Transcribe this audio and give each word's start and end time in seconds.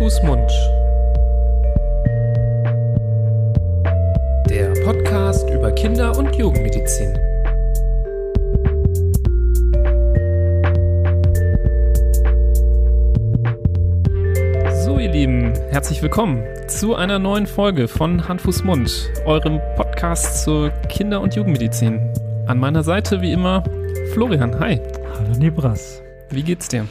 Fuß, 0.00 0.22
Mund. 0.22 0.50
Der 4.48 4.72
Podcast 4.82 5.46
über 5.50 5.70
Kinder- 5.72 6.16
und 6.16 6.34
Jugendmedizin. 6.34 7.12
So, 14.82 14.98
ihr 14.98 15.10
Lieben, 15.10 15.52
herzlich 15.68 16.00
willkommen 16.00 16.44
zu 16.66 16.94
einer 16.94 17.18
neuen 17.18 17.46
Folge 17.46 17.86
von 17.86 18.26
Hand, 18.26 18.40
Fuß, 18.40 18.64
Mund, 18.64 19.10
eurem 19.26 19.60
Podcast 19.76 20.44
zur 20.44 20.70
Kinder- 20.88 21.20
und 21.20 21.34
Jugendmedizin. 21.34 22.00
An 22.46 22.58
meiner 22.58 22.82
Seite 22.82 23.20
wie 23.20 23.32
immer 23.32 23.62
Florian. 24.14 24.58
Hi. 24.60 24.80
Hallo 25.18 25.38
Nibras. 25.38 26.00
Wie 26.30 26.42
geht's 26.42 26.68
dir? 26.68 26.86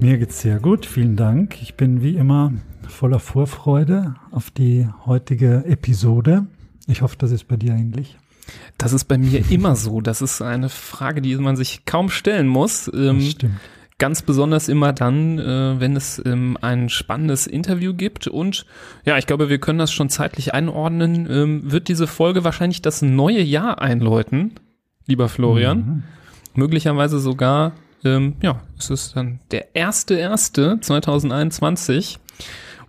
Mir 0.00 0.18
geht's 0.18 0.40
sehr 0.40 0.58
gut, 0.58 0.86
vielen 0.86 1.16
Dank. 1.16 1.62
Ich 1.62 1.76
bin 1.76 2.02
wie 2.02 2.16
immer 2.16 2.52
voller 2.88 3.20
Vorfreude 3.20 4.16
auf 4.32 4.50
die 4.50 4.88
heutige 5.06 5.64
Episode. 5.66 6.46
Ich 6.86 7.00
hoffe, 7.00 7.16
das 7.16 7.30
ist 7.30 7.48
bei 7.48 7.56
dir 7.56 7.72
ähnlich. 7.72 8.16
Das 8.76 8.92
ist 8.92 9.04
bei 9.04 9.16
mir 9.16 9.50
immer 9.50 9.76
so. 9.76 10.00
Das 10.00 10.20
ist 10.20 10.42
eine 10.42 10.68
Frage, 10.68 11.22
die 11.22 11.36
man 11.36 11.56
sich 11.56 11.86
kaum 11.86 12.10
stellen 12.10 12.48
muss. 12.48 12.90
Ähm, 12.92 13.20
stimmt. 13.20 13.54
Ganz 13.98 14.22
besonders 14.22 14.68
immer 14.68 14.92
dann, 14.92 15.38
äh, 15.38 15.78
wenn 15.78 15.94
es 15.94 16.20
ähm, 16.26 16.58
ein 16.60 16.88
spannendes 16.88 17.46
Interview 17.46 17.94
gibt. 17.94 18.26
Und 18.26 18.66
ja, 19.06 19.16
ich 19.16 19.26
glaube, 19.26 19.48
wir 19.48 19.58
können 19.58 19.78
das 19.78 19.92
schon 19.92 20.10
zeitlich 20.10 20.52
einordnen. 20.52 21.28
Ähm, 21.30 21.70
wird 21.70 21.86
diese 21.88 22.08
Folge 22.08 22.42
wahrscheinlich 22.42 22.82
das 22.82 23.00
neue 23.00 23.40
Jahr 23.40 23.80
einläuten, 23.80 24.54
lieber 25.06 25.28
Florian? 25.28 25.78
Mhm. 25.78 26.02
Möglicherweise 26.56 27.20
sogar 27.20 27.72
ähm, 28.04 28.36
ja, 28.42 28.62
es 28.78 28.90
ist 28.90 29.16
dann 29.16 29.40
der 29.50 29.74
erste 29.74 30.14
erste 30.14 30.78
2021 30.80 32.18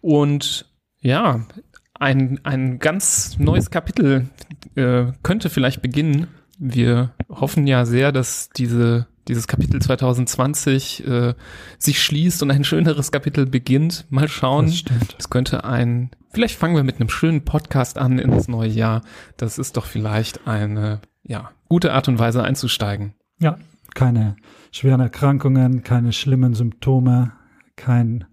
und 0.01 0.65
ja, 1.01 1.45
ein, 1.93 2.39
ein 2.43 2.79
ganz 2.79 3.37
neues 3.39 3.69
Kapitel 3.71 4.29
äh, 4.75 5.05
könnte 5.23 5.49
vielleicht 5.49 5.81
beginnen. 5.81 6.27
Wir 6.57 7.13
hoffen 7.29 7.67
ja 7.67 7.85
sehr, 7.85 8.11
dass 8.11 8.49
diese 8.49 9.07
dieses 9.27 9.47
Kapitel 9.47 9.81
2020 9.81 11.07
äh, 11.07 11.33
sich 11.77 12.03
schließt 12.03 12.43
und 12.43 12.51
ein 12.51 12.63
schöneres 12.63 13.11
Kapitel 13.11 13.45
beginnt. 13.45 14.05
Mal 14.09 14.27
schauen. 14.27 14.71
Es 15.17 15.29
könnte 15.29 15.63
ein, 15.63 16.11
vielleicht 16.31 16.57
fangen 16.57 16.75
wir 16.75 16.83
mit 16.83 16.99
einem 16.99 17.09
schönen 17.09 17.43
Podcast 17.43 17.97
an 17.97 18.19
ins 18.19 18.47
neue 18.47 18.69
Jahr. 18.69 19.01
Das 19.37 19.57
ist 19.57 19.77
doch 19.77 19.85
vielleicht 19.85 20.47
eine, 20.47 21.01
ja, 21.23 21.51
gute 21.69 21.93
Art 21.93 22.07
und 22.07 22.19
Weise 22.19 22.43
einzusteigen. 22.43 23.15
Ja, 23.39 23.57
keine 23.93 24.35
schweren 24.75 24.99
Erkrankungen, 24.99 25.83
keine 25.83 26.11
schlimmen 26.11 26.53
Symptome, 26.53 27.31
kein 27.77 28.25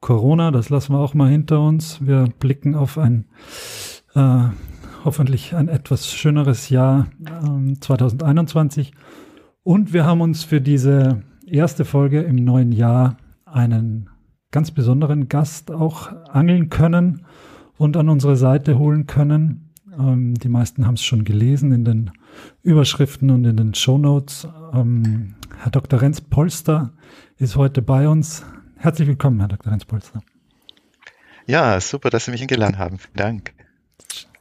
Corona, 0.00 0.50
das 0.50 0.68
lassen 0.68 0.92
wir 0.92 0.98
auch 0.98 1.14
mal 1.14 1.30
hinter 1.30 1.60
uns. 1.60 2.04
Wir 2.04 2.24
blicken 2.40 2.74
auf 2.74 2.98
ein 2.98 3.26
äh, 4.16 4.46
hoffentlich 5.04 5.54
ein 5.54 5.68
etwas 5.68 6.10
schöneres 6.10 6.70
Jahr 6.70 7.06
äh, 7.24 7.74
2021. 7.78 8.94
Und 9.62 9.92
wir 9.92 10.04
haben 10.04 10.22
uns 10.22 10.42
für 10.42 10.60
diese 10.60 11.22
erste 11.46 11.84
Folge 11.84 12.20
im 12.20 12.34
neuen 12.34 12.72
Jahr 12.72 13.18
einen 13.44 14.10
ganz 14.50 14.72
besonderen 14.72 15.28
Gast 15.28 15.70
auch 15.70 16.10
angeln 16.28 16.68
können 16.68 17.26
und 17.78 17.96
an 17.96 18.08
unsere 18.08 18.34
Seite 18.34 18.76
holen 18.76 19.06
können. 19.06 19.72
Ähm, 19.96 20.34
die 20.34 20.48
meisten 20.48 20.84
haben 20.84 20.94
es 20.94 21.04
schon 21.04 21.22
gelesen 21.22 21.70
in 21.70 21.84
den 21.84 22.10
Überschriften 22.64 23.30
und 23.30 23.44
in 23.44 23.56
den 23.56 23.74
Show 23.74 23.98
Notes. 23.98 24.48
Ähm, 24.74 25.35
Herr 25.58 25.70
Dr. 25.70 26.00
Renz 26.00 26.20
Polster 26.20 26.92
ist 27.38 27.56
heute 27.56 27.82
bei 27.82 28.08
uns. 28.08 28.44
Herzlich 28.76 29.08
willkommen, 29.08 29.40
Herr 29.40 29.48
Dr. 29.48 29.72
Renz 29.72 29.84
Polster. 29.84 30.22
Ja, 31.46 31.80
super, 31.80 32.10
dass 32.10 32.26
Sie 32.26 32.30
mich 32.30 32.42
eingeladen 32.42 32.78
haben. 32.78 32.98
Vielen 32.98 33.16
Dank. 33.16 33.52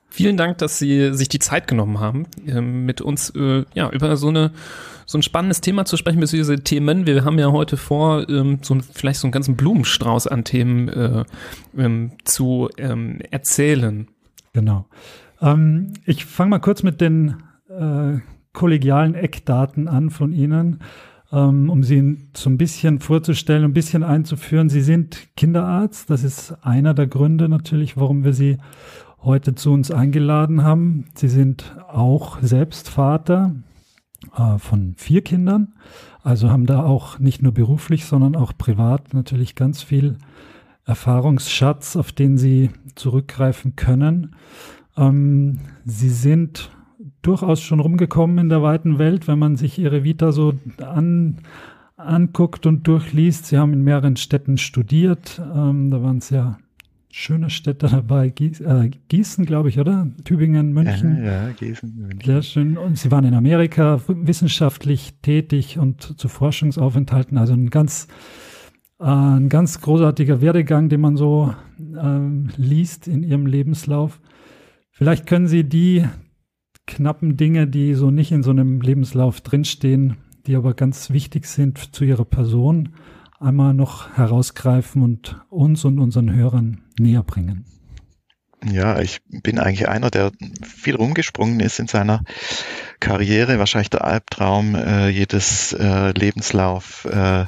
Vielen 0.10 0.38
Dank, 0.38 0.60
dass 0.60 0.80
Sie 0.80 1.14
sich 1.14 1.30
die 1.30 1.40
Zeit 1.40 1.68
genommen 1.68 2.00
haben, 2.00 2.26
ähm, 2.48 2.86
mit 2.86 3.02
uns 3.02 3.32
äh, 3.32 3.66
ja, 3.74 3.90
über 3.90 4.16
so, 4.18 4.30
eine, 4.30 4.52
so 5.06 5.18
ein 5.18 5.24
spannendes 5.24 5.62
Thema 5.62 5.86
zu 5.86 5.98
sprechen, 5.98 6.20
beziehungsweise 6.20 6.64
Themen. 6.64 7.06
Wir 7.06 7.26
haben 7.26 7.38
ja 7.38 7.52
heute 7.52 7.76
vor, 7.76 8.30
ähm, 8.30 8.60
so 8.62 8.78
vielleicht 8.94 9.20
so 9.20 9.28
einen 9.28 9.34
ganzen 9.34 9.56
Blumenstrauß 9.56 10.28
an 10.28 10.44
Themen 10.44 10.90
äh, 10.90 11.26
ähm, 11.78 12.12
zu 12.24 12.70
ähm, 12.78 13.20
erzählen. 13.32 14.08
Genau. 14.54 14.86
Ähm, 15.42 15.94
ich 16.06 16.26
fange 16.26 16.52
mal 16.52 16.60
kurz 16.60 16.82
mit 16.82 17.02
den 17.02 17.44
äh, 17.70 18.20
kollegialen 18.54 19.14
Eckdaten 19.14 19.88
an 19.88 20.10
von 20.10 20.32
Ihnen, 20.32 20.80
um 21.32 21.84
Sie 21.84 22.30
so 22.34 22.50
ein 22.50 22.58
bisschen 22.58 23.00
vorzustellen, 23.00 23.64
ein 23.64 23.74
bisschen 23.74 24.04
einzuführen. 24.04 24.70
Sie 24.70 24.82
sind 24.82 25.36
Kinderarzt. 25.36 26.10
Das 26.10 26.24
ist 26.24 26.56
einer 26.62 26.94
der 26.94 27.08
Gründe 27.08 27.50
natürlich, 27.50 27.98
warum 27.98 28.24
wir 28.24 28.34
Sie 28.34 28.58
heute 29.22 29.56
zu 29.56 29.72
uns 29.72 29.92
eingeladen 29.92 30.64
haben. 30.64 31.06
Sie 31.16 31.30
sind 31.30 31.76
auch 31.88 32.38
selbst 32.42 32.90
Vater 32.90 33.56
äh, 34.38 34.58
von 34.60 34.94
vier 34.98 35.24
Kindern, 35.24 35.74
also 36.24 36.50
haben 36.50 36.66
da 36.66 36.84
auch 36.84 37.20
nicht 37.20 37.42
nur 37.42 37.52
beruflich, 37.52 38.06
sondern 38.06 38.36
auch 38.36 38.54
privat 38.56 39.14
natürlich 39.14 39.56
ganz 39.56 39.82
viel 39.82 40.18
Erfahrungsschatz, 40.86 41.96
auf 41.96 42.12
den 42.12 42.38
Sie 42.38 42.70
zurückgreifen 42.94 43.76
können. 43.76 44.36
Ähm, 44.96 45.60
Sie 45.86 46.10
sind 46.10 46.70
durchaus 47.26 47.62
schon 47.62 47.80
rumgekommen 47.80 48.38
in 48.38 48.50
der 48.50 48.62
weiten 48.62 49.00
Welt, 49.00 49.28
wenn 49.28 49.40
man 49.40 49.56
sich 49.56 49.80
ihre 49.80 50.04
Vita 50.04 50.32
so 50.32 50.54
an, 50.80 51.38
anguckt 51.98 52.66
und 52.66 52.88
durchliest. 52.88 53.48
Sie 53.48 53.58
haben 53.58 53.74
in 53.74 53.84
mehreren 53.84 54.16
Städten 54.16 54.58
studiert. 54.58 55.42
Ähm, 55.54 55.90
da 55.90 56.04
waren 56.04 56.18
es 56.18 56.30
ja 56.30 56.60
schöne 57.10 57.50
Städte 57.50 57.88
dabei. 57.88 58.30
Gies, 58.30 58.60
äh, 58.60 58.92
Gießen, 59.08 59.46
glaube 59.46 59.70
ich, 59.70 59.80
oder? 59.80 60.08
Tübingen, 60.24 60.74
München. 60.74 61.24
Ja, 61.24 61.48
ja, 61.48 61.52
Gießen, 61.52 61.96
München. 61.96 62.22
Sehr 62.26 62.42
schön. 62.42 62.78
Und 62.78 62.98
Sie 62.98 63.10
waren 63.10 63.26
in 63.26 63.34
Amerika 63.34 64.02
wissenschaftlich 64.08 65.14
tätig 65.22 65.80
und 65.80 66.20
zu 66.20 66.28
Forschungsaufenthalten. 66.28 67.38
Also 67.38 67.54
ein 67.54 67.70
ganz, 67.70 68.08
äh, 69.00 69.06
ein 69.06 69.50
ganz 69.50 69.82
großartiger 69.82 70.42
Werdegang, 70.42 70.90
den 70.90 71.02
man 71.02 71.16
so 71.16 71.56
äh, 71.80 72.20
liest 72.58 73.08
in 73.08 73.24
Ihrem 73.24 73.48
Lebenslauf. 73.48 74.20
Vielleicht 74.92 75.26
können 75.26 75.48
Sie 75.48 75.64
die 75.64 76.06
knappen 76.88 77.38
Dinge, 77.38 77.68
die 77.68 77.94
so 77.94 78.12
nicht 78.12 78.32
in 78.32 78.44
so 78.44 78.52
einem 78.52 78.82
Lebenslauf 78.82 79.42
drinstehen, 79.42 80.18
die 80.48 80.56
aber 80.56 80.74
ganz 80.74 81.10
wichtig 81.10 81.46
sind 81.46 81.96
zu 81.96 82.04
ihrer 82.04 82.26
Person, 82.26 82.90
einmal 83.40 83.74
noch 83.74 84.16
herausgreifen 84.16 85.02
und 85.02 85.42
uns 85.50 85.86
und 85.86 86.00
unseren 86.00 86.34
Hörern 86.34 86.82
näher 87.00 87.24
bringen. 87.24 87.66
Ja, 88.64 89.00
ich 89.00 89.22
bin 89.28 89.60
eigentlich 89.60 89.88
einer, 89.88 90.10
der 90.10 90.32
viel 90.64 90.96
rumgesprungen 90.96 91.60
ist 91.60 91.80
in 91.80 91.88
seiner 91.88 92.24
Karriere. 93.00 93.60
Wahrscheinlich 93.60 93.92
der 93.92 94.06
Albtraum 94.06 94.76
äh, 94.76 95.10
jedes 95.10 95.74
äh, 95.74 96.12
Lebenslauf. 96.12 97.06
Äh, 97.06 97.46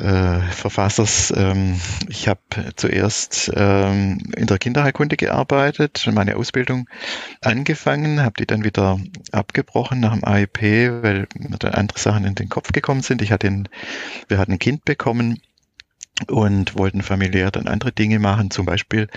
äh, 0.00 0.40
Verfassers. 0.52 1.32
Ähm, 1.36 1.80
ich 2.08 2.28
habe 2.28 2.40
zuerst 2.76 3.50
ähm, 3.54 4.18
in 4.36 4.46
der 4.46 4.58
Kinderheilkunde 4.58 5.16
gearbeitet, 5.16 6.08
meine 6.12 6.36
Ausbildung 6.36 6.88
angefangen, 7.40 8.22
habe 8.22 8.34
die 8.38 8.46
dann 8.46 8.64
wieder 8.64 8.98
abgebrochen 9.32 10.00
nach 10.00 10.12
dem 10.12 10.24
AIP, 10.24 10.62
weil 11.02 11.28
mir 11.34 11.58
dann 11.58 11.74
andere 11.74 11.98
Sachen 11.98 12.24
in 12.24 12.34
den 12.34 12.48
Kopf 12.48 12.72
gekommen 12.72 13.02
sind. 13.02 13.22
Ich 13.22 13.32
hatte 13.32 13.46
ein, 13.46 13.68
wir 14.28 14.38
hatten 14.38 14.52
ein 14.52 14.58
Kind 14.58 14.84
bekommen 14.84 15.40
und 16.28 16.76
wollten 16.76 17.02
familiär 17.02 17.50
dann 17.50 17.68
andere 17.68 17.92
Dinge 17.92 18.18
machen, 18.18 18.50
zum 18.50 18.66
Beispiel 18.66 19.08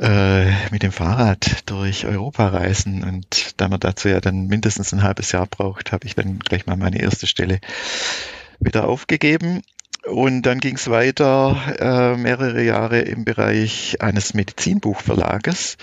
äh, 0.00 0.50
mit 0.70 0.82
dem 0.82 0.92
Fahrrad 0.92 1.68
durch 1.68 2.06
Europa 2.06 2.48
reisen. 2.48 3.04
Und 3.04 3.60
da 3.60 3.68
man 3.68 3.80
dazu 3.80 4.08
ja 4.08 4.20
dann 4.20 4.46
mindestens 4.46 4.92
ein 4.92 5.02
halbes 5.02 5.32
Jahr 5.32 5.46
braucht, 5.46 5.92
habe 5.92 6.06
ich 6.06 6.14
dann 6.14 6.38
gleich 6.38 6.66
mal 6.66 6.76
meine 6.76 7.00
erste 7.00 7.26
Stelle 7.26 7.60
wieder 8.60 8.88
aufgegeben 8.88 9.62
und 10.06 10.42
dann 10.42 10.58
ging 10.58 10.76
es 10.76 10.88
weiter 10.88 11.56
äh, 11.78 12.16
mehrere 12.16 12.62
Jahre 12.62 13.00
im 13.00 13.24
Bereich 13.24 14.00
eines 14.00 14.34
Medizinbuchverlages, 14.34 15.76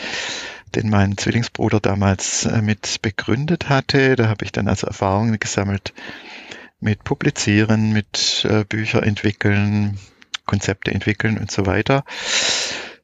den 0.76 0.90
mein 0.90 1.18
Zwillingsbruder 1.18 1.80
damals 1.80 2.46
äh, 2.46 2.62
mit 2.62 3.02
begründet 3.02 3.70
hatte. 3.70 4.16
Da 4.16 4.28
habe 4.28 4.46
ich 4.46 4.52
dann 4.52 4.68
also 4.68 4.88
Erfahrungen 4.88 5.40
gesammelt 5.40 5.94
mit 6.80 7.04
Publizieren, 7.04 7.94
mit 7.94 8.46
äh, 8.50 8.64
Bücher 8.64 9.04
entwickeln, 9.04 9.98
Konzepte 10.46 10.92
entwickeln 10.92 11.38
und 11.38 11.52
so 11.52 11.66
weiter. 11.66 12.04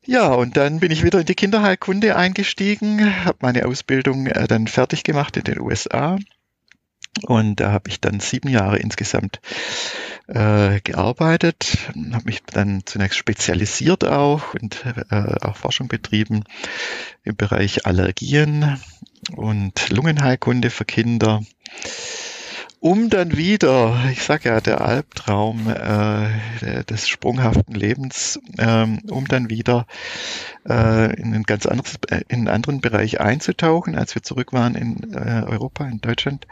Ja, 0.05 0.27
und 0.29 0.55
dann 0.55 0.79
bin 0.79 0.91
ich 0.91 1.03
wieder 1.03 1.19
in 1.19 1.25
die 1.25 1.35
Kinderheilkunde 1.35 2.15
eingestiegen, 2.15 3.25
habe 3.25 3.39
meine 3.41 3.65
Ausbildung 3.65 4.27
äh, 4.27 4.47
dann 4.47 4.67
fertig 4.67 5.03
gemacht 5.03 5.35
in 5.35 5.43
den 5.43 5.59
USA. 5.59 6.17
Und 7.23 7.59
da 7.59 7.71
habe 7.71 7.89
ich 7.89 7.99
dann 7.99 8.19
sieben 8.19 8.49
Jahre 8.49 8.77
insgesamt 8.77 9.41
äh, 10.27 10.81
gearbeitet, 10.81 11.77
habe 12.11 12.25
mich 12.25 12.43
dann 12.43 12.81
zunächst 12.85 13.17
spezialisiert 13.17 14.03
auch 14.03 14.53
und 14.53 14.83
äh, 15.09 15.35
auch 15.41 15.55
Forschung 15.55 15.87
betrieben 15.87 16.43
im 17.23 17.35
Bereich 17.35 17.85
Allergien 17.85 18.79
und 19.35 19.89
Lungenheilkunde 19.89 20.69
für 20.69 20.85
Kinder. 20.85 21.41
Um 22.79 23.09
dann 23.09 23.35
wieder, 23.35 23.97
ich 24.11 24.23
sage 24.23 24.49
ja, 24.49 24.61
der 24.61 24.81
Albtraum 24.81 25.67
äh, 25.69 26.83
des 26.83 27.07
sprunghaften 27.07 27.73
Lebens, 27.73 28.39
ähm, 28.59 28.99
um 29.09 29.27
dann 29.27 29.49
wieder 29.49 29.87
äh, 30.67 31.19
in, 31.19 31.33
ein 31.33 31.43
ganz 31.43 31.65
anderes, 31.65 31.95
äh, 32.09 32.21
in 32.27 32.39
einen 32.39 32.47
anderen 32.49 32.81
Bereich 32.81 33.19
einzutauchen, 33.19 33.95
als 33.95 34.13
wir 34.13 34.21
zurück 34.21 34.53
waren 34.53 34.75
in 34.75 35.13
äh, 35.13 35.43
Europa, 35.45 35.85
in 35.87 36.01
Deutschland. 36.01 36.45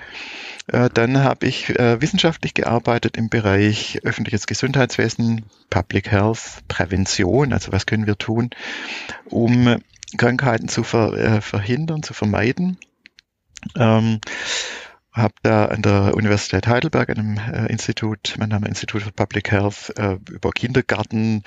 Äh, 0.67 0.89
dann 0.93 1.19
habe 1.19 1.45
ich 1.45 1.69
äh, 1.77 2.01
wissenschaftlich 2.01 2.55
gearbeitet 2.55 3.17
im 3.17 3.29
Bereich 3.29 3.99
öffentliches 4.03 4.47
Gesundheitswesen, 4.47 5.45
Public 5.69 6.11
Health, 6.11 6.63
Prävention, 6.67 7.53
also 7.53 7.71
was 7.71 7.85
können 7.85 8.07
wir 8.07 8.17
tun, 8.17 8.49
um 9.29 9.77
Krankheiten 10.17 10.69
zu 10.69 10.83
ver, 10.83 11.13
äh, 11.13 11.41
verhindern, 11.41 12.01
zu 12.01 12.13
vermeiden. 12.13 12.77
Ähm, 13.75 14.19
habe 15.15 15.33
da 15.43 15.65
an 15.65 15.81
der 15.81 16.13
Universität 16.13 16.67
Heidelberg, 16.67 17.09
einem 17.09 17.37
äh, 17.37 17.67
Institut, 17.67 18.35
mein 18.37 18.49
Name 18.49 18.67
Institut 18.67 19.03
für 19.03 19.11
Public 19.11 19.49
Health, 19.49 19.93
äh, 19.97 20.17
über 20.29 20.51
Kindergarten, 20.51 21.43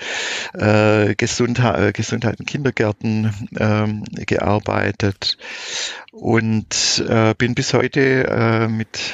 äh, 0.53 1.13
Gesundheit, 1.15 1.79
äh, 1.79 1.91
Gesundheit 1.91 2.39
in 2.39 2.47
Kindergärten 2.47 3.31
ähm, 3.57 4.03
gearbeitet 4.25 5.37
und 6.11 7.03
äh, 7.07 7.35
bin 7.37 7.53
bis 7.53 7.73
heute 7.73 8.27
äh, 8.27 8.67
mit, 8.67 9.13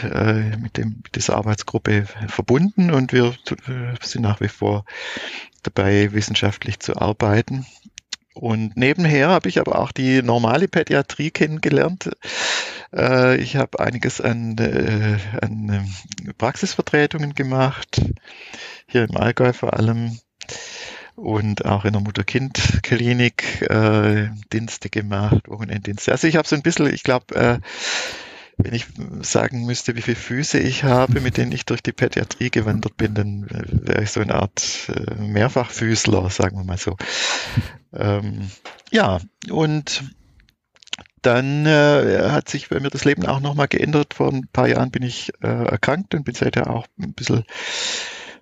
mit, 0.61 0.77
dem, 0.77 1.01
mit 1.03 1.15
dieser 1.15 1.35
Arbeitsgruppe 1.35 2.05
verbunden 2.27 2.91
und 2.91 3.11
wir 3.11 3.35
sind 4.01 4.21
nach 4.21 4.39
wie 4.39 4.47
vor 4.47 4.85
dabei, 5.63 6.13
wissenschaftlich 6.13 6.79
zu 6.79 6.95
arbeiten. 6.95 7.65
Und 8.35 8.75
nebenher 8.75 9.29
habe 9.29 9.47
ich 9.47 9.59
aber 9.59 9.79
auch 9.79 9.93
die 9.93 10.21
normale 10.21 10.67
Pädiatrie 10.67 11.31
kennengelernt. 11.31 12.11
Äh, 12.95 13.37
ich 13.37 13.55
habe 13.55 13.79
einiges 13.79 14.21
an, 14.21 14.57
äh, 14.57 15.17
an 15.41 15.69
äh, 16.27 16.33
Praxisvertretungen 16.33 17.33
gemacht, 17.33 18.01
hier 18.87 19.03
im 19.03 19.17
Allgäu 19.17 19.53
vor 19.53 19.73
allem 19.73 20.17
und 21.15 21.65
auch 21.65 21.85
in 21.85 21.93
der 21.93 22.01
Mutter-Kind-Klinik 22.01 23.61
äh, 23.69 24.29
Dienste 24.51 24.89
gemacht, 24.89 25.47
Wochenenddienste. 25.47 26.11
Also 26.11 26.27
ich 26.27 26.35
habe 26.35 26.47
so 26.47 26.55
ein 26.55 26.61
bisschen, 26.61 26.93
ich 26.93 27.03
glaube, 27.03 27.35
äh, 27.35 27.59
wenn 28.57 28.73
ich 28.73 28.85
sagen 29.21 29.65
müsste, 29.65 29.95
wie 29.95 30.01
viele 30.01 30.15
Füße 30.15 30.59
ich 30.59 30.83
habe, 30.85 31.19
mit 31.19 31.35
denen 31.35 31.51
ich 31.51 31.65
durch 31.65 31.83
die 31.83 31.91
Pädiatrie 31.91 32.49
gewandert 32.49 32.95
bin, 32.95 33.13
dann 33.13 33.47
wäre 33.49 34.03
ich 34.03 34.11
so 34.11 34.21
eine 34.21 34.35
Art 34.35 34.89
äh, 34.89 35.15
Mehrfachfüßler, 35.15 36.29
sagen 36.29 36.57
wir 36.57 36.63
mal 36.63 36.77
so. 36.77 36.95
ähm, 37.93 38.49
ja, 38.91 39.19
und 39.49 40.03
dann 41.25 41.65
äh, 41.65 42.29
hat 42.29 42.49
sich 42.49 42.69
bei 42.69 42.79
mir 42.79 42.89
das 42.89 43.05
Leben 43.05 43.25
auch 43.25 43.39
nochmal 43.39 43.67
geändert. 43.67 44.13
Vor 44.13 44.31
ein 44.31 44.47
paar 44.51 44.67
Jahren 44.67 44.91
bin 44.91 45.03
ich 45.03 45.31
äh, 45.41 45.47
erkrankt 45.47 46.13
und 46.13 46.23
bin 46.23 46.35
seither 46.35 46.69
auch 46.69 46.85
ein 46.99 47.13
bisschen 47.13 47.43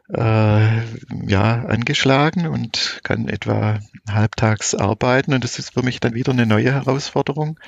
äh, 0.10 0.82
ja, 1.28 1.66
angeschlagen 1.66 2.48
und 2.48 3.00
kann 3.04 3.30
etwa 3.30 3.80
halbtags 4.10 4.76
arbeiten. 4.76 5.34
Und 5.34 5.44
das 5.44 5.60
ist 5.60 5.74
für 5.74 5.84
mich 5.84 6.00
dann 6.00 6.14
wieder 6.14 6.34
eine 6.34 6.46
neue 6.46 6.74
Herausforderung, 6.74 7.60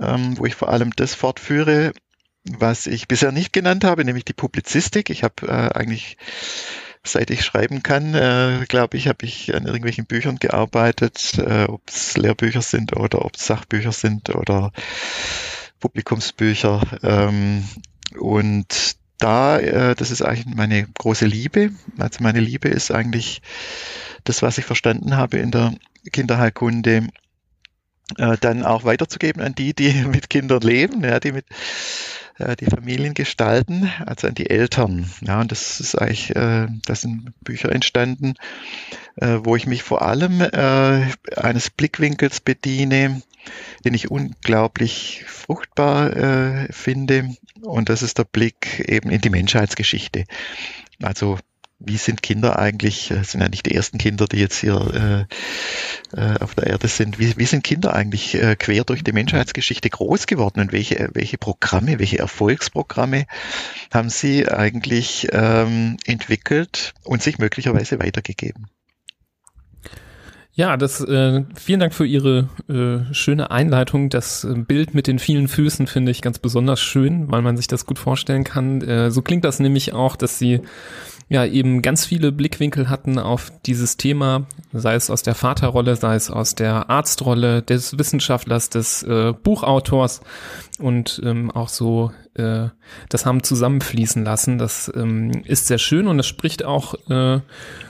ähm, 0.00 0.38
wo 0.38 0.46
ich 0.46 0.54
vor 0.54 0.68
allem 0.70 0.92
das 0.94 1.14
fortführe, 1.14 1.92
was 2.44 2.86
ich 2.86 3.08
bisher 3.08 3.32
nicht 3.32 3.52
genannt 3.52 3.84
habe, 3.84 4.04
nämlich 4.04 4.24
die 4.24 4.32
Publizistik. 4.32 5.10
Ich 5.10 5.24
habe 5.24 5.46
äh, 5.46 5.76
eigentlich 5.76 6.16
seit 7.02 7.30
ich 7.30 7.44
schreiben 7.44 7.82
kann, 7.82 8.14
äh, 8.14 8.64
glaube 8.68 8.96
ich, 8.96 9.08
habe 9.08 9.24
ich 9.24 9.54
an 9.54 9.66
irgendwelchen 9.66 10.06
Büchern 10.06 10.36
gearbeitet, 10.36 11.38
äh, 11.38 11.64
ob 11.64 11.82
es 11.88 12.16
Lehrbücher 12.16 12.62
sind 12.62 12.96
oder 12.96 13.24
ob 13.24 13.36
es 13.36 13.46
Sachbücher 13.46 13.92
sind 13.92 14.34
oder 14.34 14.72
Publikumsbücher. 15.80 16.82
Ähm, 17.02 17.64
und 18.18 18.96
da, 19.18 19.58
äh, 19.58 19.94
das 19.94 20.10
ist 20.10 20.22
eigentlich 20.22 20.54
meine 20.54 20.86
große 20.86 21.26
Liebe. 21.26 21.70
Also 21.98 22.22
meine 22.22 22.40
Liebe 22.40 22.68
ist 22.68 22.90
eigentlich 22.90 23.42
das, 24.24 24.42
was 24.42 24.58
ich 24.58 24.64
verstanden 24.64 25.16
habe 25.16 25.38
in 25.38 25.50
der 25.50 25.74
Kinderheilkunde, 26.12 27.08
äh, 28.18 28.36
dann 28.40 28.64
auch 28.64 28.84
weiterzugeben 28.84 29.42
an 29.42 29.54
die, 29.54 29.74
die 29.74 29.92
mit 30.06 30.30
Kindern 30.30 30.62
leben, 30.62 31.02
ja, 31.04 31.20
die 31.20 31.32
mit 31.32 31.46
äh, 32.40 32.56
die 32.56 32.66
Familien 32.66 33.14
gestalten, 33.14 33.90
also 34.06 34.28
an 34.28 34.34
die 34.34 34.50
Eltern. 34.50 35.10
Ja, 35.20 35.40
und 35.40 35.52
das 35.52 35.80
ist 35.80 35.94
eigentlich, 35.94 36.34
äh, 36.34 36.68
das 36.86 37.02
sind 37.02 37.32
Bücher 37.42 37.70
entstanden, 37.70 38.34
äh, 39.16 39.38
wo 39.42 39.56
ich 39.56 39.66
mich 39.66 39.82
vor 39.82 40.02
allem 40.02 40.40
äh, 40.40 41.06
eines 41.36 41.70
Blickwinkels 41.70 42.40
bediene, 42.40 43.22
den 43.84 43.94
ich 43.94 44.10
unglaublich 44.10 45.24
fruchtbar 45.26 46.16
äh, 46.16 46.72
finde. 46.72 47.34
Und 47.62 47.88
das 47.88 48.02
ist 48.02 48.18
der 48.18 48.24
Blick 48.24 48.84
eben 48.88 49.10
in 49.10 49.20
die 49.20 49.30
Menschheitsgeschichte. 49.30 50.24
Also 51.02 51.38
wie 51.80 51.96
sind 51.96 52.22
Kinder 52.22 52.58
eigentlich, 52.58 53.10
äh, 53.10 53.24
sind 53.24 53.40
ja 53.40 53.48
nicht 53.48 53.66
die 53.66 53.74
ersten 53.74 53.98
Kinder, 53.98 54.26
die 54.26 54.38
jetzt 54.38 54.58
hier 54.58 55.26
äh, 56.14 56.20
äh, 56.20 56.38
auf 56.38 56.54
der 56.54 56.68
Erde 56.68 56.88
sind, 56.88 57.18
wie, 57.18 57.36
wie 57.36 57.46
sind 57.46 57.64
Kinder 57.64 57.94
eigentlich 57.94 58.34
äh, 58.34 58.54
quer 58.54 58.84
durch 58.84 59.02
die 59.02 59.12
Menschheitsgeschichte 59.12 59.88
groß 59.88 60.26
geworden 60.26 60.60
und 60.60 60.72
welche, 60.72 61.10
welche 61.14 61.38
Programme, 61.38 61.98
welche 61.98 62.18
Erfolgsprogramme 62.18 63.26
haben 63.92 64.10
sie 64.10 64.46
eigentlich 64.46 65.28
ähm, 65.32 65.96
entwickelt 66.04 66.94
und 67.02 67.22
sich 67.22 67.38
möglicherweise 67.38 67.98
weitergegeben? 67.98 68.66
Ja, 70.52 70.76
das 70.76 71.00
äh, 71.00 71.44
vielen 71.54 71.80
Dank 71.80 71.94
für 71.94 72.04
Ihre 72.04 72.48
äh, 72.68 73.14
schöne 73.14 73.50
Einleitung. 73.50 74.10
Das 74.10 74.44
äh, 74.44 74.54
Bild 74.54 74.94
mit 74.94 75.06
den 75.06 75.18
vielen 75.18 75.48
Füßen 75.48 75.86
finde 75.86 76.10
ich 76.10 76.20
ganz 76.20 76.38
besonders 76.38 76.80
schön, 76.80 77.30
weil 77.30 77.40
man 77.40 77.56
sich 77.56 77.68
das 77.68 77.86
gut 77.86 77.98
vorstellen 77.98 78.44
kann. 78.44 78.82
Äh, 78.82 79.10
so 79.10 79.22
klingt 79.22 79.44
das 79.44 79.60
nämlich 79.60 79.94
auch, 79.94 80.16
dass 80.16 80.38
Sie 80.38 80.60
ja 81.30 81.44
eben 81.44 81.80
ganz 81.80 82.04
viele 82.04 82.32
Blickwinkel 82.32 82.90
hatten 82.90 83.18
auf 83.18 83.52
dieses 83.64 83.96
Thema, 83.96 84.46
sei 84.72 84.96
es 84.96 85.10
aus 85.10 85.22
der 85.22 85.36
Vaterrolle, 85.36 85.94
sei 85.94 86.16
es 86.16 86.28
aus 86.28 86.56
der 86.56 86.90
Arztrolle, 86.90 87.62
des 87.62 87.96
Wissenschaftlers, 87.96 88.68
des 88.68 89.04
äh, 89.04 89.32
Buchautors 89.32 90.22
und 90.80 91.20
ähm, 91.24 91.50
auch 91.50 91.68
so 91.68 92.12
äh, 92.34 92.68
das 93.08 93.26
haben 93.26 93.42
zusammenfließen 93.42 94.24
lassen. 94.24 94.58
Das 94.58 94.90
ähm, 94.94 95.30
ist 95.44 95.66
sehr 95.66 95.78
schön 95.78 96.06
und 96.06 96.16
das 96.16 96.26
spricht 96.26 96.64
auch 96.64 96.94
äh, 97.08 97.40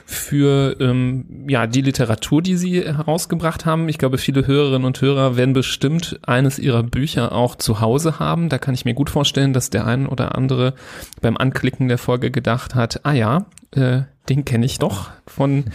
für 0.05 0.75
ähm, 0.79 1.45
ja 1.47 1.67
die 1.67 1.81
Literatur, 1.81 2.41
die 2.41 2.55
sie 2.55 2.81
herausgebracht 2.83 3.65
haben. 3.65 3.87
Ich 3.89 3.97
glaube, 3.97 4.17
viele 4.17 4.45
Hörerinnen 4.45 4.85
und 4.85 5.01
Hörer 5.01 5.37
werden 5.37 5.53
bestimmt 5.53 6.19
eines 6.23 6.59
ihrer 6.59 6.83
Bücher 6.83 7.31
auch 7.31 7.55
zu 7.55 7.79
Hause 7.81 8.19
haben. 8.19 8.49
Da 8.49 8.57
kann 8.57 8.73
ich 8.73 8.85
mir 8.85 8.93
gut 8.93 9.09
vorstellen, 9.09 9.53
dass 9.53 9.69
der 9.69 9.85
ein 9.85 10.07
oder 10.07 10.35
andere 10.35 10.73
beim 11.21 11.37
Anklicken 11.37 11.87
der 11.87 11.97
Folge 11.97 12.31
gedacht 12.31 12.75
hat, 12.75 13.05
ah 13.05 13.13
ja, 13.13 13.45
äh, 13.71 14.01
den 14.29 14.45
kenne 14.45 14.65
ich 14.65 14.79
doch 14.79 15.09
von 15.27 15.65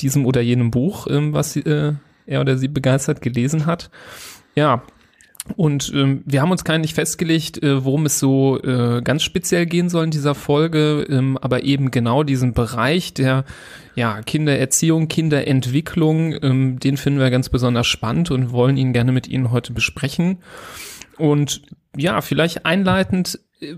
diesem 0.00 0.26
oder 0.26 0.40
jenem 0.40 0.70
Buch, 0.70 1.06
ähm, 1.08 1.32
was 1.32 1.56
äh, 1.56 1.92
er 2.26 2.40
oder 2.40 2.58
sie 2.58 2.68
begeistert 2.68 3.20
gelesen 3.20 3.66
hat. 3.66 3.90
Ja, 4.54 4.82
und 5.54 5.92
ähm, 5.94 6.22
wir 6.26 6.42
haben 6.42 6.50
uns 6.50 6.64
gar 6.64 6.78
nicht 6.78 6.94
festgelegt, 6.94 7.62
äh, 7.62 7.84
worum 7.84 8.06
es 8.06 8.18
so 8.18 8.60
äh, 8.62 9.00
ganz 9.02 9.22
speziell 9.22 9.66
gehen 9.66 9.88
soll 9.88 10.04
in 10.04 10.10
dieser 10.10 10.34
Folge, 10.34 11.06
ähm, 11.08 11.38
aber 11.38 11.62
eben 11.62 11.90
genau 11.90 12.24
diesen 12.24 12.52
Bereich 12.52 13.14
der 13.14 13.44
ja, 13.94 14.20
Kindererziehung, 14.22 15.08
Kinderentwicklung, 15.08 16.34
ähm, 16.42 16.80
den 16.80 16.96
finden 16.96 17.20
wir 17.20 17.30
ganz 17.30 17.48
besonders 17.48 17.86
spannend 17.86 18.30
und 18.30 18.50
wollen 18.50 18.76
ihn 18.76 18.92
gerne 18.92 19.12
mit 19.12 19.28
Ihnen 19.28 19.50
heute 19.50 19.72
besprechen. 19.72 20.38
Und 21.16 21.62
ja, 21.96 22.20
vielleicht 22.20 22.66
einleitend 22.66 23.40
äh, 23.60 23.74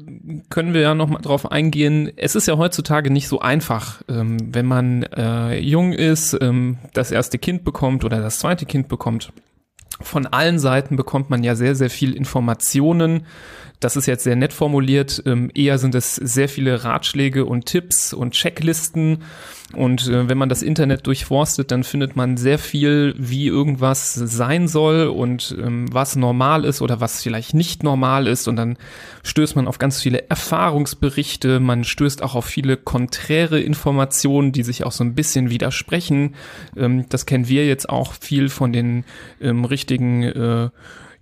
können 0.48 0.74
wir 0.74 0.80
ja 0.80 0.94
noch 0.94 1.08
mal 1.08 1.20
drauf 1.20 1.52
eingehen. 1.52 2.10
Es 2.16 2.34
ist 2.34 2.48
ja 2.48 2.56
heutzutage 2.56 3.10
nicht 3.10 3.28
so 3.28 3.40
einfach, 3.40 4.02
ähm, 4.08 4.54
wenn 4.54 4.66
man 4.66 5.02
äh, 5.02 5.58
jung 5.60 5.92
ist, 5.92 6.36
ähm, 6.40 6.78
das 6.94 7.12
erste 7.12 7.38
Kind 7.38 7.62
bekommt 7.62 8.04
oder 8.04 8.20
das 8.20 8.38
zweite 8.38 8.66
Kind 8.66 8.88
bekommt 8.88 9.32
von 10.00 10.26
allen 10.26 10.58
Seiten 10.58 10.96
bekommt 10.96 11.30
man 11.30 11.42
ja 11.42 11.54
sehr, 11.54 11.74
sehr 11.74 11.90
viel 11.90 12.12
Informationen. 12.14 13.26
Das 13.80 13.96
ist 13.96 14.06
jetzt 14.06 14.24
sehr 14.24 14.36
nett 14.36 14.52
formuliert. 14.52 15.22
Ähm, 15.26 15.50
eher 15.54 15.78
sind 15.78 15.94
es 15.94 16.16
sehr 16.16 16.48
viele 16.48 16.84
Ratschläge 16.84 17.44
und 17.44 17.66
Tipps 17.66 18.12
und 18.12 18.32
Checklisten 18.32 19.18
und 19.74 20.08
äh, 20.08 20.28
wenn 20.28 20.38
man 20.38 20.48
das 20.48 20.62
Internet 20.62 21.06
durchforstet, 21.06 21.70
dann 21.70 21.84
findet 21.84 22.16
man 22.16 22.38
sehr 22.38 22.58
viel, 22.58 23.14
wie 23.18 23.46
irgendwas 23.46 24.14
sein 24.14 24.66
soll 24.66 25.08
und 25.08 25.54
ähm, 25.60 25.92
was 25.92 26.16
normal 26.16 26.64
ist 26.64 26.80
oder 26.80 27.00
was 27.00 27.22
vielleicht 27.22 27.52
nicht 27.52 27.82
normal 27.82 28.26
ist. 28.26 28.48
Und 28.48 28.56
dann 28.56 28.78
stößt 29.24 29.56
man 29.56 29.68
auf 29.68 29.78
ganz 29.78 30.00
viele 30.00 30.30
Erfahrungsberichte, 30.30 31.60
man 31.60 31.84
stößt 31.84 32.22
auch 32.22 32.34
auf 32.34 32.46
viele 32.46 32.78
konträre 32.78 33.60
Informationen, 33.60 34.52
die 34.52 34.62
sich 34.62 34.84
auch 34.84 34.92
so 34.92 35.04
ein 35.04 35.14
bisschen 35.14 35.50
widersprechen. 35.50 36.34
Ähm, 36.74 37.04
das 37.10 37.26
kennen 37.26 37.48
wir 37.48 37.66
jetzt 37.66 37.90
auch 37.90 38.14
viel 38.14 38.48
von 38.48 38.72
den 38.72 39.04
ähm, 39.38 39.66
richtigen 39.66 40.22
äh, 40.22 40.70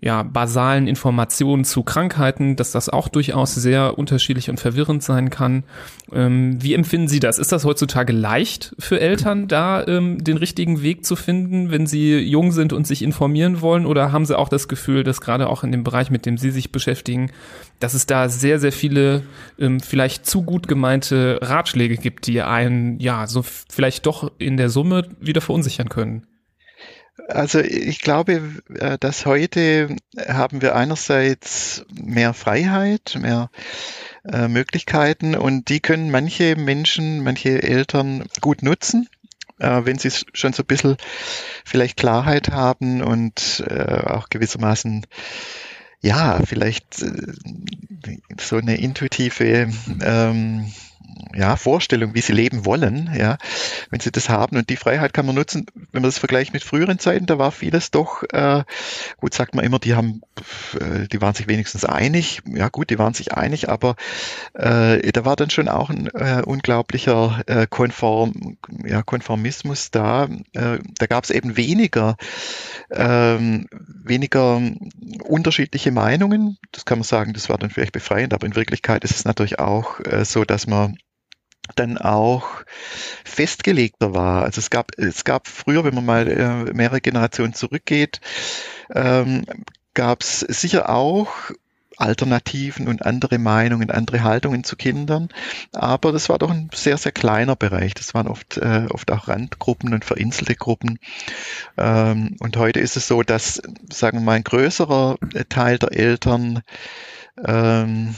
ja, 0.00 0.22
basalen 0.22 0.88
Informationen 0.88 1.64
zu 1.64 1.82
Krankheiten, 1.82 2.54
dass 2.56 2.70
das 2.70 2.88
auch 2.90 3.08
durchaus 3.08 3.54
sehr 3.54 3.98
unterschiedlich 3.98 4.50
und 4.50 4.60
verwirrend 4.60 5.02
sein 5.02 5.30
kann. 5.30 5.64
Ähm, 6.12 6.62
wie 6.62 6.74
empfinden 6.74 7.08
Sie 7.08 7.18
das? 7.18 7.38
Ist 7.38 7.50
das 7.50 7.64
heutzutage 7.64 8.12
leicht 8.12 8.74
für 8.78 9.00
Eltern, 9.00 9.48
da 9.48 9.86
ähm, 9.86 10.22
den 10.22 10.36
richtigen 10.36 10.82
Weg 10.82 11.06
zu 11.06 11.16
finden, 11.16 11.70
wenn 11.70 11.86
sie 11.86 12.18
jung 12.18 12.52
sind 12.52 12.74
und 12.74 12.86
sich 12.86 13.02
informieren 13.02 13.62
wollen? 13.62 13.86
Oder 13.86 14.12
haben 14.12 14.26
Sie 14.26 14.38
auch 14.38 14.50
das 14.50 14.68
Gefühl, 14.68 15.02
dass 15.02 15.22
gerade 15.22 15.48
auch 15.48 15.64
in 15.64 15.72
dem 15.72 15.82
Bereich, 15.82 16.10
mit 16.10 16.26
dem 16.26 16.36
Sie 16.36 16.50
sich 16.50 16.72
beschäftigen, 16.72 17.30
dass 17.80 17.94
es 17.94 18.04
da 18.04 18.28
sehr, 18.28 18.58
sehr 18.58 18.72
viele 18.72 19.22
ähm, 19.58 19.80
vielleicht 19.80 20.26
zu 20.26 20.42
gut 20.42 20.68
gemeinte 20.68 21.38
Ratschläge 21.42 21.96
gibt, 21.96 22.26
die 22.26 22.42
einen 22.42 23.00
ja 23.00 23.26
so 23.26 23.42
vielleicht 23.42 24.04
doch 24.04 24.30
in 24.38 24.58
der 24.58 24.68
Summe 24.68 25.08
wieder 25.20 25.40
verunsichern 25.40 25.88
können? 25.88 26.26
Also 27.28 27.60
ich 27.60 28.00
glaube, 28.00 28.62
äh, 28.78 28.98
dass 28.98 29.26
heute 29.26 29.96
haben 30.28 30.62
wir 30.62 30.76
einerseits 30.76 31.84
mehr 31.92 32.34
Freiheit, 32.34 33.18
mehr 33.20 33.50
äh, 34.24 34.48
Möglichkeiten 34.48 35.34
und 35.34 35.68
die 35.68 35.80
können 35.80 36.10
manche 36.10 36.56
Menschen, 36.56 37.22
manche 37.24 37.62
Eltern 37.62 38.24
gut 38.40 38.62
nutzen, 38.62 39.08
äh, 39.58 39.82
wenn 39.84 39.98
sie 39.98 40.10
schon 40.34 40.52
so 40.52 40.62
ein 40.62 40.66
bisschen 40.66 40.96
vielleicht 41.64 41.96
Klarheit 41.96 42.50
haben 42.50 43.02
und 43.02 43.64
auch 43.68 44.28
gewissermaßen 44.28 45.06
ja, 46.00 46.40
vielleicht 46.44 47.04
so 48.40 48.56
eine 48.56 48.76
intuitive 48.76 49.68
ähm, 50.02 50.72
ja, 51.34 51.56
Vorstellung, 51.56 52.14
wie 52.14 52.20
sie 52.20 52.32
leben 52.32 52.64
wollen, 52.64 53.10
ja, 53.16 53.38
wenn 53.90 54.00
sie 54.00 54.10
das 54.10 54.28
haben. 54.28 54.56
Und 54.56 54.68
die 54.70 54.76
Freiheit 54.76 55.12
kann 55.12 55.26
man 55.26 55.34
nutzen, 55.34 55.66
wenn 55.74 56.02
man 56.02 56.10
das 56.10 56.18
vergleicht 56.18 56.52
mit 56.52 56.64
früheren 56.64 56.98
Zeiten, 56.98 57.26
da 57.26 57.38
war 57.38 57.52
vieles 57.52 57.90
doch, 57.90 58.22
äh, 58.32 58.64
gut, 59.18 59.34
sagt 59.34 59.54
man 59.54 59.64
immer, 59.64 59.78
die 59.78 59.94
haben, 59.94 60.22
äh, 60.80 61.08
die 61.08 61.20
waren 61.20 61.34
sich 61.34 61.48
wenigstens 61.48 61.84
einig. 61.84 62.42
Ja, 62.46 62.68
gut, 62.68 62.90
die 62.90 62.98
waren 62.98 63.14
sich 63.14 63.32
einig, 63.32 63.68
aber 63.68 63.96
äh, 64.54 65.12
da 65.12 65.24
war 65.24 65.36
dann 65.36 65.50
schon 65.50 65.68
auch 65.68 65.90
ein 65.90 66.08
äh, 66.08 66.42
unglaublicher 66.44 67.42
äh, 67.46 67.66
Konform, 67.68 68.56
ja, 68.84 69.02
Konformismus 69.02 69.90
da. 69.90 70.24
Äh, 70.52 70.78
da 70.98 71.06
gab 71.06 71.24
es 71.24 71.30
eben 71.30 71.56
weniger, 71.56 72.16
ähm, 72.90 73.66
weniger 74.04 74.60
unterschiedliche 75.24 75.90
Meinungen. 75.90 76.58
Das 76.72 76.84
kann 76.84 76.98
man 76.98 77.04
sagen, 77.04 77.32
das 77.32 77.48
war 77.48 77.58
dann 77.58 77.70
vielleicht 77.70 77.92
befreiend, 77.92 78.34
aber 78.34 78.46
in 78.46 78.56
Wirklichkeit 78.56 79.04
ist 79.04 79.16
es 79.16 79.24
natürlich 79.24 79.58
auch 79.58 80.00
äh, 80.00 80.24
so, 80.24 80.44
dass 80.44 80.66
man 80.66 80.96
dann 81.74 81.98
auch 81.98 82.46
festgelegter 83.24 84.14
war. 84.14 84.44
Also 84.44 84.60
es 84.60 84.70
gab, 84.70 84.92
es 84.98 85.24
gab 85.24 85.48
früher, 85.48 85.84
wenn 85.84 85.94
man 85.94 86.06
mal 86.06 86.28
äh, 86.28 86.72
mehrere 86.72 87.00
Generationen 87.00 87.54
zurückgeht, 87.54 88.20
ähm, 88.94 89.44
gab 89.94 90.22
es 90.22 90.40
sicher 90.40 90.90
auch 90.90 91.28
Alternativen 91.96 92.88
und 92.88 93.04
andere 93.06 93.38
Meinungen, 93.38 93.90
andere 93.90 94.22
Haltungen 94.22 94.64
zu 94.64 94.76
Kindern. 94.76 95.28
Aber 95.72 96.12
das 96.12 96.28
war 96.28 96.38
doch 96.38 96.50
ein 96.50 96.70
sehr, 96.74 96.98
sehr 96.98 97.12
kleiner 97.12 97.56
Bereich. 97.56 97.94
Das 97.94 98.14
waren 98.14 98.28
oft, 98.28 98.58
äh, 98.58 98.86
oft 98.90 99.10
auch 99.10 99.28
Randgruppen 99.28 99.94
und 99.94 100.04
vereinzelte 100.04 100.54
Gruppen. 100.54 100.98
Ähm, 101.78 102.36
und 102.40 102.56
heute 102.56 102.80
ist 102.80 102.96
es 102.96 103.08
so, 103.08 103.22
dass, 103.22 103.62
sagen 103.90 104.18
wir 104.18 104.24
mal, 104.24 104.34
ein 104.34 104.44
größerer 104.44 105.16
Teil 105.48 105.78
der 105.78 105.92
Eltern 105.92 106.62
ähm, 107.44 108.14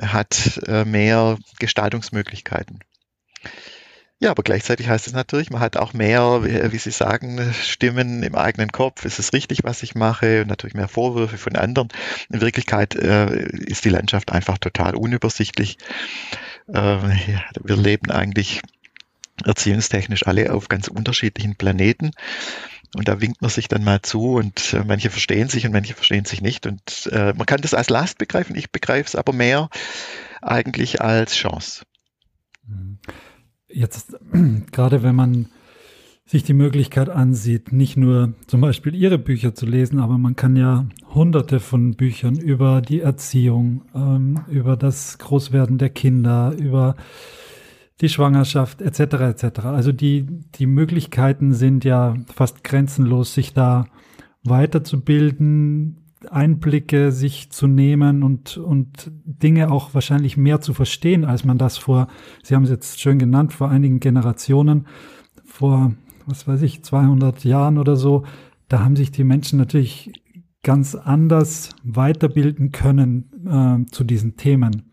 hat 0.00 0.60
äh, 0.66 0.84
mehr 0.84 1.38
Gestaltungsmöglichkeiten. 1.58 2.80
Ja, 4.20 4.32
aber 4.32 4.42
gleichzeitig 4.42 4.88
heißt 4.88 5.06
es 5.06 5.12
natürlich, 5.12 5.50
man 5.50 5.60
hat 5.60 5.76
auch 5.76 5.92
mehr, 5.92 6.42
wie 6.42 6.78
Sie 6.78 6.90
sagen, 6.90 7.54
Stimmen 7.54 8.24
im 8.24 8.34
eigenen 8.34 8.72
Kopf. 8.72 9.04
Ist 9.04 9.20
es 9.20 9.32
richtig, 9.32 9.62
was 9.62 9.84
ich 9.84 9.94
mache? 9.94 10.42
Und 10.42 10.48
natürlich 10.48 10.74
mehr 10.74 10.88
Vorwürfe 10.88 11.38
von 11.38 11.54
anderen. 11.54 11.88
In 12.28 12.40
Wirklichkeit 12.40 12.96
äh, 12.96 13.44
ist 13.44 13.84
die 13.84 13.90
Landschaft 13.90 14.32
einfach 14.32 14.58
total 14.58 14.96
unübersichtlich. 14.96 15.78
Äh, 16.66 16.74
ja, 16.76 17.44
wir 17.62 17.76
leben 17.76 18.10
eigentlich 18.10 18.60
erziehungstechnisch 19.44 20.26
alle 20.26 20.52
auf 20.52 20.68
ganz 20.68 20.88
unterschiedlichen 20.88 21.54
Planeten. 21.54 22.10
Und 22.94 23.08
da 23.08 23.20
winkt 23.20 23.42
man 23.42 23.50
sich 23.50 23.68
dann 23.68 23.84
mal 23.84 24.00
zu 24.02 24.34
und 24.34 24.72
äh, 24.72 24.82
manche 24.86 25.10
verstehen 25.10 25.48
sich 25.48 25.66
und 25.66 25.72
manche 25.72 25.94
verstehen 25.94 26.24
sich 26.24 26.40
nicht. 26.40 26.66
Und 26.66 27.08
äh, 27.12 27.34
man 27.34 27.46
kann 27.46 27.60
das 27.60 27.74
als 27.74 27.90
Last 27.90 28.18
begreifen, 28.18 28.56
ich 28.56 28.72
begreife 28.72 29.08
es 29.08 29.16
aber 29.16 29.32
mehr 29.32 29.68
eigentlich 30.40 31.00
als 31.00 31.34
Chance. 31.34 31.84
Jetzt, 33.68 34.16
gerade 34.72 35.02
wenn 35.02 35.14
man 35.14 35.48
sich 36.24 36.42
die 36.42 36.54
Möglichkeit 36.54 37.08
ansieht, 37.08 37.72
nicht 37.72 37.96
nur 37.96 38.34
zum 38.46 38.60
Beispiel 38.60 38.94
Ihre 38.94 39.18
Bücher 39.18 39.54
zu 39.54 39.64
lesen, 39.64 39.98
aber 39.98 40.18
man 40.18 40.36
kann 40.36 40.56
ja 40.56 40.86
hunderte 41.14 41.58
von 41.58 41.94
Büchern 41.94 42.36
über 42.36 42.82
die 42.82 43.00
Erziehung, 43.00 43.82
ähm, 43.94 44.40
über 44.48 44.76
das 44.76 45.16
Großwerden 45.16 45.78
der 45.78 45.88
Kinder, 45.88 46.54
über 46.58 46.96
die 48.00 48.08
Schwangerschaft 48.08 48.80
etc. 48.80 49.00
etc. 49.00 49.60
Also 49.64 49.92
die, 49.92 50.26
die 50.54 50.66
Möglichkeiten 50.66 51.52
sind 51.52 51.84
ja 51.84 52.14
fast 52.32 52.62
grenzenlos, 52.64 53.34
sich 53.34 53.54
da 53.54 53.86
weiterzubilden, 54.44 55.96
Einblicke 56.30 57.12
sich 57.12 57.50
zu 57.50 57.66
nehmen 57.66 58.22
und, 58.22 58.56
und 58.56 59.10
Dinge 59.24 59.70
auch 59.70 59.94
wahrscheinlich 59.94 60.36
mehr 60.36 60.60
zu 60.60 60.74
verstehen, 60.74 61.24
als 61.24 61.44
man 61.44 61.58
das 61.58 61.78
vor, 61.78 62.08
Sie 62.42 62.54
haben 62.54 62.64
es 62.64 62.70
jetzt 62.70 63.00
schön 63.00 63.18
genannt, 63.18 63.52
vor 63.52 63.68
einigen 63.68 64.00
Generationen, 64.00 64.86
vor, 65.44 65.92
was 66.26 66.48
weiß 66.48 66.62
ich, 66.62 66.82
200 66.82 67.44
Jahren 67.44 67.78
oder 67.78 67.94
so, 67.94 68.24
da 68.68 68.80
haben 68.80 68.96
sich 68.96 69.12
die 69.12 69.24
Menschen 69.24 69.58
natürlich 69.58 70.12
ganz 70.62 70.94
anders 70.94 71.70
weiterbilden 71.84 72.72
können 72.72 73.86
äh, 73.86 73.90
zu 73.90 74.02
diesen 74.02 74.36
Themen. 74.36 74.90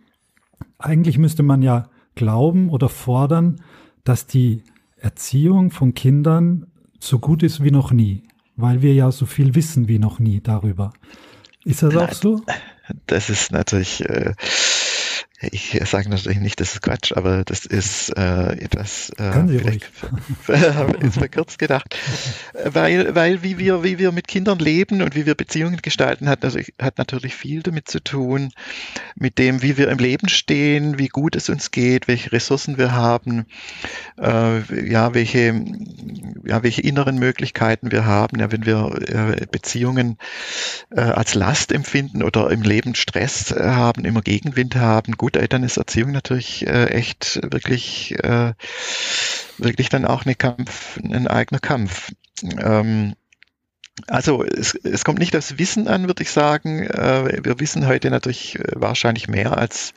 Eigentlich 0.77 1.17
müsste 1.17 1.41
man 1.41 1.61
ja 1.63 1.89
glauben 2.15 2.69
oder 2.69 2.89
fordern, 2.89 3.61
dass 4.03 4.27
die 4.27 4.63
Erziehung 4.97 5.71
von 5.71 5.93
Kindern 5.93 6.67
so 6.99 7.19
gut 7.19 7.43
ist 7.43 7.63
wie 7.63 7.71
noch 7.71 7.91
nie, 7.91 8.23
weil 8.55 8.81
wir 8.81 8.93
ja 8.93 9.11
so 9.11 9.25
viel 9.25 9.55
wissen 9.55 9.87
wie 9.87 9.99
noch 9.99 10.19
nie 10.19 10.41
darüber. 10.41 10.93
Ist 11.63 11.83
das 11.83 11.95
auch 11.95 12.13
so? 12.13 12.41
Das 13.07 13.29
ist 13.29 13.51
natürlich 13.51 14.07
äh, 14.07 14.33
ich 15.41 15.81
sage 15.85 16.09
natürlich 16.09 16.39
nicht, 16.39 16.61
das 16.61 16.73
ist 16.73 16.81
Quatsch, 16.81 17.11
aber 17.11 17.43
das 17.43 17.65
ist 17.65 18.09
äh, 18.17 18.53
etwas 18.53 19.09
äh, 19.17 19.23
ruhig. 19.23 19.83
ist 21.01 21.17
verkürzt 21.17 21.59
gedacht, 21.59 21.95
weil, 22.63 23.15
weil 23.15 23.43
wie 23.43 23.57
wir 23.57 23.83
wie 23.83 23.97
wir 23.97 24.13
mit 24.13 24.29
Kindern 24.29 24.59
leben 24.59 25.01
und 25.01 25.13
wie 25.15 25.25
wir 25.25 25.35
Beziehungen 25.35 25.81
gestalten, 25.81 26.29
hat 26.29 26.45
also 26.45 26.59
hat 26.81 26.97
natürlich 26.97 27.35
viel 27.35 27.63
damit 27.63 27.89
zu 27.89 28.01
tun, 28.01 28.51
mit 29.15 29.37
dem, 29.37 29.61
wie 29.61 29.77
wir 29.77 29.89
im 29.89 29.97
Leben 29.97 30.29
stehen, 30.29 30.99
wie 30.99 31.09
gut 31.09 31.35
es 31.35 31.49
uns 31.49 31.71
geht, 31.71 32.07
welche 32.07 32.31
Ressourcen 32.31 32.77
wir 32.77 32.93
haben, 32.93 33.45
äh, 34.17 34.89
ja 34.89 35.13
welche 35.13 35.53
ja 36.45 36.63
welche 36.63 36.81
inneren 36.81 37.17
Möglichkeiten 37.17 37.91
wir 37.91 38.05
haben, 38.05 38.39
ja 38.39 38.51
wenn 38.53 38.65
wir 38.65 38.95
äh, 39.09 39.45
Beziehungen 39.51 40.17
äh, 40.91 41.01
als 41.01 41.35
Last 41.35 41.73
empfinden 41.73 42.23
oder 42.23 42.49
im 42.51 42.61
Leben 42.61 42.95
Stress 42.95 43.51
äh, 43.51 43.61
haben, 43.61 44.05
immer 44.05 44.21
Gegenwind 44.21 44.75
haben, 44.75 45.13
gut 45.25 45.34
Eltern 45.35 45.63
ist 45.63 45.77
Erziehung 45.77 46.11
natürlich 46.11 46.65
äh, 46.67 46.85
echt 46.87 47.39
wirklich, 47.51 48.15
äh, 48.23 48.53
wirklich 49.57 49.89
dann 49.89 50.05
auch 50.05 50.25
eine 50.25 50.35
Kampf, 50.35 50.97
ein 50.97 51.27
eigener 51.27 51.59
Kampf. 51.59 52.11
Ähm, 52.43 53.15
also 54.07 54.43
es, 54.43 54.75
es 54.75 55.05
kommt 55.05 55.19
nicht 55.19 55.33
das 55.33 55.57
Wissen 55.57 55.87
an, 55.87 56.07
würde 56.07 56.23
ich 56.23 56.31
sagen. 56.31 56.83
Äh, 56.83 57.43
wir 57.43 57.59
wissen 57.59 57.87
heute 57.87 58.09
natürlich 58.09 58.59
äh, 58.59 58.63
wahrscheinlich 58.75 59.27
mehr 59.27 59.57
als 59.57 59.93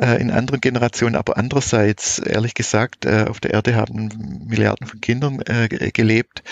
äh, 0.00 0.20
in 0.20 0.30
anderen 0.30 0.60
Generationen, 0.60 1.16
aber 1.16 1.36
andererseits, 1.36 2.18
ehrlich 2.18 2.54
gesagt, 2.54 3.04
äh, 3.04 3.26
auf 3.28 3.40
der 3.40 3.52
Erde 3.52 3.74
haben 3.74 4.46
Milliarden 4.46 4.86
von 4.86 5.00
Kindern 5.00 5.40
äh, 5.42 5.68
gelebt. 5.68 6.42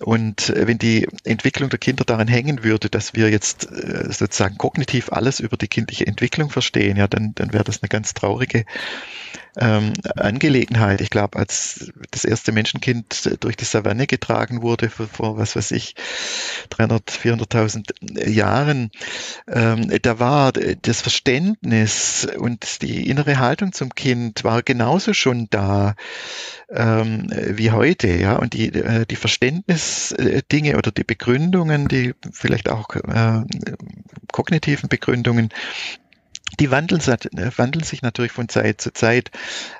Und 0.00 0.52
wenn 0.56 0.78
die 0.78 1.06
Entwicklung 1.22 1.70
der 1.70 1.78
Kinder 1.78 2.04
daran 2.04 2.26
hängen 2.26 2.64
würde, 2.64 2.88
dass 2.88 3.14
wir 3.14 3.30
jetzt 3.30 3.68
sozusagen 3.70 4.58
kognitiv 4.58 5.12
alles 5.12 5.38
über 5.38 5.56
die 5.56 5.68
kindliche 5.68 6.08
Entwicklung 6.08 6.50
verstehen, 6.50 6.96
ja, 6.96 7.06
dann, 7.06 7.36
dann 7.36 7.52
wäre 7.52 7.62
das 7.62 7.82
eine 7.82 7.88
ganz 7.88 8.12
traurige 8.12 8.64
ähm, 9.56 9.92
Angelegenheit. 10.16 11.00
Ich 11.00 11.10
glaube, 11.10 11.38
als 11.38 11.92
das 12.10 12.24
erste 12.24 12.52
Menschenkind 12.52 13.36
durch 13.40 13.56
die 13.56 13.64
Savanne 13.64 14.06
getragen 14.06 14.62
wurde 14.62 14.88
vor, 14.88 15.08
vor 15.08 15.36
was 15.36 15.56
weiß 15.56 15.72
ich 15.72 15.94
300, 16.70 17.10
400.000 17.10 18.28
Jahren, 18.28 18.90
ähm, 19.48 19.90
da 20.02 20.18
war 20.18 20.52
das 20.52 21.02
Verständnis 21.02 22.26
und 22.38 22.82
die 22.82 23.08
innere 23.08 23.38
Haltung 23.38 23.72
zum 23.72 23.94
Kind 23.94 24.44
war 24.44 24.62
genauso 24.62 25.12
schon 25.12 25.48
da 25.50 25.94
ähm, 26.70 27.30
wie 27.30 27.70
heute, 27.70 28.08
ja. 28.08 28.36
Und 28.36 28.54
die 28.54 28.68
äh, 28.68 29.04
die 29.06 29.16
Verständnisdinge 29.16 30.76
oder 30.76 30.90
die 30.90 31.04
Begründungen, 31.04 31.88
die 31.88 32.14
vielleicht 32.32 32.70
auch 32.70 32.88
äh, 32.94 33.42
kognitiven 34.32 34.88
Begründungen, 34.88 35.50
die 36.60 36.70
wandeln, 36.70 37.00
äh, 37.00 37.50
wandeln, 37.56 37.84
sich 37.84 38.02
natürlich 38.02 38.32
von 38.32 38.48
Zeit 38.48 38.80
zu 38.80 38.92
Zeit, 38.92 39.30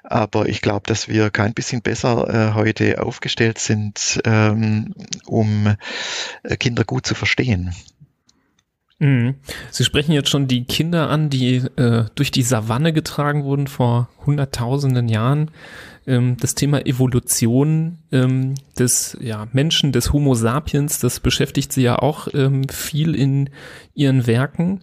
aber 0.03 0.49
ich 0.49 0.61
glaube, 0.61 0.83
dass 0.87 1.09
wir 1.09 1.31
kein 1.31 1.55
bisschen 1.55 1.83
besser 1.83 2.29
äh, 2.29 2.55
heute 2.55 3.03
aufgestellt 3.03 3.59
sind, 3.59 4.21
ähm, 4.25 4.95
um 5.27 5.77
äh, 6.43 6.57
Kinder 6.57 6.85
gut 6.85 7.07
zu 7.07 7.15
verstehen. 7.15 7.75
Mhm. 9.03 9.35
Sie 9.71 9.83
sprechen 9.83 10.13
jetzt 10.13 10.31
schon 10.31 10.47
die 10.47 10.65
Kinder 10.65 11.11
an, 11.11 11.29
die 11.29 11.57
äh, 11.57 12.05
durch 12.15 12.31
die 12.31 12.45
Savanne 12.45 12.93
getragen 12.93 13.43
wurden 13.43 13.67
vor 13.67 14.09
hunderttausenden 14.25 15.09
Jahren. 15.09 15.51
Ähm, 16.07 16.37
das 16.39 16.55
Thema 16.55 16.87
Evolution 16.87 17.99
ähm, 18.13 18.55
des 18.79 19.17
ja, 19.21 19.49
Menschen, 19.53 19.91
des 19.91 20.13
Homo 20.13 20.35
sapiens, 20.35 21.01
das 21.01 21.19
beschäftigt 21.19 21.73
Sie 21.73 21.83
ja 21.83 21.99
auch 21.99 22.29
ähm, 22.33 22.69
viel 22.69 23.17
in 23.17 23.51
Ihren 23.95 24.29
Werken. 24.29 24.81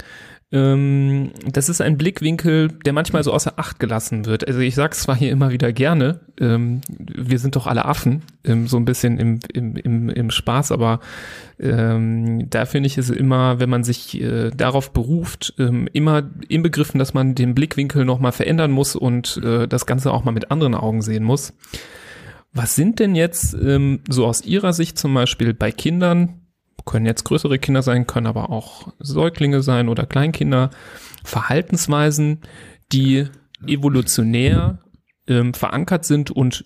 Ähm, 0.51 1.31
das 1.45 1.69
ist 1.69 1.79
ein 1.79 1.97
Blickwinkel, 1.97 2.69
der 2.83 2.91
manchmal 2.91 3.23
so 3.23 3.31
außer 3.31 3.53
Acht 3.57 3.79
gelassen 3.79 4.25
wird. 4.25 4.47
Also 4.47 4.59
ich 4.59 4.73
sage 4.73 4.93
es 4.93 5.01
zwar 5.01 5.15
hier 5.15 5.31
immer 5.31 5.51
wieder 5.51 5.71
gerne, 5.71 6.21
ähm, 6.39 6.81
wir 6.89 7.37
sind 7.37 7.55
doch 7.55 7.67
alle 7.67 7.85
Affen, 7.85 8.23
ähm, 8.43 8.67
so 8.67 8.77
ein 8.77 8.85
bisschen 8.85 9.19
im, 9.19 9.39
im, 9.53 9.75
im, 9.75 10.09
im 10.09 10.31
Spaß, 10.31 10.71
aber 10.71 11.01
ähm, 11.59 12.49
da 12.49 12.65
finde 12.65 12.87
ich 12.87 12.97
es 12.97 13.11
immer, 13.11 13.59
wenn 13.59 13.69
man 13.69 13.83
sich 13.83 14.19
äh, 14.19 14.49
darauf 14.49 14.91
beruft, 14.91 15.53
ähm, 15.59 15.87
immer 15.93 16.27
im 16.47 16.63
Begriffen, 16.63 16.97
dass 16.97 17.13
man 17.13 17.35
den 17.35 17.53
Blickwinkel 17.53 18.03
nochmal 18.03 18.31
verändern 18.31 18.71
muss 18.71 18.95
und 18.95 19.39
äh, 19.43 19.67
das 19.67 19.85
Ganze 19.85 20.11
auch 20.11 20.23
mal 20.23 20.31
mit 20.31 20.49
anderen 20.49 20.73
Augen 20.73 21.03
sehen 21.03 21.23
muss. 21.23 21.53
Was 22.53 22.75
sind 22.75 22.97
denn 22.97 23.13
jetzt 23.13 23.53
ähm, 23.53 23.99
so 24.09 24.25
aus 24.25 24.43
Ihrer 24.43 24.73
Sicht 24.73 24.97
zum 24.97 25.13
Beispiel 25.13 25.53
bei 25.53 25.71
Kindern, 25.71 26.41
können 26.86 27.05
jetzt 27.05 27.24
größere 27.24 27.59
Kinder 27.59 27.81
sein, 27.81 28.07
können 28.07 28.27
aber 28.27 28.50
auch 28.50 28.91
Säuglinge 29.00 29.62
sein 29.62 29.89
oder 29.89 30.05
Kleinkinder, 30.05 30.69
Verhaltensweisen, 31.24 32.41
die 32.91 33.27
evolutionär 33.67 34.79
ähm, 35.27 35.53
verankert 35.53 36.05
sind 36.05 36.31
und 36.31 36.65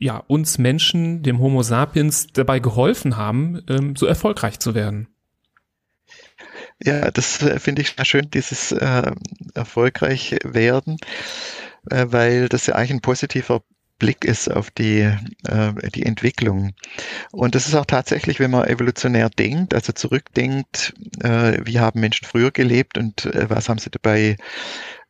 ja, 0.00 0.18
uns 0.26 0.58
Menschen, 0.58 1.22
dem 1.22 1.38
Homo 1.38 1.62
sapiens, 1.62 2.26
dabei 2.32 2.58
geholfen 2.58 3.16
haben, 3.16 3.62
ähm, 3.68 3.96
so 3.96 4.06
erfolgreich 4.06 4.58
zu 4.58 4.74
werden. 4.74 5.08
Ja, 6.82 7.10
das 7.10 7.40
äh, 7.42 7.58
finde 7.58 7.82
ich 7.82 7.90
sehr 7.90 8.04
schön, 8.04 8.30
dieses 8.30 8.72
äh, 8.72 9.12
erfolgreich 9.54 10.36
werden, 10.42 10.96
äh, 11.90 12.06
weil 12.08 12.48
das 12.48 12.66
ja 12.66 12.74
eigentlich 12.74 12.92
ein 12.92 13.00
positiver 13.00 13.62
Blick 13.98 14.24
ist 14.24 14.50
auf 14.50 14.70
die, 14.70 15.00
äh, 15.46 15.90
die 15.94 16.04
Entwicklung. 16.04 16.74
Und 17.32 17.54
das 17.54 17.66
ist 17.66 17.74
auch 17.74 17.86
tatsächlich, 17.86 18.40
wenn 18.40 18.50
man 18.50 18.66
evolutionär 18.66 19.30
denkt, 19.30 19.74
also 19.74 19.92
zurückdenkt, 19.92 20.94
äh, 21.20 21.60
wie 21.64 21.80
haben 21.80 22.00
Menschen 22.00 22.26
früher 22.26 22.50
gelebt 22.50 22.98
und 22.98 23.26
äh, 23.26 23.48
was 23.48 23.68
haben 23.68 23.78
sie 23.78 23.90
dabei 23.90 24.36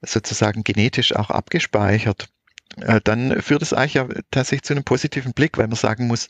sozusagen 0.02 0.64
genetisch 0.64 1.14
auch 1.14 1.30
abgespeichert, 1.30 2.28
äh, 2.80 3.00
dann 3.02 3.40
führt 3.40 3.62
es 3.62 3.72
eigentlich 3.72 3.94
ja 3.94 4.08
tatsächlich 4.30 4.62
zu 4.62 4.74
einem 4.74 4.84
positiven 4.84 5.32
Blick, 5.32 5.58
weil 5.58 5.68
man 5.68 5.76
sagen 5.76 6.06
muss, 6.06 6.28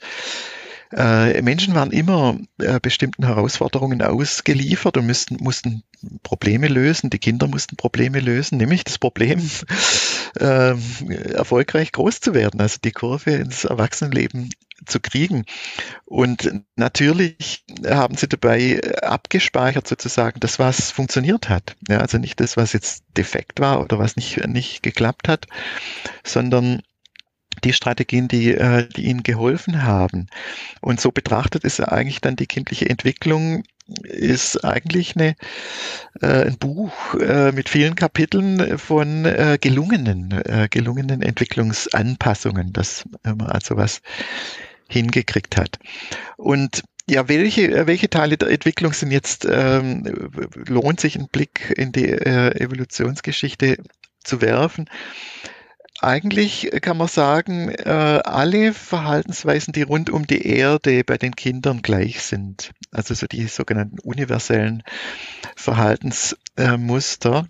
äh, 0.92 1.40
Menschen 1.42 1.74
waren 1.74 1.90
immer 1.90 2.38
äh, 2.58 2.78
bestimmten 2.80 3.24
Herausforderungen 3.24 4.02
ausgeliefert 4.02 4.96
und 4.96 5.06
müssten, 5.06 5.36
mussten 5.42 5.82
Probleme 6.22 6.68
lösen. 6.68 7.10
Die 7.10 7.18
Kinder 7.18 7.46
mussten 7.46 7.76
Probleme 7.76 8.20
lösen, 8.20 8.58
nämlich 8.58 8.84
das 8.84 8.98
Problem, 8.98 9.38
äh, 10.40 10.74
erfolgreich 11.32 11.92
groß 11.92 12.20
zu 12.20 12.34
werden, 12.34 12.60
also 12.60 12.78
die 12.82 12.92
Kurve 12.92 13.32
ins 13.32 13.64
Erwachsenenleben 13.64 14.50
zu 14.86 15.00
kriegen. 15.00 15.44
Und 16.04 16.62
natürlich 16.76 17.64
haben 17.86 18.16
sie 18.16 18.28
dabei 18.28 18.80
abgespeichert 19.02 19.88
sozusagen 19.88 20.40
das, 20.40 20.58
was 20.58 20.90
funktioniert 20.90 21.48
hat. 21.48 21.76
Ja, 21.88 21.98
also 21.98 22.18
nicht 22.18 22.40
das, 22.40 22.56
was 22.56 22.72
jetzt 22.72 23.04
defekt 23.16 23.60
war 23.60 23.80
oder 23.80 23.98
was 23.98 24.16
nicht, 24.16 24.46
nicht 24.46 24.82
geklappt 24.82 25.28
hat, 25.28 25.46
sondern 26.24 26.82
die 27.64 27.72
Strategien, 27.72 28.28
die, 28.28 28.52
äh, 28.52 28.88
die 28.88 29.06
ihnen 29.06 29.22
geholfen 29.22 29.82
haben. 29.82 30.28
Und 30.80 31.00
so 31.00 31.10
betrachtet 31.10 31.64
ist 31.64 31.80
eigentlich 31.80 32.20
dann 32.20 32.36
die 32.36 32.46
kindliche 32.46 32.88
Entwicklung 32.88 33.64
ist 34.02 34.64
eigentlich 34.64 35.14
eine, 35.14 35.36
äh, 36.22 36.46
ein 36.46 36.56
Buch 36.58 37.14
äh, 37.14 37.52
mit 37.52 37.68
vielen 37.68 37.94
Kapiteln 37.94 38.78
von 38.78 39.26
äh, 39.26 39.58
gelungenen, 39.60 40.30
äh, 40.30 40.68
gelungenen 40.70 41.20
Entwicklungsanpassungen, 41.20 42.72
dass 42.72 43.04
man 43.24 43.42
also 43.42 43.76
was 43.76 44.00
hingekriegt 44.88 45.56
hat. 45.56 45.78
Und 46.36 46.82
ja, 47.08 47.28
welche, 47.28 47.70
äh, 47.70 47.86
welche 47.86 48.08
Teile 48.08 48.38
der 48.38 48.48
Entwicklung 48.48 48.92
sind 48.92 49.10
jetzt, 49.10 49.46
ähm, 49.50 50.04
lohnt 50.66 51.00
sich 51.00 51.16
ein 51.16 51.28
Blick 51.28 51.72
in 51.76 51.92
die 51.92 52.08
äh, 52.08 52.58
Evolutionsgeschichte 52.58 53.78
zu 54.22 54.40
werfen? 54.40 54.88
Eigentlich 56.00 56.70
kann 56.82 56.96
man 56.96 57.08
sagen, 57.08 57.68
äh, 57.68 58.20
alle 58.24 58.74
Verhaltensweisen, 58.74 59.72
die 59.72 59.82
rund 59.82 60.10
um 60.10 60.26
die 60.26 60.46
Erde 60.46 61.04
bei 61.04 61.16
den 61.18 61.36
Kindern 61.36 61.82
gleich 61.82 62.22
sind, 62.22 62.72
also 62.90 63.14
so 63.14 63.26
die 63.26 63.46
sogenannten 63.46 64.00
universellen 64.00 64.82
Verhaltensmuster, 65.56 67.46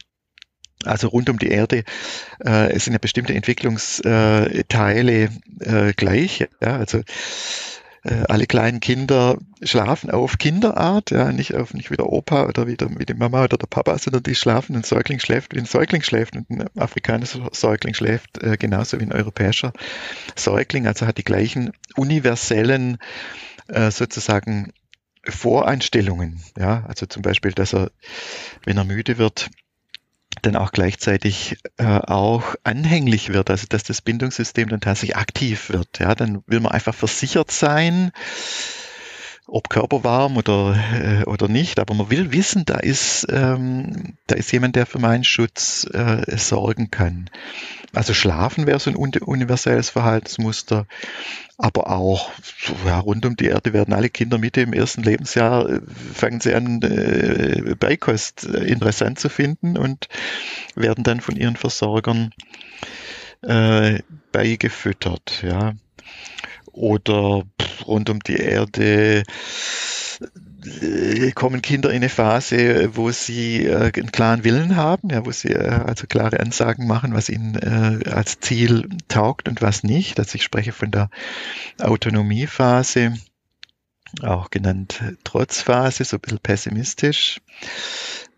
also 0.85 1.09
rund 1.09 1.31
um 1.31 1.39
die 1.39 1.49
Erde 1.49 1.85
äh, 2.41 2.79
sind 2.79 2.93
ja 2.93 2.99
bestimmte 2.99 3.35
Entwicklungsteile 3.35 5.31
äh, 5.61 5.93
gleich. 5.95 6.47
Ja, 6.61 6.77
also 6.77 7.01
äh, 8.05 8.23
alle 8.29 8.47
kleinen 8.47 8.81
Kinder 8.81 9.39
schlafen 9.63 10.11
auf 10.11 10.39
Kinderart, 10.39 11.11
ja, 11.11 11.33
nicht 11.33 11.55
auf 11.55 11.73
nicht 11.73 11.91
wie 11.91 11.97
der 11.97 12.11
Opa 12.11 12.47
oder 12.47 12.67
wie, 12.67 12.77
der, 12.77 12.91
wie 12.99 13.07
die 13.07 13.15
Mama 13.15 13.45
oder 13.45 13.57
der 13.57 13.67
Papa, 13.67 13.97
sondern 13.99 14.23
die 14.23 14.35
schlafen, 14.35 14.77
ein 14.77 14.83
Säugling 14.83 15.19
schläft, 15.19 15.55
wie 15.55 15.59
ein 15.59 15.65
Säugling 15.65 16.03
schläft 16.03 16.37
und 16.37 16.51
ein 16.51 16.67
afrikanischer 16.77 17.49
Säugling 17.53 17.95
schläft 17.95 18.43
äh, 18.43 18.57
genauso 18.59 19.01
wie 19.01 19.05
ein 19.05 19.13
europäischer 19.13 19.73
Säugling, 20.37 20.87
also 20.87 21.07
hat 21.07 21.19
die 21.19 21.25
gleichen 21.25 21.73
universellen 21.97 22.99
äh, 23.69 23.91
sozusagen 23.91 24.73
Voreinstellungen, 25.27 26.43
ja, 26.59 26.85
also 26.87 27.07
zum 27.07 27.23
Beispiel, 27.23 27.53
dass 27.53 27.73
er, 27.73 27.91
wenn 28.65 28.77
er 28.77 28.85
müde 28.85 29.17
wird, 29.17 29.49
dann 30.43 30.57
auch 30.57 30.73
gleichzeitig 30.73 31.57
äh, 31.77 31.85
auch 31.85 32.55
anhänglich 32.65 33.33
wird, 33.33 33.51
also 33.51 33.67
dass 33.69 33.85
das 33.85 34.03
Bindungssystem 34.03 34.69
dann 34.69 34.81
tatsächlich 34.81 35.17
aktiv 35.17 35.71
wird. 35.71 35.99
Ja, 35.99 36.15
dann 36.15 36.43
will 36.47 36.61
man 36.61 36.73
einfach 36.73 36.95
versichert 36.95 37.51
sein, 37.51 38.13
ob 39.47 39.69
körperwarm 39.69 40.37
oder, 40.37 40.77
äh, 40.95 41.25
oder 41.25 41.49
nicht, 41.49 41.79
aber 41.79 41.95
man 41.95 42.11
will 42.11 42.33
wissen, 42.33 42.65
da 42.65 42.77
ist, 42.77 43.27
ähm, 43.31 44.17
da 44.27 44.37
ist 44.37 44.53
jemand, 44.53 44.77
der 44.77 44.87
für 44.87 44.99
meinen 44.99 45.25
Schutz 45.25 45.87
äh, 45.93 46.37
sorgen 46.37 46.91
kann. 46.91 47.31
Also 47.95 48.15
Schlafen 48.15 48.67
wäre 48.67 48.79
so 48.79 48.91
ein 48.91 48.97
universelles 48.97 49.91
Verhaltensmuster, 49.91 50.87
aber 51.57 51.91
auch 51.91 52.31
ja, 52.87 52.99
rund 52.99 53.25
um 53.27 53.37
die 53.37 53.47
Erde 53.47 53.73
werden 53.73 53.95
alle 53.95 54.11
Kinder 54.11 54.39
Mitte 54.39 54.63
im 54.63 54.73
ersten 54.73 55.03
Lebensjahr, 55.03 55.69
äh, 55.69 55.81
fangen 56.13 56.41
sie 56.41 56.55
an, 56.55 56.83
äh, 56.83 57.75
Beikost 57.79 58.45
äh, 58.47 58.65
interessant 58.65 59.21
zu 59.21 59.29
finden 59.29 59.79
und 59.79 60.09
werden 60.75 61.05
dann 61.05 61.21
von 61.21 61.37
ihren 61.37 61.57
Versorgern 61.57 62.33
äh, 63.43 64.01
beigefüttert. 64.33 65.43
Ja 65.43 65.75
oder 66.75 67.45
rund 67.87 68.11
um 68.11 68.21
die 68.21 68.37
Erde 68.37 69.23
kommen 71.35 71.63
Kinder 71.63 71.91
in 71.91 71.97
eine 71.97 72.09
Phase, 72.09 72.97
wo 72.97 73.11
sie 73.11 73.67
äh, 73.67 73.93
einen 73.95 74.13
klaren 74.13 74.45
Willen 74.45 74.77
haben, 74.77 75.11
ja, 75.11 75.25
wo 75.25 75.31
sie 75.31 75.51
äh, 75.51 75.69
also 75.69 76.07
klare 76.07 76.41
Ansagen 76.41 76.87
machen, 76.87 77.15
was 77.15 77.29
ihnen 77.29 77.55
äh, 77.57 78.11
als 78.11 78.41
Ziel 78.41 78.89
taugt 79.09 79.49
und 79.49 79.63
was 79.63 79.83
nicht. 79.83 80.19
Also 80.19 80.37
ich 80.37 80.43
spreche 80.43 80.73
von 80.73 80.91
der 80.91 81.11
Autonomiephase, 81.81 83.15
auch 84.23 84.51
genannt 84.51 85.03
Trotzphase, 85.25 86.05
so 86.05 86.17
ein 86.17 86.21
bisschen 86.21 86.39
pessimistisch. 86.39 87.41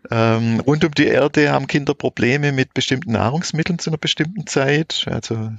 Ähm, 0.09 0.59
rund 0.61 0.85
um 0.85 0.91
die 0.91 1.07
Erde 1.07 1.51
haben 1.51 1.67
Kinder 1.67 1.93
Probleme 1.93 2.51
mit 2.51 2.73
bestimmten 2.73 3.11
Nahrungsmitteln 3.11 3.79
zu 3.79 3.89
einer 3.89 3.97
bestimmten 3.97 4.47
Zeit. 4.47 5.05
Also 5.09 5.51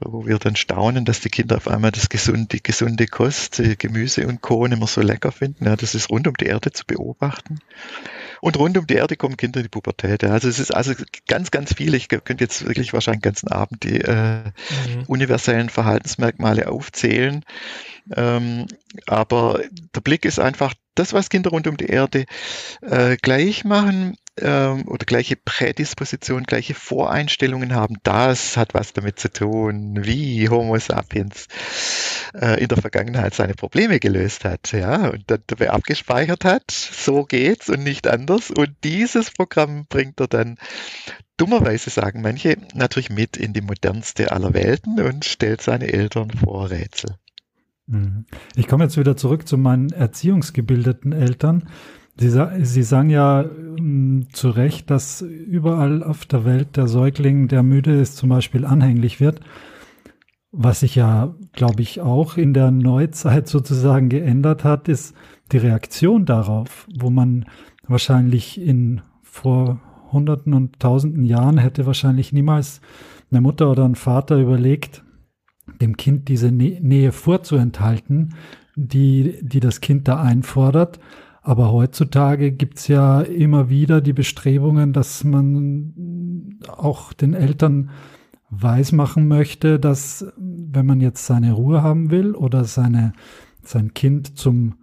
wo 0.00 0.26
wir 0.26 0.38
dann 0.38 0.56
staunen, 0.56 1.04
dass 1.04 1.20
die 1.20 1.28
Kinder 1.28 1.56
auf 1.56 1.68
einmal 1.68 1.92
das 1.92 2.08
gesunde, 2.08 2.46
die 2.46 2.62
gesunde 2.62 3.06
Kost, 3.06 3.62
Gemüse 3.78 4.26
und 4.26 4.40
Co. 4.40 4.66
immer 4.66 4.86
so 4.86 5.00
lecker 5.00 5.32
finden. 5.32 5.64
Ja, 5.64 5.76
das 5.76 5.94
ist 5.94 6.10
rund 6.10 6.26
um 6.26 6.34
die 6.34 6.46
Erde 6.46 6.72
zu 6.72 6.84
beobachten. 6.86 7.60
Und 8.40 8.58
rund 8.58 8.76
um 8.76 8.86
die 8.86 8.94
Erde 8.94 9.16
kommen 9.16 9.36
Kinder 9.36 9.60
in 9.60 9.64
die 9.64 9.70
Pubertät. 9.70 10.24
Also 10.24 10.48
es 10.48 10.58
ist 10.58 10.74
also 10.74 10.92
ganz, 11.28 11.50
ganz 11.50 11.74
viel. 11.74 11.94
Ich 11.94 12.08
könnte 12.08 12.44
jetzt 12.44 12.66
wirklich 12.66 12.92
wahrscheinlich 12.92 13.22
den 13.22 13.30
ganzen 13.30 13.48
Abend 13.48 13.84
die 13.84 14.00
äh, 14.00 14.44
mhm. 14.44 15.04
universellen 15.06 15.70
Verhaltensmerkmale 15.70 16.68
aufzählen. 16.68 17.44
Ähm, 18.14 18.66
aber 19.06 19.60
der 19.94 20.00
Blick 20.00 20.24
ist 20.24 20.38
einfach 20.38 20.74
das, 20.94 21.12
was 21.12 21.30
Kinder 21.30 21.50
rund 21.50 21.66
um 21.66 21.76
die 21.76 21.86
Erde 21.86 22.26
äh, 22.82 23.16
gleich 23.16 23.64
machen, 23.64 24.16
ähm, 24.40 24.88
oder 24.88 25.04
gleiche 25.04 25.36
Prädisposition, 25.36 26.44
gleiche 26.44 26.74
Voreinstellungen 26.74 27.74
haben, 27.74 27.96
das 28.02 28.56
hat 28.56 28.74
was 28.74 28.92
damit 28.92 29.18
zu 29.18 29.32
tun, 29.32 29.98
wie 30.02 30.48
Homo 30.48 30.78
sapiens 30.78 31.46
äh, 32.34 32.60
in 32.60 32.68
der 32.68 32.78
Vergangenheit 32.78 33.34
seine 33.34 33.54
Probleme 33.54 34.00
gelöst 34.00 34.44
hat, 34.44 34.72
ja, 34.72 35.08
und 35.08 35.24
dann 35.28 35.42
dabei 35.46 35.70
abgespeichert 35.70 36.44
hat, 36.44 36.70
so 36.70 37.24
geht's 37.24 37.68
und 37.68 37.84
nicht 37.84 38.06
anders. 38.06 38.50
Und 38.50 38.74
dieses 38.82 39.30
Programm 39.30 39.86
bringt 39.88 40.20
er 40.20 40.28
dann 40.28 40.56
dummerweise 41.36 41.90
sagen 41.90 42.22
manche 42.22 42.56
natürlich 42.74 43.10
mit 43.10 43.36
in 43.36 43.52
die 43.52 43.60
modernste 43.60 44.32
aller 44.32 44.54
Welten 44.54 45.00
und 45.00 45.24
stellt 45.24 45.60
seine 45.60 45.92
Eltern 45.92 46.30
vor 46.30 46.70
Rätsel. 46.70 47.16
Mhm. 47.86 48.26
Ich 48.54 48.66
komme 48.66 48.84
jetzt 48.84 48.96
wieder 48.96 49.16
zurück 49.16 49.46
zu 49.46 49.58
meinen 49.58 49.90
erziehungsgebildeten 49.90 51.12
Eltern. 51.12 51.68
Sie, 52.16 52.30
Sie 52.62 52.82
sagen 52.82 53.10
ja 53.10 53.42
ähm, 53.42 54.26
zu 54.32 54.50
Recht, 54.50 54.90
dass 54.90 55.20
überall 55.22 56.02
auf 56.02 56.26
der 56.26 56.44
Welt 56.44 56.76
der 56.76 56.86
Säugling, 56.86 57.48
der 57.48 57.62
müde 57.62 57.98
ist, 58.00 58.16
zum 58.16 58.28
Beispiel 58.28 58.64
anhänglich 58.64 59.20
wird. 59.20 59.40
Was 60.52 60.80
sich 60.80 60.94
ja, 60.94 61.34
glaube 61.52 61.82
ich, 61.82 62.00
auch 62.00 62.36
in 62.36 62.54
der 62.54 62.70
Neuzeit 62.70 63.48
sozusagen 63.48 64.08
geändert 64.08 64.64
hat, 64.64 64.88
ist 64.88 65.14
die 65.52 65.58
Reaktion 65.58 66.24
darauf, 66.24 66.86
wo 66.96 67.10
man 67.10 67.46
wahrscheinlich 67.86 68.60
in 68.60 69.02
vor 69.22 69.80
Hunderten 70.12 70.54
und 70.54 70.78
Tausenden 70.78 71.24
Jahren 71.24 71.58
hätte 71.58 71.86
wahrscheinlich 71.86 72.32
niemals 72.32 72.80
eine 73.30 73.40
Mutter 73.40 73.70
oder 73.70 73.84
ein 73.84 73.96
Vater 73.96 74.38
überlegt, 74.38 75.02
dem 75.80 75.96
Kind 75.96 76.28
diese 76.28 76.52
Nähe 76.52 77.10
vorzuenthalten, 77.10 78.34
die, 78.76 79.38
die 79.42 79.60
das 79.60 79.80
Kind 79.80 80.06
da 80.08 80.20
einfordert. 80.20 81.00
Aber 81.46 81.70
heutzutage 81.70 82.52
gibt's 82.52 82.88
ja 82.88 83.20
immer 83.20 83.68
wieder 83.68 84.00
die 84.00 84.14
Bestrebungen, 84.14 84.94
dass 84.94 85.24
man 85.24 86.58
auch 86.66 87.12
den 87.12 87.34
Eltern 87.34 87.90
weismachen 88.48 89.28
möchte, 89.28 89.78
dass 89.78 90.26
wenn 90.38 90.86
man 90.86 91.02
jetzt 91.02 91.26
seine 91.26 91.52
Ruhe 91.52 91.82
haben 91.82 92.10
will 92.10 92.34
oder 92.34 92.64
seine, 92.64 93.12
sein 93.62 93.92
Kind 93.92 94.38
zum, 94.38 94.76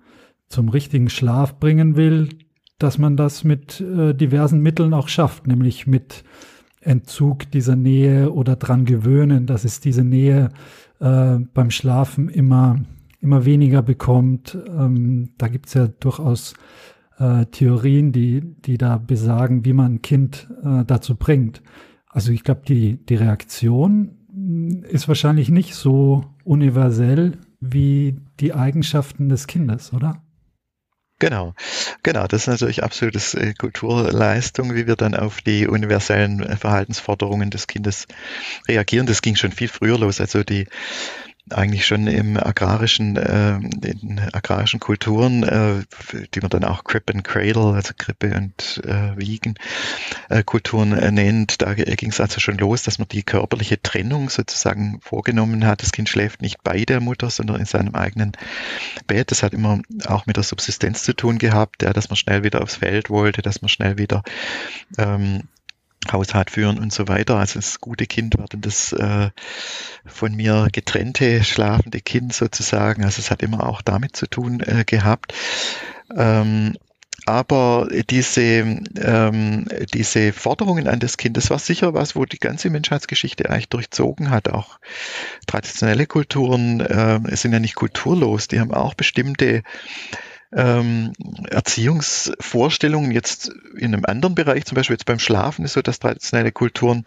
zum 0.50 0.70
richtigen 0.70 1.10
Schlaf 1.10 1.60
bringen 1.60 1.96
will, 1.96 2.30
dass 2.78 3.00
man 3.00 3.18
das 3.18 3.44
mit 3.44 3.82
äh, 3.82 4.14
diversen 4.14 4.60
Mitteln 4.60 4.94
auch 4.94 5.08
schafft, 5.08 5.48
nämlich 5.48 5.88
mit 5.88 6.24
Entzug 6.80 7.50
dieser 7.50 7.76
Nähe 7.76 8.32
oder 8.32 8.56
dran 8.56 8.86
gewöhnen, 8.86 9.48
dass 9.48 9.66
es 9.66 9.80
diese 9.80 10.04
Nähe 10.04 10.50
äh, 11.00 11.38
beim 11.56 11.72
Schlafen 11.72 12.30
immer, 12.30 12.78
immer 13.22 13.46
weniger 13.46 13.82
bekommt. 13.82 14.58
Ähm, 14.68 15.30
da 15.38 15.48
gibt's 15.48 15.74
ja 15.74 15.88
durchaus 15.88 16.54
äh, 17.20 17.46
Theorien, 17.46 18.12
die, 18.12 18.42
die 18.42 18.78
da 18.78 18.98
besagen, 18.98 19.64
wie 19.66 19.74
man 19.74 19.96
ein 19.96 20.02
Kind 20.02 20.50
äh, 20.64 20.84
dazu 20.86 21.16
bringt. 21.16 21.62
Also 22.10 22.32
ich 22.32 22.44
glaube, 22.44 22.62
die, 22.68 22.98
die 23.06 23.16
Reaktion 23.16 24.18
mm, 24.34 24.84
ist 24.84 25.08
wahrscheinlich 25.08 25.50
nicht 25.50 25.76
so 25.76 26.26
universell 26.44 27.38
wie 27.60 28.18
die 28.40 28.54
Eigenschaften 28.54 29.30
des 29.30 29.48
Kindes, 29.48 29.94
oder? 29.94 30.22
Genau, 31.20 31.54
genau. 32.02 32.26
Das 32.26 32.42
ist 32.42 32.48
natürlich 32.48 32.84
absolutes 32.84 33.36
äh, 33.36 33.54
Kulturleistung, 33.54 34.74
wie 34.74 34.88
wir 34.88 34.96
dann 34.96 35.14
auf 35.14 35.42
die 35.42 35.68
universellen 35.68 36.42
äh, 36.42 36.58
Verhaltensforderungen 36.58 37.52
des 37.52 37.68
Kindes 37.68 38.08
reagieren. 38.68 39.06
Das 39.06 39.22
ging 39.22 39.36
schon 39.36 39.52
viel 39.52 39.68
früher 39.68 40.00
los. 40.00 40.20
Also 40.20 40.44
die 40.44 40.66
eigentlich 41.54 41.86
schon 41.86 42.08
im 42.08 42.38
agrarischen, 42.38 43.18
äh, 43.18 43.56
in 43.56 44.20
agrarischen 44.32 44.80
Kulturen, 44.80 45.44
äh, 45.44 45.84
die 46.34 46.42
man 46.42 46.50
dann 46.50 46.64
auch 46.64 46.84
Crip 46.84 47.10
and 47.10 47.24
Cradle, 47.24 47.74
also 47.74 47.94
Krippe 47.98 48.36
und 48.36 48.82
äh, 48.86 49.18
Wiegen 49.18 49.56
äh, 50.30 50.44
Kulturen 50.44 50.94
äh, 50.94 51.12
nennt. 51.12 51.62
Da 51.62 51.74
ging 51.74 52.10
es 52.10 52.20
also 52.20 52.40
schon 52.40 52.58
los, 52.58 52.84
dass 52.84 53.00
man 53.00 53.08
die 53.08 53.24
körperliche 53.24 53.82
Trennung 53.82 54.30
sozusagen 54.30 55.00
vorgenommen 55.02 55.66
hat. 55.66 55.82
Das 55.82 55.92
Kind 55.92 56.10
schläft 56.10 56.42
nicht 56.42 56.64
bei 56.64 56.86
der 56.86 57.00
Mutter, 57.00 57.30
sondern 57.30 57.60
in 57.60 57.66
seinem 57.66 57.96
eigenen 57.96 58.34
Bett. 59.08 59.32
Das 59.32 59.44
hat 59.44 59.54
immer 59.54 59.82
auch 60.06 60.26
mit 60.26 60.38
der 60.38 60.44
Subsistenz 60.44 61.04
zu 61.04 61.14
tun 61.14 61.38
gehabt, 61.38 61.84
ja, 61.84 61.94
dass 61.94 62.10
man 62.10 62.18
schnell 62.18 62.44
wieder 62.44 62.62
aufs 62.62 62.78
Feld 62.78 63.10
wollte, 63.10 63.42
dass 63.42 63.62
man 63.62 63.70
schnell 63.70 63.98
wieder 63.98 64.24
ähm, 64.98 65.44
Haushalt 66.12 66.50
führen 66.50 66.80
und 66.80 66.92
so 66.92 67.08
weiter. 67.08 67.38
Also 67.38 67.60
das 67.60 67.80
gute 67.80 68.06
Kind 68.08 68.38
war 68.38 68.48
dann 68.50 68.62
das 68.62 68.94
äh, 68.94 69.30
von 70.06 70.36
mir 70.36 70.68
getrennte, 70.72 71.44
schlafende 71.44 72.02
Kind 72.02 72.34
sozusagen. 72.34 73.04
Also 73.06 73.20
es 73.20 73.30
hat 73.32 73.44
immer 73.44 73.68
auch 73.68 73.82
damit 73.82 74.16
zu 74.16 74.28
tun 74.28 74.62
äh, 74.62 74.84
gehabt. 74.86 75.34
Ähm, 76.16 76.76
aber 77.26 77.88
diese, 78.10 78.42
ähm, 78.42 79.68
diese 79.94 80.34
Forderungen 80.34 80.88
an 80.88 81.00
das 81.00 81.18
Kind, 81.18 81.38
das 81.38 81.52
war 81.52 81.60
sicher 81.60 81.94
was, 81.94 82.16
wo 82.16 82.26
die 82.26 82.40
ganze 82.40 82.70
Menschheitsgeschichte 82.72 83.50
eigentlich 83.50 83.70
durchzogen 83.70 84.32
hat. 84.32 84.50
Auch 84.50 84.80
traditionelle 85.46 86.08
Kulturen 86.08 86.80
äh, 86.80 87.20
sind 87.36 87.54
ja 87.54 87.60
nicht 87.60 87.76
kulturlos, 87.76 88.48
die 88.48 88.60
haben 88.60 88.74
auch 88.74 88.96
bestimmte 88.96 89.62
ähm, 90.54 91.14
Erziehungsvorstellungen 91.50 93.12
jetzt 93.12 93.52
in 93.78 93.94
einem 93.94 94.06
anderen 94.06 94.36
Bereich, 94.36 94.66
zum 94.66 94.76
Beispiel 94.76 94.96
jetzt 94.96 95.06
beim 95.06 95.20
Schlafen 95.20 95.66
ist 95.66 95.74
so, 95.74 95.82
dass 95.82 96.00
traditionelle 96.00 96.52
Kulturen, 96.52 97.06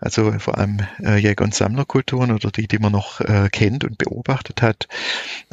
also 0.00 0.32
vor 0.38 0.58
allem 0.58 0.80
äh, 1.00 1.16
Jäger- 1.16 1.44
und 1.44 1.54
Sammlerkulturen 1.54 2.32
oder 2.32 2.50
die, 2.50 2.66
die 2.66 2.78
man 2.78 2.92
noch 2.92 3.20
äh, 3.20 3.48
kennt 3.50 3.84
und 3.84 3.98
beobachtet 3.98 4.62
hat, 4.62 4.88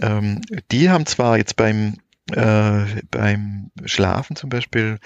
ähm, 0.02 0.42
die 0.72 0.90
haben 0.90 1.06
zwar 1.06 1.38
jetzt 1.38 1.56
beim 1.56 1.98
äh, 2.32 2.86
beim 3.10 3.72
Schlafen 3.86 4.36
zum 4.36 4.50
Beispiel 4.50 5.00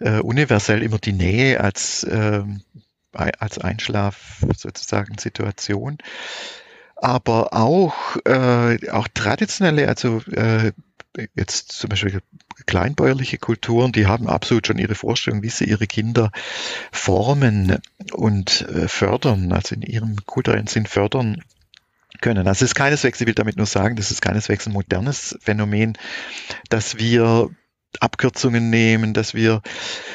äh, 0.00 0.20
universell 0.20 0.82
immer 0.82 0.98
die 0.98 1.12
Nähe 1.12 1.60
als, 1.60 2.04
äh, 2.04 2.42
als 3.12 3.58
Einschlaf 3.58 4.42
sozusagen 4.56 5.18
Situation. 5.18 5.98
Aber 6.96 7.52
auch, 7.52 8.16
äh, 8.24 8.90
auch 8.90 9.08
traditionelle, 9.12 9.88
also 9.88 10.22
äh, 10.30 10.72
jetzt 11.34 11.72
zum 11.72 11.90
Beispiel 11.90 12.20
kleinbäuerliche 12.66 13.38
Kulturen, 13.38 13.92
die 13.92 14.06
haben 14.06 14.28
absolut 14.28 14.66
schon 14.66 14.78
ihre 14.78 14.94
Vorstellung, 14.94 15.42
wie 15.42 15.50
sie 15.50 15.64
ihre 15.64 15.86
Kinder 15.86 16.30
formen 16.90 17.78
und 18.12 18.62
äh, 18.62 18.88
fördern, 18.88 19.52
also 19.52 19.74
in 19.74 19.82
ihrem 19.82 20.16
kulturellen 20.26 20.66
Sinn 20.66 20.86
fördern 20.86 21.42
können. 22.20 22.46
Also 22.46 22.64
es 22.64 22.70
ist 22.70 22.74
keineswegs, 22.74 23.20
ich 23.20 23.26
will 23.26 23.34
damit 23.34 23.56
nur 23.56 23.66
sagen, 23.66 23.96
das 23.96 24.10
ist 24.10 24.22
keineswegs 24.22 24.66
ein 24.66 24.72
modernes 24.72 25.36
Phänomen, 25.40 25.98
dass 26.68 26.98
wir 26.98 27.50
Abkürzungen 28.00 28.70
nehmen, 28.70 29.12
dass 29.12 29.34
wir 29.34 29.62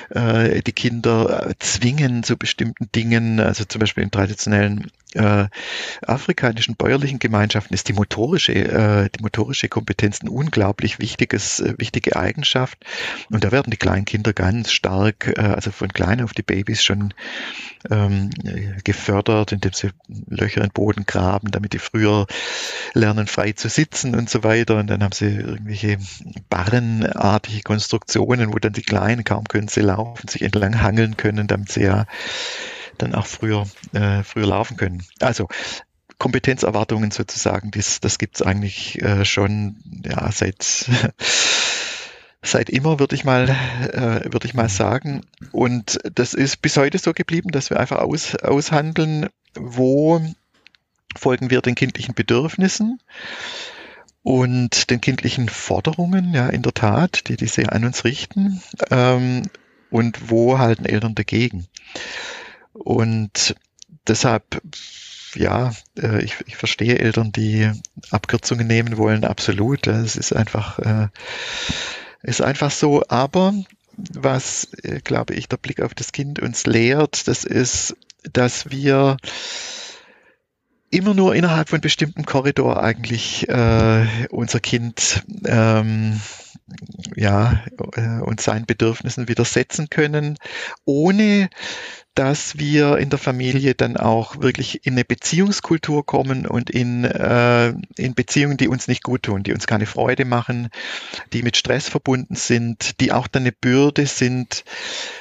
äh, 0.10 0.62
die 0.62 0.72
Kinder 0.72 1.48
äh, 1.50 1.54
zwingen 1.60 2.24
zu 2.24 2.38
bestimmten 2.38 2.90
Dingen. 2.92 3.40
Also 3.40 3.66
zum 3.66 3.80
Beispiel 3.80 4.04
in 4.04 4.12
traditionellen 4.12 4.90
äh, 5.18 5.48
afrikanischen 6.06 6.76
bäuerlichen 6.76 7.20
Gemeinschaften 7.20 7.74
ist 7.74 7.88
die 7.88 7.94
motorische, 7.94 8.54
äh, 8.54 9.10
die 9.10 9.22
motorische 9.22 9.68
Kompetenz 9.68 10.22
ein 10.22 10.30
unglaublich 10.30 11.00
wichtiges, 11.00 11.60
äh, 11.60 11.74
wichtige 11.78 12.16
Eigenschaft. 12.16 12.78
Und 13.30 13.44
da 13.44 13.52
werden 13.52 13.72
die 13.72 13.78
kleinen 13.78 14.06
Kinder 14.06 14.34
ganz 14.34 14.72
stark, 14.72 15.34
äh, 15.38 15.42
also 15.42 15.72
von 15.72 15.90
klein 15.90 16.22
auf 16.22 16.34
die 16.34 16.44
Babys 16.44 16.84
schon 16.84 17.14
ähm, 17.90 18.30
gefördert, 18.84 19.52
indem 19.52 19.74
sie 19.74 19.90
Löcher 20.28 20.62
in 20.62 20.68
den 20.68 20.74
Boden 20.74 21.06
graben, 21.06 21.52
damit 21.52 21.74
die 21.74 21.80
früher 21.80 22.28
lernen, 22.94 23.28
frei 23.28 23.52
zu 23.54 23.70
sitzen 23.70 24.16
und 24.16 24.30
so 24.30 24.44
weiter. 24.44 24.78
Und 24.78 24.88
dann 24.88 25.04
haben 25.04 25.14
sie 25.14 25.36
irgendwelche 25.36 25.98
barrenartige 26.50 27.62
Konstruktionen, 27.62 28.54
wo 28.54 28.60
dann 28.60 28.74
die 28.74 28.82
Kleinen, 28.82 29.24
kaum 29.24 29.46
können 29.46 29.68
sie 29.68 29.82
laufen, 29.82 30.28
sich 30.28 30.42
entlang 30.42 30.82
hangeln 30.82 31.18
können, 31.18 31.48
damit 31.48 31.72
sie 31.72 31.84
ja 31.84 32.06
dann 32.98 33.16
auch 33.16 33.26
früher, 33.26 33.68
äh, 33.94 34.24
früher 34.24 34.48
laufen 34.48 34.78
können. 34.78 35.04
Also 35.20 35.48
Kompetenzerwartungen 36.18 37.12
sozusagen, 37.12 37.72
das, 37.72 38.00
das 38.00 38.18
gibt 38.18 38.38
es 38.38 38.42
eigentlich 38.42 39.02
äh, 39.02 39.24
schon 39.26 39.78
ja, 40.06 40.32
seit 40.32 40.64
seit 42.42 42.70
immer, 42.70 43.00
würde 43.00 43.16
ich 43.16 43.24
mal, 43.24 43.50
äh, 43.50 44.32
würde 44.32 44.46
ich 44.46 44.54
mal 44.54 44.70
sagen. 44.70 45.26
Und 45.52 46.00
das 46.14 46.34
ist 46.34 46.62
bis 46.62 46.78
heute 46.78 46.98
so 46.98 47.14
geblieben, 47.14 47.50
dass 47.52 47.70
wir 47.70 47.80
einfach 47.80 48.00
aus, 48.00 48.36
aushandeln, 48.36 49.28
wo 49.56 50.22
folgen 51.16 51.50
wir 51.50 51.62
den 51.62 51.76
kindlichen 51.76 52.16
Bedürfnissen 52.16 53.00
und 54.24 54.90
den 54.90 55.02
kindlichen 55.02 55.50
Forderungen, 55.50 56.34
ja, 56.34 56.50
in 56.50 56.62
der 56.62 56.74
Tat, 56.74 57.28
die, 57.28 57.38
die 57.38 57.48
sie 57.48 57.66
an 57.68 57.86
uns 57.86 58.04
richten, 58.04 58.62
ähm, 58.92 59.44
und 59.90 60.30
wo 60.30 60.60
halten 60.60 60.86
Eltern 60.86 61.16
dagegen. 61.16 61.68
Und 62.80 63.56
deshalb, 64.08 64.62
ja, 65.36 65.72
äh, 65.98 66.24
ich, 66.24 66.36
ich 66.46 66.56
verstehe 66.56 67.00
Eltern, 67.00 67.32
die 67.32 67.72
Abkürzungen 68.12 68.68
nehmen 68.68 68.98
wollen, 68.98 69.26
absolut. 69.26 69.88
Es 69.88 70.16
ist 70.16 70.34
einfach, 70.36 70.80
äh, 70.80 71.08
ist 72.24 72.42
einfach 72.42 72.72
so. 72.72 73.04
Aber 73.08 73.54
was, 73.98 74.68
äh, 74.84 75.00
glaube 75.04 75.34
ich, 75.34 75.50
der 75.50 75.58
Blick 75.58 75.82
auf 75.82 75.94
das 75.94 76.12
Kind 76.12 76.40
uns 76.40 76.66
lehrt, 76.66 77.28
das 77.28 77.44
ist, 77.44 77.96
dass 78.32 78.70
wir 78.70 79.18
immer 80.90 81.14
nur 81.14 81.36
innerhalb 81.36 81.70
von 81.70 81.82
bestimmten 81.82 82.26
Korridor 82.26 82.82
eigentlich 82.82 83.48
äh, 83.50 84.06
unser 84.30 84.60
Kind 84.60 85.24
ähm, 85.46 86.20
ja 87.16 87.64
äh, 87.96 88.22
und 88.22 88.42
seinen 88.42 88.66
Bedürfnissen 88.66 89.28
widersetzen 89.28 89.90
können, 89.90 90.38
ohne 90.86 91.50
dass 92.18 92.58
wir 92.58 92.98
in 92.98 93.12
der 93.12 93.20
Familie 93.20 93.76
dann 93.76 93.96
auch 93.96 94.42
wirklich 94.42 94.88
in 94.88 94.94
eine 94.94 95.06
Beziehungskultur 95.06 96.04
kommen 96.04 96.48
und 96.48 96.72
in, 96.72 97.04
äh, 97.04 97.74
in 97.96 98.16
Beziehungen, 98.16 98.58
die 98.58 98.68
uns 98.68 98.88
nicht 98.88 99.04
gut 99.04 99.22
tun, 99.22 99.44
die 99.44 99.54
uns 99.54 99.68
keine 99.68 99.86
Freude 99.86 100.26
machen, 100.26 100.70
die 101.32 101.44
mit 101.44 101.58
Stress 101.58 101.88
verbunden 101.88 102.34
sind, 102.34 103.00
die 103.02 103.12
auch 103.12 103.28
dann 103.28 103.44
eine 103.44 103.52
Bürde 103.52 104.08
sind 104.08 104.64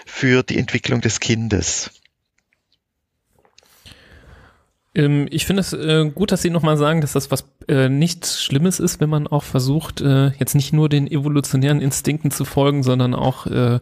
für 0.07 0.43
die 0.43 0.57
Entwicklung 0.57 1.03
des 1.03 1.21
Kindes. 1.21 1.91
Ähm, 4.97 5.29
ich 5.31 5.45
finde 5.45 5.61
es 5.61 5.73
äh, 5.75 6.11
gut, 6.13 6.33
dass 6.33 6.43
Sie 6.43 6.51
nochmal 6.51 6.79
sagen, 6.79 7.03
dass 7.03 7.13
das 7.13 7.31
was 7.31 7.47
äh, 7.69 7.89
nichts 7.89 8.43
Schlimmes 8.43 8.81
ist, 8.81 8.99
wenn 9.01 9.11
man 9.11 9.27
auch 9.27 9.45
versucht, 9.45 10.01
äh, 10.01 10.29
jetzt 10.39 10.55
nicht 10.55 10.73
nur 10.73 10.89
den 10.89 11.07
evolutionären 11.07 11.83
Instinkten 11.83 12.31
zu 12.31 12.47
folgen, 12.47 12.83
sondern 12.83 13.15
auch 13.15 13.47
äh, 13.47 13.79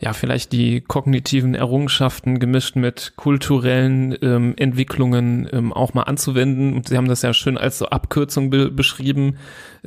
ja 0.00 0.12
vielleicht 0.14 0.52
die 0.52 0.80
kognitiven 0.80 1.54
Errungenschaften 1.54 2.38
gemischt 2.38 2.76
mit 2.76 3.12
kulturellen 3.16 4.16
ähm, 4.22 4.54
Entwicklungen 4.56 5.48
ähm, 5.52 5.72
auch 5.72 5.92
mal 5.92 6.04
anzuwenden. 6.04 6.72
Und 6.72 6.88
Sie 6.88 6.96
haben 6.96 7.08
das 7.08 7.22
ja 7.22 7.34
schön 7.34 7.58
als 7.58 7.78
so 7.78 7.86
Abkürzung 7.86 8.48
be 8.48 8.70
beschrieben, 8.70 9.36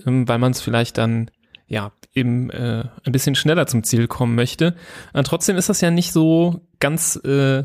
ähm, 0.05 0.27
weil 0.27 0.37
man 0.37 0.51
es 0.51 0.61
vielleicht 0.61 0.99
dann 0.99 1.31
ja 1.67 1.91
eben 2.13 2.51
äh, 2.51 2.83
ein 3.03 3.11
bisschen 3.11 3.35
schneller 3.35 3.65
zum 3.65 3.83
Ziel 3.83 4.07
kommen 4.07 4.35
möchte. 4.35 4.75
Und 5.13 5.25
trotzdem 5.25 5.57
ist 5.57 5.69
das 5.69 5.81
ja 5.81 5.89
nicht 5.89 6.13
so 6.13 6.61
ganz 6.79 7.15
äh, 7.17 7.63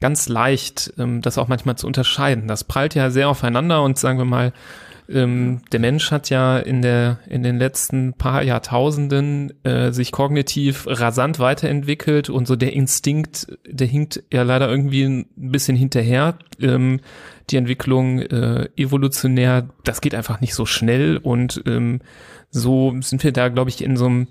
ganz 0.00 0.28
leicht, 0.28 0.92
ähm, 0.98 1.20
das 1.20 1.38
auch 1.38 1.48
manchmal 1.48 1.76
zu 1.76 1.86
unterscheiden. 1.86 2.48
Das 2.48 2.64
prallt 2.64 2.94
ja 2.94 3.10
sehr 3.10 3.28
aufeinander 3.28 3.82
und 3.82 3.98
sagen 3.98 4.18
wir 4.18 4.24
mal, 4.24 4.52
ähm, 5.10 5.62
der 5.72 5.80
Mensch 5.80 6.10
hat 6.12 6.30
ja 6.30 6.58
in 6.58 6.82
der 6.82 7.18
in 7.28 7.42
den 7.42 7.58
letzten 7.58 8.14
paar 8.14 8.42
Jahrtausenden 8.42 9.52
äh, 9.64 9.90
sich 9.90 10.12
kognitiv 10.12 10.86
rasant 10.86 11.38
weiterentwickelt 11.40 12.30
und 12.30 12.46
so 12.46 12.54
der 12.54 12.72
Instinkt, 12.72 13.58
der 13.66 13.88
hinkt 13.88 14.22
ja 14.32 14.42
leider 14.42 14.70
irgendwie 14.70 15.04
ein 15.04 15.26
bisschen 15.36 15.76
hinterher. 15.76 16.38
Ähm, 16.60 17.00
die 17.50 17.56
Entwicklung 17.56 18.20
äh, 18.20 18.68
evolutionär, 18.76 19.68
das 19.82 20.00
geht 20.00 20.14
einfach 20.14 20.40
nicht 20.40 20.54
so 20.54 20.64
schnell 20.64 21.16
und 21.16 21.62
ähm, 21.66 22.00
so 22.50 22.94
sind 23.00 23.24
wir 23.24 23.32
da, 23.32 23.48
glaube 23.48 23.70
ich, 23.70 23.82
in 23.82 23.96
so 23.96 24.06
einem 24.06 24.28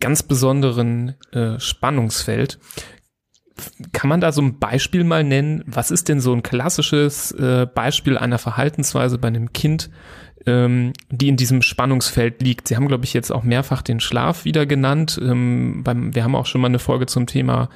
ganz 0.00 0.22
besonderen 0.22 1.14
äh, 1.32 1.58
Spannungsfeld. 1.58 2.58
Kann 3.92 4.08
man 4.08 4.20
da 4.20 4.32
so 4.32 4.42
ein 4.42 4.58
Beispiel 4.58 5.04
mal 5.04 5.24
nennen? 5.24 5.62
Was 5.66 5.90
ist 5.90 6.08
denn 6.08 6.20
so 6.20 6.32
ein 6.32 6.42
klassisches 6.42 7.32
äh, 7.32 7.66
Beispiel 7.72 8.16
einer 8.18 8.38
Verhaltensweise 8.38 9.18
bei 9.18 9.28
einem 9.28 9.52
Kind, 9.52 9.90
ähm, 10.46 10.92
die 11.10 11.28
in 11.28 11.36
diesem 11.36 11.62
Spannungsfeld 11.62 12.42
liegt? 12.42 12.68
Sie 12.68 12.76
haben, 12.76 12.88
glaube 12.88 13.04
ich, 13.04 13.14
jetzt 13.14 13.30
auch 13.30 13.42
mehrfach 13.42 13.82
den 13.82 14.00
Schlaf 14.00 14.44
wieder 14.44 14.66
genannt. 14.66 15.20
Ähm, 15.22 15.82
beim, 15.84 16.14
wir 16.14 16.24
haben 16.24 16.34
auch 16.34 16.46
schon 16.46 16.60
mal 16.60 16.68
eine 16.68 16.78
Folge 16.78 17.06
zum 17.06 17.26
Thema 17.26 17.68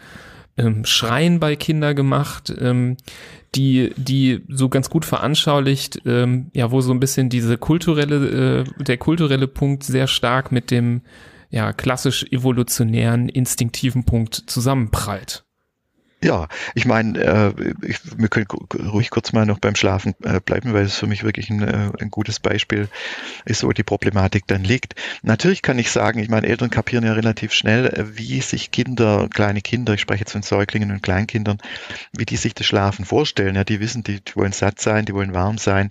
ähm, 0.56 0.84
Schreien 0.84 1.40
bei 1.40 1.56
Kindern 1.56 1.96
gemacht, 1.96 2.54
ähm, 2.58 2.96
die, 3.54 3.92
die 3.96 4.44
so 4.48 4.68
ganz 4.68 4.90
gut 4.90 5.04
veranschaulicht, 5.04 6.02
ähm, 6.06 6.50
ja, 6.54 6.70
wo 6.70 6.80
so 6.80 6.92
ein 6.92 7.00
bisschen 7.00 7.28
diese 7.28 7.58
kulturelle, 7.58 8.64
äh, 8.78 8.82
der 8.82 8.96
kulturelle 8.96 9.48
Punkt 9.48 9.84
sehr 9.84 10.06
stark 10.06 10.52
mit 10.52 10.70
dem 10.70 11.02
ja, 11.50 11.72
klassisch 11.72 12.24
evolutionären, 12.30 13.28
instinktiven 13.28 14.04
Punkt 14.04 14.34
zusammenprallt. 14.34 15.44
Ja, 16.24 16.46
ich 16.76 16.85
meine, 16.85 17.18
äh, 17.18 17.52
wir 18.16 18.28
können 18.28 18.46
ruhig 18.48 19.11
kurz 19.11 19.32
mal 19.32 19.44
noch 19.44 19.58
beim 19.58 19.74
Schlafen 19.74 20.14
äh, 20.22 20.38
bleiben, 20.38 20.72
weil 20.72 20.85
es 20.85 20.96
für 20.96 21.08
mich 21.08 21.24
wirklich 21.24 21.50
ein, 21.50 21.62
äh, 21.62 21.90
ein 21.98 22.11
gutes 22.12 22.38
Beispiel 22.38 22.88
ist, 23.44 23.64
wo 23.64 23.72
die 23.72 23.82
Problematik 23.82 24.46
dann 24.46 24.62
liegt. 24.62 24.94
Natürlich 25.22 25.62
kann 25.62 25.80
ich 25.80 25.90
sagen, 25.90 26.20
ich 26.20 26.28
meine, 26.28 26.46
Eltern 26.46 26.70
kapieren 26.70 27.04
ja 27.04 27.14
relativ 27.14 27.52
schnell, 27.52 27.87
äh, 27.87 28.16
wie 28.16 28.40
sich 28.40 28.70
Kinder, 28.70 29.28
kleine 29.35 29.62
Kinder, 29.62 29.94
ich 29.94 30.00
spreche 30.00 30.20
jetzt 30.20 30.32
von 30.32 30.42
Säuglingen 30.42 30.92
und 30.92 31.02
Kleinkindern, 31.02 31.58
wie 32.12 32.24
die 32.24 32.37
sich 32.37 32.54
das 32.54 32.66
Schlafen 32.66 33.04
vorstellen. 33.04 33.56
Ja, 33.56 33.64
die 33.64 33.80
wissen, 33.80 34.04
die, 34.04 34.20
die 34.20 34.37
wollen 34.37 34.52
satt 34.52 34.80
sein, 34.80 35.04
die 35.04 35.14
wollen 35.14 35.35
warm 35.35 35.58
sein, 35.58 35.90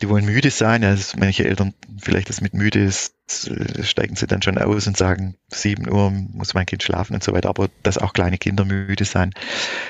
die 0.00 0.08
wollen 0.08 0.26
müde 0.26 0.50
sein. 0.50 0.84
Ja, 0.84 0.92
das, 0.92 1.16
manche 1.16 1.44
Eltern 1.44 1.74
vielleicht 2.00 2.28
das 2.28 2.40
mit 2.40 2.54
müde 2.54 2.84
ist 2.84 3.15
steigen 3.28 4.16
sie 4.16 4.26
dann 4.26 4.42
schon 4.42 4.58
aus 4.58 4.86
und 4.86 4.96
sagen, 4.96 5.36
sieben 5.48 5.90
Uhr 5.90 6.10
muss 6.10 6.54
mein 6.54 6.66
Kind 6.66 6.82
schlafen 6.82 7.14
und 7.14 7.24
so 7.24 7.32
weiter. 7.32 7.48
Aber 7.48 7.68
dass 7.82 7.98
auch 7.98 8.12
kleine 8.12 8.38
Kinder 8.38 8.64
müde 8.64 9.04
sein 9.04 9.32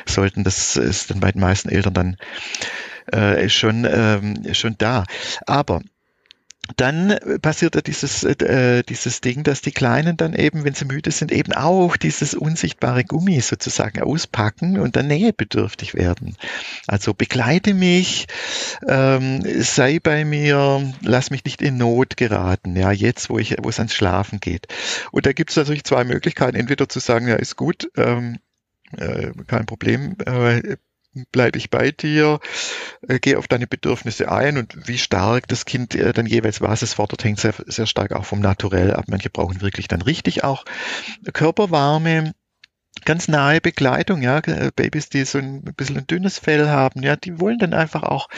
sollten, 0.06 0.44
das 0.44 0.76
ist 0.76 1.10
dann 1.10 1.20
bei 1.20 1.32
den 1.32 1.40
meisten 1.40 1.68
Eltern 1.68 1.94
dann 1.94 2.16
äh, 3.12 3.48
schon, 3.48 3.86
ähm, 3.88 4.54
schon 4.54 4.76
da. 4.78 5.04
Aber 5.46 5.82
dann 6.76 7.16
passiert 7.42 7.74
ja 7.74 7.80
dieses, 7.80 8.24
äh, 8.24 8.82
dieses 8.82 9.20
Ding, 9.20 9.42
dass 9.42 9.60
die 9.60 9.72
Kleinen 9.72 10.16
dann 10.16 10.34
eben, 10.34 10.64
wenn 10.64 10.74
sie 10.74 10.84
müde 10.84 11.10
sind, 11.10 11.32
eben 11.32 11.52
auch 11.52 11.96
dieses 11.96 12.34
unsichtbare 12.34 13.04
Gummi 13.04 13.40
sozusagen 13.40 14.02
auspacken 14.02 14.78
und 14.78 14.96
dann 14.96 15.06
nähebedürftig 15.06 15.94
werden. 15.94 16.36
Also 16.86 17.14
begleite 17.14 17.74
mich, 17.74 18.26
ähm, 18.86 19.42
sei 19.62 19.98
bei 20.00 20.24
mir, 20.24 20.92
lass 21.02 21.30
mich 21.30 21.44
nicht 21.44 21.62
in 21.62 21.76
Not 21.76 22.16
geraten, 22.16 22.76
ja, 22.76 22.90
jetzt, 22.90 23.30
wo 23.30 23.38
ich, 23.38 23.56
wo 23.62 23.68
es 23.68 23.78
ans 23.78 23.94
Schlafen 23.94 24.40
geht. 24.40 24.68
Und 25.12 25.26
da 25.26 25.32
gibt 25.32 25.50
es 25.50 25.56
natürlich 25.56 25.84
zwei 25.84 26.04
Möglichkeiten, 26.04 26.56
entweder 26.56 26.88
zu 26.88 27.00
sagen, 27.00 27.28
ja, 27.28 27.36
ist 27.36 27.56
gut, 27.56 27.90
ähm, 27.96 28.38
äh, 28.96 29.32
kein 29.46 29.66
Problem, 29.66 30.16
äh, 30.24 30.76
bleibe 31.32 31.58
ich 31.58 31.70
bei 31.70 31.90
dir, 31.90 32.40
äh, 33.08 33.18
gehe 33.18 33.38
auf 33.38 33.48
deine 33.48 33.66
Bedürfnisse 33.66 34.30
ein 34.30 34.58
und 34.58 34.88
wie 34.88 34.98
stark 34.98 35.48
das 35.48 35.64
Kind 35.64 35.94
äh, 35.94 36.12
dann 36.12 36.26
jeweils 36.26 36.60
was 36.60 36.82
es 36.82 36.94
fordert, 36.94 37.24
hängt 37.24 37.40
sehr, 37.40 37.54
sehr 37.66 37.86
stark 37.86 38.12
auch 38.12 38.24
vom 38.24 38.40
Naturell 38.40 38.92
ab. 38.92 39.06
Manche 39.08 39.30
brauchen 39.30 39.60
wirklich 39.60 39.88
dann 39.88 40.02
richtig 40.02 40.44
auch 40.44 40.64
körperwarme, 41.32 42.34
ganz 43.04 43.28
nahe 43.28 43.60
Begleitung, 43.60 44.22
ja, 44.22 44.38
äh, 44.38 44.70
Babys, 44.74 45.08
die 45.08 45.24
so 45.24 45.38
ein 45.38 45.62
bisschen 45.76 45.98
ein 45.98 46.06
dünnes 46.06 46.38
Fell 46.38 46.68
haben, 46.68 47.02
ja, 47.02 47.16
die 47.16 47.38
wollen 47.40 47.58
dann 47.58 47.74
einfach 47.74 48.02
auch 48.02 48.28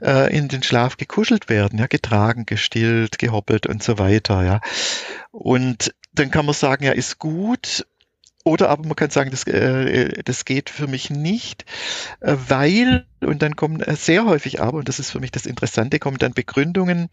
äh, 0.00 0.34
in 0.36 0.48
den 0.48 0.62
Schlaf 0.62 0.96
gekuschelt 0.96 1.48
werden, 1.48 1.78
ja, 1.78 1.86
getragen, 1.86 2.46
gestillt, 2.46 3.18
gehoppelt 3.18 3.66
und 3.66 3.82
so 3.82 3.98
weiter, 3.98 4.42
ja. 4.44 4.60
Und 5.30 5.94
dann 6.12 6.30
kann 6.30 6.46
man 6.46 6.54
sagen, 6.54 6.84
ja, 6.84 6.92
ist 6.92 7.18
gut, 7.18 7.86
oder 8.44 8.70
aber 8.70 8.86
man 8.86 8.96
kann 8.96 9.10
sagen, 9.10 9.30
das, 9.30 9.44
äh, 9.46 10.22
das 10.24 10.44
geht 10.44 10.70
für 10.70 10.86
mich 10.86 11.10
nicht, 11.10 11.64
äh, 12.20 12.36
weil, 12.48 13.06
und 13.20 13.42
dann 13.42 13.56
kommen 13.56 13.80
äh, 13.80 13.96
sehr 13.96 14.24
häufig 14.24 14.60
aber, 14.60 14.78
und 14.78 14.88
das 14.88 14.98
ist 14.98 15.10
für 15.10 15.20
mich 15.20 15.30
das 15.30 15.46
Interessante, 15.46 15.98
kommen 15.98 16.18
dann 16.18 16.32
Begründungen, 16.32 17.08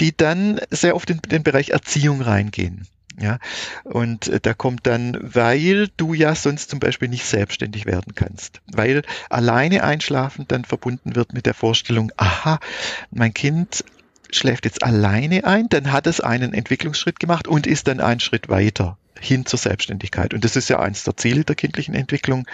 die 0.00 0.16
dann 0.16 0.60
sehr 0.70 0.94
oft 0.94 1.10
in 1.10 1.18
den 1.18 1.42
Bereich 1.42 1.70
Erziehung 1.70 2.20
reingehen. 2.20 2.86
Ja, 3.20 3.38
und 3.84 4.26
äh, 4.26 4.40
da 4.40 4.54
kommt 4.54 4.88
dann, 4.88 5.16
weil 5.20 5.88
du 5.96 6.14
ja 6.14 6.34
sonst 6.34 6.70
zum 6.70 6.80
Beispiel 6.80 7.08
nicht 7.08 7.24
selbstständig 7.26 7.86
werden 7.86 8.16
kannst, 8.16 8.60
weil 8.66 9.02
alleine 9.30 9.84
einschlafen 9.84 10.46
dann 10.48 10.64
verbunden 10.64 11.14
wird 11.14 11.32
mit 11.32 11.46
der 11.46 11.54
Vorstellung, 11.54 12.10
aha, 12.16 12.58
mein 13.12 13.32
Kind 13.32 13.84
schläft 14.32 14.64
jetzt 14.64 14.82
alleine 14.82 15.44
ein, 15.44 15.68
dann 15.68 15.92
hat 15.92 16.08
es 16.08 16.20
einen 16.20 16.54
Entwicklungsschritt 16.54 17.20
gemacht 17.20 17.46
und 17.46 17.68
ist 17.68 17.86
dann 17.86 18.00
einen 18.00 18.18
Schritt 18.18 18.48
weiter 18.48 18.98
hin 19.20 19.46
zur 19.46 19.58
Selbstständigkeit. 19.58 20.34
Und 20.34 20.44
das 20.44 20.56
ist 20.56 20.68
ja 20.68 20.80
eines 20.80 21.04
der 21.04 21.16
Ziele 21.16 21.44
der 21.44 21.56
kindlichen 21.56 21.94
Entwicklung, 21.94 22.46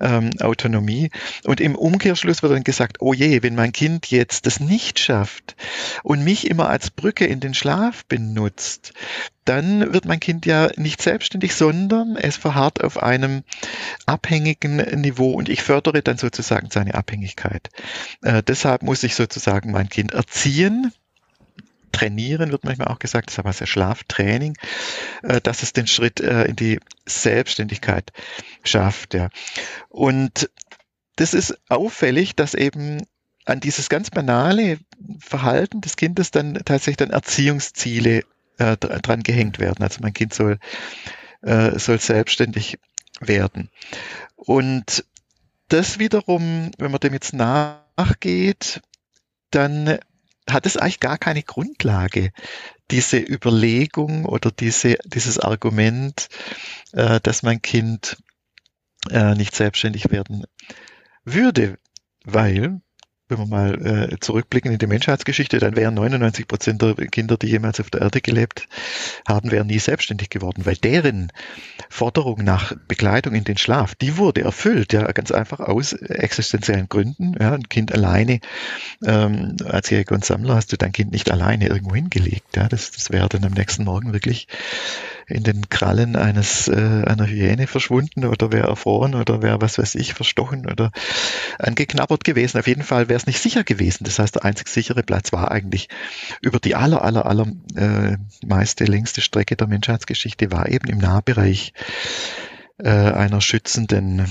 ähm, 0.00 0.30
Autonomie. 0.40 1.10
Und 1.44 1.60
im 1.60 1.74
Umkehrschluss 1.74 2.42
wird 2.42 2.52
dann 2.52 2.64
gesagt, 2.64 2.98
oh 3.00 3.12
je, 3.12 3.42
wenn 3.42 3.54
mein 3.54 3.72
Kind 3.72 4.10
jetzt 4.10 4.46
das 4.46 4.60
nicht 4.60 4.98
schafft 4.98 5.56
und 6.02 6.24
mich 6.24 6.48
immer 6.48 6.68
als 6.68 6.90
Brücke 6.90 7.26
in 7.26 7.40
den 7.40 7.54
Schlaf 7.54 8.04
benutzt, 8.06 8.92
dann 9.44 9.94
wird 9.94 10.04
mein 10.04 10.20
Kind 10.20 10.44
ja 10.44 10.70
nicht 10.76 11.00
selbstständig, 11.00 11.54
sondern 11.54 12.16
es 12.16 12.36
verharrt 12.36 12.84
auf 12.84 13.02
einem 13.02 13.44
abhängigen 14.04 14.76
Niveau 15.00 15.32
und 15.32 15.48
ich 15.48 15.62
fördere 15.62 16.02
dann 16.02 16.18
sozusagen 16.18 16.68
seine 16.70 16.94
Abhängigkeit. 16.94 17.70
Äh, 18.22 18.42
deshalb 18.42 18.82
muss 18.82 19.02
ich 19.02 19.14
sozusagen 19.14 19.70
mein 19.70 19.88
Kind 19.88 20.12
erziehen, 20.12 20.92
trainieren, 21.98 22.52
wird 22.52 22.64
manchmal 22.64 22.88
auch 22.88 22.98
gesagt, 22.98 23.28
das 23.28 23.34
ist 23.34 23.38
aber 23.38 23.52
sehr 23.52 23.66
Schlaftraining, 23.66 24.56
äh, 25.22 25.40
dass 25.40 25.62
es 25.62 25.72
den 25.72 25.86
Schritt 25.86 26.20
äh, 26.20 26.44
in 26.44 26.56
die 26.56 26.80
Selbstständigkeit 27.06 28.12
schafft. 28.62 29.14
Ja. 29.14 29.30
Und 29.88 30.50
das 31.16 31.34
ist 31.34 31.58
auffällig, 31.68 32.36
dass 32.36 32.54
eben 32.54 33.02
an 33.44 33.60
dieses 33.60 33.88
ganz 33.88 34.10
banale 34.10 34.78
Verhalten 35.18 35.80
des 35.80 35.96
Kindes 35.96 36.30
dann 36.30 36.54
tatsächlich 36.54 36.98
dann 36.98 37.10
Erziehungsziele 37.10 38.22
äh, 38.58 38.76
dran 38.76 39.22
gehängt 39.22 39.58
werden. 39.58 39.82
Also 39.82 40.00
mein 40.02 40.14
Kind 40.14 40.34
soll, 40.34 40.58
soll 41.40 42.00
selbstständig 42.00 42.80
werden. 43.20 43.70
Und 44.34 45.04
das 45.68 46.00
wiederum, 46.00 46.72
wenn 46.78 46.90
man 46.90 46.98
dem 46.98 47.12
jetzt 47.12 47.32
nachgeht, 47.32 48.82
dann 49.52 49.98
hat 50.48 50.66
es 50.66 50.76
eigentlich 50.76 51.00
gar 51.00 51.18
keine 51.18 51.42
Grundlage, 51.42 52.32
diese 52.90 53.18
Überlegung 53.18 54.24
oder 54.24 54.50
diese, 54.50 54.96
dieses 55.04 55.38
Argument, 55.38 56.28
äh, 56.92 57.20
dass 57.20 57.42
mein 57.42 57.60
Kind 57.62 58.16
äh, 59.10 59.34
nicht 59.34 59.54
selbstständig 59.54 60.10
werden 60.10 60.44
würde, 61.24 61.78
weil 62.24 62.80
wenn 63.28 63.38
wir 63.38 63.46
mal 63.46 63.86
äh, 63.86 64.20
zurückblicken 64.20 64.72
in 64.72 64.78
die 64.78 64.86
Menschheitsgeschichte, 64.86 65.58
dann 65.58 65.76
wären 65.76 65.94
99 65.94 66.48
Prozent 66.48 66.82
der 66.82 66.94
Kinder, 66.94 67.36
die 67.36 67.48
jemals 67.48 67.80
auf 67.80 67.90
der 67.90 68.00
Erde 68.00 68.20
gelebt 68.20 68.68
haben, 69.26 69.50
wären 69.50 69.66
nie 69.66 69.78
selbstständig 69.78 70.30
geworden, 70.30 70.64
weil 70.64 70.76
deren 70.76 71.30
Forderung 71.90 72.42
nach 72.42 72.74
Begleitung 72.88 73.34
in 73.34 73.44
den 73.44 73.58
Schlaf, 73.58 73.94
die 73.94 74.16
wurde 74.16 74.42
erfüllt, 74.42 74.92
ja, 74.92 75.10
ganz 75.12 75.30
einfach 75.30 75.60
aus 75.60 75.92
existenziellen 75.92 76.88
Gründen. 76.88 77.34
Ja, 77.38 77.52
ein 77.52 77.68
Kind 77.68 77.92
alleine, 77.92 78.40
ähm, 79.04 79.56
als 79.64 79.90
Jäger 79.90 80.14
und 80.14 80.24
Sammler 80.24 80.54
hast 80.54 80.72
du 80.72 80.76
dein 80.76 80.92
Kind 80.92 81.12
nicht 81.12 81.30
alleine 81.30 81.68
irgendwo 81.68 81.94
hingelegt. 81.94 82.56
Ja, 82.56 82.68
das, 82.68 82.90
das 82.92 83.10
wäre 83.10 83.28
dann 83.28 83.44
am 83.44 83.52
nächsten 83.52 83.84
Morgen 83.84 84.12
wirklich 84.12 84.48
in 85.28 85.42
den 85.42 85.68
Krallen 85.68 86.16
eines 86.16 86.68
äh, 86.68 87.04
einer 87.06 87.26
Hyäne 87.26 87.66
verschwunden 87.66 88.24
oder 88.24 88.50
wäre 88.50 88.68
erfroren 88.68 89.14
oder 89.14 89.42
wäre 89.42 89.60
was 89.60 89.78
weiß 89.78 89.94
ich 89.96 90.14
verstochen 90.14 90.66
oder 90.66 90.90
angeknabbert 91.58 92.24
gewesen. 92.24 92.58
Auf 92.58 92.66
jeden 92.66 92.82
Fall 92.82 93.08
wäre 93.08 93.18
es 93.18 93.26
nicht 93.26 93.40
sicher 93.40 93.62
gewesen. 93.62 94.04
Das 94.04 94.18
heißt, 94.18 94.36
der 94.36 94.44
einzig 94.44 94.68
sichere 94.68 95.02
Platz 95.02 95.32
war 95.32 95.50
eigentlich 95.50 95.88
über 96.40 96.58
die 96.58 96.74
aller 96.74 97.02
aller 97.02 97.26
aller 97.26 97.46
äh, 97.76 98.16
meiste 98.46 98.84
längste 98.84 99.20
Strecke 99.20 99.56
der 99.56 99.66
Menschheitsgeschichte 99.66 100.50
war 100.50 100.68
eben 100.68 100.88
im 100.88 100.98
Nahbereich 100.98 101.74
äh, 102.78 102.88
einer 102.88 103.40
schützenden, 103.40 104.26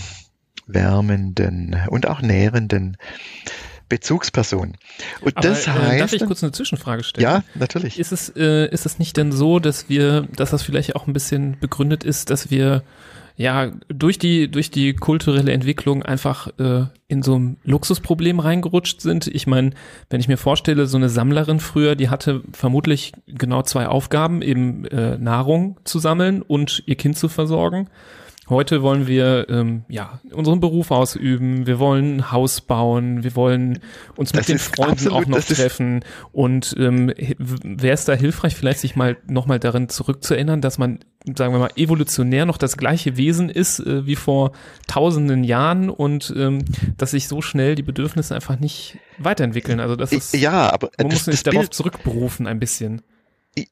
wärmenden 0.66 1.76
und 1.90 2.08
auch 2.08 2.22
nährenden 2.22 2.98
Bezugsperson. 3.90 4.74
Und 5.22 5.38
Aber, 5.38 5.48
das 5.48 5.68
äh, 5.68 5.72
heißt. 5.72 6.02
darf 6.02 6.14
ich 6.14 6.26
kurz 6.26 6.44
eine 6.44 6.52
Zwischenfrage 6.52 7.04
stellen? 7.04 7.24
Ja, 7.24 7.44
natürlich. 7.56 8.00
Ist 8.00 8.12
es, 8.12 8.30
äh, 8.36 8.68
ist 8.70 8.86
es 8.86 9.00
nicht 9.00 9.18
denn 9.18 9.32
so, 9.32 9.60
dass 9.60 9.90
wir, 9.90 10.28
dass 10.36 10.52
das 10.52 10.64
vielleicht 10.64 10.96
auch 10.96 11.08
ein 11.08 11.14
bisschen 11.14 11.58
begründet 11.60 12.04
ist, 12.04 12.30
dass 12.30 12.50
wir 12.50 12.84
ja 13.38 13.72
durch 13.88 14.18
die 14.18 14.50
durch 14.50 14.72
die 14.72 14.96
kulturelle 14.96 15.52
Entwicklung 15.52 16.02
einfach 16.02 16.48
äh, 16.58 16.86
in 17.08 17.22
so 17.22 17.38
ein 17.38 17.58
Luxusproblem 17.64 18.40
reingerutscht 18.40 19.00
sind. 19.00 19.28
Ich 19.28 19.46
meine, 19.46 19.72
wenn 20.10 20.20
ich 20.20 20.28
mir 20.28 20.38
vorstelle, 20.38 20.88
so 20.88 20.98
eine 20.98 21.08
Sammlerin 21.08 21.60
früher, 21.60 21.96
die 21.96 22.10
hatte 22.10 22.42
vermutlich 22.52 23.14
genau 23.28 23.62
zwei 23.62 23.88
Aufgaben, 23.88 24.42
eben 24.42 24.86
äh, 24.86 25.18
Nahrung 25.20 25.78
zu 25.84 26.00
sammeln 26.00 26.42
und 26.42 26.84
ihr 26.88 26.96
Kind 26.96 27.18
zu 27.18 27.30
versorgen. 27.30 27.90
Heute 28.50 28.82
wollen 28.82 29.08
wir 29.08 29.48
ähm, 29.50 29.84
ja 29.90 30.22
unseren 30.32 30.62
Beruf 30.62 30.92
ausüben, 30.92 31.68
wir 31.68 31.80
wollen 31.80 32.18
ein 32.18 32.32
Haus 32.32 32.62
bauen, 32.62 33.24
wir 33.24 33.36
wollen 33.36 33.80
uns 34.16 34.32
mit 34.32 34.40
Das 34.40 34.48
den 34.48 34.56
ist 34.56 34.74
Freunden 34.76 34.92
absolut- 34.94 35.14
auch 35.14 35.26
noch 35.28 35.42
treffen. 35.42 36.00
Und 36.32 36.74
ähm, 36.80 37.12
wäre 37.38 37.94
es 37.94 38.06
da 38.06 38.14
hilfreich, 38.14 38.56
vielleicht 38.56 38.80
sich 38.80 38.96
mal 38.96 39.18
nochmal 39.28 39.60
darin 39.60 39.90
zurückzuerinnern, 39.90 40.62
dass 40.62 40.78
man, 40.78 41.00
sagen 41.38 41.54
wir 41.54 41.60
mal, 41.60 41.72
evolutionär 41.76 42.46
noch 42.46 42.58
das 42.58 42.78
gleiche 42.78 43.18
Wesen 43.18 43.50
ist 43.50 43.80
äh, 43.82 44.06
wie 44.06 44.16
vor 44.16 44.54
tausenden 44.88 45.44
Jahren 45.44 45.90
und 45.90 46.34
ähm, 46.38 46.64
dass 46.98 47.12
sich 47.12 47.28
so 47.28 47.42
schnell 47.42 47.76
die 47.76 47.84
Bedürfnisse 47.84 48.34
einfach 48.34 48.60
nicht 48.60 48.98
weiterentwickeln. 49.18 49.82
Also 49.82 49.98
das 49.98 50.14
ist, 50.14 50.34
ja, 50.34 50.72
aber 50.72 50.90
man 50.98 51.10
das, 51.10 51.26
muss 51.28 51.36
sich 51.36 51.44
darauf 51.44 51.60
Bild, 51.64 51.74
zurückberufen 51.74 52.48
ein 52.48 52.60
bisschen. 52.60 53.02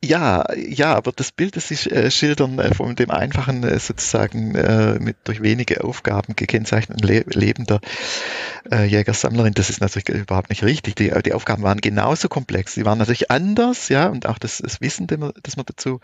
Ja, 0.04 0.46
ja, 0.56 0.96
aber 0.96 1.12
das 1.12 1.32
Bild, 1.32 1.56
das 1.56 1.68
Sie 1.68 1.90
äh, 1.90 2.10
schildern 2.10 2.58
äh, 2.58 2.74
von 2.74 2.96
dem 2.96 3.12
einfachen, 3.12 3.64
äh, 3.64 3.78
sozusagen 3.78 4.54
mit 5.04 5.18
durch 5.26 5.42
wenige 5.42 5.84
Aufgaben 5.84 6.36
gekennzeichneten 6.36 7.06
Le 7.08 7.24
Leben 7.28 7.66
der 7.66 7.82
äh, 8.72 8.86
Jägersammlerin, 8.86 9.54
das 9.54 9.70
ist 9.70 9.82
natürlich 9.82 10.22
überhaupt 10.22 10.50
nicht 10.50 10.64
richtig. 10.64 10.96
Die, 10.96 11.12
die 11.24 11.34
Aufgaben 11.34 11.64
waren 11.64 11.82
genauso 11.82 12.30
komplex. 12.30 12.74
Sie 12.74 12.86
waren 12.86 12.98
natürlich 12.98 13.30
anders, 13.30 13.90
ja, 13.90 14.08
und 14.08 14.26
auch 14.26 14.40
das, 14.40 14.58
das 14.58 14.82
Wissen, 14.82 15.08
das 15.08 15.20
man, 15.20 15.34
das 15.44 15.58
man 15.58 15.66
dazu 15.66 16.00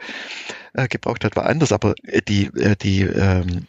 gebraucht 0.89 1.25
hat, 1.25 1.35
war 1.35 1.45
anders. 1.47 1.71
Aber 1.71 1.95
die, 2.27 2.49
die 2.81 3.01
ähm, 3.01 3.67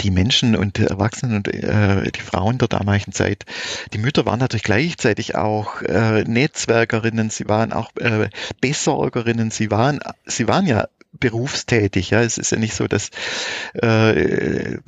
die 0.00 0.10
Menschen 0.10 0.56
und 0.56 0.78
die 0.78 0.84
Erwachsenen 0.84 1.36
und 1.36 1.48
äh, 1.48 2.10
die 2.10 2.20
Frauen 2.20 2.58
der 2.58 2.68
damaligen 2.68 3.12
Zeit, 3.12 3.44
die 3.92 3.98
Mütter 3.98 4.26
waren 4.26 4.38
natürlich 4.38 4.64
gleichzeitig 4.64 5.34
auch 5.34 5.82
äh, 5.82 6.24
Netzwerkerinnen, 6.24 7.30
sie 7.30 7.48
waren 7.48 7.72
auch 7.72 7.90
äh, 7.96 8.28
Besorgerinnen, 8.60 9.50
sie 9.50 9.70
waren, 9.70 10.00
sie 10.26 10.48
waren 10.48 10.66
ja 10.66 10.86
berufstätig. 11.18 12.10
Ja, 12.10 12.22
es 12.22 12.38
ist 12.38 12.52
ja 12.52 12.58
nicht 12.58 12.74
so, 12.74 12.86
dass 12.86 13.10
äh, 13.74 14.78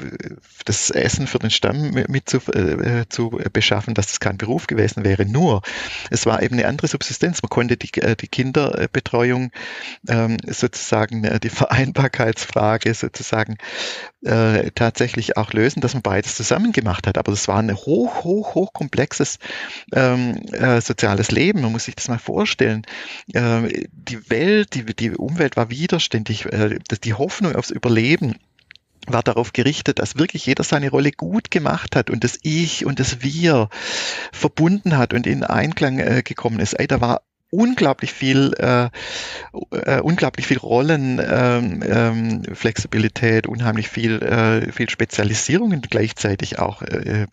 das 0.64 0.90
Essen 0.90 1.26
für 1.26 1.38
den 1.38 1.50
Stamm 1.50 1.90
mit 1.90 2.28
zu, 2.28 2.38
äh, 2.52 3.06
zu 3.08 3.40
beschaffen, 3.52 3.94
dass 3.94 4.08
das 4.08 4.20
kein 4.20 4.38
Beruf 4.38 4.66
gewesen 4.66 5.04
wäre. 5.04 5.24
Nur, 5.24 5.62
es 6.10 6.26
war 6.26 6.42
eben 6.42 6.54
eine 6.54 6.66
andere 6.66 6.88
Subsistenz. 6.88 7.42
Man 7.42 7.50
konnte 7.50 7.76
die, 7.76 7.92
äh, 8.00 8.16
die 8.16 8.28
Kinderbetreuung 8.28 9.50
ähm, 10.08 10.36
sozusagen 10.46 11.24
äh, 11.24 11.40
die 11.40 11.48
Vereinbarkeitsfrage 11.48 12.94
sozusagen 12.94 13.56
äh, 14.24 14.70
tatsächlich 14.74 15.36
auch 15.36 15.52
lösen, 15.52 15.80
dass 15.80 15.94
man 15.94 16.02
beides 16.02 16.36
zusammen 16.36 16.72
gemacht 16.72 17.06
hat. 17.06 17.18
Aber 17.18 17.32
das 17.32 17.48
war 17.48 17.58
ein 17.58 17.74
hoch, 17.74 18.24
hoch, 18.24 18.54
hoch 18.54 18.72
komplexes 18.72 19.38
ähm, 19.92 20.36
äh, 20.52 20.80
soziales 20.80 21.30
Leben. 21.30 21.62
Man 21.62 21.72
muss 21.72 21.84
sich 21.84 21.94
das 21.94 22.08
mal 22.08 22.18
vorstellen. 22.18 22.82
Äh, 23.32 23.86
die 23.92 24.30
Welt, 24.30 24.74
die, 24.74 24.84
die 24.84 25.10
Umwelt 25.12 25.56
war 25.56 25.70
widerständig. 25.70 26.17
Äh, 26.46 26.78
das, 26.88 27.00
die 27.00 27.14
Hoffnung 27.14 27.54
aufs 27.54 27.70
Überleben 27.70 28.36
war 29.06 29.22
darauf 29.22 29.52
gerichtet, 29.52 29.98
dass 29.98 30.18
wirklich 30.18 30.46
jeder 30.46 30.64
seine 30.64 30.90
Rolle 30.90 31.12
gut 31.12 31.50
gemacht 31.50 31.96
hat 31.96 32.10
und 32.10 32.24
das 32.24 32.38
Ich 32.42 32.84
und 32.84 33.00
das 33.00 33.22
Wir 33.22 33.68
verbunden 34.32 34.98
hat 34.98 35.14
und 35.14 35.26
in 35.26 35.44
Einklang 35.44 35.98
äh, 35.98 36.22
gekommen 36.22 36.60
ist. 36.60 36.74
Ey, 36.74 36.86
da 36.86 37.00
war 37.00 37.22
unglaublich 37.50 38.12
viel, 38.12 38.52
äh, 38.58 38.90
äh, 39.70 40.00
unglaublich 40.00 40.46
viel 40.46 40.58
Rollen, 40.58 41.18
ähm, 41.18 41.82
ähm, 41.86 42.42
unheimlich 43.46 43.88
viel, 43.88 44.22
äh, 44.22 44.70
viel 44.72 44.90
Spezialisierung 44.90 45.72
und 45.72 45.90
gleichzeitig 45.90 46.58
auch 46.58 46.82
äh, 46.82 47.22
äh, 47.22 47.26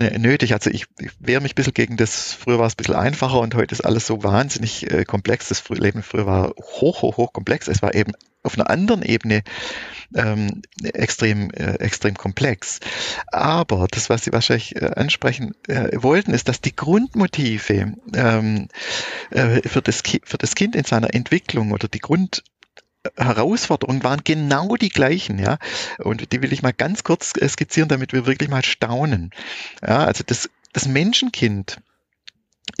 nötig. 0.00 0.54
Also 0.54 0.70
ich, 0.70 0.86
ich 0.98 1.10
wehre 1.18 1.40
mich 1.40 1.52
ein 1.52 1.54
bisschen 1.56 1.74
gegen 1.74 1.96
das, 1.96 2.32
früher 2.32 2.58
war 2.58 2.66
es 2.66 2.74
ein 2.74 2.78
bisschen 2.78 2.94
einfacher 2.94 3.40
und 3.40 3.54
heute 3.54 3.74
ist 3.74 3.82
alles 3.82 4.06
so 4.06 4.22
wahnsinnig 4.22 4.90
äh, 4.90 5.04
komplex. 5.04 5.48
Das 5.48 5.68
Leben 5.68 6.02
früher 6.02 6.26
war 6.26 6.54
hoch, 6.58 7.02
hoch, 7.02 7.16
hoch 7.16 7.32
komplex. 7.32 7.68
Es 7.68 7.82
war 7.82 7.94
eben 7.94 8.12
auf 8.42 8.54
einer 8.54 8.70
anderen 8.70 9.02
Ebene 9.02 9.42
ähm, 10.14 10.62
extrem, 10.82 11.50
äh, 11.50 11.74
extrem 11.74 12.14
komplex. 12.14 12.80
Aber 13.26 13.86
das, 13.90 14.08
was 14.08 14.24
Sie 14.24 14.32
wahrscheinlich 14.32 14.76
äh, 14.76 14.90
ansprechen 14.96 15.54
äh, 15.68 15.90
wollten, 15.94 16.32
ist, 16.32 16.48
dass 16.48 16.60
die 16.60 16.74
Grundmotive 16.74 17.94
ähm, 18.14 18.68
äh, 19.30 19.68
für, 19.68 19.82
das 19.82 20.02
für 20.24 20.38
das 20.38 20.54
Kind 20.54 20.74
in 20.74 20.84
seiner 20.84 21.14
Entwicklung 21.14 21.72
oder 21.72 21.88
die 21.88 22.00
Grund 22.00 22.42
Herausforderungen 23.16 24.04
waren 24.04 24.20
genau 24.24 24.76
die 24.76 24.90
gleichen, 24.90 25.38
ja. 25.38 25.58
Und 25.98 26.32
die 26.32 26.42
will 26.42 26.52
ich 26.52 26.62
mal 26.62 26.72
ganz 26.72 27.02
kurz 27.02 27.32
skizzieren, 27.48 27.88
damit 27.88 28.12
wir 28.12 28.26
wirklich 28.26 28.50
mal 28.50 28.64
staunen. 28.64 29.30
Ja, 29.82 30.04
also 30.04 30.22
das, 30.26 30.50
das 30.72 30.86
Menschenkind 30.86 31.78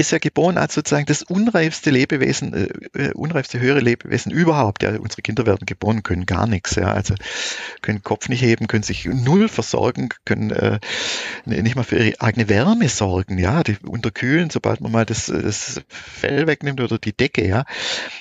ist 0.00 0.12
ja 0.12 0.18
geboren 0.18 0.56
als 0.56 0.74
sozusagen 0.74 1.04
das 1.04 1.22
unreifste 1.22 1.90
Lebewesen, 1.90 2.54
äh, 2.94 3.12
unreifste 3.12 3.60
höhere 3.60 3.80
Lebewesen 3.80 4.32
überhaupt. 4.32 4.82
Ja, 4.82 4.98
unsere 4.98 5.20
Kinder 5.20 5.44
werden 5.44 5.66
geboren, 5.66 6.02
können 6.02 6.24
gar 6.24 6.46
nichts, 6.46 6.74
ja, 6.76 6.92
also 6.92 7.14
können 7.82 8.02
Kopf 8.02 8.30
nicht 8.30 8.40
heben, 8.40 8.66
können 8.66 8.82
sich 8.82 9.04
null 9.04 9.48
versorgen, 9.48 10.08
können 10.24 10.50
äh, 10.50 10.80
nicht 11.44 11.76
mal 11.76 11.82
für 11.82 11.98
ihre 11.98 12.20
eigene 12.20 12.48
Wärme 12.48 12.88
sorgen, 12.88 13.36
ja, 13.36 13.62
die 13.62 13.76
unterkühlen, 13.86 14.48
sobald 14.48 14.80
man 14.80 14.90
mal 14.90 15.04
das, 15.04 15.26
das 15.26 15.82
Fell 15.88 16.46
wegnimmt 16.46 16.80
oder 16.80 16.98
die 16.98 17.12
Decke, 17.12 17.46
ja. 17.46 17.66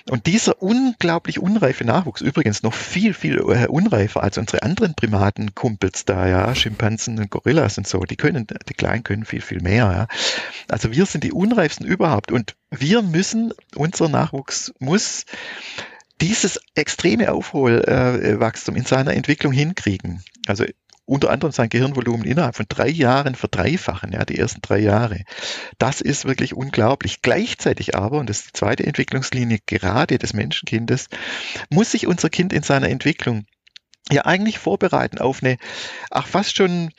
Und 0.10 0.26
dieser 0.26 0.62
unglaublich 0.62 1.39
unreife 1.39 1.86
Nachwuchs, 1.86 2.20
übrigens 2.20 2.62
noch 2.62 2.74
viel, 2.74 3.13
viel 3.13 3.38
äh, 3.38 3.68
unreifer 3.68 4.22
als 4.22 4.38
unsere 4.38 4.63
anderen 4.63 4.96
Primatenkumpels 4.96 6.04
da, 6.04 6.28
ja, 6.28 6.54
Schimpansen 6.56 7.20
und 7.20 7.32
Gorillas 7.32 7.78
und 7.78 7.88
so, 7.88 8.04
die 8.04 8.18
können, 8.18 8.48
die 8.68 8.74
Kleinen 8.74 9.04
können 9.04 9.24
viel, 9.24 9.42
viel 9.42 9.62
mehr, 9.62 9.86
ja. 9.86 10.08
Also 10.68 10.92
wir 10.92 11.06
sind 11.06 11.24
die 11.24 11.32
unreifsten 11.70 11.86
überhaupt 11.86 12.32
und 12.32 12.56
wir 12.72 13.02
müssen, 13.02 13.54
unser 13.76 14.10
Nachwuchs 14.10 14.74
muss 14.80 15.26
dieses 16.22 16.60
extreme 16.76 17.32
Aufholwachstum 17.32 18.76
in 18.76 18.86
seiner 18.86 19.14
Entwicklung 19.14 19.54
hinkriegen. 19.54 20.24
Also 20.48 20.66
unter 21.06 21.32
anderem 21.32 21.52
sein 21.52 21.70
Gehirnvolumen 21.70 22.26
innerhalb 22.26 22.56
von 22.56 22.66
drei 22.70 22.90
Jahren 22.90 23.34
verdreifachen, 23.36 24.12
ja, 24.12 24.26
die 24.26 24.38
ersten 24.38 24.62
drei 24.62 24.80
Jahre. 24.80 25.24
Das 25.80 26.02
ist 26.02 26.26
wirklich 26.26 26.54
unglaublich. 26.54 27.22
Gleichzeitig 27.22 27.96
aber, 27.96 28.20
und 28.20 28.30
das 28.30 28.40
ist 28.40 28.48
die 28.48 28.60
zweite 28.60 28.86
Entwicklungslinie 28.86 29.60
gerade 29.66 30.18
des 30.18 30.34
Menschenkindes, 30.34 31.08
muss 31.70 31.92
sich 31.92 32.06
unser 32.06 32.30
Kind 32.30 32.54
in 32.54 32.64
seiner 32.64 32.90
Entwicklung 32.90 33.46
ja 34.12 34.26
eigentlich 34.26 34.60
vorbereiten 34.60 35.18
auf 35.20 35.42
eine, 35.42 35.58
ach 36.12 36.28
fast 36.28 36.56
schon 36.56 36.92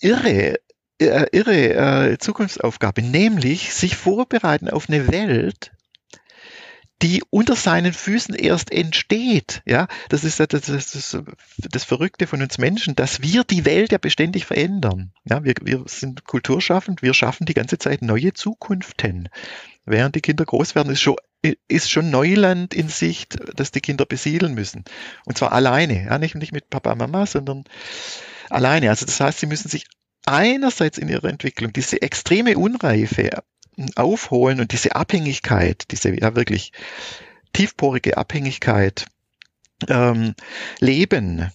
irre, 0.00 0.58
äh, 0.98 1.26
irre 1.32 2.12
äh, 2.12 2.18
Zukunftsaufgabe, 2.18 3.02
nämlich 3.02 3.74
sich 3.74 3.96
vorbereiten 3.96 4.68
auf 4.68 4.88
eine 4.88 5.08
Welt, 5.08 5.72
die 7.02 7.22
unter 7.30 7.56
seinen 7.56 7.92
Füßen 7.92 8.34
erst 8.34 8.72
entsteht. 8.72 9.62
Ja, 9.66 9.88
das 10.08 10.24
ist 10.24 10.40
das, 10.40 10.48
das, 10.48 10.66
das, 10.66 11.18
das 11.56 11.84
Verrückte 11.84 12.26
von 12.26 12.40
uns 12.40 12.58
Menschen, 12.58 12.94
dass 12.94 13.20
wir 13.20 13.44
die 13.44 13.64
Welt 13.64 13.92
ja 13.92 13.98
beständig 13.98 14.46
verändern. 14.46 15.12
Ja, 15.24 15.44
wir, 15.44 15.54
wir 15.60 15.84
sind 15.86 16.24
kulturschaffend, 16.24 17.02
wir 17.02 17.12
schaffen 17.12 17.46
die 17.46 17.54
ganze 17.54 17.78
Zeit 17.78 18.00
neue 18.00 18.32
Zukunften. 18.32 19.28
Während 19.84 20.14
die 20.14 20.22
Kinder 20.22 20.44
groß 20.44 20.74
werden, 20.74 20.92
ist 20.92 21.02
schon, 21.02 21.16
ist 21.68 21.90
schon 21.90 22.10
Neuland 22.10 22.72
in 22.72 22.88
Sicht, 22.88 23.36
dass 23.54 23.70
die 23.70 23.82
Kinder 23.82 24.06
besiedeln 24.06 24.54
müssen. 24.54 24.84
Und 25.26 25.36
zwar 25.36 25.52
alleine, 25.52 26.06
ja, 26.06 26.18
nicht, 26.18 26.36
nicht 26.36 26.52
mit 26.52 26.70
Papa, 26.70 26.94
Mama, 26.94 27.26
sondern 27.26 27.64
alleine. 28.48 28.88
Also 28.88 29.04
das 29.04 29.20
heißt, 29.20 29.40
sie 29.40 29.46
müssen 29.46 29.68
sich 29.68 29.84
einerseits 30.26 30.98
in 30.98 31.08
ihrer 31.08 31.28
Entwicklung 31.28 31.72
diese 31.72 32.02
extreme 32.02 32.56
Unreife 32.56 33.42
aufholen 33.96 34.60
und 34.60 34.72
diese 34.72 34.94
Abhängigkeit, 34.94 35.90
diese 35.90 36.14
ja 36.18 36.34
wirklich 36.36 36.72
tiefporige 37.52 38.16
Abhängigkeit 38.16 39.06
ähm, 39.88 40.34
leben 40.80 41.50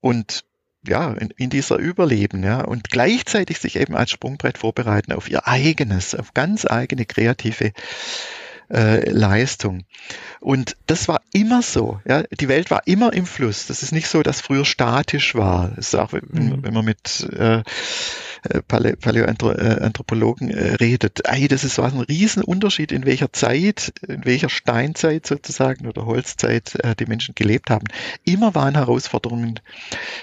und 0.00 0.44
ja, 0.86 1.12
in, 1.12 1.30
in, 1.36 1.50
dieser 1.50 1.76
Überleben, 1.76 2.42
ja, 2.42 2.62
und 2.62 2.88
gleichzeitig 2.88 3.58
sich 3.58 3.76
eben 3.76 3.94
als 3.94 4.10
Sprungbrett 4.10 4.56
vorbereiten 4.56 5.12
auf 5.12 5.30
ihr 5.30 5.46
eigenes, 5.46 6.14
auf 6.14 6.32
ganz 6.32 6.64
eigene 6.64 7.04
kreative 7.04 7.72
äh, 8.70 9.08
Leistung. 9.10 9.84
Und 10.40 10.76
das 10.86 11.08
war 11.08 11.20
immer 11.32 11.62
so. 11.62 12.00
Ja? 12.06 12.22
Die 12.22 12.48
Welt 12.48 12.70
war 12.70 12.86
immer 12.86 13.12
im 13.12 13.26
Fluss. 13.26 13.66
Das 13.66 13.82
ist 13.82 13.92
nicht 13.92 14.08
so, 14.08 14.22
dass 14.22 14.40
früher 14.40 14.64
statisch 14.64 15.34
war. 15.34 15.68
Das 15.76 15.88
ist 15.88 15.94
auch, 15.96 16.12
wenn, 16.12 16.22
mhm. 16.30 16.62
wenn 16.62 16.72
man 16.72 16.84
mit 16.84 17.28
äh, 17.32 17.58
äh 17.58 18.62
Paläoanthropologen 18.66 20.50
äh, 20.50 20.74
redet. 20.74 21.20
Ey, 21.24 21.48
das 21.48 21.64
ist 21.64 21.74
so 21.74 21.82
ein 21.82 22.00
Riesenunterschied, 22.00 22.92
in 22.92 23.04
welcher 23.04 23.32
Zeit, 23.32 23.92
in 24.06 24.24
welcher 24.24 24.48
Steinzeit 24.48 25.26
sozusagen 25.26 25.86
oder 25.86 26.06
Holzzeit 26.06 26.76
äh, 26.76 26.94
die 26.96 27.06
Menschen 27.06 27.34
gelebt 27.34 27.70
haben. 27.70 27.86
Immer 28.24 28.54
waren 28.54 28.76
Herausforderungen 28.76 29.60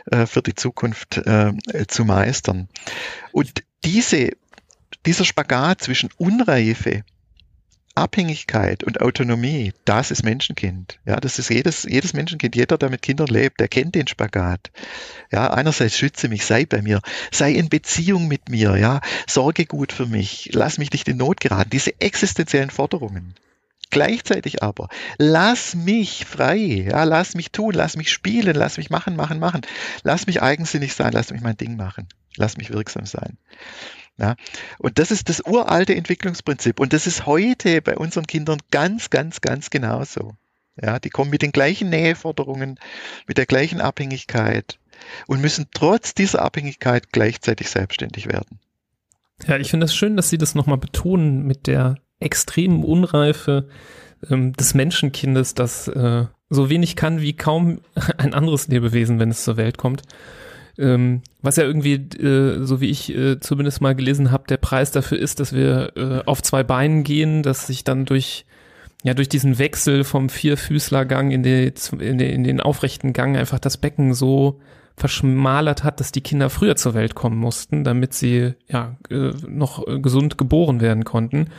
äh, 0.06 0.26
für 0.26 0.42
die 0.42 0.56
Zukunft 0.56 1.18
äh, 1.18 1.54
zu 1.88 2.06
meistern. 2.06 2.70
Und 3.32 3.64
diese, 3.84 4.32
dieser 5.06 5.26
Spagat 5.26 5.82
zwischen 5.82 6.10
Unreife 6.18 7.04
Abhängigkeit 7.98 8.84
und 8.84 9.02
Autonomie, 9.02 9.74
das 9.84 10.12
ist 10.12 10.24
Menschenkind. 10.24 11.00
Ja, 11.06 11.18
das 11.18 11.40
ist 11.40 11.50
jedes, 11.50 11.84
jedes 11.84 12.14
Menschenkind, 12.14 12.56
jeder, 12.56 12.78
der 12.78 12.90
mit 12.90 13.02
Kindern 13.02 13.28
lebt, 13.28 13.60
der 13.60 13.68
kennt 13.68 13.96
den 13.96 14.08
Spagat. 14.08 14.72
Ja, 15.32 15.52
einerseits 15.52 15.98
schütze 15.98 16.30
mich, 16.30 16.46
sei 16.46 16.66
bei 16.66 16.82
mir, 16.82 17.02
sei 17.32 17.52
in 17.52 17.70
Beziehung 17.70 18.28
mit 18.28 18.50
mir, 18.50 18.78
ja, 18.78 19.02
sorge 19.28 19.66
gut 19.66 19.92
für 19.92 20.06
mich, 20.06 20.52
lass 20.54 20.78
mich 20.78 20.92
nicht 20.92 21.08
in 21.08 21.18
Not 21.18 21.40
geraten. 21.40 21.72
Diese 21.72 22.00
existenziellen 22.00 22.70
Forderungen. 22.70 23.34
Gleichzeitig 23.90 24.62
aber, 24.64 24.90
lass 25.18 25.74
mich 25.74 26.26
frei, 26.26 26.88
ja, 26.90 27.04
lass 27.04 27.36
mich 27.36 27.52
tun, 27.52 27.74
lass 27.74 27.96
mich 27.96 28.12
spielen, 28.12 28.56
lass 28.56 28.78
mich 28.78 28.90
machen, 28.90 29.16
machen, 29.16 29.40
machen. 29.40 29.62
Lass 30.04 30.28
mich 30.28 30.42
eigensinnig 30.42 30.94
sein, 30.94 31.14
lass 31.14 31.32
mich 31.32 31.42
mein 31.42 31.58
Ding 31.58 31.78
machen. 31.78 32.08
Lass 32.36 32.58
mich 32.58 32.72
wirksam 32.72 33.06
sein. 33.06 33.38
Ja, 34.20 34.36
und 34.80 34.98
das 34.98 35.12
ist 35.12 35.30
das 35.30 35.42
uralte 35.46 35.96
Entwicklungsprinzip. 35.96 36.80
Und 36.80 36.94
das 36.94 37.06
ist 37.06 37.26
heute 37.28 37.82
bei 37.82 37.96
unseren 37.96 38.26
Kindern 38.26 38.60
ganz, 38.72 39.12
ganz, 39.12 39.42
ganz 39.42 39.70
genauso. 39.70 40.34
Ja, 40.82 41.00
die 41.00 41.10
kommen 41.10 41.30
mit 41.30 41.42
den 41.42 41.52
gleichen 41.52 41.90
Näheforderungen, 41.90 42.80
mit 43.28 43.38
der 43.38 43.46
gleichen 43.46 43.82
Abhängigkeit 43.82 44.80
und 45.28 45.42
müssen 45.42 45.68
trotz 45.74 46.14
dieser 46.16 46.42
Abhängigkeit 46.42 47.12
gleichzeitig 47.12 47.70
selbstständig 47.70 48.28
werden. 48.28 48.60
Ja, 49.46 49.58
ich 49.58 49.70
finde 49.70 49.86
es 49.86 49.92
das 49.92 49.98
schön, 49.98 50.18
dass 50.18 50.30
Sie 50.30 50.38
das 50.38 50.56
nochmal 50.56 50.78
betonen 50.78 51.46
mit 51.46 51.68
der 51.68 51.98
extremen 52.20 52.84
Unreife 52.84 53.70
ähm, 54.30 54.54
des 54.54 54.74
Menschenkindes, 54.74 55.54
das 55.54 55.88
äh, 55.88 56.26
so 56.50 56.70
wenig 56.70 56.96
kann 56.96 57.22
wie 57.22 57.34
kaum 57.34 57.82
ein 58.18 58.34
anderes 58.34 58.68
Lebewesen, 58.68 59.20
wenn 59.20 59.30
es 59.30 59.44
zur 59.44 59.58
Welt 59.58 59.78
kommt. 59.78 60.02
Ähm, 60.78 61.22
was 61.42 61.56
ja 61.56 61.64
irgendwie, 61.64 61.94
äh, 61.94 62.66
so 62.66 62.82
wie 62.82 62.90
ich 62.90 63.14
äh, 63.16 63.40
zumindest 63.40 63.82
mal 63.82 63.96
gelesen 63.96 64.32
habe, 64.32 64.46
der 64.48 64.58
Preis 64.58 64.92
dafür 64.92 65.20
ist, 65.20 65.40
dass 65.40 65.54
wir 65.54 65.94
äh, 65.96 66.22
auf 66.26 66.42
zwei 66.42 66.64
Beinen 66.64 67.04
gehen, 67.04 67.44
dass 67.44 67.68
sich 67.68 67.84
dann 67.84 68.06
durch 68.06 68.46
ja 69.04 69.14
durch 69.14 69.30
diesen 69.30 69.60
Wechsel 69.60 70.04
vom 70.04 70.30
Vierfüßlergang 70.30 71.32
in, 71.32 71.44
die, 71.44 71.72
in, 72.00 72.18
die, 72.18 72.30
in 72.30 72.44
den 72.44 72.60
aufrechten 72.60 73.14
Gang 73.14 73.38
einfach 73.38 73.60
das 73.60 73.78
Becken 73.78 74.14
so 74.14 74.60
verschmalert 74.98 75.84
hat, 75.84 76.00
dass 76.00 76.12
die 76.12 76.22
Kinder 76.22 76.50
früher 76.50 76.76
zur 76.76 76.96
Welt 76.96 77.14
kommen 77.14 77.38
mussten, 77.38 77.84
damit 77.84 78.16
sie 78.16 78.56
ja 78.68 78.98
äh, 79.12 79.32
noch 79.48 79.88
äh, 79.88 80.00
gesund 80.00 80.40
geboren 80.40 80.82
werden 80.82 81.06
konnten 81.06 81.50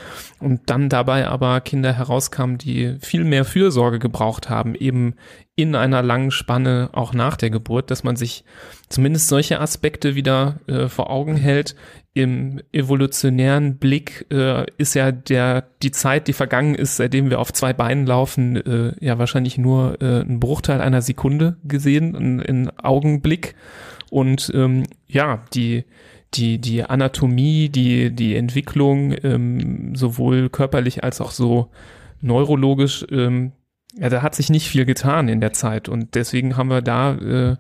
und 0.41 0.63
dann 0.67 0.89
dabei 0.89 1.29
aber 1.29 1.61
Kinder 1.61 1.93
herauskamen, 1.93 2.59
die 2.59 2.97
viel 3.01 3.23
mehr 3.23 3.45
Fürsorge 3.45 4.01
gebraucht 4.01 4.51
haben, 4.51 4.75
eben 4.75 5.15
in 5.55 5.77
einer 5.77 6.03
langen 6.03 6.33
Spanne 6.33 6.91
auch 6.93 7.15
nach 7.15 7.37
der 7.37 7.51
Geburt, 7.51 7.93
dass 7.93 8.03
man 8.03 8.17
sich 8.17 8.45
zumindest 8.89 9.29
solche 9.29 9.61
Aspekte 9.61 10.17
wieder 10.17 10.59
äh, 10.67 10.89
vor 10.89 11.09
Augen 11.09 11.37
hält. 11.37 11.77
Im 12.19 12.61
evolutionären 12.73 13.77
Blick 13.77 14.27
äh, 14.33 14.67
ist 14.77 14.95
ja 14.95 15.13
der 15.13 15.69
die 15.85 15.93
Zeit, 15.93 16.27
die 16.27 16.33
vergangen 16.33 16.75
ist, 16.75 16.97
seitdem 16.97 17.31
wir 17.31 17.39
auf 17.39 17.53
zwei 17.53 17.73
Beinen 17.73 18.07
laufen, 18.07 18.57
äh, 18.57 18.93
ja 18.99 19.21
wahrscheinlich 19.21 19.57
nur 19.57 20.03
äh, 20.03 20.23
ein 20.23 20.41
Bruchteil 20.41 20.81
einer 20.81 21.01
Sekunde 21.01 21.59
gesehen, 21.63 22.17
in, 22.17 22.41
in 22.41 22.71
Augenblick. 22.77 23.55
Und 24.11 24.51
ähm, 24.53 24.83
ja, 25.07 25.45
die 25.55 25.85
die 26.35 26.59
die 26.59 26.83
Anatomie, 26.83 27.69
die 27.69 28.11
die 28.11 28.35
Entwicklung 28.35 29.15
ähm, 29.23 29.95
sowohl 29.95 30.49
körperlich 30.49 31.05
als 31.05 31.21
auch 31.21 31.31
so 31.31 31.71
neurologisch 32.21 33.07
ähm, 33.13 33.53
ja, 33.97 34.09
da 34.09 34.23
hat 34.23 34.35
sich 34.35 34.51
nicht 34.51 34.69
viel 34.69 34.85
getan 34.85 35.29
in 35.29 35.41
der 35.41 35.53
Zeit 35.53 35.89
und 35.89 36.15
deswegen 36.17 36.57
haben 36.57 36.69
wir 36.69 36.83
da 36.83 37.15
äh, 37.15 37.57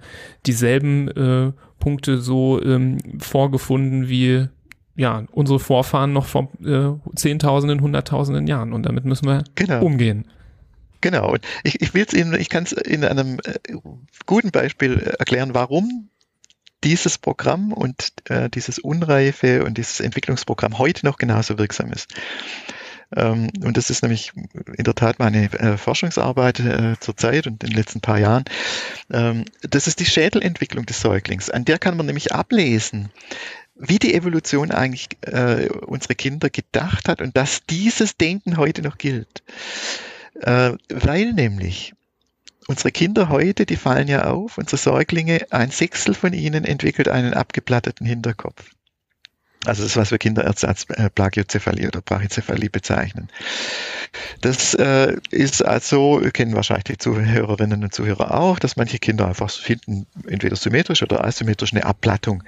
dieselben 0.46 1.08
äh, 1.08 1.52
Punkte 1.78 2.18
so 2.18 2.62
ähm, 2.62 2.98
vorgefunden 3.20 4.08
wie 4.08 4.48
ja 4.96 5.24
unsere 5.30 5.60
Vorfahren 5.60 6.12
noch 6.12 6.26
vor 6.26 6.50
äh, 6.64 6.90
Zehntausenden, 7.14 7.80
Hunderttausenden 7.80 8.46
Jahren 8.46 8.72
und 8.72 8.84
damit 8.84 9.04
müssen 9.04 9.26
wir 9.26 9.44
genau. 9.54 9.82
umgehen. 9.82 10.26
Genau. 11.00 11.32
Und 11.32 11.40
ich, 11.62 11.80
ich 11.80 11.94
will 11.94 12.04
es 12.06 12.12
Ihnen, 12.12 12.34
ich 12.34 12.48
kann 12.48 12.64
es 12.64 12.72
in 12.72 13.04
einem 13.04 13.38
äh, 13.44 13.74
guten 14.26 14.50
Beispiel 14.50 14.94
äh, 14.98 15.10
erklären, 15.18 15.54
warum 15.54 16.08
dieses 16.84 17.18
Programm 17.18 17.72
und 17.72 18.12
äh, 18.28 18.48
dieses 18.50 18.78
Unreife 18.78 19.64
und 19.64 19.78
dieses 19.78 20.00
Entwicklungsprogramm 20.00 20.78
heute 20.78 21.06
noch 21.06 21.16
genauso 21.16 21.58
wirksam 21.58 21.92
ist. 21.92 22.12
Ähm, 23.14 23.50
und 23.64 23.76
das 23.76 23.90
ist 23.90 24.02
nämlich 24.02 24.32
in 24.76 24.84
der 24.84 24.94
Tat 24.94 25.18
meine 25.18 25.52
äh, 25.52 25.76
Forschungsarbeit 25.76 26.60
äh, 26.60 26.96
zurzeit 27.00 27.46
und 27.46 27.62
in 27.64 27.70
den 27.70 27.76
letzten 27.76 28.00
paar 28.00 28.18
Jahren. 28.18 28.44
Ähm, 29.10 29.44
das 29.62 29.86
ist 29.86 30.00
die 30.00 30.06
Schädelentwicklung 30.06 30.86
des 30.86 31.00
Säuglings. 31.00 31.50
An 31.50 31.64
der 31.64 31.78
kann 31.78 31.96
man 31.96 32.06
nämlich 32.06 32.32
ablesen, 32.32 33.10
wie 33.74 33.98
die 33.98 34.14
Evolution 34.14 34.70
eigentlich 34.70 35.08
äh, 35.22 35.68
unsere 35.68 36.14
Kinder 36.14 36.50
gedacht 36.50 37.08
hat 37.08 37.22
und 37.22 37.36
dass 37.36 37.64
dieses 37.66 38.16
Denken 38.16 38.56
heute 38.56 38.82
noch 38.82 38.98
gilt. 38.98 39.42
Weil 40.40 41.32
nämlich 41.32 41.94
unsere 42.68 42.92
Kinder 42.92 43.28
heute, 43.28 43.66
die 43.66 43.74
fallen 43.74 44.06
ja 44.06 44.30
auf, 44.30 44.56
unsere 44.56 44.76
Säuglinge, 44.76 45.46
ein 45.50 45.72
Sechstel 45.72 46.14
von 46.14 46.32
ihnen 46.32 46.64
entwickelt 46.64 47.08
einen 47.08 47.34
abgeplatteten 47.34 48.06
Hinterkopf. 48.06 48.70
Also 49.66 49.82
das, 49.82 49.96
was 49.96 50.10
wir 50.10 50.18
Kinderärzte 50.18 50.68
als 50.68 50.84
äh, 50.90 51.10
Plagiozephalie 51.10 51.88
oder 51.88 52.00
Brachycephalie 52.00 52.70
bezeichnen. 52.70 53.28
Das 54.40 54.74
äh, 54.74 55.16
ist 55.30 55.64
also, 55.64 56.22
kennen 56.32 56.54
wahrscheinlich 56.54 56.84
die 56.84 56.98
Zuhörerinnen 56.98 57.82
und 57.82 57.92
Zuhörer 57.92 58.38
auch, 58.38 58.58
dass 58.60 58.76
manche 58.76 58.98
Kinder 58.98 59.26
einfach 59.26 59.50
hinten 59.50 60.06
entweder 60.28 60.54
symmetrisch 60.54 61.02
oder 61.02 61.24
asymmetrisch 61.24 61.72
eine 61.72 61.84
Abplattung 61.84 62.44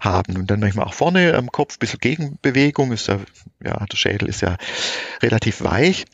haben 0.00 0.36
und 0.36 0.50
dann 0.50 0.60
manchmal 0.60 0.86
auch 0.86 0.94
vorne 0.94 1.34
am 1.34 1.52
Kopf 1.52 1.76
ein 1.76 1.80
bisschen 1.80 2.00
Gegenbewegung, 2.00 2.92
ist 2.92 3.08
ja, 3.08 3.20
ja, 3.62 3.84
der 3.84 3.96
Schädel 3.96 4.28
ist 4.28 4.40
ja 4.40 4.56
relativ 5.22 5.62
weich. 5.62 6.06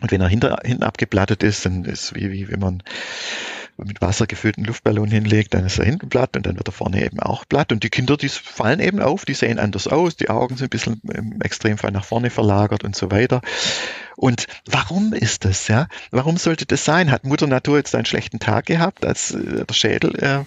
Und 0.00 0.10
wenn 0.10 0.20
er 0.20 0.28
hinter, 0.28 0.58
hinten 0.64 0.82
abgeplattet 0.82 1.42
ist, 1.42 1.66
dann 1.66 1.84
ist 1.84 2.14
wie, 2.14 2.32
wie 2.32 2.48
wenn 2.48 2.58
man 2.58 2.82
mit 3.76 4.00
Wasser 4.00 4.26
gefüllten 4.26 4.64
Luftballon 4.64 5.10
hinlegt, 5.10 5.54
dann 5.54 5.66
ist 5.66 5.78
er 5.78 5.84
hinten 5.84 6.08
platt 6.08 6.36
und 6.36 6.46
dann 6.46 6.56
wird 6.56 6.68
er 6.68 6.72
vorne 6.72 7.04
eben 7.04 7.18
auch 7.20 7.44
platt. 7.48 7.72
Und 7.72 7.82
die 7.82 7.90
Kinder, 7.90 8.16
die 8.16 8.28
fallen 8.28 8.80
eben 8.80 9.00
auf, 9.00 9.24
die 9.24 9.34
sehen 9.34 9.58
anders 9.58 9.88
aus, 9.88 10.16
die 10.16 10.30
Augen 10.30 10.56
sind 10.56 10.66
ein 10.66 10.70
bisschen 10.70 11.00
im 11.12 11.40
Extremfall 11.40 11.90
nach 11.90 12.04
vorne 12.04 12.30
verlagert 12.30 12.84
und 12.84 12.94
so 12.94 13.10
weiter. 13.10 13.40
Und 14.16 14.46
warum 14.66 15.12
ist 15.12 15.44
das, 15.44 15.68
ja? 15.68 15.88
Warum 16.10 16.36
sollte 16.36 16.66
das 16.66 16.84
sein? 16.84 17.10
Hat 17.10 17.24
Mutter 17.24 17.46
Natur 17.46 17.78
jetzt 17.78 17.94
einen 17.94 18.06
schlechten 18.06 18.38
Tag 18.38 18.66
gehabt, 18.66 19.04
als 19.04 19.32
äh, 19.32 19.64
der 19.64 19.74
Schädel 19.74 20.14
äh, 20.16 20.44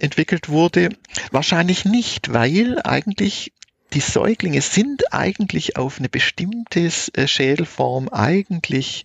entwickelt 0.00 0.48
wurde? 0.48 0.90
Wahrscheinlich 1.30 1.84
nicht, 1.84 2.32
weil 2.32 2.80
eigentlich 2.82 3.52
die 3.94 4.00
Säuglinge 4.00 4.60
sind 4.60 5.12
eigentlich 5.12 5.76
auf 5.76 5.98
eine 5.98 6.08
bestimmte 6.08 6.90
äh, 7.14 7.28
Schädelform 7.28 8.08
eigentlich 8.08 9.04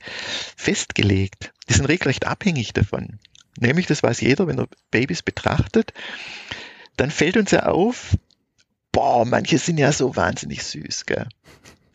festgelegt. 0.55 1.53
Die 1.69 1.73
sind 1.73 1.85
regelrecht 1.85 2.25
abhängig 2.25 2.73
davon. 2.73 3.19
Nämlich, 3.57 3.85
das 3.85 4.01
weiß 4.01 4.21
jeder, 4.21 4.47
wenn 4.47 4.57
er 4.57 4.67
Babys 4.89 5.21
betrachtet, 5.21 5.93
dann 6.97 7.11
fällt 7.11 7.37
uns 7.37 7.51
ja 7.51 7.67
auf, 7.67 8.17
boah, 8.91 9.25
manche 9.25 9.57
sind 9.57 9.77
ja 9.77 9.91
so 9.91 10.15
wahnsinnig 10.15 10.63
süß, 10.63 11.05
gell? 11.05 11.27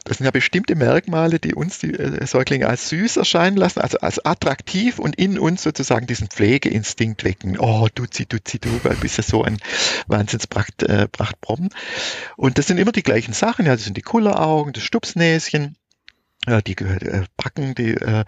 Das 0.04 0.18
sind 0.18 0.26
ja 0.26 0.30
bestimmte 0.30 0.74
Merkmale, 0.74 1.40
die 1.40 1.54
uns 1.54 1.78
die 1.78 1.94
äh, 1.94 2.26
Säuglinge 2.26 2.68
als 2.68 2.90
süß 2.90 3.16
erscheinen 3.16 3.56
lassen, 3.56 3.80
also 3.80 3.98
als 3.98 4.24
attraktiv 4.24 4.98
und 4.98 5.16
in 5.16 5.38
uns 5.38 5.62
sozusagen 5.62 6.06
diesen 6.06 6.28
Pflegeinstinkt 6.28 7.24
wecken. 7.24 7.58
Oh, 7.58 7.88
duzi, 7.94 8.26
duzi, 8.26 8.58
du, 8.58 8.68
weil 8.82 8.96
du 8.96 9.00
bist 9.00 9.16
ja 9.16 9.22
so 9.22 9.42
ein 9.42 9.58
Wahnsinnspracht, 10.06 10.82
äh. 10.82 11.08
Und 12.36 12.58
das 12.58 12.66
sind 12.66 12.78
immer 12.78 12.92
die 12.92 13.02
gleichen 13.02 13.32
Sachen, 13.32 13.64
ja, 13.64 13.72
das 13.72 13.84
sind 13.84 13.96
die 13.96 14.02
Kulleraugen, 14.02 14.74
das 14.74 14.82
Stupsnäschen, 14.82 15.76
die 16.46 16.76
äh, 16.76 17.24
Backen, 17.36 17.74
die 17.74 17.92
äh, 17.92 18.24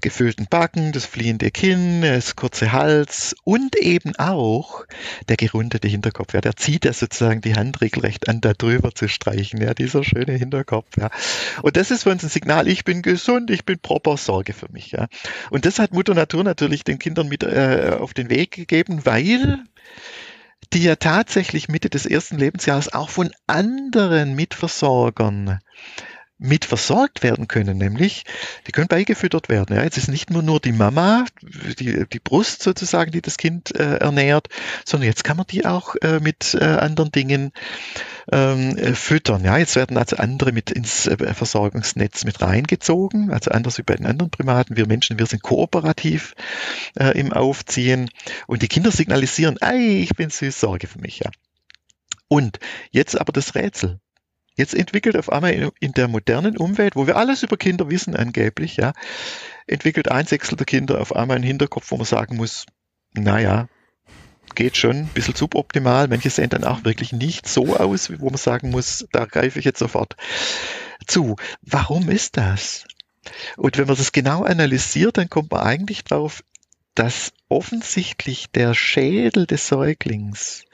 gefüllten 0.00 0.46
Backen, 0.48 0.92
das 0.92 1.04
fliehende 1.04 1.50
Kinn, 1.50 2.02
das 2.02 2.36
kurze 2.36 2.72
Hals 2.72 3.36
und 3.44 3.76
eben 3.76 4.16
auch 4.16 4.84
der 5.28 5.36
gerundete 5.36 5.88
Hinterkopf. 5.88 6.34
Ja, 6.34 6.40
der 6.40 6.56
zieht 6.56 6.84
ja 6.84 6.92
sozusagen 6.92 7.40
die 7.40 7.54
Hand 7.54 7.80
regelrecht 7.80 8.28
an, 8.28 8.40
da 8.40 8.52
drüber 8.54 8.94
zu 8.94 9.08
streichen. 9.08 9.60
Ja, 9.60 9.74
dieser 9.74 10.04
schöne 10.04 10.32
Hinterkopf. 10.32 10.96
Ja. 10.96 11.10
Und 11.62 11.76
das 11.76 11.90
ist 11.90 12.04
für 12.04 12.10
uns 12.10 12.22
ein 12.22 12.30
Signal, 12.30 12.68
ich 12.68 12.84
bin 12.84 13.02
gesund, 13.02 13.50
ich 13.50 13.64
bin 13.64 13.78
proper, 13.78 14.16
sorge 14.16 14.52
für 14.52 14.70
mich. 14.70 14.92
Ja. 14.92 15.08
Und 15.50 15.66
das 15.66 15.78
hat 15.78 15.92
Mutter 15.92 16.14
Natur 16.14 16.44
natürlich 16.44 16.84
den 16.84 16.98
Kindern 16.98 17.28
mit 17.28 17.42
äh, 17.42 17.96
auf 17.98 18.14
den 18.14 18.30
Weg 18.30 18.52
gegeben, 18.52 19.04
weil 19.04 19.58
die 20.72 20.82
ja 20.82 20.96
tatsächlich 20.96 21.68
Mitte 21.68 21.88
des 21.88 22.06
ersten 22.06 22.38
Lebensjahres 22.38 22.92
auch 22.92 23.10
von 23.10 23.30
anderen 23.46 24.34
Mitversorgern 24.34 25.60
mit 26.38 26.64
versorgt 26.64 27.22
werden 27.24 27.48
können, 27.48 27.78
nämlich 27.78 28.24
die 28.66 28.72
können 28.72 28.86
beigefüttert 28.86 29.48
werden. 29.48 29.76
Ja, 29.76 29.82
jetzt 29.82 29.98
ist 29.98 30.08
nicht 30.08 30.30
nur 30.30 30.42
nur 30.42 30.60
die 30.60 30.72
Mama, 30.72 31.24
die, 31.42 32.06
die 32.08 32.20
Brust 32.20 32.62
sozusagen, 32.62 33.10
die 33.10 33.20
das 33.20 33.38
Kind 33.38 33.74
äh, 33.74 33.96
ernährt, 33.96 34.48
sondern 34.84 35.08
jetzt 35.08 35.24
kann 35.24 35.36
man 35.36 35.46
die 35.46 35.66
auch 35.66 35.96
äh, 35.96 36.20
mit 36.20 36.56
äh, 36.58 36.64
anderen 36.64 37.10
Dingen 37.10 37.52
ähm, 38.30 38.76
äh, 38.76 38.94
füttern. 38.94 39.44
Ja, 39.44 39.58
jetzt 39.58 39.74
werden 39.74 39.96
also 39.96 40.16
andere 40.16 40.52
mit 40.52 40.70
ins 40.70 41.06
äh, 41.06 41.34
Versorgungsnetz 41.34 42.24
mit 42.24 42.40
reingezogen, 42.40 43.32
also 43.32 43.50
anders 43.50 43.78
wie 43.78 43.82
bei 43.82 43.96
den 43.96 44.06
anderen 44.06 44.30
Primaten. 44.30 44.76
Wir 44.76 44.86
Menschen, 44.86 45.18
wir 45.18 45.26
sind 45.26 45.42
kooperativ 45.42 46.34
äh, 46.98 47.18
im 47.18 47.32
Aufziehen 47.32 48.10
und 48.46 48.62
die 48.62 48.68
Kinder 48.68 48.92
signalisieren, 48.92 49.56
ey, 49.60 50.02
ich 50.02 50.10
bin 50.10 50.30
süß, 50.30 50.60
sorge 50.60 50.86
für 50.86 51.00
mich. 51.00 51.18
Ja. 51.18 51.30
Und 52.28 52.60
jetzt 52.90 53.20
aber 53.20 53.32
das 53.32 53.54
Rätsel. 53.54 53.98
Jetzt 54.58 54.74
entwickelt 54.74 55.16
auf 55.16 55.30
einmal 55.30 55.72
in, 55.78 55.92
der 55.92 56.08
modernen 56.08 56.56
Umwelt, 56.56 56.96
wo 56.96 57.06
wir 57.06 57.16
alles 57.16 57.44
über 57.44 57.56
Kinder 57.56 57.88
wissen 57.90 58.16
angeblich, 58.16 58.76
ja, 58.76 58.92
entwickelt 59.68 60.10
ein 60.10 60.26
Sechstel 60.26 60.56
der 60.56 60.66
Kinder 60.66 61.00
auf 61.00 61.14
einmal 61.14 61.36
einen 61.36 61.44
Hinterkopf, 61.44 61.92
wo 61.92 61.96
man 61.96 62.04
sagen 62.04 62.36
muss, 62.36 62.66
naja, 63.14 63.68
geht 64.56 64.76
schon 64.76 64.96
ein 64.96 65.10
bisschen 65.14 65.36
suboptimal. 65.36 66.08
Manche 66.08 66.30
sehen 66.30 66.50
dann 66.50 66.64
auch 66.64 66.84
wirklich 66.84 67.12
nicht 67.12 67.46
so 67.46 67.76
aus, 67.76 68.10
wo 68.18 68.30
man 68.30 68.36
sagen 68.36 68.70
muss, 68.70 69.06
da 69.12 69.26
greife 69.26 69.60
ich 69.60 69.64
jetzt 69.64 69.78
sofort 69.78 70.16
zu. 71.06 71.36
Warum 71.62 72.08
ist 72.08 72.36
das? 72.36 72.84
Und 73.56 73.78
wenn 73.78 73.86
man 73.86 73.96
das 73.96 74.10
genau 74.10 74.42
analysiert, 74.42 75.18
dann 75.18 75.30
kommt 75.30 75.52
man 75.52 75.60
eigentlich 75.60 76.02
drauf, 76.02 76.42
dass 76.96 77.32
offensichtlich 77.48 78.50
der 78.50 78.74
Schädel 78.74 79.46
des 79.46 79.68
Säuglings 79.68 80.64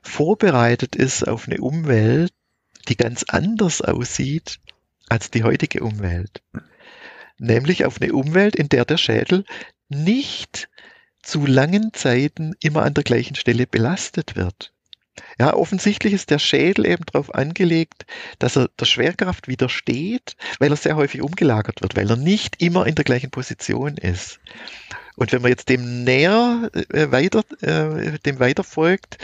vorbereitet 0.00 0.96
ist 0.96 1.28
auf 1.28 1.46
eine 1.46 1.60
Umwelt, 1.60 2.32
die 2.88 2.96
ganz 2.96 3.24
anders 3.28 3.80
aussieht 3.80 4.58
als 5.08 5.30
die 5.30 5.44
heutige 5.44 5.82
Umwelt. 5.82 6.42
Nämlich 7.38 7.84
auf 7.84 8.00
eine 8.00 8.12
Umwelt, 8.12 8.56
in 8.56 8.68
der 8.68 8.84
der 8.84 8.96
Schädel 8.96 9.44
nicht 9.88 10.68
zu 11.22 11.46
langen 11.46 11.92
Zeiten 11.92 12.54
immer 12.60 12.82
an 12.82 12.94
der 12.94 13.04
gleichen 13.04 13.36
Stelle 13.36 13.66
belastet 13.66 14.36
wird. 14.36 14.72
Ja, 15.38 15.54
offensichtlich 15.54 16.14
ist 16.14 16.30
der 16.30 16.38
Schädel 16.38 16.86
eben 16.86 17.04
darauf 17.04 17.34
angelegt, 17.34 18.06
dass 18.38 18.56
er 18.56 18.68
der 18.78 18.86
Schwerkraft 18.86 19.48
widersteht, 19.48 20.36
weil 20.58 20.70
er 20.70 20.76
sehr 20.76 20.96
häufig 20.96 21.20
umgelagert 21.22 21.82
wird, 21.82 21.96
weil 21.96 22.08
er 22.08 22.16
nicht 22.16 22.62
immer 22.62 22.86
in 22.86 22.94
der 22.94 23.04
gleichen 23.04 23.30
Position 23.30 23.96
ist. 23.96 24.40
Und 25.16 25.32
wenn 25.32 25.42
man 25.42 25.50
jetzt 25.50 25.68
dem 25.68 26.04
näher 26.04 26.70
äh, 26.72 27.10
weiter, 27.10 27.44
äh, 27.60 28.18
dem 28.20 28.38
weiter 28.38 28.64
folgt, 28.64 29.18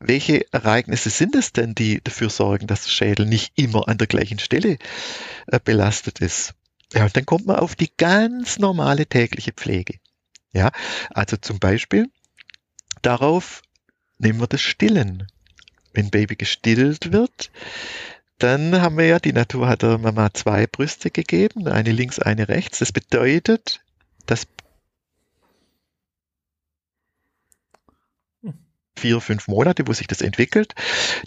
welche 0.00 0.50
Ereignisse 0.52 1.10
sind 1.10 1.34
es 1.34 1.52
denn, 1.52 1.74
die 1.74 2.00
dafür 2.02 2.30
sorgen, 2.30 2.66
dass 2.66 2.84
der 2.84 2.90
Schädel 2.90 3.26
nicht 3.26 3.52
immer 3.56 3.88
an 3.88 3.98
der 3.98 4.06
gleichen 4.06 4.38
Stelle 4.38 4.78
äh, 5.46 5.60
belastet 5.62 6.20
ist? 6.20 6.54
Ja, 6.92 7.04
und 7.04 7.16
dann 7.16 7.26
kommt 7.26 7.46
man 7.46 7.56
auf 7.56 7.76
die 7.76 7.90
ganz 7.96 8.58
normale 8.58 9.06
tägliche 9.06 9.52
Pflege. 9.52 9.98
Ja, 10.52 10.72
also 11.10 11.36
zum 11.36 11.60
Beispiel 11.60 12.10
darauf 13.02 13.62
nehmen 14.18 14.40
wir 14.40 14.48
das 14.48 14.62
Stillen. 14.62 15.28
Wenn 15.92 16.10
Baby 16.10 16.36
gestillt 16.36 17.12
wird, 17.12 17.50
dann 18.38 18.80
haben 18.80 18.96
wir 18.96 19.06
ja, 19.06 19.18
die 19.18 19.32
Natur 19.32 19.68
hat 19.68 19.82
der 19.82 19.98
Mama 19.98 20.32
zwei 20.32 20.66
Brüste 20.66 21.10
gegeben, 21.10 21.68
eine 21.68 21.92
links, 21.92 22.18
eine 22.18 22.48
rechts. 22.48 22.78
Das 22.78 22.90
bedeutet, 22.92 23.80
das 24.26 24.46
vier, 28.96 29.20
fünf 29.20 29.48
Monate, 29.48 29.86
wo 29.86 29.92
sich 29.92 30.06
das 30.06 30.20
entwickelt. 30.20 30.74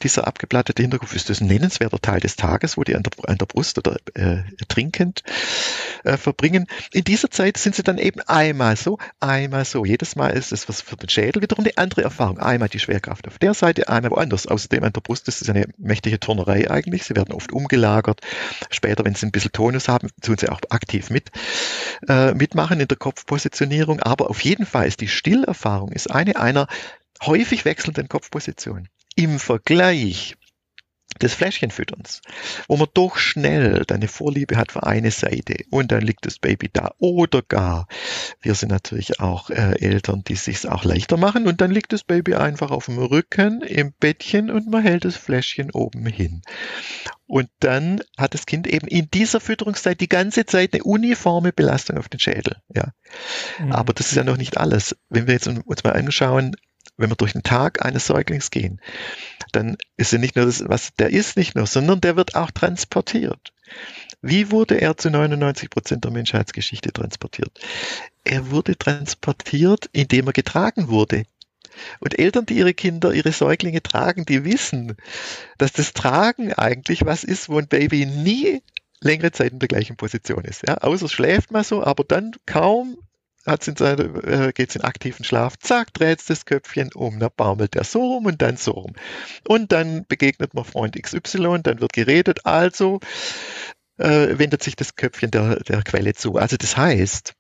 Dieser 0.04 0.28
abgeplattete 0.28 0.82
Hinterkopf 0.82 1.16
ist 1.16 1.30
das 1.30 1.42
ein 1.42 1.48
nennenswerter 1.48 2.00
Teil 2.00 2.20
des 2.20 2.36
Tages, 2.36 2.78
wo 2.78 2.84
die 2.84 2.96
an 2.96 3.04
der, 3.04 3.30
an 3.30 3.38
der 3.38 3.46
Brust 3.46 3.78
oder 3.78 3.98
äh, 4.14 4.44
trinkend 4.68 5.24
äh, 6.04 6.18
verbringen. 6.18 6.68
In 6.92 7.04
dieser 7.04 7.32
Zeit 7.32 7.58
sind 7.58 7.76
sie 7.76 7.84
dann 7.84 7.98
eben 7.98 8.22
einmal 8.22 8.76
so, 8.76 9.00
einmal 9.20 9.66
so. 9.66 9.86
Jedes 9.86 10.16
Mal 10.16 10.30
ist 10.30 10.52
es 10.52 10.70
was 10.70 10.82
für 10.82 10.96
den 10.98 11.10
Schädel 11.10 11.42
wiederum 11.42 11.66
eine 11.66 11.78
andere 11.78 12.04
Erfahrung. 12.04 12.40
Einmal 12.40 12.70
die 12.70 12.80
Schwerkraft 12.80 13.28
auf 13.28 13.40
der 13.40 13.54
Seite, 13.54 13.90
einmal 13.90 14.12
woanders. 14.12 14.48
Außerdem 14.48 14.84
an 14.84 14.94
der 14.94 15.02
Brust 15.02 15.28
ist 15.28 15.42
es 15.42 15.50
eine 15.50 15.68
mächtige 15.78 16.20
Turnerei 16.20 16.70
eigentlich. 16.70 17.04
Sie 17.04 17.16
werden 17.16 17.34
oft 17.34 17.52
umgelagert. 17.52 18.22
Später, 18.70 19.04
wenn 19.06 19.16
sie 19.16 19.26
ein 19.26 19.32
bisschen 19.32 19.52
Tonus 19.52 19.88
haben, 19.88 20.10
tun 20.22 20.38
sie 20.38 20.50
auch 20.50 20.62
aktiv 20.70 21.10
mit, 21.10 21.32
äh, 22.08 22.34
mitmachen 22.34 22.80
in 22.80 22.88
der 22.88 22.98
Kopfpositionierung. 22.98 24.00
Aber 24.02 24.30
auf 24.30 24.42
jeden 24.42 24.66
Fall 24.66 24.88
ist 24.88 25.02
die 25.02 25.08
Stillerfahrung 25.08 25.92
ist 25.92 26.12
eine 26.12 26.36
einer 26.38 26.68
häufig 27.22 27.66
wechselnden 27.66 28.10
Kopfpositionen 28.10 28.90
im 29.16 29.40
Vergleich 29.40 30.36
des 31.22 31.36
Fläschchenfütterns, 31.36 32.22
wo 32.68 32.78
man 32.78 32.88
doch 32.94 33.18
schnell 33.18 33.84
eine 33.92 34.08
Vorliebe 34.08 34.58
hat 34.58 34.72
für 34.72 34.84
eine 34.84 35.12
Seite 35.12 35.58
und 35.70 35.92
dann 35.92 36.02
liegt 36.02 36.26
das 36.26 36.40
Baby 36.40 36.70
da 36.72 36.94
oder 36.98 37.42
gar, 37.42 37.88
wir 38.42 38.56
sind 38.56 38.70
natürlich 38.70 39.20
auch 39.20 39.50
äh, 39.50 39.80
Eltern, 39.80 40.24
die 40.28 40.36
sich 40.36 40.68
auch 40.68 40.84
leichter 40.84 41.18
machen 41.18 41.48
und 41.48 41.62
dann 41.62 41.72
liegt 41.72 41.94
das 41.94 42.04
Baby 42.04 42.36
einfach 42.36 42.72
auf 42.72 42.86
dem 42.86 42.98
Rücken 42.98 43.62
im 43.62 43.94
Bettchen 44.00 44.50
und 44.50 44.70
man 44.70 44.82
hält 44.82 45.06
das 45.06 45.16
Fläschchen 45.16 45.72
oben 45.72 46.06
hin. 46.06 46.42
Und 47.26 47.50
dann 47.60 48.02
hat 48.18 48.34
das 48.34 48.46
Kind 48.46 48.68
eben 48.68 48.88
in 48.88 49.10
dieser 49.12 49.40
Fütterungszeit 49.40 50.02
die 50.02 50.10
ganze 50.10 50.46
Zeit 50.46 50.74
eine 50.74 50.84
uniforme 50.84 51.52
Belastung 51.52 51.98
auf 51.98 52.10
den 52.10 52.20
Schädel. 52.20 52.58
Ja. 52.76 52.92
Mhm. 53.60 53.72
Aber 53.72 53.94
das 53.94 54.08
ist 54.08 54.16
ja 54.16 54.24
noch 54.24 54.38
nicht 54.38 54.58
alles. 54.58 54.96
Wenn 55.10 55.28
wir 55.28 55.34
jetzt 55.34 55.48
uns 55.48 55.84
mal 55.84 55.94
anschauen, 55.94 56.56
wenn 56.98 57.10
wir 57.10 57.16
durch 57.16 57.34
den 57.34 57.44
Tag 57.44 57.86
eines 57.86 58.06
Säuglings 58.06 58.52
gehen, 58.52 58.80
dann 59.52 59.78
ist 59.98 60.14
er 60.14 60.20
nicht 60.20 60.36
nur 60.36 60.46
das, 60.46 60.64
was 60.68 60.94
der 60.96 61.10
ist 61.10 61.38
nicht 61.38 61.56
nur, 61.56 61.68
sondern 61.68 62.02
der 62.02 62.16
wird 62.16 62.36
auch 62.36 62.52
transportiert. 62.52 63.54
Wie 64.22 64.52
wurde 64.52 64.80
er 64.80 64.98
zu 64.98 65.10
99 65.10 65.70
Prozent 65.70 66.04
der 66.04 66.12
Menschheitsgeschichte 66.12 66.94
transportiert? 66.94 67.60
Er 68.24 68.52
wurde 68.52 68.78
transportiert, 68.78 69.90
indem 69.92 70.28
er 70.28 70.34
getragen 70.34 70.88
wurde. 70.88 71.24
Und 72.00 72.18
Eltern, 72.20 72.46
die 72.46 72.56
ihre 72.56 72.74
Kinder, 72.74 73.14
ihre 73.14 73.32
Säuglinge 73.32 73.82
tragen, 73.82 74.26
die 74.26 74.46
wissen, 74.46 74.96
dass 75.58 75.74
das 75.74 75.94
Tragen 75.94 76.54
eigentlich 76.54 77.06
was 77.06 77.24
ist, 77.24 77.50
wo 77.50 77.58
ein 77.58 77.68
Baby 77.68 78.06
nie 78.06 78.62
längere 79.02 79.32
Zeit 79.32 79.52
in 79.52 79.60
der 79.60 79.68
gleichen 79.68 79.98
Position 79.98 80.46
ist. 80.46 80.68
Ja, 80.68 80.78
außer 80.78 81.10
schläft 81.10 81.52
mal 81.52 81.64
so, 81.64 81.84
aber 81.84 82.04
dann 82.04 82.36
kaum 82.46 82.98
hat's 83.46 83.68
in 83.68 83.76
seine, 83.76 84.04
äh, 84.04 84.52
geht's 84.54 84.76
in 84.76 84.82
aktiven 84.82 85.26
Schlaf, 85.26 85.58
zack, 85.60 85.94
dreht 85.94 86.28
das 86.30 86.46
Köpfchen 86.46 86.92
um, 86.94 87.20
dann 87.20 87.32
baumelt 87.36 87.76
er 87.76 87.84
so 87.84 88.00
rum 88.00 88.26
und 88.26 88.42
dann 88.42 88.58
so 88.58 88.72
rum. 88.72 88.94
Und 89.48 89.72
dann 89.72 90.06
begegnet 90.08 90.54
man 90.54 90.66
Freund 90.66 91.02
XY, 91.02 91.60
dann 91.64 91.82
wird 91.82 91.94
geredet, 91.94 92.46
also 92.46 93.00
äh, 93.98 94.38
wendet 94.38 94.64
sich 94.64 94.76
das 94.76 94.96
Köpfchen 94.96 95.32
der, 95.32 95.58
der 95.58 95.84
Quelle 95.84 96.14
zu. 96.14 96.36
Also 96.38 96.58
das 96.58 96.78
heißt, 96.78 97.34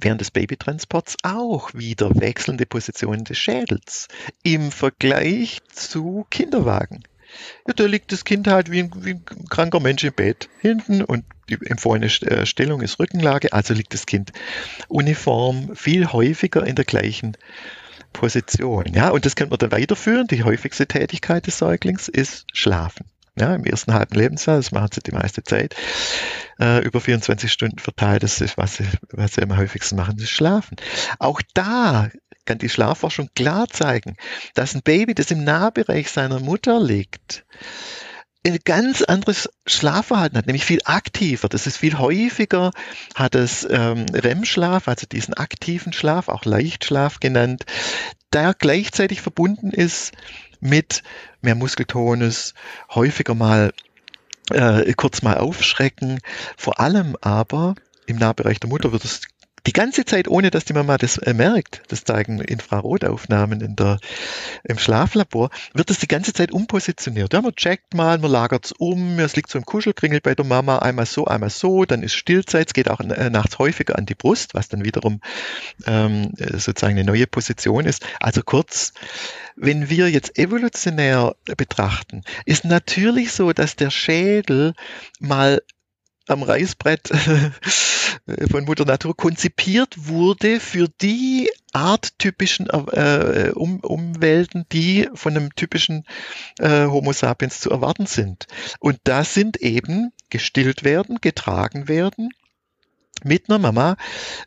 während 0.00 0.20
des 0.20 0.30
Babytransports 0.30 1.16
auch 1.22 1.74
wieder 1.74 2.10
wechselnde 2.14 2.66
Positionen 2.66 3.24
des 3.24 3.38
Schädels 3.38 4.08
im 4.42 4.70
Vergleich 4.70 5.60
zu 5.72 6.26
Kinderwagen. 6.30 7.02
Ja, 7.66 7.74
da 7.74 7.84
liegt 7.84 8.12
das 8.12 8.24
Kind 8.24 8.46
halt 8.46 8.70
wie 8.70 8.80
ein, 8.80 8.90
wie 8.96 9.10
ein 9.10 9.24
kranker 9.50 9.80
Mensch 9.80 10.04
im 10.04 10.14
Bett 10.14 10.48
hinten 10.60 11.04
und 11.04 11.24
die 11.48 11.58
empfohlene 11.66 12.06
äh, 12.06 12.46
Stellung 12.46 12.80
ist 12.82 12.98
Rückenlage, 12.98 13.52
also 13.52 13.74
liegt 13.74 13.94
das 13.94 14.06
Kind 14.06 14.32
uniform 14.88 15.74
viel 15.74 16.12
häufiger 16.12 16.66
in 16.66 16.76
der 16.76 16.84
gleichen 16.84 17.36
Position. 18.12 18.86
Ja, 18.94 19.10
und 19.10 19.26
das 19.26 19.36
könnte 19.36 19.50
man 19.50 19.58
dann 19.58 19.72
weiterführen. 19.72 20.26
Die 20.26 20.44
häufigste 20.44 20.86
Tätigkeit 20.86 21.46
des 21.46 21.58
Säuglings 21.58 22.08
ist 22.08 22.46
Schlafen. 22.52 23.06
Ja, 23.38 23.54
Im 23.54 23.64
ersten 23.64 23.94
halben 23.94 24.16
Lebensjahr, 24.16 24.56
das 24.56 24.72
machen 24.72 24.88
sie 24.92 25.00
die 25.00 25.12
meiste 25.12 25.44
Zeit, 25.44 25.76
äh, 26.60 26.84
über 26.84 27.00
24 27.00 27.52
Stunden 27.52 27.78
verteilt, 27.78 28.24
das 28.24 28.40
ist, 28.40 28.58
was 28.58 28.76
sie, 28.76 28.84
was 29.10 29.34
sie 29.34 29.42
am 29.42 29.56
häufigsten 29.56 29.94
machen, 29.94 30.14
das 30.16 30.24
ist 30.24 30.30
Schlafen. 30.30 30.76
Auch 31.20 31.40
da 31.54 32.10
kann 32.46 32.58
die 32.58 32.68
Schlafforschung 32.68 33.28
klar 33.36 33.68
zeigen, 33.68 34.16
dass 34.54 34.74
ein 34.74 34.82
Baby, 34.82 35.14
das 35.14 35.30
im 35.30 35.44
Nahbereich 35.44 36.10
seiner 36.10 36.40
Mutter 36.40 36.82
liegt, 36.82 37.44
ein 38.46 38.58
ganz 38.64 39.02
anderes 39.02 39.48
Schlafverhalten 39.66 40.38
hat, 40.38 40.46
nämlich 40.46 40.64
viel 40.64 40.80
aktiver. 40.84 41.48
Das 41.48 41.66
ist 41.66 41.76
viel 41.76 41.98
häufiger, 41.98 42.70
hat 43.14 43.34
es 43.34 43.66
ähm, 43.68 44.06
REM-Schlaf, 44.12 44.88
also 44.88 45.06
diesen 45.06 45.34
aktiven 45.34 45.92
Schlaf, 45.92 46.28
auch 46.28 46.44
Leichtschlaf 46.44 47.20
genannt, 47.20 47.64
der 48.32 48.54
gleichzeitig 48.54 49.20
verbunden 49.20 49.70
ist 49.70 50.12
mit 50.60 51.02
mehr 51.40 51.54
Muskeltonus, 51.54 52.54
häufiger 52.94 53.34
mal 53.34 53.72
äh, 54.50 54.92
kurz 54.94 55.22
mal 55.22 55.38
aufschrecken. 55.38 56.20
Vor 56.56 56.80
allem 56.80 57.16
aber 57.20 57.74
im 58.06 58.16
Nahbereich 58.16 58.60
der 58.60 58.70
Mutter 58.70 58.92
wird 58.92 59.04
das 59.04 59.20
die 59.68 59.74
ganze 59.74 60.06
Zeit, 60.06 60.28
ohne 60.28 60.50
dass 60.50 60.64
die 60.64 60.72
Mama 60.72 60.96
das 60.96 61.18
äh, 61.18 61.34
merkt, 61.34 61.82
das 61.88 62.02
zeigen 62.02 62.40
Infrarotaufnahmen 62.40 63.60
in 63.60 63.76
der, 63.76 63.98
im 64.64 64.78
Schlaflabor, 64.78 65.50
wird 65.74 65.90
das 65.90 65.98
die 65.98 66.08
ganze 66.08 66.32
Zeit 66.32 66.52
umpositioniert. 66.52 67.34
Ja, 67.34 67.42
man 67.42 67.54
checkt 67.54 67.92
mal, 67.92 68.16
man 68.16 68.30
lagert 68.30 68.64
es 68.64 68.72
um, 68.72 69.18
es 69.18 69.36
liegt 69.36 69.50
so 69.50 69.58
im 69.58 69.66
Kuschelkringel 69.66 70.22
bei 70.22 70.34
der 70.34 70.46
Mama, 70.46 70.78
einmal 70.78 71.04
so, 71.04 71.26
einmal 71.26 71.50
so, 71.50 71.84
dann 71.84 72.02
ist 72.02 72.14
Stillzeit, 72.14 72.68
es 72.68 72.72
geht 72.72 72.88
auch 72.88 73.00
äh, 73.00 73.28
nachts 73.28 73.58
häufiger 73.58 73.98
an 73.98 74.06
die 74.06 74.14
Brust, 74.14 74.54
was 74.54 74.70
dann 74.70 74.86
wiederum 74.86 75.20
ähm, 75.86 76.32
äh, 76.38 76.56
sozusagen 76.56 76.94
eine 76.94 77.04
neue 77.04 77.26
Position 77.26 77.84
ist. 77.84 78.06
Also 78.20 78.40
kurz, 78.42 78.94
wenn 79.54 79.90
wir 79.90 80.08
jetzt 80.08 80.38
evolutionär 80.38 81.36
betrachten, 81.58 82.22
ist 82.46 82.64
natürlich 82.64 83.32
so, 83.32 83.52
dass 83.52 83.76
der 83.76 83.90
Schädel 83.90 84.72
mal 85.20 85.60
am 86.30 86.42
Reißbrett 86.42 87.08
von 88.50 88.64
Mutter 88.64 88.84
Natur 88.84 89.16
konzipiert 89.16 89.94
wurde 90.08 90.60
für 90.60 90.88
die 91.00 91.50
arttypischen 91.72 92.68
äh, 92.68 93.52
um 93.54 93.80
Umwelten, 93.80 94.66
die 94.72 95.08
von 95.14 95.36
einem 95.36 95.54
typischen 95.54 96.04
äh, 96.58 96.86
Homo 96.86 97.12
sapiens 97.12 97.60
zu 97.60 97.70
erwarten 97.70 98.06
sind. 98.06 98.46
Und 98.80 98.98
das 99.04 99.34
sind 99.34 99.58
eben 99.58 100.12
gestillt 100.30 100.84
werden, 100.84 101.18
getragen 101.20 101.88
werden, 101.88 102.30
mit 103.24 103.48
einer 103.48 103.58
Mama 103.58 103.96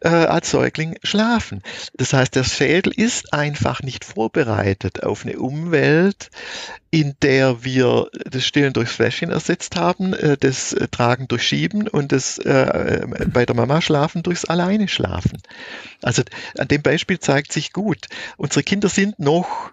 äh, 0.02 0.10
als 0.10 0.52
Säugling 0.52 0.98
schlafen. 1.04 1.62
Das 1.96 2.14
heißt, 2.14 2.36
der 2.36 2.44
Schädel 2.44 2.94
ist 2.94 3.34
einfach 3.34 3.82
nicht 3.82 4.06
vorbereitet 4.06 5.04
auf 5.04 5.26
eine 5.26 5.40
Umwelt, 5.40 6.30
in 6.92 7.16
der 7.22 7.64
wir 7.64 8.08
das 8.30 8.46
Stillen 8.46 8.74
durchs 8.74 8.94
Fläschchen 8.94 9.32
ersetzt 9.32 9.76
haben, 9.76 10.14
äh, 10.14 10.38
das 10.38 10.74
äh, 10.74 10.88
Tragen 10.90 11.28
durch 11.28 11.44
Schieben 11.44 11.88
und 11.88 12.12
das 12.12 12.38
äh, 12.38 13.06
bei 13.28 13.46
der 13.46 13.56
Mama 13.56 13.82
schlafen 13.82 14.24
durchs 14.24 14.46
Alleine 14.46 14.88
schlafen. 14.88 15.42
Also 16.02 16.24
an 16.58 16.68
dem 16.68 16.82
Beispiel 16.82 17.20
zeigt 17.20 17.54
sich 17.54 17.72
gut, 17.72 18.08
unsere 18.38 18.64
Kinder 18.64 18.90
sind 18.90 19.20
noch 19.20 19.72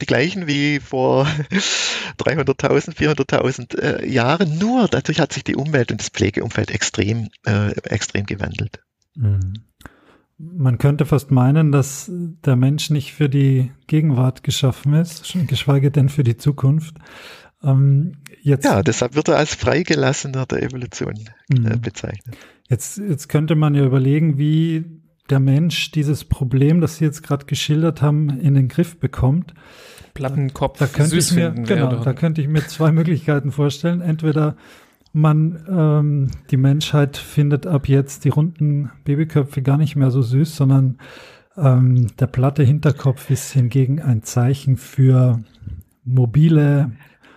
die 0.00 0.06
gleichen 0.06 0.46
wie 0.46 0.80
vor 0.80 1.26
300.000, 2.18 2.94
400.000 2.94 3.78
äh, 3.78 4.08
Jahren. 4.08 4.58
Nur 4.58 4.88
dadurch 4.88 5.20
hat 5.20 5.32
sich 5.32 5.44
die 5.44 5.56
Umwelt 5.56 5.90
und 5.90 6.00
das 6.00 6.08
Pflegeumfeld 6.08 6.70
extrem, 6.70 7.28
äh, 7.46 7.72
extrem 7.82 8.26
gewandelt. 8.26 8.80
Mhm. 9.14 9.54
Man 10.40 10.78
könnte 10.78 11.04
fast 11.04 11.32
meinen, 11.32 11.72
dass 11.72 12.08
der 12.08 12.54
Mensch 12.54 12.90
nicht 12.90 13.12
für 13.12 13.28
die 13.28 13.72
Gegenwart 13.88 14.44
geschaffen 14.44 14.94
ist, 14.94 15.36
geschweige 15.48 15.90
denn 15.90 16.08
für 16.08 16.22
die 16.22 16.36
Zukunft. 16.36 16.94
Ähm, 17.62 18.18
jetzt, 18.42 18.64
ja, 18.64 18.84
deshalb 18.84 19.16
wird 19.16 19.28
er 19.28 19.36
als 19.36 19.54
Freigelassener 19.56 20.46
der 20.46 20.62
Evolution 20.62 21.14
äh, 21.50 21.58
mhm. 21.58 21.80
bezeichnet. 21.80 22.36
Jetzt, 22.68 22.98
jetzt 22.98 23.28
könnte 23.28 23.56
man 23.56 23.74
ja 23.74 23.84
überlegen, 23.84 24.38
wie 24.38 24.84
der 25.30 25.40
Mensch 25.40 25.90
dieses 25.90 26.24
Problem, 26.24 26.80
das 26.80 26.96
Sie 26.96 27.04
jetzt 27.04 27.22
gerade 27.22 27.46
geschildert 27.46 28.02
haben, 28.02 28.40
in 28.40 28.54
den 28.54 28.68
Griff 28.68 28.98
bekommt. 28.98 29.54
Plattenkopf. 30.14 30.78
Da 30.78 30.86
könnte 30.86 31.16
ich 31.16 31.32
mir, 31.32 31.50
genau, 31.50 31.96
da 31.96 32.12
könnte 32.12 32.40
ich 32.40 32.48
mir 32.48 32.66
zwei 32.66 32.92
Möglichkeiten 32.92 33.52
vorstellen. 33.52 34.00
Entweder 34.00 34.56
man, 35.12 35.64
ähm, 35.68 36.30
die 36.50 36.56
Menschheit 36.56 37.16
findet 37.16 37.66
ab 37.66 37.88
jetzt 37.88 38.24
die 38.24 38.30
runden 38.30 38.90
Babyköpfe 39.04 39.62
gar 39.62 39.76
nicht 39.76 39.96
mehr 39.96 40.10
so 40.10 40.22
süß, 40.22 40.56
sondern 40.56 40.98
ähm, 41.56 42.08
der 42.18 42.26
platte 42.26 42.62
Hinterkopf 42.62 43.30
ist 43.30 43.52
hingegen 43.52 44.00
ein 44.00 44.22
Zeichen 44.22 44.76
für 44.76 45.40
mobile 46.04 46.92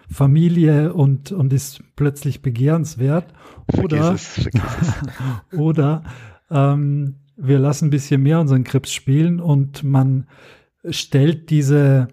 Familie 0.10 0.94
und, 0.94 1.32
und 1.32 1.54
ist 1.54 1.82
plötzlich 1.96 2.42
begehrenswert. 2.42 3.34
Oder, 3.78 4.04
vergiss 4.04 4.38
es, 4.38 4.44
vergiss 4.44 4.94
es. 5.52 5.58
oder 5.60 6.04
ähm, 6.50 7.16
wir 7.42 7.60
lassen 7.60 7.88
ein 7.88 7.92
bisschen 7.92 8.22
mehr 8.22 8.40
unseren 8.40 8.64
Krips 8.64 8.94
spielen 8.94 9.40
und 9.40 9.84
man 9.84 10.28
stellt 10.90 11.50
diese 11.50 12.08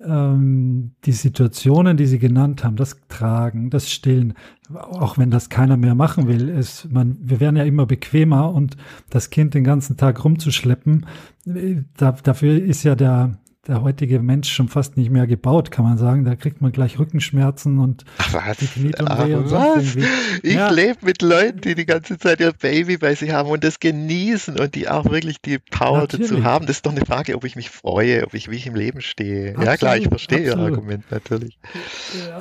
ähm, 0.00 0.92
die 1.04 1.12
Situationen, 1.12 1.96
die 1.96 2.06
Sie 2.06 2.18
genannt 2.18 2.62
haben, 2.62 2.76
das 2.76 3.00
Tragen, 3.08 3.70
das 3.70 3.90
Stillen, 3.90 4.34
auch 4.72 5.18
wenn 5.18 5.30
das 5.30 5.48
keiner 5.48 5.76
mehr 5.76 5.94
machen 5.94 6.28
will, 6.28 6.48
ist 6.48 6.90
man, 6.90 7.18
wir 7.20 7.40
werden 7.40 7.56
ja 7.56 7.64
immer 7.64 7.86
bequemer 7.86 8.54
und 8.54 8.76
das 9.10 9.30
Kind 9.30 9.54
den 9.54 9.64
ganzen 9.64 9.96
Tag 9.96 10.24
rumzuschleppen, 10.24 11.06
äh, 11.46 11.82
da, 11.96 12.12
dafür 12.12 12.62
ist 12.62 12.84
ja 12.84 12.94
der 12.94 13.38
der 13.68 13.82
heutige 13.82 14.20
Mensch 14.20 14.50
schon 14.50 14.68
fast 14.68 14.96
nicht 14.96 15.10
mehr 15.10 15.26
gebaut, 15.26 15.70
kann 15.70 15.84
man 15.84 15.98
sagen. 15.98 16.24
Da 16.24 16.34
kriegt 16.36 16.62
man 16.62 16.72
gleich 16.72 16.98
Rückenschmerzen 16.98 17.78
und 17.78 18.04
was? 18.32 18.56
die 18.56 18.66
Knie 18.66 18.94
und 18.98 19.10
Ach, 19.10 19.24
und 19.24 19.50
was? 19.50 19.96
Ich 20.42 20.54
ja. 20.54 20.70
lebe 20.70 21.04
mit 21.04 21.20
Leuten, 21.20 21.60
die 21.60 21.74
die 21.74 21.84
ganze 21.84 22.18
Zeit 22.18 22.40
ihr 22.40 22.52
Baby 22.52 22.96
bei 22.96 23.14
sich 23.14 23.30
haben 23.30 23.50
und 23.50 23.62
das 23.62 23.78
genießen 23.78 24.58
und 24.58 24.74
die 24.74 24.88
auch 24.88 25.04
wirklich 25.04 25.40
die 25.42 25.58
Power 25.58 25.98
natürlich. 26.00 26.30
dazu 26.30 26.44
haben. 26.44 26.66
Das 26.66 26.76
ist 26.76 26.86
doch 26.86 26.92
eine 26.92 27.04
Frage, 27.04 27.36
ob 27.36 27.44
ich 27.44 27.56
mich 27.56 27.68
freue, 27.68 28.24
ob 28.24 28.32
ich 28.32 28.50
wie 28.50 28.56
ich 28.56 28.66
im 28.66 28.74
Leben 28.74 29.02
stehe. 29.02 29.50
Absolut, 29.50 29.66
ja 29.66 29.76
klar, 29.76 29.96
ich 29.98 30.08
verstehe 30.08 30.50
absolut. 30.50 30.70
Ihr 30.70 30.74
Argument 30.74 31.04
natürlich. 31.10 31.58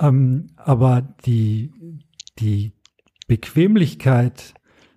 Ähm, 0.02 0.48
aber 0.56 1.14
die, 1.26 1.72
die 2.40 2.72
Bequemlichkeit 3.28 4.54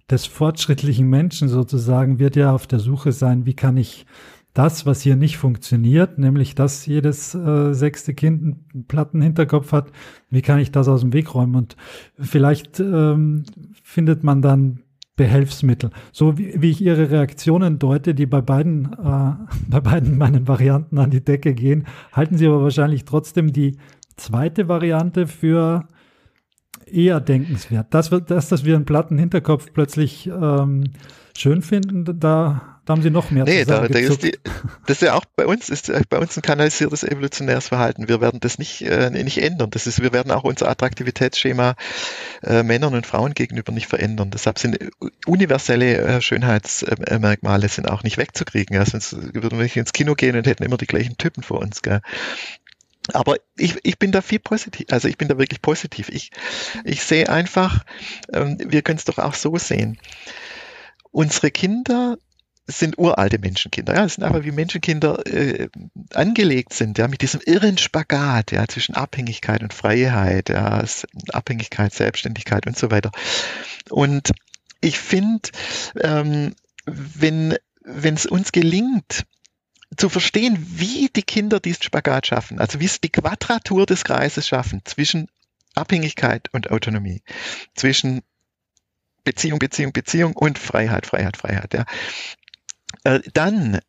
des 0.08 0.26
fortschrittlichen 0.26 1.08
Menschen 1.08 1.48
sozusagen 1.48 2.18
wird 2.18 2.36
ja 2.36 2.52
auf 2.52 2.68
der 2.68 2.78
Suche 2.78 3.10
sein, 3.10 3.46
wie 3.46 3.54
kann 3.54 3.76
ich 3.76 4.06
das, 4.54 4.84
was 4.84 5.00
hier 5.00 5.16
nicht 5.16 5.38
funktioniert, 5.38 6.18
nämlich 6.18 6.54
dass 6.54 6.86
jedes 6.86 7.34
äh, 7.34 7.72
sechste 7.72 8.14
Kind 8.14 8.42
einen 8.42 8.84
platten 8.86 9.22
Hinterkopf 9.22 9.72
hat, 9.72 9.92
wie 10.28 10.42
kann 10.42 10.58
ich 10.58 10.72
das 10.72 10.88
aus 10.88 11.02
dem 11.02 11.12
Weg 11.12 11.34
räumen? 11.34 11.54
Und 11.54 11.76
vielleicht 12.18 12.80
ähm, 12.80 13.44
findet 13.82 14.24
man 14.24 14.42
dann 14.42 14.80
Behelfsmittel. 15.16 15.90
So 16.12 16.38
wie, 16.38 16.60
wie 16.60 16.70
ich 16.70 16.80
Ihre 16.80 17.10
Reaktionen 17.10 17.78
deute, 17.78 18.14
die 18.14 18.26
bei 18.26 18.40
beiden, 18.40 18.86
äh, 18.86 19.32
bei 19.68 19.80
beiden 19.80 20.18
meinen 20.18 20.48
Varianten 20.48 20.98
an 20.98 21.10
die 21.10 21.24
Decke 21.24 21.54
gehen, 21.54 21.86
halten 22.12 22.36
Sie 22.36 22.46
aber 22.46 22.62
wahrscheinlich 22.62 23.04
trotzdem 23.04 23.52
die 23.52 23.76
zweite 24.16 24.68
Variante 24.68 25.26
für 25.26 25.86
eher 26.86 27.20
denkenswert. 27.20 27.88
Das, 27.90 28.10
das 28.26 28.48
dass 28.48 28.64
wir 28.64 28.74
einen 28.74 28.84
platten 28.84 29.18
Hinterkopf 29.18 29.72
plötzlich 29.72 30.26
ähm, 30.26 30.84
schön 31.36 31.62
finden, 31.62 32.18
da 32.18 32.79
da 32.90 32.94
haben 32.94 33.02
Sie 33.02 33.10
noch 33.10 33.30
mehr 33.30 33.44
nee, 33.44 33.64
da, 33.64 33.86
da 33.86 33.98
ist 34.00 34.24
die, 34.24 34.36
das 34.86 34.96
ist 34.96 35.02
ja 35.02 35.14
auch 35.14 35.24
bei 35.36 35.46
uns, 35.46 35.68
ist 35.68 35.92
bei 36.08 36.18
uns 36.18 36.36
ein 36.36 36.42
kanalisiertes 36.42 37.04
evolutionäres 37.04 37.68
Verhalten. 37.68 38.08
Wir 38.08 38.20
werden 38.20 38.40
das 38.40 38.58
nicht, 38.58 38.82
äh, 38.82 39.10
nicht 39.10 39.40
ändern. 39.40 39.70
Das 39.70 39.86
ist, 39.86 40.02
wir 40.02 40.12
werden 40.12 40.32
auch 40.32 40.42
unser 40.42 40.68
Attraktivitätsschema 40.68 41.76
äh, 42.42 42.64
Männern 42.64 42.94
und 42.94 43.06
Frauen 43.06 43.34
gegenüber 43.34 43.70
nicht 43.70 43.86
verändern. 43.86 44.32
Deshalb 44.32 44.58
sind 44.58 44.76
universelle 45.24 45.98
äh, 45.98 46.20
Schönheitsmerkmale 46.20 47.68
sind 47.68 47.88
auch 47.88 48.02
nicht 48.02 48.18
wegzukriegen. 48.18 48.74
Ja, 48.74 48.84
sonst 48.84 49.12
würden 49.12 49.56
wir 49.56 49.62
nicht 49.62 49.76
ins 49.76 49.92
Kino 49.92 50.16
gehen 50.16 50.34
und 50.34 50.48
hätten 50.48 50.64
immer 50.64 50.76
die 50.76 50.88
gleichen 50.88 51.16
Typen 51.16 51.44
vor 51.44 51.60
uns. 51.60 51.82
Gell? 51.82 52.00
Aber 53.12 53.36
ich, 53.56 53.76
ich 53.84 54.00
bin 54.00 54.10
da 54.10 54.20
viel 54.20 54.40
positiv, 54.40 54.86
also 54.90 55.06
ich 55.06 55.16
bin 55.16 55.28
da 55.28 55.38
wirklich 55.38 55.62
positiv. 55.62 56.08
Ich, 56.08 56.32
ich 56.82 57.04
sehe 57.04 57.28
einfach, 57.28 57.84
ähm, 58.32 58.58
wir 58.58 58.82
können 58.82 58.98
es 58.98 59.04
doch 59.04 59.18
auch 59.18 59.34
so 59.34 59.56
sehen. 59.58 59.96
Unsere 61.12 61.52
Kinder 61.52 62.18
sind 62.78 62.98
uralte 62.98 63.38
Menschenkinder. 63.38 63.94
Ja, 63.94 64.02
das 64.02 64.14
sind 64.14 64.24
einfach 64.24 64.44
wie 64.44 64.52
Menschenkinder 64.52 65.26
äh, 65.26 65.68
angelegt 66.14 66.72
sind, 66.72 66.98
ja, 66.98 67.08
mit 67.08 67.22
diesem 67.22 67.40
irren 67.44 67.78
Spagat, 67.78 68.52
ja, 68.52 68.66
zwischen 68.68 68.94
Abhängigkeit 68.94 69.62
und 69.62 69.74
Freiheit, 69.74 70.48
ja, 70.48 70.84
Abhängigkeit, 71.32 71.92
Selbstständigkeit 71.92 72.66
und 72.66 72.76
so 72.76 72.90
weiter. 72.90 73.10
Und 73.88 74.32
ich 74.80 74.98
finde, 74.98 75.50
ähm, 76.00 76.54
wenn 76.86 77.58
es 77.84 78.26
uns 78.26 78.52
gelingt, 78.52 79.26
zu 79.96 80.08
verstehen, 80.08 80.56
wie 80.58 81.08
die 81.08 81.22
Kinder 81.22 81.60
diesen 81.60 81.82
Spagat 81.82 82.28
schaffen, 82.28 82.60
also 82.60 82.80
wie 82.80 82.86
sie 82.86 83.00
die 83.02 83.10
Quadratur 83.10 83.86
des 83.86 84.04
Kreises 84.04 84.46
schaffen 84.46 84.82
zwischen 84.84 85.28
Abhängigkeit 85.74 86.48
und 86.52 86.70
Autonomie, 86.70 87.22
zwischen 87.74 88.22
Beziehung, 89.24 89.58
Beziehung, 89.58 89.92
Beziehung 89.92 90.34
und 90.34 90.58
Freiheit, 90.58 91.06
Freiheit, 91.06 91.36
Freiheit. 91.36 91.74
Ja. 91.74 91.84
Äh, 93.04 93.20
dann, 93.32 93.80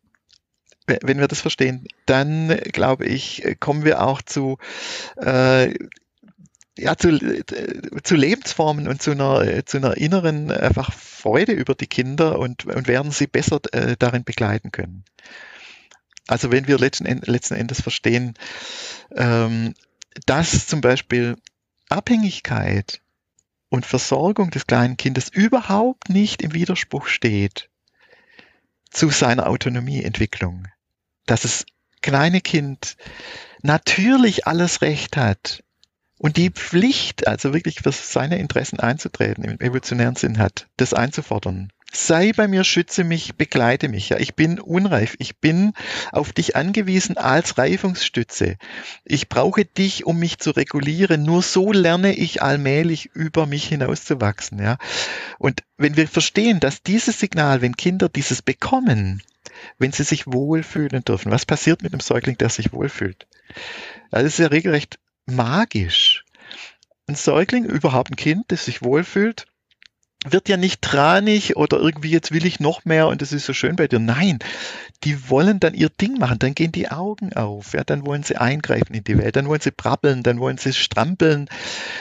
wenn 0.85 1.19
wir 1.19 1.27
das 1.27 1.41
verstehen, 1.41 1.87
dann 2.05 2.49
glaube 2.71 3.05
ich, 3.05 3.57
kommen 3.59 3.85
wir 3.85 4.03
auch 4.03 4.21
zu, 4.21 4.57
äh, 5.17 5.73
ja, 6.77 6.95
zu, 6.97 7.43
zu 8.03 8.15
Lebensformen 8.15 8.87
und 8.87 9.01
zu 9.01 9.11
einer, 9.11 9.65
zu 9.65 9.77
einer 9.77 9.97
inneren 9.97 10.51
einfach 10.51 10.91
Freude 10.93 11.51
über 11.51 11.75
die 11.75 11.87
Kinder 11.87 12.39
und, 12.39 12.65
und 12.65 12.87
werden 12.87 13.11
sie 13.11 13.27
besser 13.27 13.59
äh, 13.73 13.95
darin 13.97 14.23
begleiten 14.23 14.71
können. 14.71 15.03
Also 16.27 16.51
wenn 16.51 16.67
wir 16.67 16.77
letzten, 16.77 17.05
letzten 17.05 17.55
Endes 17.55 17.81
verstehen, 17.81 18.35
ähm, 19.15 19.73
dass 20.25 20.67
zum 20.67 20.81
Beispiel 20.81 21.37
Abhängigkeit 21.89 23.01
und 23.69 23.85
Versorgung 23.85 24.49
des 24.51 24.67
kleinen 24.67 24.97
Kindes 24.97 25.29
überhaupt 25.29 26.09
nicht 26.09 26.41
im 26.41 26.53
Widerspruch 26.53 27.07
steht 27.07 27.70
zu 28.91 29.09
seiner 29.09 29.47
Autonomieentwicklung. 29.47 30.67
Dass 31.25 31.41
das 31.41 31.65
kleine 32.01 32.41
Kind 32.41 32.97
natürlich 33.61 34.47
alles 34.47 34.81
Recht 34.81 35.17
hat 35.17 35.63
und 36.17 36.37
die 36.37 36.51
Pflicht, 36.51 37.27
also 37.27 37.53
wirklich 37.53 37.81
für 37.81 37.91
seine 37.91 38.37
Interessen 38.37 38.79
einzutreten, 38.79 39.43
im 39.43 39.59
evolutionären 39.59 40.15
Sinn 40.15 40.37
hat, 40.37 40.67
das 40.77 40.93
einzufordern. 40.93 41.71
Sei 41.91 42.31
bei 42.33 42.47
mir, 42.47 42.63
schütze 42.63 43.03
mich, 43.03 43.35
begleite 43.35 43.89
mich. 43.89 44.09
Ja, 44.09 44.17
ich 44.17 44.35
bin 44.35 44.59
unreif. 44.59 45.15
Ich 45.19 45.37
bin 45.37 45.73
auf 46.11 46.31
dich 46.31 46.55
angewiesen 46.55 47.17
als 47.17 47.57
Reifungsstütze. 47.57 48.57
Ich 49.03 49.29
brauche 49.29 49.65
dich, 49.65 50.05
um 50.05 50.17
mich 50.17 50.39
zu 50.39 50.51
regulieren. 50.51 51.23
Nur 51.23 51.41
so 51.41 51.71
lerne 51.71 52.13
ich 52.13 52.41
allmählich 52.41 53.07
über 53.13 53.45
mich 53.45 53.67
hinauszuwachsen. 53.67 54.59
Ja, 54.59 54.77
und 55.37 55.63
wenn 55.77 55.97
wir 55.97 56.07
verstehen, 56.07 56.59
dass 56.59 56.83
dieses 56.83 57.19
Signal, 57.19 57.61
wenn 57.61 57.75
Kinder 57.75 58.09
dieses 58.09 58.41
bekommen, 58.41 59.21
wenn 59.77 59.91
sie 59.91 60.03
sich 60.03 60.27
wohlfühlen 60.27 61.03
dürfen, 61.03 61.31
was 61.31 61.45
passiert 61.45 61.83
mit 61.83 61.93
einem 61.93 61.99
Säugling, 61.99 62.37
der 62.37 62.49
sich 62.49 62.71
wohlfühlt? 62.71 63.27
Das 64.11 64.23
ist 64.23 64.39
ja 64.39 64.47
regelrecht 64.47 64.99
magisch. 65.25 66.23
Ein 67.07 67.15
Säugling, 67.15 67.65
überhaupt 67.65 68.11
ein 68.11 68.15
Kind, 68.15 68.45
das 68.49 68.65
sich 68.65 68.81
wohlfühlt, 68.81 69.45
wird 70.29 70.49
ja 70.49 70.57
nicht 70.57 70.81
tranig 70.83 71.57
oder 71.57 71.79
irgendwie 71.79 72.11
jetzt 72.11 72.31
will 72.31 72.45
ich 72.45 72.59
noch 72.59 72.85
mehr 72.85 73.07
und 73.07 73.21
es 73.21 73.31
ist 73.31 73.45
so 73.45 73.53
schön 73.53 73.75
bei 73.75 73.87
dir. 73.87 73.99
Nein, 73.99 74.37
die 75.03 75.29
wollen 75.31 75.59
dann 75.59 75.73
ihr 75.73 75.89
Ding 75.89 76.19
machen, 76.19 76.37
dann 76.37 76.53
gehen 76.53 76.71
die 76.71 76.89
Augen 76.89 77.33
auf, 77.33 77.73
ja, 77.73 77.83
dann 77.83 78.05
wollen 78.05 78.21
sie 78.21 78.37
eingreifen 78.37 78.93
in 78.93 79.03
die 79.03 79.17
Welt, 79.17 79.35
dann 79.35 79.47
wollen 79.47 79.61
sie 79.61 79.71
brabbeln, 79.71 80.21
dann 80.21 80.39
wollen 80.39 80.59
sie 80.59 80.73
strampeln, 80.73 81.49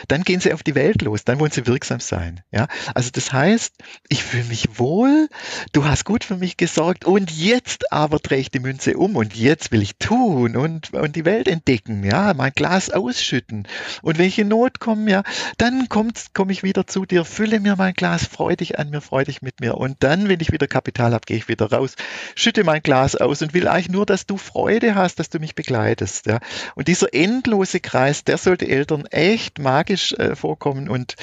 dann 0.08 0.22
gehen 0.22 0.40
sie 0.40 0.52
auf 0.52 0.62
die 0.62 0.74
Welt 0.74 1.00
los, 1.00 1.24
dann 1.24 1.40
wollen 1.40 1.50
sie 1.50 1.66
wirksam 1.66 2.00
sein, 2.00 2.42
ja. 2.52 2.68
Also 2.94 3.08
das 3.10 3.32
heißt, 3.32 3.74
ich 4.08 4.22
fühle 4.22 4.44
mich 4.44 4.78
wohl, 4.78 5.28
du 5.72 5.86
hast 5.86 6.04
gut 6.04 6.24
für 6.24 6.36
mich 6.36 6.58
gesorgt 6.58 7.06
und 7.06 7.30
jetzt 7.30 7.90
aber 7.90 8.18
drehe 8.18 8.40
ich 8.40 8.50
die 8.50 8.60
Münze 8.60 8.98
um 8.98 9.16
und 9.16 9.34
jetzt 9.34 9.72
will 9.72 9.80
ich 9.80 9.96
tun 9.96 10.56
und, 10.56 10.92
und 10.92 11.16
die 11.16 11.24
Welt 11.24 11.48
entdecken, 11.48 12.04
ja, 12.04 12.34
mein 12.34 12.52
Glas 12.54 12.90
ausschütten 12.90 13.66
und 14.02 14.18
wenn 14.18 14.26
ich 14.26 14.38
in 14.38 14.48
Not 14.48 14.78
komme, 14.78 15.10
ja, 15.10 15.22
dann 15.56 15.88
komme 15.88 16.52
ich 16.52 16.62
wieder 16.62 16.86
zu 16.86 17.06
dir, 17.06 17.24
fülle 17.24 17.60
mir 17.60 17.76
mein 17.76 17.94
Glas 17.94 18.09
Glas 18.10 18.26
freudig 18.26 18.76
an 18.76 18.90
mir, 18.90 19.00
freudig 19.00 19.40
mit 19.40 19.60
mir. 19.60 19.76
Und 19.76 19.98
dann, 20.00 20.28
wenn 20.28 20.40
ich 20.40 20.50
wieder 20.50 20.66
Kapital 20.66 21.12
habe, 21.12 21.24
gehe 21.26 21.36
ich 21.36 21.46
wieder 21.46 21.70
raus, 21.70 21.94
schütte 22.34 22.64
mein 22.64 22.82
Glas 22.82 23.14
aus 23.14 23.40
und 23.40 23.54
will 23.54 23.68
eigentlich 23.68 23.88
nur, 23.88 24.04
dass 24.04 24.26
du 24.26 24.36
Freude 24.36 24.96
hast, 24.96 25.20
dass 25.20 25.30
du 25.30 25.38
mich 25.38 25.54
begleitest. 25.54 26.26
Ja. 26.26 26.40
Und 26.74 26.88
dieser 26.88 27.14
endlose 27.14 27.78
Kreis, 27.78 28.24
der 28.24 28.36
sollte 28.36 28.66
Eltern 28.66 29.06
echt 29.06 29.60
magisch 29.60 30.12
äh, 30.14 30.34
vorkommen. 30.34 30.88
Und 30.88 31.14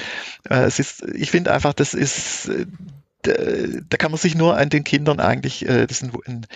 äh, 0.48 0.62
es 0.62 0.78
ist, 0.78 1.02
ich 1.14 1.30
finde 1.30 1.52
einfach, 1.52 1.74
das 1.74 1.92
ist 1.92 2.48
äh, 2.48 2.64
da 3.26 3.96
kann 3.98 4.10
man 4.10 4.18
sich 4.18 4.34
nur 4.34 4.56
an 4.56 4.70
den 4.70 4.84
Kindern 4.84 5.20
eigentlich, 5.20 5.68
äh, 5.68 5.86
das 5.86 6.00
ist 6.00 6.14
ein, 6.26 6.46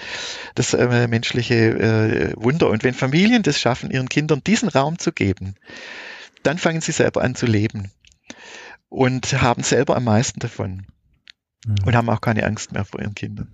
das 0.54 0.72
äh, 0.72 1.08
menschliche 1.08 1.54
äh, 1.54 2.32
Wunder. 2.36 2.70
Und 2.70 2.84
wenn 2.84 2.94
Familien 2.94 3.42
das 3.42 3.60
schaffen, 3.60 3.90
ihren 3.90 4.08
Kindern 4.08 4.42
diesen 4.42 4.70
Raum 4.70 4.98
zu 4.98 5.12
geben, 5.12 5.56
dann 6.42 6.56
fangen 6.56 6.80
sie 6.80 6.92
selber 6.92 7.22
an 7.22 7.34
zu 7.34 7.44
leben 7.44 7.90
und 8.92 9.40
haben 9.40 9.62
selber 9.62 9.96
am 9.96 10.04
meisten 10.04 10.38
davon 10.40 10.82
mhm. 11.66 11.76
und 11.86 11.96
haben 11.96 12.10
auch 12.10 12.20
keine 12.20 12.44
Angst 12.44 12.72
mehr 12.72 12.84
vor 12.84 13.00
ihren 13.00 13.14
Kindern. 13.14 13.48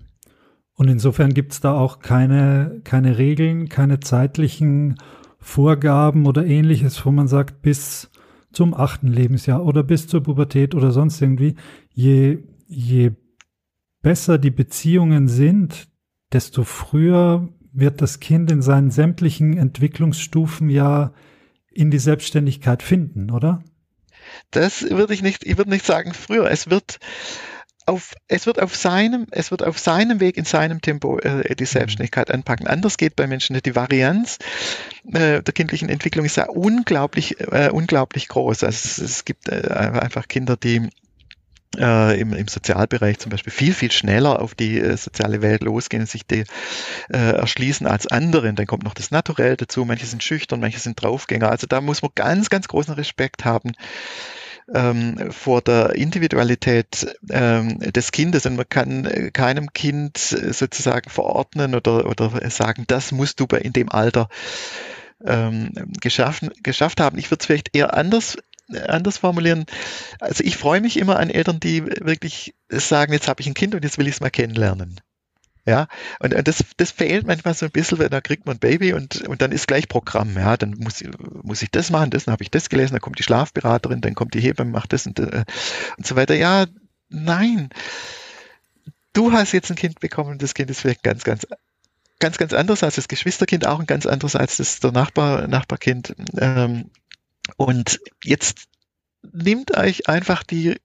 Und 0.74 0.88
insofern 0.88 1.32
gibt 1.32 1.52
es 1.52 1.60
da 1.60 1.74
auch 1.74 2.00
keine, 2.00 2.80
keine 2.82 3.18
Regeln, 3.18 3.68
keine 3.68 4.00
zeitlichen 4.00 4.96
Vorgaben 5.38 6.26
oder 6.26 6.44
ähnliches, 6.44 7.04
wo 7.06 7.12
man 7.12 7.28
sagt, 7.28 7.62
bis 7.62 8.10
zum 8.52 8.74
achten 8.74 9.08
Lebensjahr 9.08 9.64
oder 9.64 9.84
bis 9.84 10.08
zur 10.08 10.24
Pubertät 10.24 10.74
oder 10.74 10.90
sonst 10.90 11.22
irgendwie, 11.22 11.54
je, 11.92 12.38
je 12.66 13.12
besser 14.02 14.38
die 14.38 14.50
Beziehungen 14.50 15.28
sind, 15.28 15.88
desto 16.32 16.64
früher 16.64 17.48
wird 17.72 18.02
das 18.02 18.18
Kind 18.18 18.50
in 18.50 18.62
seinen 18.62 18.90
sämtlichen 18.90 19.56
Entwicklungsstufen 19.56 20.68
ja 20.68 21.12
in 21.70 21.92
die 21.92 22.00
Selbstständigkeit 22.00 22.82
finden, 22.82 23.30
oder? 23.30 23.62
Das 24.50 24.82
würde 24.82 25.14
ich 25.14 25.22
nicht, 25.22 25.44
ich 25.44 25.58
würde 25.58 25.70
nicht 25.70 25.84
sagen 25.84 26.14
früher. 26.14 26.50
Es 26.50 26.70
wird 26.70 26.98
auf, 27.88 28.14
es 28.28 28.46
wird 28.46 28.60
auf 28.60 28.76
seinem, 28.76 29.26
es 29.30 29.50
wird 29.50 29.62
auf 29.62 29.78
seinem 29.78 30.20
Weg 30.20 30.36
in 30.36 30.44
seinem 30.44 30.80
Tempo 30.80 31.18
äh, 31.18 31.54
die. 31.54 31.64
Selbstständigkeit 31.64 32.30
anpacken. 32.30 32.66
Anders 32.66 32.98
geht 32.98 33.16
bei 33.16 33.26
Menschen 33.26 33.54
nicht. 33.54 33.66
Die 33.66 33.74
Varianz 33.74 34.38
äh, 35.12 35.42
der 35.42 35.54
kindlichen 35.54 35.88
Entwicklung 35.88 36.24
ist 36.24 36.36
ja 36.36 36.48
unglaublich, 36.48 37.40
äh, 37.40 37.70
unglaublich 37.70 38.28
groß. 38.28 38.64
Also 38.64 38.76
es, 38.76 38.98
es 38.98 39.24
gibt 39.24 39.48
äh, 39.48 39.68
einfach 39.70 40.28
Kinder, 40.28 40.56
die 40.56 40.88
äh, 41.76 42.20
im, 42.20 42.32
im 42.32 42.48
Sozialbereich 42.48 43.18
zum 43.18 43.30
Beispiel 43.30 43.52
viel, 43.52 43.74
viel 43.74 43.90
schneller 43.90 44.40
auf 44.40 44.54
die 44.54 44.78
äh, 44.78 44.96
soziale 44.96 45.42
Welt 45.42 45.62
losgehen 45.62 46.02
und 46.02 46.08
sich 46.08 46.26
die 46.26 46.44
äh, 47.10 47.32
erschließen 47.32 47.86
als 47.86 48.06
andere. 48.06 48.52
dann 48.52 48.66
kommt 48.66 48.84
noch 48.84 48.94
das 48.94 49.10
Naturell 49.10 49.56
dazu. 49.56 49.84
Manche 49.84 50.06
sind 50.06 50.22
schüchtern, 50.22 50.60
manche 50.60 50.78
sind 50.78 51.02
Draufgänger. 51.02 51.50
Also 51.50 51.66
da 51.66 51.80
muss 51.80 52.02
man 52.02 52.10
ganz, 52.14 52.50
ganz 52.50 52.68
großen 52.68 52.94
Respekt 52.94 53.44
haben 53.44 53.72
ähm, 54.74 55.30
vor 55.30 55.62
der 55.62 55.94
Individualität 55.94 57.16
ähm, 57.30 57.78
des 57.78 58.12
Kindes 58.12 58.46
und 58.46 58.56
man 58.56 58.68
kann 58.68 59.04
äh, 59.04 59.30
keinem 59.30 59.72
Kind 59.72 60.18
sozusagen 60.18 61.10
verordnen 61.10 61.74
oder, 61.74 62.06
oder 62.06 62.50
sagen, 62.50 62.84
das 62.86 63.12
musst 63.12 63.40
du 63.40 63.46
in 63.56 63.72
dem 63.72 63.90
Alter 63.90 64.28
ähm, 65.24 65.72
geschaffen, 66.00 66.50
geschafft 66.62 67.00
haben. 67.00 67.18
Ich 67.18 67.30
würde 67.30 67.40
es 67.40 67.46
vielleicht 67.46 67.76
eher 67.76 67.94
anders 67.94 68.38
anders 68.86 69.18
formulieren. 69.18 69.66
Also 70.20 70.44
ich 70.44 70.56
freue 70.56 70.80
mich 70.80 70.96
immer 70.96 71.18
an 71.18 71.30
Eltern, 71.30 71.60
die 71.60 71.84
wirklich 71.84 72.54
sagen, 72.68 73.12
jetzt 73.12 73.28
habe 73.28 73.40
ich 73.40 73.46
ein 73.46 73.54
Kind 73.54 73.74
und 73.74 73.84
jetzt 73.84 73.98
will 73.98 74.06
ich 74.06 74.14
es 74.14 74.20
mal 74.20 74.30
kennenlernen. 74.30 75.00
Ja, 75.64 75.86
und, 76.20 76.32
und 76.32 76.48
das, 76.48 76.64
das 76.78 76.92
fehlt 76.92 77.26
manchmal 77.26 77.52
so 77.52 77.66
ein 77.66 77.72
bisschen, 77.72 77.98
weil 77.98 78.08
da 78.08 78.22
kriegt 78.22 78.46
man 78.46 78.56
ein 78.56 78.58
Baby 78.58 78.94
und, 78.94 79.28
und 79.28 79.42
dann 79.42 79.52
ist 79.52 79.68
gleich 79.68 79.86
Programm. 79.86 80.34
Ja, 80.34 80.56
dann 80.56 80.70
muss, 80.78 81.04
muss 81.42 81.60
ich 81.60 81.70
das 81.70 81.90
machen, 81.90 82.10
das, 82.10 82.24
dann 82.24 82.32
habe 82.32 82.42
ich 82.42 82.50
das 82.50 82.70
gelesen, 82.70 82.94
dann 82.94 83.02
kommt 83.02 83.18
die 83.18 83.22
Schlafberaterin, 83.22 84.00
dann 84.00 84.14
kommt 84.14 84.32
die 84.32 84.40
Hebamme, 84.40 84.70
macht 84.70 84.94
das 84.94 85.06
und, 85.06 85.18
äh, 85.18 85.44
und 85.98 86.06
so 86.06 86.16
weiter. 86.16 86.34
Ja, 86.34 86.64
nein. 87.10 87.68
Du 89.12 89.32
hast 89.32 89.52
jetzt 89.52 89.70
ein 89.70 89.76
Kind 89.76 90.00
bekommen 90.00 90.30
und 90.30 90.42
das 90.42 90.54
Kind 90.54 90.70
ist 90.70 90.80
vielleicht 90.80 91.02
ganz, 91.02 91.24
ganz 91.24 91.46
ganz, 92.18 92.38
ganz 92.38 92.52
anders 92.52 92.82
als 92.82 92.96
das 92.96 93.08
Geschwisterkind, 93.08 93.66
auch 93.66 93.78
ein 93.78 93.86
ganz 93.86 94.06
anderes 94.06 94.36
als 94.36 94.56
das 94.56 94.80
der 94.80 94.92
Nachbar, 94.92 95.46
Nachbarkind. 95.46 96.14
Ähm, 96.38 96.90
und 97.56 98.00
jetzt 98.24 98.68
nimmt 99.22 99.76
euch 99.76 100.08
einfach 100.08 100.42
die, 100.42 100.80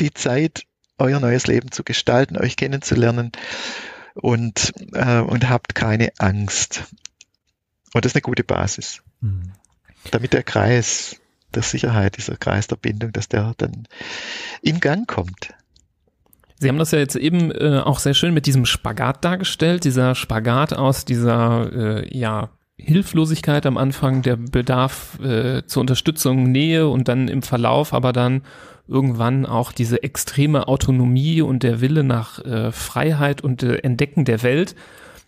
die 0.00 0.12
Zeit, 0.12 0.64
euer 0.98 1.20
neues 1.20 1.46
Leben 1.46 1.72
zu 1.72 1.82
gestalten, 1.82 2.36
euch 2.36 2.56
kennenzulernen 2.56 3.32
und, 4.14 4.72
äh, 4.92 5.20
und 5.20 5.48
habt 5.48 5.74
keine 5.74 6.12
Angst. 6.18 6.84
Und 7.92 8.04
das 8.04 8.10
ist 8.10 8.16
eine 8.16 8.22
gute 8.22 8.44
Basis. 8.44 9.02
Mhm. 9.20 9.52
Damit 10.10 10.32
der 10.32 10.42
Kreis 10.42 11.16
der 11.54 11.62
Sicherheit, 11.62 12.16
dieser 12.16 12.36
Kreis 12.36 12.66
der 12.66 12.76
Bindung, 12.76 13.12
dass 13.12 13.28
der 13.28 13.54
dann 13.56 13.86
in 14.60 14.80
Gang 14.80 15.06
kommt. 15.06 15.54
Sie 16.58 16.68
haben 16.68 16.78
das 16.78 16.92
ja 16.92 16.98
jetzt 16.98 17.16
eben 17.16 17.50
äh, 17.50 17.80
auch 17.84 17.98
sehr 17.98 18.14
schön 18.14 18.34
mit 18.34 18.46
diesem 18.46 18.66
Spagat 18.66 19.24
dargestellt, 19.24 19.84
dieser 19.84 20.14
Spagat 20.14 20.72
aus 20.72 21.04
dieser 21.04 21.72
äh, 21.72 22.16
ja 22.16 22.50
Hilflosigkeit 22.84 23.66
am 23.66 23.76
Anfang, 23.76 24.22
der 24.22 24.36
Bedarf 24.36 25.18
äh, 25.20 25.62
zur 25.66 25.80
Unterstützung, 25.80 26.50
Nähe 26.50 26.88
und 26.88 27.08
dann 27.08 27.28
im 27.28 27.42
Verlauf 27.42 27.92
aber 27.92 28.12
dann 28.12 28.42
irgendwann 28.86 29.46
auch 29.46 29.72
diese 29.72 30.02
extreme 30.02 30.68
Autonomie 30.68 31.40
und 31.40 31.62
der 31.62 31.80
Wille 31.80 32.04
nach 32.04 32.44
äh, 32.44 32.70
Freiheit 32.70 33.40
und 33.42 33.62
äh, 33.62 33.76
Entdecken 33.78 34.24
der 34.24 34.42
Welt. 34.42 34.74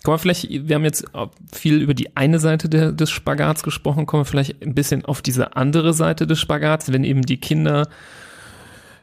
Kommen 0.05 0.15
wir 0.15 0.19
vielleicht, 0.19 0.49
wir 0.51 0.77
haben 0.77 0.85
jetzt 0.85 1.07
viel 1.53 1.81
über 1.81 1.95
die 1.95 2.17
eine 2.17 2.39
Seite 2.39 2.69
der, 2.69 2.93
des 2.93 3.11
Spagats 3.11 3.63
gesprochen, 3.63 4.07
kommen 4.07 4.21
wir 4.21 4.27
vielleicht 4.27 4.63
ein 4.63 4.75
bisschen 4.75 5.05
auf 5.05 5.23
diese 5.23 5.57
andere 5.57 5.95
Seite 5.95 6.27
des 6.27 6.39
Spagats, 6.39 6.93
wenn 6.93 7.03
eben 7.03 7.23
die 7.23 7.39
Kinder 7.39 7.89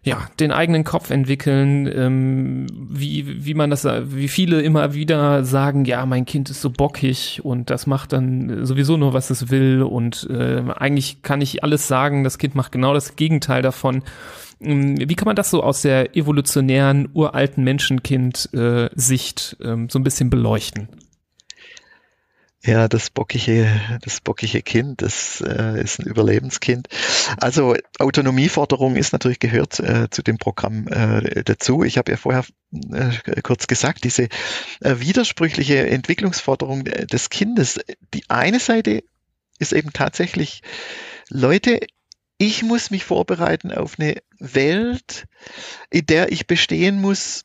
ja, 0.03 0.27
den 0.37 0.51
eigenen 0.51 0.83
Kopf 0.83 1.11
entwickeln, 1.11 1.87
ähm, 1.87 2.67
wie, 2.89 3.45
wie 3.45 3.53
man 3.53 3.69
das, 3.69 3.85
wie 3.85 4.27
viele 4.27 4.61
immer 4.61 4.93
wieder 4.93 5.45
sagen, 5.45 5.85
ja, 5.85 6.05
mein 6.05 6.25
Kind 6.25 6.49
ist 6.49 6.61
so 6.61 6.69
bockig 6.69 7.39
und 7.43 7.69
das 7.69 7.87
macht 7.87 8.11
dann 8.11 8.65
sowieso 8.65 8.97
nur, 8.97 9.13
was 9.13 9.29
es 9.29 9.49
will 9.49 9.81
und 9.81 10.27
äh, 10.29 10.61
eigentlich 10.75 11.21
kann 11.21 11.39
ich 11.39 11.63
alles 11.63 11.87
sagen, 11.87 12.25
das 12.25 12.37
Kind 12.37 12.53
macht 12.53 12.73
genau 12.73 12.93
das 12.93 13.15
Gegenteil 13.15 13.61
davon. 13.61 14.03
Ähm, 14.59 14.97
wie 14.97 15.15
kann 15.15 15.25
man 15.25 15.37
das 15.37 15.49
so 15.49 15.63
aus 15.63 15.81
der 15.83 16.17
evolutionären, 16.17 17.07
uralten 17.13 17.63
Menschenkind-Sicht 17.63 19.57
äh, 19.59 19.67
ähm, 19.67 19.89
so 19.89 19.99
ein 19.99 20.03
bisschen 20.03 20.29
beleuchten? 20.29 20.89
Ja, 22.65 22.87
das 22.87 23.09
bockige, 23.09 23.99
das 24.03 24.21
bockige 24.21 24.61
Kind, 24.61 25.01
das 25.01 25.41
äh, 25.41 25.81
ist 25.81 25.99
ein 25.99 26.05
Überlebenskind. 26.05 26.87
Also 27.37 27.75
Autonomieforderung 27.99 28.95
ist 28.95 29.11
natürlich 29.11 29.39
gehört 29.39 29.81
äh, 29.81 30.09
zu 30.09 30.21
dem 30.21 30.37
Programm 30.37 30.87
äh, 30.87 31.43
dazu. 31.43 31.83
Ich 31.83 31.97
habe 31.97 32.11
ja 32.11 32.17
vorher 32.17 32.45
äh, 32.71 33.41
kurz 33.41 33.67
gesagt, 33.67 34.05
diese 34.05 34.29
äh, 34.79 34.95
widersprüchliche 34.99 35.89
Entwicklungsforderung 35.89 36.85
des 36.85 37.29
Kindes. 37.29 37.81
Die 38.13 38.29
eine 38.29 38.61
Seite 38.61 39.03
ist 39.59 39.73
eben 39.73 39.91
tatsächlich, 39.91 40.61
Leute, 41.29 41.81
ich 42.37 42.63
muss 42.63 42.91
mich 42.91 43.03
vorbereiten 43.03 43.73
auf 43.73 43.99
eine 43.99 44.21
Welt, 44.39 45.25
in 45.89 46.05
der 46.05 46.31
ich 46.31 46.47
bestehen 46.47 47.01
muss 47.01 47.43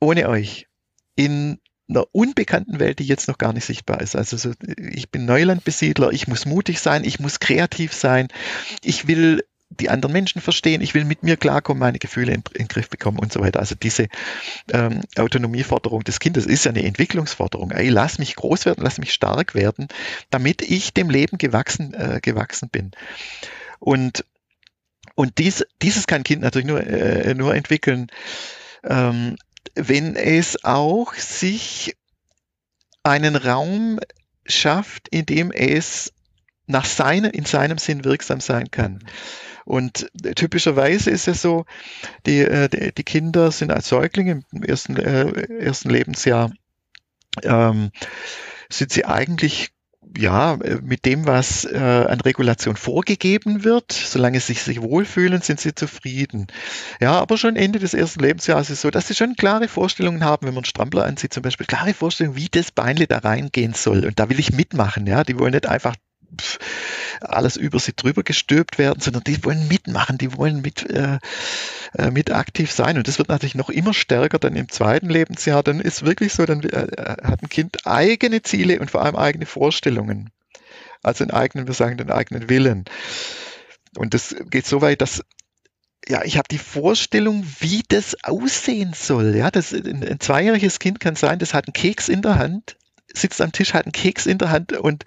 ohne 0.00 0.28
euch. 0.28 0.66
In 1.14 1.60
einer 1.88 2.06
unbekannten 2.12 2.80
Welt, 2.80 2.98
die 2.98 3.04
jetzt 3.04 3.28
noch 3.28 3.38
gar 3.38 3.52
nicht 3.52 3.64
sichtbar 3.64 4.00
ist. 4.00 4.16
Also 4.16 4.36
so, 4.36 4.52
ich 4.76 5.10
bin 5.10 5.24
Neulandbesiedler, 5.24 6.10
ich 6.10 6.26
muss 6.26 6.46
mutig 6.46 6.80
sein, 6.80 7.04
ich 7.04 7.20
muss 7.20 7.40
kreativ 7.40 7.92
sein, 7.92 8.28
ich 8.82 9.06
will 9.06 9.44
die 9.68 9.90
anderen 9.90 10.12
Menschen 10.12 10.40
verstehen, 10.40 10.80
ich 10.80 10.94
will 10.94 11.04
mit 11.04 11.22
mir 11.22 11.36
klarkommen, 11.36 11.80
meine 11.80 11.98
Gefühle 11.98 12.32
in, 12.32 12.42
den 12.56 12.68
Griff 12.68 12.88
bekommen 12.88 13.18
und 13.18 13.32
so 13.32 13.40
weiter. 13.40 13.60
Also 13.60 13.74
diese 13.74 14.08
ähm, 14.72 15.00
Autonomieforderung 15.16 16.04
des 16.04 16.20
Kindes 16.20 16.46
ist 16.46 16.64
ja 16.64 16.70
eine 16.70 16.84
Entwicklungsforderung. 16.84 17.72
Ey, 17.72 17.88
lass 17.88 18.18
mich 18.18 18.36
groß 18.36 18.64
werden, 18.66 18.82
lass 18.82 18.98
mich 18.98 19.12
stark 19.12 19.54
werden, 19.54 19.88
damit 20.30 20.62
ich 20.62 20.94
dem 20.94 21.10
Leben 21.10 21.38
gewachsen, 21.38 21.94
äh, 21.94 22.20
gewachsen 22.22 22.68
bin. 22.70 22.92
Und, 23.80 24.24
und 25.14 25.38
dies, 25.38 25.64
dieses 25.82 26.06
kann 26.06 26.22
Kind 26.22 26.42
natürlich 26.42 26.68
nur, 26.68 26.86
äh, 26.86 27.34
nur 27.34 27.54
entwickeln, 27.54 28.06
ähm, 28.84 29.36
wenn 29.74 30.16
es 30.16 30.64
auch 30.64 31.14
sich 31.14 31.96
einen 33.02 33.36
Raum 33.36 34.00
schafft, 34.46 35.08
in 35.08 35.26
dem 35.26 35.50
es 35.50 36.12
nach 36.66 36.84
seinem, 36.84 37.30
in 37.30 37.44
seinem 37.44 37.78
Sinn 37.78 38.04
wirksam 38.04 38.40
sein 38.40 38.70
kann. 38.70 39.04
Und 39.64 40.10
typischerweise 40.36 41.10
ist 41.10 41.26
es 41.28 41.42
so, 41.42 41.64
die, 42.24 42.40
äh, 42.40 42.92
die 42.92 43.04
Kinder 43.04 43.50
sind 43.50 43.72
als 43.72 43.88
Säuglinge 43.88 44.42
im 44.52 44.62
ersten, 44.62 44.96
äh, 44.96 45.28
ersten 45.58 45.90
Lebensjahr, 45.90 46.52
ähm, 47.42 47.90
sind 48.68 48.92
sie 48.92 49.04
eigentlich 49.04 49.72
ja, 50.16 50.58
mit 50.82 51.04
dem, 51.04 51.26
was 51.26 51.64
äh, 51.64 51.76
an 51.76 52.20
Regulation 52.20 52.76
vorgegeben 52.76 53.64
wird, 53.64 53.92
solange 53.92 54.40
sie 54.40 54.54
sich 54.54 54.80
wohlfühlen, 54.80 55.42
sind 55.42 55.60
sie 55.60 55.74
zufrieden. 55.74 56.46
Ja, 57.00 57.20
aber 57.20 57.36
schon 57.36 57.56
Ende 57.56 57.78
des 57.78 57.94
ersten 57.94 58.20
Lebensjahres 58.20 58.70
ist 58.70 58.78
es 58.78 58.82
so, 58.82 58.90
dass 58.90 59.08
sie 59.08 59.14
schon 59.14 59.36
klare 59.36 59.68
Vorstellungen 59.68 60.24
haben, 60.24 60.46
wenn 60.46 60.54
man 60.54 60.62
einen 60.62 60.66
Strampler 60.66 61.04
ansieht, 61.04 61.32
zum 61.32 61.42
Beispiel 61.42 61.66
klare 61.66 61.94
Vorstellungen, 61.94 62.36
wie 62.36 62.48
das 62.50 62.70
Beinle 62.70 63.06
da 63.06 63.18
reingehen 63.18 63.74
soll. 63.74 64.04
Und 64.04 64.18
da 64.18 64.28
will 64.28 64.40
ich 64.40 64.52
mitmachen. 64.52 65.06
Ja, 65.06 65.24
die 65.24 65.38
wollen 65.38 65.52
nicht 65.52 65.66
einfach 65.66 65.94
alles 67.20 67.56
über 67.56 67.78
sie 67.78 67.94
drüber 67.94 68.22
gestülpt 68.22 68.78
werden, 68.78 69.00
sondern 69.00 69.24
die 69.24 69.44
wollen 69.44 69.68
mitmachen, 69.68 70.18
die 70.18 70.36
wollen 70.36 70.60
mit, 70.60 70.88
äh, 70.88 71.18
äh, 71.94 72.10
mit 72.10 72.30
aktiv 72.30 72.70
sein. 72.70 72.96
Und 72.98 73.08
das 73.08 73.18
wird 73.18 73.28
natürlich 73.28 73.54
noch 73.54 73.70
immer 73.70 73.94
stärker 73.94 74.38
dann 74.38 74.56
im 74.56 74.68
zweiten 74.68 75.08
Lebensjahr. 75.08 75.62
Dann 75.62 75.80
ist 75.80 76.04
wirklich 76.04 76.32
so, 76.32 76.44
dann 76.46 76.62
äh, 76.62 77.16
hat 77.22 77.42
ein 77.42 77.48
Kind 77.48 77.86
eigene 77.86 78.42
Ziele 78.42 78.80
und 78.80 78.90
vor 78.90 79.02
allem 79.02 79.16
eigene 79.16 79.46
Vorstellungen. 79.46 80.30
Also 81.02 81.24
einen 81.24 81.30
eigenen, 81.30 81.66
wir 81.66 81.74
sagen 81.74 81.96
den 81.96 82.10
eigenen 82.10 82.48
Willen. 82.48 82.84
Und 83.96 84.14
das 84.14 84.34
geht 84.50 84.66
so 84.66 84.82
weit, 84.82 85.00
dass 85.00 85.22
ja, 86.08 86.22
ich 86.24 86.36
habe 86.38 86.48
die 86.48 86.58
Vorstellung, 86.58 87.44
wie 87.58 87.82
das 87.88 88.16
aussehen 88.22 88.92
soll. 88.94 89.34
Ja, 89.34 89.50
das, 89.50 89.72
ein, 89.72 90.04
ein 90.04 90.20
zweijähriges 90.20 90.78
Kind 90.78 91.00
kann 91.00 91.16
sein, 91.16 91.38
das 91.38 91.52
hat 91.52 91.66
einen 91.66 91.72
Keks 91.72 92.08
in 92.08 92.22
der 92.22 92.38
Hand, 92.38 92.76
sitzt 93.12 93.40
am 93.40 93.52
Tisch, 93.52 93.74
hat 93.74 93.86
einen 93.86 93.92
Keks 93.92 94.26
in 94.26 94.38
der 94.38 94.50
Hand 94.50 94.72
und 94.72 95.04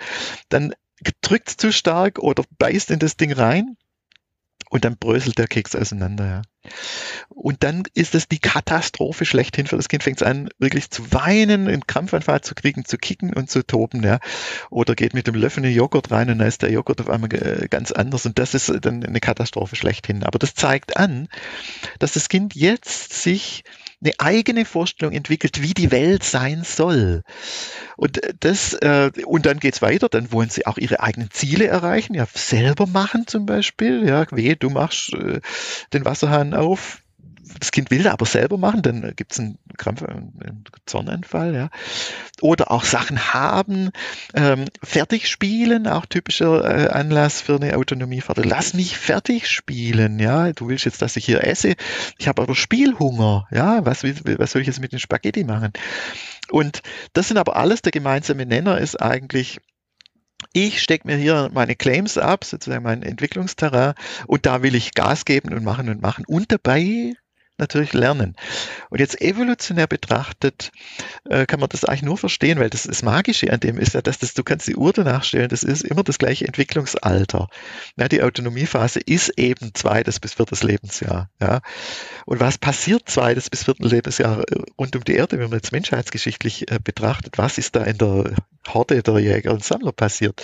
dann 0.50 0.74
drückt 1.22 1.50
zu 1.50 1.72
stark 1.72 2.20
oder 2.20 2.44
beißt 2.58 2.92
in 2.92 3.00
das 3.00 3.18
Ding 3.18 3.32
rein 3.32 3.78
und 4.70 4.86
dann 4.86 4.98
bröselt 4.98 5.38
der 5.38 5.48
Keks 5.48 5.76
auseinander. 5.76 6.26
Ja. 6.26 6.42
Und 7.30 7.64
dann 7.64 7.84
ist 7.96 8.14
es 8.14 8.28
die 8.28 8.40
Katastrophe 8.40 9.26
schlechthin 9.26 9.66
für 9.66 9.78
das 9.78 9.90
Kind. 9.90 10.04
Fängt 10.04 10.22
es 10.22 10.28
an, 10.28 10.50
wirklich 10.60 10.92
zu 10.92 11.12
weinen, 11.12 11.68
einen 11.68 11.88
Krampfanfall 11.88 12.42
zu 12.42 12.54
kriegen, 12.54 12.86
zu 12.86 12.98
kicken 12.98 13.34
und 13.34 13.50
zu 13.50 13.66
toben. 13.66 14.04
Ja. 14.04 14.20
Oder 14.70 14.94
geht 14.94 15.14
mit 15.16 15.26
dem 15.26 15.36
Löffel 15.36 15.64
in 15.64 15.72
den 15.72 15.78
Joghurt 15.78 16.12
rein 16.12 16.30
und 16.30 16.38
dann 16.38 16.48
ist 16.48 16.62
der 16.62 16.72
Joghurt 16.72 17.02
auf 17.02 17.10
einmal 17.10 17.34
äh, 17.34 17.68
ganz 17.68 17.92
anders. 17.92 18.26
Und 18.26 18.38
das 18.38 18.54
ist 18.54 18.72
dann 18.82 19.04
eine 19.04 19.20
Katastrophe 19.20 19.76
schlechthin. 19.76 20.24
Aber 20.24 20.38
das 20.38 20.54
zeigt 20.54 20.98
an, 20.98 21.30
dass 21.98 22.14
das 22.14 22.30
Kind 22.30 22.54
jetzt 22.56 23.14
sich 23.14 23.64
eine 24.02 24.14
eigene 24.20 24.66
Vorstellung 24.66 25.14
entwickelt, 25.14 25.62
wie 25.62 25.74
die 25.74 25.92
Welt 25.92 26.24
sein 26.24 26.64
soll. 26.64 27.24
Und 27.98 28.22
das, 28.40 28.74
äh, 28.74 29.12
und 29.26 29.46
dann 29.46 29.60
geht's 29.60 29.82
weiter, 29.82 30.08
dann 30.08 30.32
wollen 30.32 30.50
sie 30.50 30.66
auch 30.66 30.78
ihre 30.78 31.02
eigenen 31.02 31.32
Ziele 31.32 31.68
erreichen, 31.68 32.14
ja, 32.14 32.26
selber 32.34 32.88
machen 32.88 33.28
zum 33.28 33.46
Beispiel, 33.46 34.08
ja, 34.08 34.26
wehe, 34.32 34.56
du 34.56 34.70
machst 34.70 35.14
äh, 35.14 35.42
den 35.94 36.06
Wasserhahn 36.06 36.54
auf, 36.54 37.02
das 37.60 37.72
Kind 37.72 37.92
will 37.92 38.08
aber 38.08 38.26
selber 38.26 38.58
machen, 38.58 38.82
dann 38.82 39.14
gibt 39.16 39.34
es 39.34 39.40
einen 39.40 39.58
Krampf, 39.78 40.04
einen 40.04 40.64
Zornanfall, 40.86 41.56
ja. 41.56 41.70
Oder 42.42 42.72
auch 42.72 42.84
Sachen 42.84 43.34
haben, 43.34 43.92
ähm, 44.34 44.66
fertig 44.82 45.28
spielen, 45.28 45.88
auch 45.88 46.06
typischer 46.06 46.64
äh, 46.64 46.90
Anlass 46.90 47.42
für 47.42 47.56
eine 47.56 47.78
Autonomievater. 47.78 48.44
Lass 48.46 48.74
mich 48.74 48.98
fertig 48.98 49.48
spielen, 49.48 50.20
ja. 50.20 50.52
Du 50.54 50.70
willst 50.70 50.86
jetzt, 50.86 51.02
dass 51.02 51.16
ich 51.16 51.26
hier 51.26 51.44
esse. 51.46 51.76
Ich 52.18 52.28
habe 52.28 52.42
aber 52.42 52.56
Spielhunger, 52.56 53.48
ja. 53.52 53.86
Was, 53.86 54.04
was 54.04 54.52
soll 54.52 54.62
ich 54.62 54.68
jetzt 54.68 54.82
mit 54.82 54.92
den 54.92 55.00
Spaghetti 55.00 55.44
machen? 55.44 55.74
Und 56.52 56.82
das 57.14 57.28
sind 57.28 57.38
aber 57.38 57.56
alles, 57.56 57.82
der 57.82 57.92
gemeinsame 57.92 58.46
Nenner 58.46 58.80
ist 58.80 59.02
eigentlich, 59.02 59.60
ich 60.54 60.82
stecke 60.82 61.08
mir 61.08 61.18
hier 61.18 61.50
meine 61.54 61.76
Claims 61.76 62.18
ab, 62.18 62.44
sozusagen 62.44 62.84
mein 62.84 63.04
Entwicklungsterrain, 63.04 63.94
und 64.26 64.46
da 64.46 64.64
will 64.64 64.76
ich 64.76 64.94
Gas 64.94 65.26
geben 65.26 65.54
und 65.54 65.64
machen 65.64 65.90
und 65.90 66.02
machen 66.02 66.26
und 66.26 66.52
dabei 66.52 67.14
natürlich 67.60 67.94
lernen. 67.94 68.36
Und 68.90 69.00
jetzt 69.00 69.22
evolutionär 69.22 69.88
betrachtet 69.88 70.72
äh, 71.30 71.46
kann 71.46 71.60
man 71.60 71.70
das 71.70 71.86
eigentlich 71.86 72.04
nur 72.04 72.18
verstehen, 72.18 72.60
weil 72.60 72.70
das, 72.70 72.84
das 72.84 73.04
Magische 73.04 73.52
an 73.52 73.60
dem 73.60 73.78
ist 73.78 73.94
ja, 73.94 74.02
dass 74.02 74.20
das, 74.20 74.34
du 74.34 74.44
kannst 74.44 74.68
die 74.68 74.76
Uhr 74.76 74.94
danach 74.94 75.24
stellen, 75.24 75.50
das 75.50 75.64
ist 75.64 75.84
immer 75.84 76.04
das 76.04 76.18
gleiche 76.18 76.46
Entwicklungsalter. 76.46 77.48
Ja, 77.98 78.08
die 78.08 78.24
Autonomiephase 78.24 79.00
ist 79.00 79.30
eben 79.38 79.74
zweites 79.74 80.20
bis 80.20 80.34
viertes 80.34 80.64
Lebensjahr. 80.64 81.30
Ja. 81.40 81.62
Und 82.26 82.40
was 82.40 82.58
passiert 82.58 83.10
zweites 83.10 83.50
bis 83.50 83.64
viertes 83.64 83.92
Lebensjahr 83.92 84.40
äh, 84.50 84.62
rund 84.78 84.96
um 84.96 85.04
die 85.04 85.16
Erde, 85.16 85.38
wenn 85.40 85.50
man 85.50 85.60
jetzt 85.60 85.72
menschheitsgeschichtlich 85.72 86.72
äh, 86.72 86.80
betrachtet, 86.84 87.38
was 87.38 87.58
ist 87.58 87.76
da 87.76 87.84
in 87.84 87.98
der 87.98 88.36
Horde 88.68 89.04
der 89.04 89.20
Jäger 89.20 89.52
und 89.54 89.64
Sammler 89.64 89.92
passiert? 89.92 90.42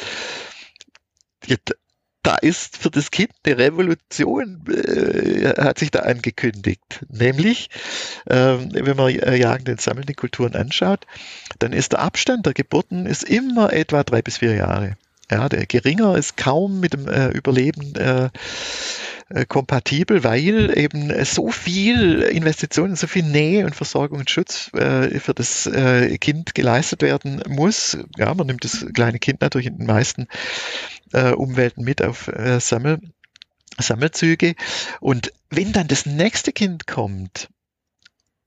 Da 2.25 2.35
ist 2.37 2.77
für 2.77 2.89
das 2.89 3.11
Kind 3.11 3.31
eine 3.45 3.57
Revolution, 3.57 4.63
äh, 4.67 5.53
hat 5.61 5.77
sich 5.77 5.91
da 5.91 5.99
angekündigt. 5.99 7.05
Nämlich, 7.07 7.69
äh, 8.25 8.57
wenn 8.57 8.97
man 8.97 9.09
äh, 9.09 9.35
jagende 9.35 9.73
und 9.73 9.81
sammelnde 9.81 10.15
Kulturen 10.15 10.55
anschaut, 10.55 11.05
dann 11.59 11.71
ist 11.71 11.91
der 11.91 11.99
Abstand 11.99 12.47
der 12.47 12.53
Geburten 12.53 13.05
ist 13.05 13.23
immer 13.23 13.71
etwa 13.71 14.03
drei 14.03 14.23
bis 14.23 14.39
vier 14.39 14.55
Jahre. 14.55 14.97
Ja, 15.31 15.49
der 15.49 15.65
geringer 15.65 16.15
ist 16.15 16.37
kaum 16.37 16.79
mit 16.79 16.93
dem 16.93 17.07
äh, 17.07 17.29
Überleben 17.29 17.95
äh, 17.95 18.29
äh, 19.29 19.45
kompatibel, 19.45 20.23
weil 20.23 20.77
eben 20.77 21.25
so 21.25 21.49
viel 21.49 22.21
Investitionen, 22.21 22.95
so 22.95 23.07
viel 23.07 23.23
Nähe 23.23 23.65
und 23.65 23.75
Versorgung 23.75 24.19
und 24.19 24.29
Schutz 24.29 24.71
äh, 24.73 25.19
für 25.19 25.33
das 25.33 25.65
äh, 25.65 26.15
Kind 26.19 26.53
geleistet 26.53 27.01
werden 27.01 27.41
muss. 27.47 27.97
Ja, 28.17 28.35
man 28.35 28.45
nimmt 28.45 28.63
das 28.63 28.85
kleine 28.93 29.17
Kind 29.17 29.41
natürlich 29.41 29.65
in 29.65 29.79
den 29.79 29.87
meisten 29.87 30.27
äh, 31.11 31.31
Umwelten 31.31 31.83
mit 31.83 32.03
auf 32.03 32.27
äh, 32.27 32.59
Sammel, 32.59 32.99
Sammelzüge. 33.79 34.53
Und 34.99 35.33
wenn 35.49 35.71
dann 35.71 35.87
das 35.87 36.05
nächste 36.05 36.51
Kind 36.51 36.85
kommt, 36.85 37.49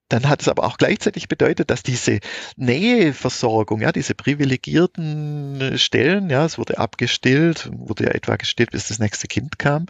dann 0.09 0.29
hat 0.29 0.43
es 0.43 0.49
aber 0.49 0.65
auch 0.65 0.79
gleichzeitig 0.79 1.29
bedeutet, 1.29 1.71
dass 1.71 1.83
diese 1.83 2.21
Näheversorgung, 2.57 3.81
ja, 3.81 3.93
diese 3.93 4.15
privilegierten 4.15 5.79
Stellen, 5.79 6.31
ja, 6.31 6.45
es 6.45 6.59
wurde 6.59 6.79
abgestillt, 6.79 7.69
wurde 7.73 8.05
ja 8.05 8.11
etwa 8.11 8.37
gestillt, 8.37 8.71
bis 8.71 8.89
das 8.89 8.99
nächste 8.99 9.29
Kind 9.29 9.59
kam. 9.59 9.87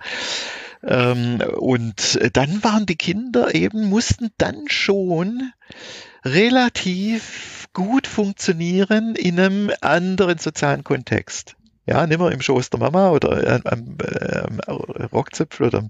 Ähm, 0.83 1.41
und 1.59 2.19
dann 2.33 2.63
waren 2.63 2.87
die 2.87 2.97
Kinder 2.97 3.55
eben, 3.55 3.89
mussten 3.89 4.31
dann 4.39 4.65
schon 4.69 5.53
relativ 6.25 7.69
gut 7.73 8.07
funktionieren 8.07 9.15
in 9.15 9.39
einem 9.39 9.71
anderen 9.81 10.39
sozialen 10.39 10.85
Kontext. 10.85 11.58
Ja, 11.89 12.07
nicht 12.07 12.19
mehr 12.19 12.31
im 12.31 12.43
Schoß 12.43 12.69
der 12.71 12.81
Mama 12.81 13.11
oder 13.11 13.63
am, 13.65 13.97
am, 13.97 14.61
am 14.67 15.07
Rockzipfel 15.11 15.69
oder 15.69 15.79
am 15.79 15.89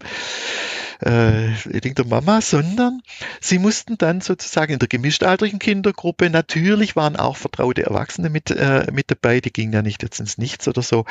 äh, 1.00 1.80
Ding 1.80 1.94
der 1.94 2.06
Mama, 2.06 2.40
sondern 2.40 3.02
sie 3.40 3.58
mussten 3.58 3.98
dann 3.98 4.20
sozusagen 4.20 4.72
in 4.72 4.78
der 4.78 4.88
gemischtaltrigen 4.88 5.58
Kindergruppe, 5.58 6.30
natürlich 6.30 6.96
waren 6.96 7.16
auch 7.16 7.36
vertraute 7.36 7.84
Erwachsene 7.84 8.30
mit, 8.30 8.50
äh, 8.50 8.86
mit 8.92 9.10
dabei, 9.10 9.40
die 9.40 9.52
gingen 9.52 9.72
ja 9.72 9.82
nicht 9.82 10.02
jetzt 10.02 10.20
ins 10.20 10.38
Nichts 10.38 10.68
oder 10.68 10.82
so, 10.82 11.04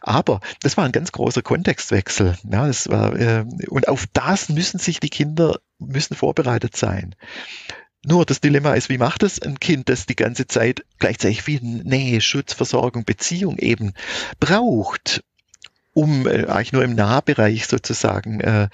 aber 0.00 0.40
das 0.62 0.76
war 0.76 0.84
ein 0.84 0.92
ganz 0.92 1.12
großer 1.12 1.42
Kontextwechsel. 1.42 2.36
Ja, 2.50 2.66
das 2.66 2.88
war, 2.88 3.14
äh, 3.16 3.44
und 3.68 3.88
auf 3.88 4.06
das 4.12 4.48
müssen 4.48 4.78
sich 4.78 5.00
die 5.00 5.10
Kinder 5.10 5.60
müssen 5.78 6.14
vorbereitet 6.16 6.76
sein. 6.76 7.14
Nur 8.06 8.26
das 8.26 8.40
Dilemma 8.40 8.74
ist, 8.74 8.88
wie 8.90 8.98
macht 8.98 9.22
es 9.22 9.40
ein 9.40 9.58
Kind, 9.58 9.88
das 9.88 10.06
die 10.06 10.16
ganze 10.16 10.46
Zeit 10.46 10.84
gleichzeitig 10.98 11.42
viel 11.42 11.60
Nähe, 11.62 12.20
Schutz, 12.20 12.52
Versorgung, 12.52 13.04
Beziehung 13.04 13.58
eben 13.58 13.94
braucht, 14.40 15.24
um 15.94 16.26
äh, 16.26 16.46
eigentlich 16.46 16.72
nur 16.72 16.84
im 16.84 16.94
Nahbereich 16.94 17.66
sozusagen 17.66 18.40
äh, 18.40 18.68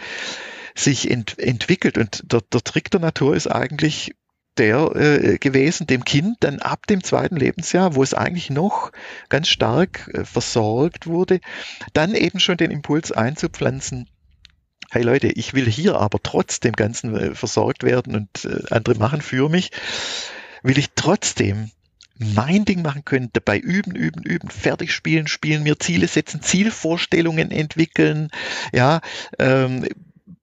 sich 0.75 1.11
ent 1.11 1.39
entwickelt. 1.39 1.97
Und 1.97 2.33
der, 2.33 2.41
der 2.41 2.63
Trick 2.63 2.91
der 2.91 3.01
Natur 3.01 3.37
ist 3.37 3.47
eigentlich 3.47 4.13
der 4.57 4.95
äh, 4.97 5.39
gewesen, 5.39 5.87
dem 5.87 6.05
Kind 6.05 6.39
dann 6.41 6.59
ab 6.59 6.87
dem 6.87 7.05
zweiten 7.05 7.37
Lebensjahr, 7.37 7.95
wo 7.95 8.03
es 8.03 8.15
eigentlich 8.15 8.51
noch 8.51 8.91
ganz 9.29 9.49
stark 9.49 10.11
äh, 10.13 10.25
versorgt 10.25 11.07
wurde, 11.07 11.41
dann 11.93 12.15
eben 12.15 12.41
schon 12.41 12.57
den 12.57 12.71
Impuls 12.71 13.13
einzupflanzen, 13.13 14.09
hey 14.91 15.03
Leute, 15.03 15.29
ich 15.29 15.55
will 15.55 15.71
hier 15.71 15.97
aber 15.97 16.19
trotzdem 16.23 16.73
Ganzen 16.73 17.17
äh, 17.17 17.35
versorgt 17.35 17.85
werden 17.85 18.17
und 18.17 18.45
äh, 18.45 18.63
andere 18.71 18.97
machen 18.97 19.23
für 19.23 19.49
mich, 19.49 19.71
will 20.63 20.79
ich 20.79 20.89
trotzdem 20.97 21.71
mein 22.19 22.65
Ding 22.65 22.83
machen 22.83 23.05
können, 23.05 23.31
dabei 23.33 23.59
üben, 23.59 23.95
üben, 23.95 24.23
üben, 24.23 24.51
fertig 24.51 24.93
spielen, 24.93 25.27
spielen, 25.27 25.63
mir 25.63 25.79
Ziele 25.79 26.07
setzen, 26.07 26.43
Zielvorstellungen 26.43 27.51
entwickeln, 27.51 28.31
ja, 28.73 29.01
ähm, 29.39 29.87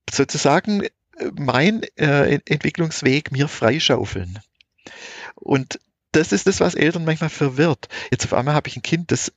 sozusagen 0.09 0.83
äh, 0.83 0.89
mein 1.37 1.83
äh, 1.97 2.39
Entwicklungsweg 2.45 3.31
mir 3.31 3.47
freischaufeln. 3.47 4.39
Und 5.35 5.79
das 6.13 6.31
ist 6.31 6.47
das, 6.47 6.61
was 6.61 6.73
Eltern 6.73 7.05
manchmal 7.05 7.29
verwirrt. 7.29 7.89
Jetzt 8.11 8.25
auf 8.25 8.33
einmal 8.33 8.55
habe 8.55 8.69
ich 8.69 8.77
ein 8.77 8.81
Kind, 8.81 9.11
das 9.11 9.33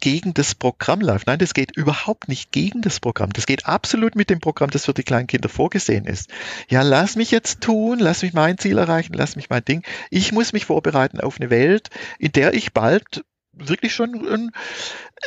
gegen 0.00 0.34
das 0.34 0.54
Programm 0.54 1.00
läuft. 1.00 1.26
Nein, 1.26 1.38
das 1.38 1.54
geht 1.54 1.76
überhaupt 1.76 2.28
nicht 2.28 2.52
gegen 2.52 2.82
das 2.82 3.00
Programm. 3.00 3.32
Das 3.32 3.46
geht 3.46 3.66
absolut 3.66 4.14
mit 4.14 4.30
dem 4.30 4.40
Programm, 4.40 4.70
das 4.70 4.84
für 4.86 4.94
die 4.94 5.02
kleinen 5.02 5.26
Kinder 5.26 5.48
vorgesehen 5.48 6.04
ist. 6.04 6.30
Ja, 6.68 6.82
lass 6.82 7.16
mich 7.16 7.30
jetzt 7.30 7.60
tun, 7.60 7.98
lass 7.98 8.22
mich 8.22 8.32
mein 8.32 8.58
Ziel 8.58 8.78
erreichen, 8.78 9.14
lass 9.14 9.36
mich 9.36 9.50
mein 9.50 9.64
Ding. 9.64 9.82
Ich 10.10 10.32
muss 10.32 10.52
mich 10.52 10.66
vorbereiten 10.66 11.20
auf 11.20 11.40
eine 11.40 11.50
Welt, 11.50 11.90
in 12.18 12.32
der 12.32 12.54
ich 12.54 12.72
bald 12.72 13.24
wirklich 13.52 13.92
schon 13.94 14.26
ein, 14.28 14.50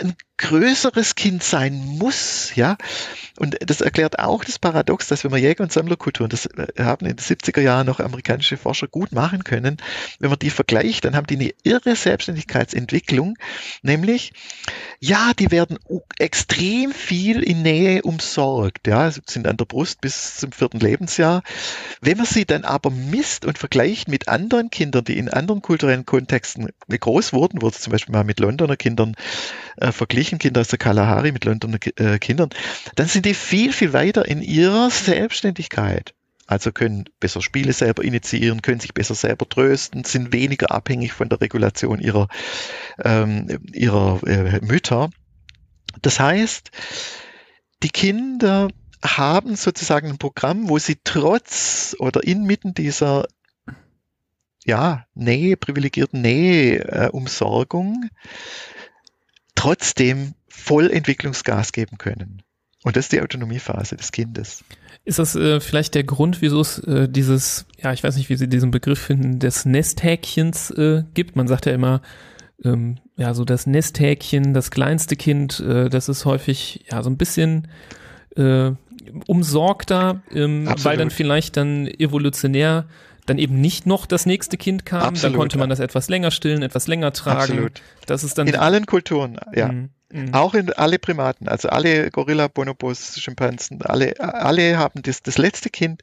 ein 0.02 0.16
größeres 0.42 1.16
Kind 1.16 1.44
sein 1.44 1.74
muss, 1.98 2.56
ja. 2.56 2.78
Und 3.38 3.58
das 3.62 3.82
erklärt 3.82 4.20
auch 4.20 4.44
das 4.44 4.60
Paradox, 4.60 5.08
dass 5.08 5.24
wenn 5.24 5.32
man 5.32 5.42
Jäger- 5.42 5.64
und 5.64 5.72
Sammlerkulturen, 5.72 6.30
das 6.30 6.48
äh, 6.48 6.68
haben 6.80 7.06
in 7.06 7.16
den 7.16 7.24
70er 7.24 7.62
Jahren 7.62 7.88
noch 7.88 8.00
amerikanische 8.00 8.58
Forscher 8.58 8.88
gut 8.88 9.14
machen 9.14 9.44
können, 9.44 9.78
wenn 10.20 10.30
man 10.30 10.40
die 10.40 10.50
vergleicht, 10.50 11.06
dann 11.06 11.16
haben 11.16 11.28
die 11.28 11.36
eine 11.36 11.54
irre 11.64 11.96
Selbstständigkeitsentwicklung, 11.96 13.38
nämlich, 13.82 14.34
ja, 15.00 15.32
die 15.38 15.52
werden 15.52 15.80
extrem 16.20 16.92
viel 16.92 17.42
in 17.42 17.62
Nähe 17.62 18.02
umsorgt, 18.02 18.88
ja, 18.88 19.10
sind 19.12 19.48
an 19.48 19.58
der 19.58 19.66
Brust 19.66 20.02
bis 20.02 20.38
zum 20.38 20.52
vierten 20.52 20.80
Lebensjahr. 20.80 21.44
Wenn 22.02 22.18
man 22.18 22.26
sie 22.26 22.46
dann 22.46 22.64
aber 22.64 22.90
misst 22.90 23.46
und 23.46 23.58
vergleicht 23.58 24.08
mit 24.08 24.28
anderen 24.28 24.70
Kindern, 24.70 25.04
die 25.04 25.18
in 25.18 25.30
anderen 25.30 25.62
kulturellen 25.62 26.06
Kontexten 26.06 26.70
groß 26.90 27.34
wurden, 27.34 27.62
wurde 27.62 27.78
zum 27.78 27.92
Beispiel 27.92 28.14
mal 28.14 28.24
mit 28.24 28.40
Londoner 28.40 28.78
Kindern 28.78 29.16
äh, 29.78 29.92
verglichen, 29.92 30.31
Kinder 30.40 30.62
aus 30.62 30.68
der 30.68 30.80
Kalahari 30.80 31.32
mit 31.32 31.46
Londoner 31.46 31.80
äh, 31.98 32.20
Kindern, 32.20 32.50
dann 32.96 33.08
sind 33.08 33.26
die 33.26 33.34
viel, 33.34 33.74
viel 33.74 33.94
weiter 33.94 34.26
in 34.28 34.42
ihrer 34.42 34.90
Selbstständigkeit. 34.90 36.14
Also 36.48 36.74
können 36.74 37.06
besser 37.22 37.42
Spiele 37.42 37.72
selber 37.72 38.04
initiieren, 38.04 38.62
können 38.62 38.82
sich 38.82 38.94
besser 38.94 39.16
selber 39.16 39.48
trösten, 39.48 40.04
sind 40.04 40.34
weniger 40.34 40.72
abhängig 40.72 41.14
von 41.14 41.30
der 41.30 41.40
Regulation 41.40 42.00
ihrer, 42.00 42.28
ähm, 43.02 43.48
ihrer 43.72 44.22
äh, 44.28 44.60
Mütter. 44.60 45.12
Das 46.02 46.20
heißt, 46.20 46.72
die 47.84 47.90
Kinder 47.90 48.68
haben 49.04 49.56
sozusagen 49.56 50.10
ein 50.10 50.18
Programm, 50.18 50.68
wo 50.68 50.78
sie 50.78 50.98
trotz 51.04 51.96
oder 52.00 52.24
inmitten 52.24 52.74
dieser 52.74 53.28
ja, 54.66 55.06
Nähe, 55.16 55.58
privilegierten 55.58 56.22
Nähe, 56.22 56.80
äh, 56.84 57.10
Umsorgung 57.10 58.10
trotzdem 59.62 60.34
voll 60.48 60.90
Entwicklungsgas 60.90 61.72
geben 61.72 62.00
können. 62.00 62.42
Und 62.84 62.96
das 62.96 63.06
ist 63.06 63.12
die 63.12 63.22
Autonomiephase 63.22 63.96
des 63.96 64.12
Kindes. 64.12 64.64
Ist 65.06 65.20
das 65.20 65.36
äh, 65.36 65.60
vielleicht 65.60 65.94
der 65.94 66.04
Grund, 66.04 66.42
wieso 66.42 66.62
es 66.62 66.80
äh, 66.80 67.08
dieses, 67.08 67.68
ja, 67.80 67.94
ich 67.94 68.04
weiß 68.04 68.16
nicht, 68.18 68.30
wie 68.30 68.38
Sie 68.38 68.50
diesen 68.50 68.72
Begriff 68.72 68.98
finden, 68.98 69.38
des 69.38 69.66
Nesthäkchens 69.66 70.72
äh, 70.72 71.04
gibt? 71.14 71.36
Man 71.36 71.48
sagt 71.48 71.68
ja 71.68 71.74
immer, 71.74 72.02
ähm, 72.64 72.98
ja, 73.18 73.36
so 73.36 73.46
das 73.46 73.68
Nesthäkchen, 73.68 74.56
das 74.56 74.72
kleinste 74.72 75.16
Kind, 75.16 75.60
äh, 75.60 75.90
das 75.90 76.10
ist 76.10 76.26
häufig, 76.26 76.86
ja, 76.92 77.04
so 77.04 77.12
ein 77.12 77.18
bisschen 77.18 77.68
äh, 78.36 78.72
umsorgter, 79.28 80.24
ähm, 80.32 80.68
weil 80.78 80.98
dann 80.98 81.12
vielleicht 81.12 81.56
dann 81.56 81.86
evolutionär 81.86 82.88
dann 83.26 83.38
eben 83.38 83.60
nicht 83.62 83.86
noch 83.86 84.06
das 84.06 84.26
nächste 84.26 84.58
Kind 84.58 84.86
kam, 84.86 85.02
Absolut, 85.02 85.24
dann 85.24 85.40
konnte 85.40 85.58
man 85.58 85.70
das 85.70 85.80
etwas 85.80 86.10
länger 86.10 86.32
stillen, 86.32 86.62
etwas 86.62 86.88
länger 86.88 87.14
tragen. 87.14 87.40
Absolut. 87.40 87.82
Das 88.06 88.24
ist 88.24 88.38
dann 88.38 88.48
in 88.48 88.56
allen 88.56 88.86
Kulturen, 88.86 89.38
ja. 89.54 89.70
Mhm. 89.70 89.90
Mhm. 90.14 90.34
Auch 90.34 90.54
in 90.54 90.74
alle 90.74 91.00
Primaten, 91.00 91.48
also 91.48 91.70
alle 91.70 92.12
Gorilla, 92.12 92.50
Bonobos, 92.50 93.18
Schimpansen, 93.18 93.82
alle, 93.82 94.20
alle 94.20 94.78
haben 94.78 95.02
das, 95.04 95.24
das 95.24 95.38
letzte 95.38 95.70
Kind 95.70 96.02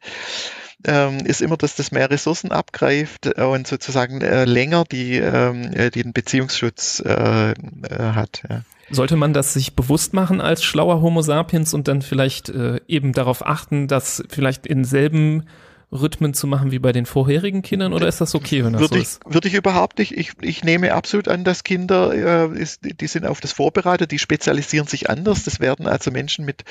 ähm, 0.84 1.18
ist 1.24 1.42
immer, 1.42 1.56
dass 1.56 1.74
das 1.74 1.90
mehr 1.90 2.10
Ressourcen 2.10 2.52
abgreift 2.52 3.26
und 3.38 3.66
sozusagen 3.66 4.20
äh, 4.20 4.44
länger 4.44 4.84
die, 4.84 5.16
ähm, 5.16 5.72
äh, 5.74 5.90
den 5.90 6.12
Beziehungsschutz 6.12 7.02
äh, 7.04 7.50
äh, 7.50 7.54
hat. 7.98 8.42
Ja. 8.48 8.62
Sollte 8.90 9.16
man 9.16 9.34
das 9.34 9.52
sich 9.52 9.74
bewusst 9.74 10.14
machen 10.14 10.40
als 10.40 10.62
schlauer 10.62 11.02
Homo 11.02 11.20
sapiens 11.20 11.74
und 11.74 11.88
dann 11.88 12.00
vielleicht 12.00 12.48
äh, 12.48 12.80
eben 12.88 13.12
darauf 13.12 13.44
achten, 13.44 13.88
dass 13.88 14.22
vielleicht 14.28 14.66
in 14.66 14.84
selben 14.84 15.44
Rhythmen 15.90 16.34
zu 16.34 16.46
machen 16.46 16.70
wie 16.70 16.78
bei 16.78 16.92
den 16.92 17.06
vorherigen 17.06 17.62
Kindern 17.62 17.94
oder 17.94 18.08
ist 18.08 18.20
das 18.20 18.34
okay, 18.34 18.62
wenn 18.62 18.74
das 18.74 18.80
würde 18.80 18.94
so 18.94 19.00
ich, 19.00 19.06
ist? 19.06 19.20
Würde 19.24 19.48
ich 19.48 19.54
überhaupt 19.54 19.98
nicht. 19.98 20.12
Ich, 20.16 20.32
ich 20.42 20.62
nehme 20.62 20.92
absolut 20.92 21.28
an, 21.28 21.44
dass 21.44 21.64
Kinder, 21.64 22.12
äh, 22.52 22.58
ist, 22.58 22.80
die 22.82 23.06
sind 23.06 23.24
auf 23.24 23.40
das 23.40 23.52
vorbereitet, 23.52 24.10
die 24.10 24.18
spezialisieren 24.18 24.86
sich 24.86 25.08
anders. 25.08 25.44
Das 25.44 25.60
werden 25.60 25.86
also 25.86 26.10
Menschen 26.10 26.44
mit 26.44 26.64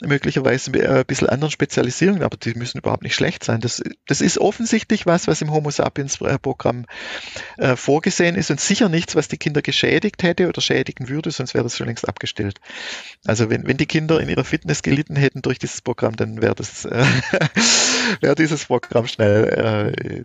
möglicherweise 0.00 0.70
äh, 0.72 1.00
ein 1.00 1.04
bisschen 1.04 1.28
anderen 1.28 1.50
Spezialisierungen, 1.50 2.22
aber 2.22 2.38
die 2.38 2.54
müssen 2.54 2.78
überhaupt 2.78 3.02
nicht 3.02 3.14
schlecht 3.14 3.44
sein. 3.44 3.60
Das, 3.60 3.82
das 4.06 4.22
ist 4.22 4.38
offensichtlich 4.38 5.04
was, 5.04 5.26
was 5.26 5.42
im 5.42 5.52
Homo 5.52 5.70
sapiens 5.70 6.20
äh, 6.22 6.38
Programm 6.38 6.86
äh, 7.58 7.76
vorgesehen 7.76 8.34
ist 8.34 8.50
und 8.50 8.60
sicher 8.60 8.88
nichts, 8.88 9.14
was 9.14 9.28
die 9.28 9.36
Kinder 9.36 9.60
geschädigt 9.60 10.22
hätte 10.22 10.48
oder 10.48 10.62
schädigen 10.62 11.10
würde, 11.10 11.30
sonst 11.30 11.52
wäre 11.52 11.64
das 11.64 11.76
schon 11.76 11.86
längst 11.86 12.08
abgestellt. 12.08 12.60
Also 13.26 13.50
wenn, 13.50 13.66
wenn 13.66 13.76
die 13.76 13.86
Kinder 13.86 14.20
in 14.20 14.30
ihrer 14.30 14.44
Fitness 14.44 14.82
gelitten 14.82 15.16
hätten 15.16 15.42
durch 15.42 15.58
dieses 15.58 15.82
Programm, 15.82 16.16
dann 16.16 16.40
wäre 16.40 16.54
das, 16.54 16.86
äh, 16.86 17.04
wäre 18.20 18.34
dieses 18.34 18.53
dieses 18.54 18.66
Programm 18.66 19.06
schnell 19.06 19.92
äh, 19.96 20.24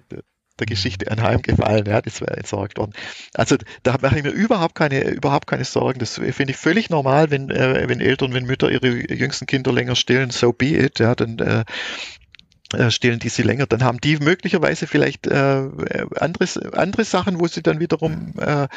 der 0.60 0.68
Geschichte 0.68 1.10
anheimgefallen, 1.10 1.86
ja, 1.86 2.02
das 2.02 2.22
wäre 2.22 2.38
entsorgt 2.38 2.78
worden. 2.78 2.92
Also 3.34 3.56
da 3.84 3.98
mache 4.02 4.18
ich 4.18 4.24
mir 4.24 4.32
überhaupt 4.32 4.76
keine, 4.76 5.02
überhaupt 5.10 5.48
keine 5.48 5.66
Sorgen. 5.66 6.00
Das 6.00 6.16
finde 6.16 6.52
ich 6.52 6.58
völlig 6.58 6.90
normal, 6.90 7.32
wenn, 7.32 7.50
äh, 7.50 7.88
wenn 7.88 8.02
Eltern, 8.02 8.34
wenn 8.34 8.46
Mütter 8.46 8.70
ihre 8.70 8.88
jüngsten 8.88 9.46
Kinder 9.46 9.72
länger 9.72 9.96
stillen, 9.96 10.32
so 10.32 10.52
be 10.52 10.78
it, 10.78 11.00
ja, 11.00 11.16
dann 11.16 11.40
äh, 11.40 11.64
äh 12.74 12.92
stillen 12.92 13.20
die 13.20 13.30
sie 13.30 13.44
länger, 13.44 13.68
dann 13.68 13.84
haben 13.84 14.02
die 14.02 14.18
möglicherweise 14.18 14.86
vielleicht 14.86 15.28
äh, 15.28 15.70
andere, 16.18 16.48
andere 16.74 17.06
Sachen, 17.06 17.40
wo 17.40 17.48
sie 17.48 17.64
dann 17.64 17.80
wiederum 17.80 18.34
äh, 18.38 18.68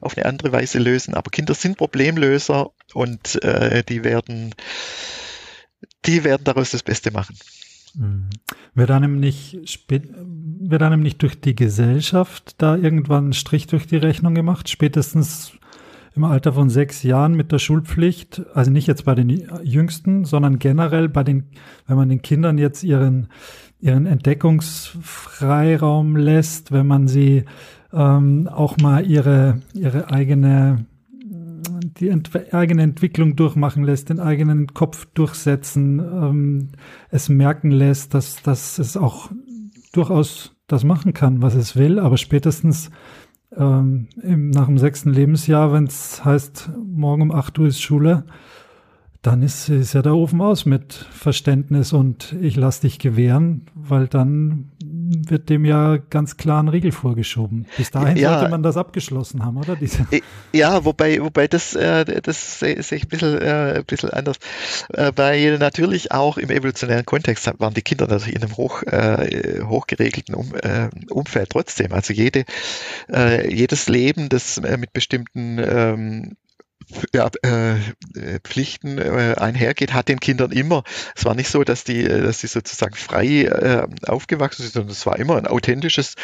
auf 0.00 0.16
eine 0.16 0.26
andere 0.26 0.52
Weise 0.52 0.78
lösen. 0.78 1.14
Aber 1.14 1.30
Kinder 1.30 1.54
sind 1.54 1.78
Problemlöser 1.78 2.70
und 2.92 3.42
äh, 3.42 3.82
die 3.82 4.04
werden, 4.04 4.54
die 6.04 6.22
werden 6.24 6.44
daraus 6.44 6.70
das 6.70 6.82
Beste 6.82 7.10
machen. 7.10 7.36
Mhm. 7.94 8.28
Wird 8.74 8.90
einem 8.90 9.18
nicht, 9.18 9.80
wird 9.88 10.82
einem 10.82 11.02
nicht 11.02 11.22
durch 11.22 11.40
die 11.40 11.56
Gesellschaft 11.56 12.54
da 12.58 12.76
irgendwann 12.76 13.30
ein 13.30 13.32
Strich 13.32 13.66
durch 13.66 13.86
die 13.86 13.96
Rechnung 13.96 14.34
gemacht? 14.34 14.68
Spätestens 14.68 15.54
im 16.14 16.24
Alter 16.24 16.52
von 16.52 16.68
sechs 16.70 17.02
Jahren 17.02 17.34
mit 17.34 17.50
der 17.52 17.58
Schulpflicht, 17.58 18.42
also 18.54 18.70
nicht 18.70 18.86
jetzt 18.86 19.04
bei 19.04 19.14
den 19.14 19.28
Jüngsten, 19.62 20.24
sondern 20.24 20.58
generell 20.58 21.08
bei 21.08 21.24
den, 21.24 21.44
wenn 21.86 21.96
man 21.96 22.08
den 22.08 22.22
Kindern 22.22 22.56
jetzt 22.58 22.82
ihren, 22.82 23.28
ihren 23.80 24.06
Entdeckungsfreiraum 24.06 26.16
lässt, 26.16 26.72
wenn 26.72 26.86
man 26.86 27.06
sie 27.08 27.44
ähm, 27.92 28.48
auch 28.48 28.78
mal 28.78 29.06
ihre, 29.06 29.60
ihre 29.72 30.10
eigene 30.10 30.86
die 31.82 32.08
ent 32.08 32.30
eigene 32.52 32.82
Entwicklung 32.82 33.36
durchmachen 33.36 33.84
lässt, 33.84 34.08
den 34.08 34.20
eigenen 34.20 34.68
Kopf 34.74 35.06
durchsetzen, 35.14 35.98
ähm, 35.98 36.68
es 37.10 37.28
merken 37.28 37.70
lässt, 37.70 38.14
dass, 38.14 38.42
dass 38.42 38.78
es 38.78 38.96
auch 38.96 39.30
durchaus 39.92 40.56
das 40.66 40.84
machen 40.84 41.12
kann, 41.12 41.42
was 41.42 41.54
es 41.54 41.76
will, 41.76 41.98
aber 41.98 42.16
spätestens 42.16 42.90
ähm, 43.56 44.08
im, 44.22 44.50
nach 44.50 44.66
dem 44.66 44.78
sechsten 44.78 45.12
Lebensjahr, 45.12 45.72
wenn 45.72 45.84
es 45.84 46.24
heißt, 46.24 46.70
morgen 46.84 47.22
um 47.22 47.32
acht 47.32 47.58
Uhr 47.58 47.66
ist 47.66 47.80
Schule, 47.80 48.24
dann 49.22 49.42
ist, 49.42 49.68
ist 49.68 49.92
ja 49.92 50.02
der 50.02 50.14
Ofen 50.14 50.40
aus 50.40 50.64
mit 50.64 50.94
Verständnis 50.94 51.92
und 51.92 52.34
ich 52.40 52.56
lass 52.56 52.80
dich 52.80 52.98
gewähren, 52.98 53.66
weil 53.74 54.06
dann 54.06 54.70
wird 55.10 55.48
dem 55.48 55.64
ja 55.64 55.96
ganz 55.96 56.36
klar 56.36 56.62
ein 56.62 56.68
Riegel 56.68 56.92
vorgeschoben. 56.92 57.66
Bis 57.76 57.90
dahin 57.90 58.16
ja, 58.16 58.34
sollte 58.34 58.50
man 58.50 58.62
das 58.62 58.76
abgeschlossen 58.76 59.44
haben, 59.44 59.56
oder? 59.56 59.76
Diese 59.76 60.06
ja, 60.52 60.84
wobei, 60.84 61.20
wobei 61.20 61.48
das, 61.48 61.74
äh, 61.74 62.20
das 62.22 62.60
sehe 62.60 62.76
ich 62.76 62.92
ein 62.92 63.08
bisschen, 63.08 63.40
äh, 63.40 63.74
ein 63.78 63.84
bisschen 63.84 64.10
anders. 64.10 64.36
Äh, 64.92 65.12
weil 65.16 65.58
natürlich 65.58 66.12
auch 66.12 66.38
im 66.38 66.50
evolutionären 66.50 67.04
Kontext 67.04 67.50
waren 67.58 67.74
die 67.74 67.82
Kinder 67.82 68.06
natürlich 68.06 68.36
in 68.36 68.42
einem 68.42 68.56
hoch, 68.56 68.82
äh, 68.84 69.60
hochgeregelten 69.62 70.34
um, 70.34 70.54
äh, 70.54 70.88
Umfeld 71.10 71.50
trotzdem. 71.50 71.92
Also 71.92 72.12
jede, 72.12 72.44
äh, 73.12 73.52
jedes 73.52 73.88
Leben, 73.88 74.28
das 74.28 74.58
äh, 74.58 74.76
mit 74.76 74.92
bestimmten 74.92 75.58
ähm, 75.58 76.36
ja, 77.14 77.30
äh, 77.42 77.76
Pflichten 78.42 78.98
äh, 78.98 79.34
einhergeht, 79.38 79.92
hat 79.92 80.08
den 80.08 80.20
Kindern 80.20 80.52
immer. 80.52 80.84
Es 81.14 81.24
war 81.24 81.34
nicht 81.34 81.50
so, 81.50 81.64
dass 81.64 81.84
die, 81.84 82.04
äh, 82.04 82.22
dass 82.22 82.38
die 82.38 82.46
sozusagen 82.46 82.94
frei 82.94 83.44
äh, 83.44 83.86
aufgewachsen 84.06 84.62
sind, 84.62 84.72
sondern 84.72 84.92
es 84.92 85.06
war 85.06 85.18
immer 85.18 85.36
ein 85.36 85.46
authentisches 85.46 86.14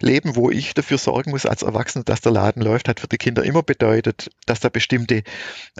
Leben, 0.00 0.36
wo 0.36 0.50
ich 0.50 0.74
dafür 0.74 0.98
sorgen 0.98 1.30
muss 1.30 1.46
als 1.46 1.62
Erwachsener, 1.62 2.04
dass 2.04 2.20
der 2.20 2.32
Laden 2.32 2.62
läuft, 2.62 2.88
hat 2.88 3.00
für 3.00 3.08
die 3.08 3.18
Kinder 3.18 3.44
immer 3.44 3.62
bedeutet, 3.62 4.30
dass 4.46 4.60
da 4.60 4.68
bestimmte, 4.68 5.22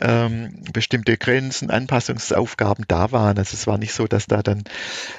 ähm, 0.00 0.64
bestimmte 0.72 1.16
Grenzen, 1.16 1.70
Anpassungsaufgaben 1.70 2.84
da 2.88 3.12
waren. 3.12 3.38
Also 3.38 3.54
es 3.54 3.66
war 3.66 3.78
nicht 3.78 3.92
so, 3.92 4.06
dass 4.06 4.26
da 4.26 4.42
dann 4.42 4.64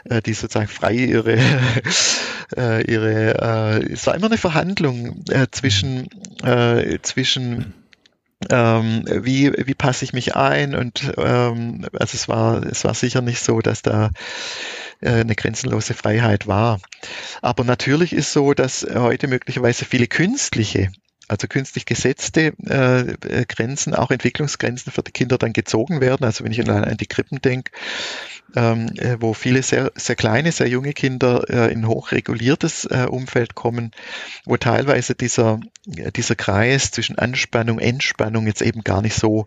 äh, 0.05 0.21
die 0.21 0.33
sozusagen 0.33 0.67
frei 0.67 0.93
ihre, 0.93 1.37
äh, 2.57 2.83
ihre 2.91 3.79
äh, 3.79 3.93
es 3.93 4.05
war 4.07 4.15
immer 4.15 4.27
eine 4.27 4.37
Verhandlung 4.37 5.23
äh, 5.29 5.47
zwischen, 5.51 6.07
äh, 6.43 6.99
zwischen 7.01 7.73
ähm, 8.49 9.03
wie, 9.07 9.51
wie 9.53 9.73
passe 9.73 10.05
ich 10.05 10.13
mich 10.13 10.35
ein 10.35 10.75
und 10.75 11.13
ähm, 11.17 11.85
also 11.93 12.15
es 12.15 12.27
war, 12.27 12.63
es 12.63 12.83
war 12.83 12.93
sicher 12.93 13.21
nicht 13.21 13.43
so, 13.43 13.59
dass 13.59 13.81
da 13.81 14.11
äh, 15.01 15.21
eine 15.21 15.35
grenzenlose 15.35 15.93
Freiheit 15.93 16.47
war. 16.47 16.79
Aber 17.41 17.63
natürlich 17.63 18.13
ist 18.13 18.33
so, 18.33 18.53
dass 18.53 18.85
heute 18.93 19.27
möglicherweise 19.27 19.85
viele 19.85 20.07
künstliche 20.07 20.91
also 21.31 21.47
künstlich 21.47 21.85
gesetzte 21.85 22.53
äh, 22.67 23.11
äh, 23.11 23.45
Grenzen, 23.47 23.95
auch 23.95 24.11
Entwicklungsgrenzen 24.11 24.91
für 24.91 25.01
die 25.01 25.13
Kinder 25.13 25.37
dann 25.37 25.53
gezogen 25.53 26.01
werden. 26.01 26.25
Also 26.25 26.43
wenn 26.43 26.51
ich 26.51 26.69
an 26.69 26.97
die 26.97 27.05
Krippen 27.05 27.39
denke, 27.41 27.71
ähm, 28.53 28.89
äh, 28.97 29.15
wo 29.21 29.33
viele 29.33 29.63
sehr, 29.63 29.93
sehr 29.95 30.17
kleine, 30.17 30.51
sehr 30.51 30.67
junge 30.67 30.91
Kinder 30.91 31.45
äh, 31.49 31.71
in 31.71 31.87
hochreguliertes 31.87 32.83
äh, 32.83 33.05
Umfeld 33.09 33.55
kommen, 33.55 33.91
wo 34.43 34.57
teilweise 34.57 35.15
dieser, 35.15 35.61
dieser 35.85 36.35
Kreis 36.35 36.91
zwischen 36.91 37.17
Anspannung, 37.17 37.79
Entspannung 37.79 38.45
jetzt 38.45 38.61
eben 38.61 38.83
gar 38.83 39.01
nicht 39.01 39.15
so, 39.15 39.45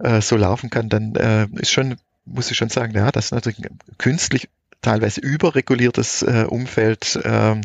äh, 0.00 0.20
so 0.20 0.36
laufen 0.36 0.68
kann, 0.68 0.90
dann 0.90 1.14
äh, 1.14 1.46
ist 1.58 1.72
schon, 1.72 1.96
muss 2.26 2.50
ich 2.50 2.58
schon 2.58 2.68
sagen, 2.68 2.94
ja, 2.94 3.10
das 3.10 3.26
ist 3.26 3.32
natürlich 3.32 3.62
künstlich 3.96 4.50
teilweise 4.82 5.20
überreguliertes 5.20 6.22
äh, 6.22 6.44
Umfeld, 6.48 7.16
äh, 7.16 7.60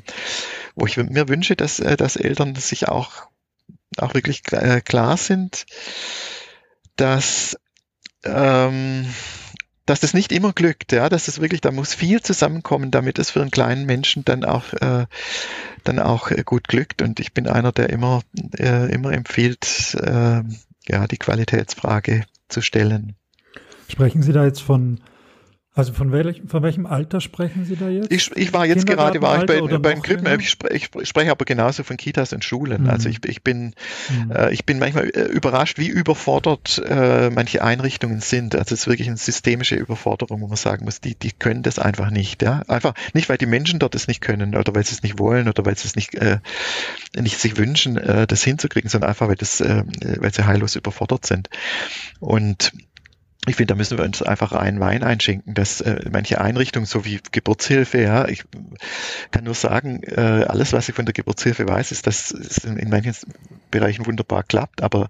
wo 0.75 0.85
ich 0.85 0.97
mir 0.97 1.29
wünsche, 1.29 1.55
dass, 1.55 1.79
äh, 1.79 1.97
dass 1.97 2.15
Eltern 2.15 2.55
sich 2.55 2.87
auch 2.87 3.27
auch 3.97 4.13
wirklich 4.13 4.41
äh, 4.51 4.81
klar 4.81 5.17
sind, 5.17 5.65
dass, 6.95 7.57
ähm, 8.23 9.05
dass 9.85 9.99
das 9.99 10.13
nicht 10.13 10.31
immer 10.31 10.53
glückt, 10.53 10.91
ja, 10.91 11.09
dass 11.09 11.27
es 11.27 11.41
wirklich, 11.41 11.61
da 11.61 11.71
muss 11.71 11.93
viel 11.93 12.21
zusammenkommen, 12.21 12.91
damit 12.91 13.19
es 13.19 13.31
für 13.31 13.41
einen 13.41 13.51
kleinen 13.51 13.85
Menschen 13.85 14.23
dann 14.25 14.45
auch, 14.45 14.73
äh, 14.73 15.05
dann 15.83 15.99
auch 15.99 16.31
äh, 16.31 16.43
gut 16.43 16.67
glückt. 16.67 17.01
Und 17.01 17.19
ich 17.19 17.33
bin 17.33 17.47
einer, 17.47 17.71
der 17.71 17.89
immer, 17.89 18.21
äh, 18.57 18.91
immer 18.91 19.11
empfiehlt, 19.13 19.95
äh, 19.95 20.41
ja, 20.87 21.07
die 21.07 21.17
Qualitätsfrage 21.17 22.25
zu 22.49 22.61
stellen. 22.61 23.15
Sprechen 23.87 24.23
Sie 24.23 24.33
da 24.33 24.45
jetzt 24.45 24.61
von 24.61 25.01
also 25.75 25.91
von, 25.93 26.11
welch, 26.11 26.43
von 26.47 26.61
welchem 26.61 26.85
Alter 26.85 27.19
sprechen 27.19 27.65
Sie 27.65 27.75
da 27.75 27.89
jetzt? 27.89 28.11
Ich, 28.11 28.31
ich 28.35 28.53
war 28.53 28.65
jetzt 28.65 28.85
gerade 28.85 29.21
war 29.23 29.39
ich 29.39 29.45
bei, 29.47 29.59
beim 29.79 30.03
Krippen, 30.03 30.39
ich, 30.39 30.51
spreche, 30.51 30.87
ich 31.01 31.09
spreche 31.09 31.31
aber 31.31 31.45
genauso 31.45 31.83
von 31.83 31.97
Kitas 31.97 32.31
und 32.31 32.43
Schulen. 32.45 32.83
Mhm. 32.83 32.89
Also 32.91 33.09
ich, 33.09 33.25
ich 33.25 33.43
bin 33.43 33.73
mhm. 34.09 34.31
äh, 34.31 34.53
ich 34.53 34.65
bin 34.65 34.77
manchmal 34.77 35.09
äh, 35.09 35.23
überrascht, 35.23 35.79
wie 35.79 35.87
überfordert 35.87 36.79
äh, 36.85 37.31
manche 37.31 37.63
Einrichtungen 37.63 38.19
sind. 38.19 38.55
Also 38.55 38.75
es 38.75 38.81
ist 38.81 38.87
wirklich 38.87 39.07
eine 39.07 39.17
systemische 39.17 39.75
Überforderung, 39.75 40.41
wo 40.41 40.47
man 40.47 40.57
sagen 40.57 40.85
muss, 40.85 41.01
die, 41.01 41.15
die 41.15 41.31
können 41.31 41.63
das 41.63 41.79
einfach 41.79 42.11
nicht. 42.11 42.43
Ja? 42.43 42.61
Einfach 42.67 42.93
nicht, 43.15 43.27
weil 43.29 43.39
die 43.39 43.47
Menschen 43.47 43.79
dort 43.79 43.95
es 43.95 44.07
nicht 44.07 44.21
können 44.21 44.55
oder 44.55 44.75
weil 44.75 44.85
sie 44.85 44.93
es 44.93 45.01
nicht 45.01 45.17
wollen 45.17 45.49
oder 45.49 45.65
weil 45.65 45.75
sie 45.75 45.87
es 45.87 45.95
nicht, 45.95 46.13
äh, 46.13 46.37
nicht 47.17 47.39
sich 47.39 47.57
wünschen, 47.57 47.97
äh, 47.97 48.27
das 48.27 48.43
hinzukriegen, 48.43 48.91
sondern 48.91 49.09
einfach, 49.09 49.27
weil, 49.27 49.37
das, 49.37 49.59
äh, 49.59 49.83
weil 50.19 50.31
sie 50.31 50.45
heillos 50.45 50.75
überfordert 50.75 51.25
sind. 51.25 51.49
Und 52.19 52.73
ich 53.45 53.55
finde, 53.55 53.73
da 53.73 53.75
müssen 53.75 53.97
wir 53.97 54.05
uns 54.05 54.21
einfach 54.21 54.53
rein 54.53 54.79
Wein 54.79 55.03
einschenken, 55.03 55.53
dass 55.53 55.81
äh, 55.81 56.09
manche 56.11 56.39
Einrichtungen, 56.39 56.85
so 56.85 57.03
wie 57.03 57.19
Geburtshilfe, 57.31 58.01
ja, 58.01 58.27
ich 58.27 58.45
kann 59.31 59.43
nur 59.43 59.53
sagen, 59.53 60.01
äh, 60.03 60.45
alles, 60.47 60.71
was 60.71 60.87
ich 60.87 60.95
von 60.95 61.05
der 61.05 61.13
Geburtshilfe 61.13 61.67
weiß, 61.67 61.91
ist, 61.91 62.07
dass 62.07 62.31
es 62.31 62.59
in, 62.59 62.77
in 62.77 62.89
manchen 62.89 63.13
Bereichen 63.69 64.05
wunderbar 64.05 64.43
klappt, 64.43 64.81
aber 64.81 65.09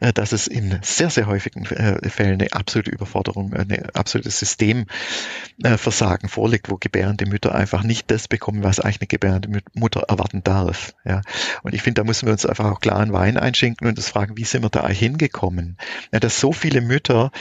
äh, 0.00 0.12
dass 0.12 0.32
es 0.32 0.46
in 0.46 0.78
sehr, 0.82 1.10
sehr 1.10 1.26
häufigen 1.26 1.64
äh, 1.66 2.08
Fällen 2.08 2.40
eine 2.40 2.52
absolute 2.52 2.90
Überforderung, 2.90 3.54
eine 3.54 3.94
absolutes 3.94 4.38
Systemversagen 4.38 6.28
vorliegt, 6.28 6.70
wo 6.70 6.76
gebärende 6.76 7.26
Mütter 7.26 7.54
einfach 7.54 7.82
nicht 7.82 8.10
das 8.10 8.28
bekommen, 8.28 8.62
was 8.62 8.78
eigentlich 8.78 9.00
eine 9.00 9.08
gebärende 9.08 9.62
Mutter 9.72 10.02
erwarten 10.08 10.44
darf. 10.44 10.94
Ja. 11.04 11.22
Und 11.62 11.74
ich 11.74 11.82
finde, 11.82 12.02
da 12.02 12.04
müssen 12.04 12.26
wir 12.26 12.32
uns 12.32 12.46
einfach 12.46 12.70
auch 12.70 12.80
klaren 12.80 13.12
Wein 13.12 13.36
einschenken 13.36 13.88
und 13.88 13.96
uns 13.96 14.08
fragen, 14.08 14.36
wie 14.36 14.44
sind 14.44 14.62
wir 14.62 14.70
da 14.70 14.88
hingekommen? 14.88 15.76
Ja, 16.12 16.20
dass 16.20 16.38
so 16.38 16.52
viele 16.52 16.80
Mütter 16.80 17.32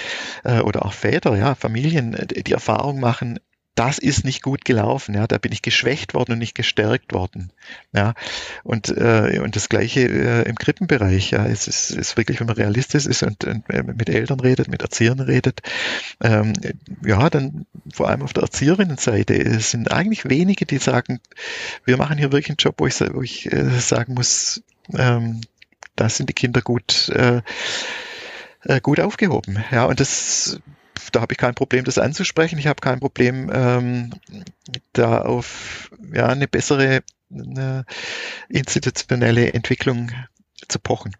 äh, 0.43 0.59
oder 0.59 0.85
auch 0.85 0.93
Väter, 0.93 1.35
ja, 1.35 1.55
Familien 1.55 2.13
äh, 2.13 2.43
die 2.43 2.53
Erfahrung 2.53 2.99
machen, 2.99 3.39
das 3.75 3.97
ist 3.97 4.23
nicht 4.23 4.43
gut 4.43 4.65
gelaufen, 4.65 5.15
ja, 5.15 5.25
da 5.25 5.39
bin 5.39 5.51
ich 5.51 5.63
geschwächt 5.63 6.13
worden 6.13 6.33
und 6.33 6.37
nicht 6.37 6.53
gestärkt 6.53 7.11
worden, 7.11 7.51
ja, 7.91 8.13
und 8.63 8.89
äh, 8.89 9.39
und 9.43 9.55
das 9.55 9.67
gleiche 9.67 10.01
äh, 10.01 10.47
im 10.47 10.55
Krippenbereich, 10.55 11.31
ja, 11.31 11.45
es 11.47 11.67
ist, 11.67 11.89
ist 11.89 12.15
wirklich, 12.15 12.39
wenn 12.39 12.47
man 12.47 12.55
realistisch 12.55 13.07
ist 13.07 13.23
und, 13.23 13.43
und 13.45 13.67
äh, 13.69 13.81
mit 13.81 14.09
Eltern 14.09 14.39
redet, 14.39 14.67
mit 14.67 14.83
Erziehern 14.83 15.19
redet, 15.19 15.61
ähm, 16.21 16.53
ja, 17.03 17.29
dann 17.31 17.65
vor 17.91 18.09
allem 18.09 18.21
auf 18.21 18.33
der 18.33 18.43
Erzieherinnenseite 18.43 19.59
sind 19.59 19.91
eigentlich 19.91 20.29
wenige, 20.29 20.67
die 20.67 20.77
sagen, 20.77 21.19
wir 21.83 21.97
machen 21.97 22.19
hier 22.19 22.31
wirklich 22.31 22.49
einen 22.49 22.57
Job, 22.57 22.75
wo 22.77 22.85
ich, 22.85 22.99
wo 22.99 23.23
ich 23.23 23.51
äh, 23.51 23.79
sagen 23.79 24.13
muss, 24.13 24.61
ähm, 24.93 25.41
da 25.95 26.09
sind 26.09 26.29
die 26.29 26.33
Kinder 26.33 26.61
gut 26.61 27.09
äh, 27.09 27.41
äh, 28.63 28.81
gut 28.81 28.99
aufgehoben. 28.99 29.63
Ja, 29.71 29.85
und 29.85 29.99
das, 29.99 30.59
da 31.11 31.21
habe 31.21 31.33
ich 31.33 31.37
kein 31.37 31.55
Problem, 31.55 31.85
das 31.85 31.97
anzusprechen. 31.97 32.59
Ich 32.59 32.67
habe 32.67 32.81
kein 32.81 32.99
Problem, 32.99 33.51
ähm, 33.53 34.11
da 34.93 35.21
auf 35.21 35.91
ja, 36.13 36.27
eine 36.27 36.47
bessere 36.47 37.01
eine 37.31 37.85
institutionelle 38.49 39.53
Entwicklung 39.53 40.11
zu 40.67 40.79
pochen. 40.79 41.15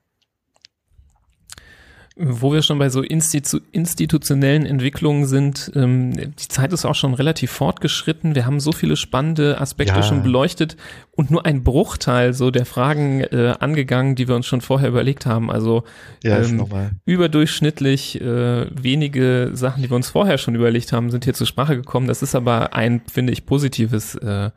Wo 2.16 2.54
wir 2.54 2.62
schon 2.62 2.78
bei 2.78 2.90
so 2.90 3.02
Institu 3.02 3.60
institutionellen 3.72 4.68
Entwicklungen 4.68 5.26
sind, 5.26 5.72
ähm, 5.76 6.14
die 6.14 6.48
Zeit 6.48 6.72
ist 6.72 6.86
auch 6.86 6.94
schon 6.94 7.16
relativ 7.16 7.50
fortgeschritten. 7.50 8.36
Wir 8.36 8.46
haben 8.46 8.60
so 8.60 8.72
viele 8.72 8.96
spannende 8.98 9.60
Aspekte 9.60 9.96
ja. 9.96 10.04
schon 10.04 10.22
beleuchtet 10.22 10.78
und 11.12 11.32
nur 11.32 11.46
ein 11.46 11.64
Bruchteil 11.64 12.34
so 12.34 12.52
der 12.52 12.68
Fragen 12.68 13.22
äh, 13.22 13.56
angegangen, 13.60 14.16
die 14.16 14.28
wir 14.28 14.36
uns 14.36 14.46
schon 14.46 14.62
vorher 14.62 14.90
überlegt 14.90 15.26
haben. 15.26 15.50
Also 15.50 15.86
ja, 16.24 16.40
ähm, 16.40 16.68
überdurchschnittlich 17.06 18.22
äh, 18.22 18.68
wenige 18.70 19.50
Sachen, 19.54 19.82
die 19.82 19.90
wir 19.90 19.96
uns 19.96 20.10
vorher 20.10 20.38
schon 20.38 20.54
überlegt 20.54 20.94
haben, 20.94 21.10
sind 21.10 21.24
hier 21.24 21.34
zur 21.34 21.48
Sprache 21.48 21.76
gekommen. 21.76 22.08
Das 22.08 22.22
ist 22.22 22.36
aber 22.36 22.76
ein, 22.76 23.02
finde 23.12 23.34
ich, 23.34 23.48
positives 23.48 24.14
äh, 24.16 24.52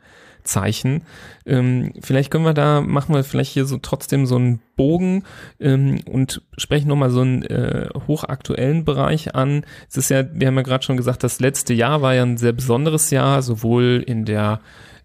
Zeichen. 0.47 1.03
Ähm, 1.45 1.93
vielleicht 2.01 2.31
können 2.31 2.45
wir 2.45 2.53
da, 2.53 2.81
machen 2.81 3.13
wir 3.13 3.23
vielleicht 3.23 3.51
hier 3.51 3.65
so 3.65 3.77
trotzdem 3.77 4.25
so 4.25 4.37
einen 4.37 4.59
Bogen 4.75 5.23
ähm, 5.59 5.99
und 6.09 6.41
sprechen 6.57 6.87
nochmal 6.87 7.09
so 7.09 7.21
einen 7.21 7.43
äh, 7.43 7.89
hochaktuellen 8.07 8.85
Bereich 8.85 9.35
an. 9.35 9.65
Es 9.89 9.97
ist 9.97 10.09
ja, 10.09 10.23
wir 10.33 10.47
haben 10.47 10.57
ja 10.57 10.63
gerade 10.63 10.83
schon 10.83 10.97
gesagt, 10.97 11.23
das 11.23 11.39
letzte 11.39 11.73
Jahr 11.73 12.01
war 12.01 12.15
ja 12.15 12.23
ein 12.23 12.37
sehr 12.37 12.53
besonderes 12.53 13.11
Jahr, 13.11 13.41
sowohl 13.41 14.03
in 14.05 14.25
der 14.25 14.61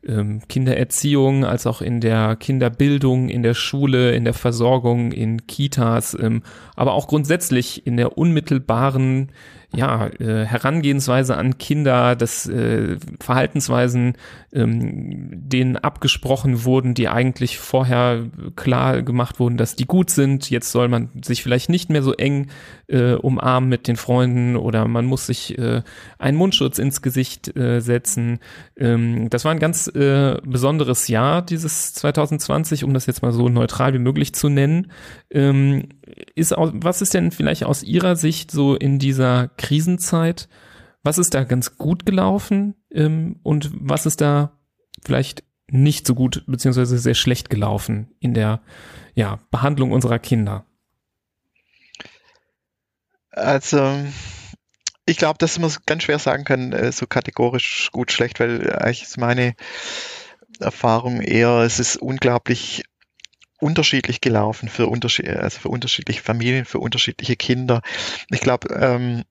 ähm, 0.06 0.42
Kindererziehung 0.48 1.44
als 1.44 1.66
auch 1.66 1.80
in 1.80 2.00
der 2.00 2.36
Kinderbildung, 2.36 3.28
in 3.28 3.42
der 3.42 3.54
Schule, 3.54 4.12
in 4.12 4.24
der 4.24 4.34
Versorgung, 4.34 5.12
in 5.12 5.46
Kitas, 5.46 6.16
ähm, 6.20 6.42
aber 6.74 6.94
auch 6.94 7.06
grundsätzlich 7.06 7.86
in 7.86 7.96
der 7.96 8.18
unmittelbaren 8.18 9.30
ja, 9.74 10.08
äh, 10.18 10.44
Herangehensweise 10.44 11.36
an 11.36 11.56
Kinder, 11.56 12.14
das 12.14 12.46
äh, 12.46 12.96
Verhaltensweisen, 13.20 14.14
ähm, 14.52 15.30
denen 15.48 15.76
abgesprochen 15.78 16.64
wurden, 16.64 16.92
die 16.92 17.08
eigentlich 17.08 17.58
vorher 17.58 18.26
klar 18.54 19.02
gemacht 19.02 19.40
wurden, 19.40 19.56
dass 19.56 19.74
die 19.74 19.86
gut 19.86 20.10
sind. 20.10 20.50
Jetzt 20.50 20.72
soll 20.72 20.88
man 20.88 21.08
sich 21.24 21.42
vielleicht 21.42 21.70
nicht 21.70 21.88
mehr 21.88 22.02
so 22.02 22.12
eng 22.12 22.48
äh, 22.88 23.14
umarmen 23.14 23.68
mit 23.68 23.88
den 23.88 23.96
Freunden 23.96 24.56
oder 24.56 24.86
man 24.86 25.06
muss 25.06 25.26
sich 25.26 25.58
äh, 25.58 25.82
einen 26.18 26.36
Mundschutz 26.36 26.78
ins 26.78 27.02
Gesicht 27.02 27.56
äh, 27.56 27.80
setzen. 27.80 28.38
Ähm, 28.76 29.30
das 29.30 29.44
war 29.44 29.52
ein 29.52 29.58
ganz 29.58 29.88
äh, 29.88 30.38
besonderes 30.44 31.08
Jahr, 31.08 31.42
dieses 31.42 31.94
2020, 31.94 32.84
um 32.84 32.94
das 32.94 33.06
jetzt 33.06 33.22
mal 33.22 33.32
so 33.32 33.48
neutral 33.48 33.94
wie 33.94 33.98
möglich 33.98 34.34
zu 34.34 34.48
nennen. 34.48 34.90
Ähm, 35.30 35.88
ist, 36.34 36.54
was 36.56 37.02
ist 37.02 37.14
denn 37.14 37.30
vielleicht 37.30 37.64
aus 37.64 37.82
Ihrer 37.82 38.16
Sicht 38.16 38.50
so 38.50 38.74
in 38.74 38.98
dieser 38.98 39.48
Krisenzeit? 39.56 40.48
Was 41.02 41.18
ist 41.18 41.34
da 41.34 41.44
ganz 41.44 41.76
gut 41.78 42.06
gelaufen 42.06 42.74
ähm, 42.92 43.40
und 43.42 43.70
was 43.74 44.06
ist 44.06 44.20
da 44.20 44.52
vielleicht 45.02 45.42
nicht 45.68 46.06
so 46.06 46.14
gut 46.14 46.44
beziehungsweise 46.46 46.98
sehr 46.98 47.14
schlecht 47.14 47.50
gelaufen 47.50 48.14
in 48.20 48.34
der 48.34 48.60
ja, 49.14 49.38
Behandlung 49.50 49.90
unserer 49.90 50.18
Kinder? 50.18 50.66
Also 53.32 54.04
ich 55.06 55.16
glaube, 55.16 55.38
dass 55.38 55.58
man 55.58 55.72
ganz 55.86 56.04
schwer 56.04 56.18
sagen 56.18 56.44
kann, 56.44 56.72
äh, 56.72 56.92
so 56.92 57.06
kategorisch 57.06 57.90
gut 57.90 58.12
schlecht, 58.12 58.40
weil 58.40 58.72
eigentlich 58.72 59.02
ist 59.02 59.18
meine 59.18 59.54
Erfahrung 60.60 61.20
eher, 61.20 61.60
es 61.60 61.80
ist 61.80 61.96
unglaublich 61.96 62.84
unterschiedlich 63.58 64.20
gelaufen 64.20 64.68
für, 64.68 64.86
unterschied 64.86 65.28
also 65.28 65.60
für 65.60 65.68
unterschiedliche 65.68 66.22
Familien, 66.22 66.64
für 66.64 66.78
unterschiedliche 66.78 67.36
Kinder. 67.36 67.80
Ich 68.28 68.40
glaube, 68.40 68.74
ähm, 68.74 69.22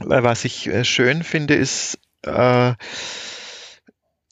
was 0.00 0.44
ich 0.44 0.66
äh, 0.66 0.84
schön 0.84 1.22
finde, 1.22 1.54
ist, 1.54 1.98
äh, 2.22 2.74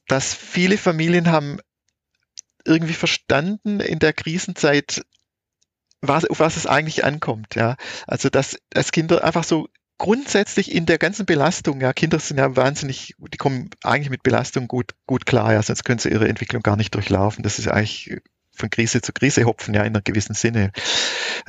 dass 0.09 0.35
viele 0.35 0.77
Familien 0.77 1.31
haben 1.31 1.59
irgendwie 2.64 2.94
verstanden 2.94 3.81
in 3.81 3.98
der 4.01 4.12
Krisenzeit, 4.12 5.02
was, 6.02 6.24
auf 6.24 6.40
was 6.40 6.56
es 6.56 6.66
eigentlich 6.66 7.05
ankommt. 7.05 7.55
Ja, 7.55 7.77
also 8.06 8.28
dass, 8.28 8.59
dass 8.70 8.93
Kinder 8.93 9.24
einfach 9.24 9.44
so 9.44 9.68
grundsätzlich 9.98 10.74
in 10.74 10.86
der 10.86 10.98
ganzen 10.98 11.27
Belastung, 11.27 11.81
ja, 11.81 11.93
Kinder 11.93 12.18
sind 12.18 12.39
ja 12.39 12.56
wahnsinnig, 12.56 13.14
die 13.18 13.36
kommen 13.36 13.68
eigentlich 13.85 14.09
mit 14.09 14.22
Belastung 14.22 14.66
gut, 14.66 14.94
gut 15.06 15.27
klar, 15.27 15.52
ja, 15.52 15.62
sonst 15.62 15.85
können 15.85 15.98
sie 15.98 16.10
ihre 16.10 16.27
Entwicklung 16.27 16.62
gar 16.62 16.77
nicht 16.77 16.94
durchlaufen. 16.94 17.43
Das 17.43 17.59
ist 17.59 17.68
eigentlich 17.68 18.16
von 18.61 18.70
Krise 18.70 19.01
zu 19.01 19.12
Krise 19.12 19.45
hopfen, 19.45 19.74
ja, 19.74 19.82
in 19.82 19.89
einer 19.89 20.03
gewissen 20.03 20.35
Sinne. 20.35 20.70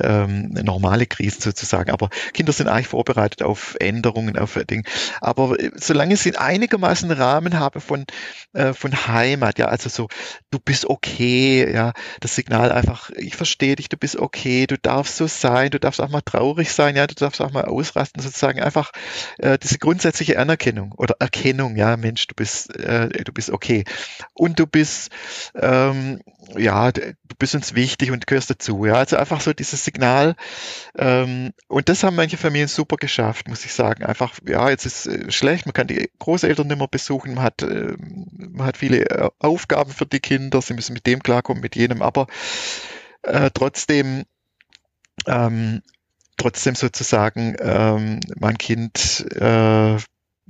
Ähm, 0.00 0.48
normale 0.48 1.06
Krisen 1.06 1.40
sozusagen. 1.40 1.90
Aber 1.90 2.08
Kinder 2.32 2.52
sind 2.52 2.68
eigentlich 2.68 2.88
vorbereitet 2.88 3.42
auf 3.42 3.76
Änderungen, 3.78 4.38
auf 4.38 4.58
Dinge. 4.68 4.82
Aber 5.20 5.58
äh, 5.58 5.70
solange 5.76 6.16
sie 6.16 6.36
einigermaßen 6.36 7.10
Rahmen 7.10 7.58
haben 7.58 7.80
von, 7.80 8.06
äh, 8.54 8.72
von 8.72 8.92
Heimat, 9.06 9.58
ja, 9.58 9.66
also 9.66 9.88
so, 9.88 10.08
du 10.50 10.58
bist 10.58 10.86
okay, 10.86 11.72
ja, 11.72 11.92
das 12.20 12.34
Signal 12.34 12.72
einfach, 12.72 13.10
ich 13.10 13.36
verstehe 13.36 13.76
dich, 13.76 13.88
du 13.88 13.96
bist 13.96 14.16
okay, 14.16 14.66
du 14.66 14.78
darfst 14.78 15.16
so 15.16 15.26
sein, 15.26 15.70
du 15.70 15.78
darfst 15.78 16.00
auch 16.00 16.08
mal 16.08 16.22
traurig 16.22 16.72
sein, 16.72 16.96
ja, 16.96 17.06
du 17.06 17.14
darfst 17.14 17.40
auch 17.40 17.52
mal 17.52 17.64
ausrasten, 17.64 18.22
sozusagen 18.22 18.60
einfach 18.60 18.92
äh, 19.38 19.58
diese 19.58 19.78
grundsätzliche 19.78 20.38
Anerkennung 20.38 20.92
oder 20.92 21.16
Erkennung, 21.18 21.76
ja, 21.76 21.96
Mensch, 21.96 22.26
du 22.26 22.34
bist, 22.34 22.74
äh, 22.76 23.08
du 23.08 23.32
bist 23.32 23.50
okay. 23.50 23.84
Und 24.34 24.58
du 24.58 24.66
bist, 24.66 25.10
ähm, 25.54 26.20
ja, 26.56 26.92
du 26.92 27.14
bist 27.38 27.54
uns 27.54 27.74
wichtig 27.74 28.10
und 28.10 28.26
gehörst 28.26 28.50
dazu. 28.50 28.84
Ja, 28.84 28.94
also 28.94 29.16
einfach 29.16 29.40
so 29.40 29.52
dieses 29.52 29.84
Signal. 29.84 30.34
Ähm, 30.96 31.52
und 31.68 31.88
das 31.88 32.02
haben 32.02 32.16
manche 32.16 32.36
Familien 32.36 32.68
super 32.68 32.96
geschafft, 32.96 33.48
muss 33.48 33.64
ich 33.64 33.72
sagen. 33.72 34.04
Einfach, 34.04 34.38
ja, 34.46 34.68
jetzt 34.68 34.86
ist 34.86 35.06
äh, 35.06 35.30
schlecht, 35.30 35.66
man 35.66 35.72
kann 35.72 35.86
die 35.86 36.10
Großeltern 36.18 36.66
nicht 36.66 36.78
mehr 36.78 36.88
besuchen, 36.88 37.34
man 37.34 37.44
hat, 37.44 37.62
äh, 37.62 37.94
man 37.98 38.66
hat 38.66 38.76
viele 38.76 39.08
äh, 39.08 39.30
Aufgaben 39.38 39.92
für 39.92 40.06
die 40.06 40.20
Kinder, 40.20 40.60
sie 40.62 40.74
müssen 40.74 40.94
mit 40.94 41.06
dem 41.06 41.22
klarkommen, 41.22 41.62
mit 41.62 41.76
jenem, 41.76 42.02
aber 42.02 42.26
äh, 43.22 43.50
trotzdem, 43.54 44.24
ähm, 45.26 45.82
trotzdem 46.36 46.74
sozusagen, 46.74 47.56
ähm, 47.60 48.20
mein 48.36 48.58
Kind, 48.58 49.26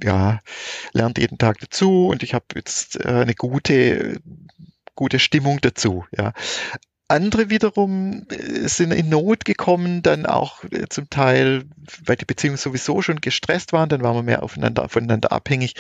ja, 0.03 0.41
lernt 0.93 1.19
jeden 1.19 1.39
Tag 1.39 1.59
dazu 1.61 2.09
und 2.09 2.23
ich 2.23 2.33
habe 2.35 2.47
jetzt 2.55 3.05
eine 3.05 3.35
gute 3.35 4.21
gute 4.95 5.19
Stimmung 5.19 5.61
dazu. 5.61 6.05
Ja. 6.17 6.33
Andere 7.13 7.51
wiederum 7.51 8.27
äh, 8.31 8.67
sind 8.69 8.93
in 8.93 9.11
Not 9.11 9.45
gekommen, 9.45 10.03
dann 10.03 10.25
auch 10.25 10.65
äh, 10.65 10.87
zum 10.89 11.11
Teil, 11.11 11.65
weil 12.07 12.17
die 12.17 12.25
Beziehungen 12.25 12.57
sowieso 12.57 13.03
schon 13.03 13.21
gestresst 13.21 13.75
waren, 13.75 13.91
dann 13.91 14.03
waren 14.03 14.17
wir 14.17 14.23
mehr 14.23 14.43
aufeinander, 14.43 14.89
voneinander 14.89 15.31
abhängig, 15.31 15.75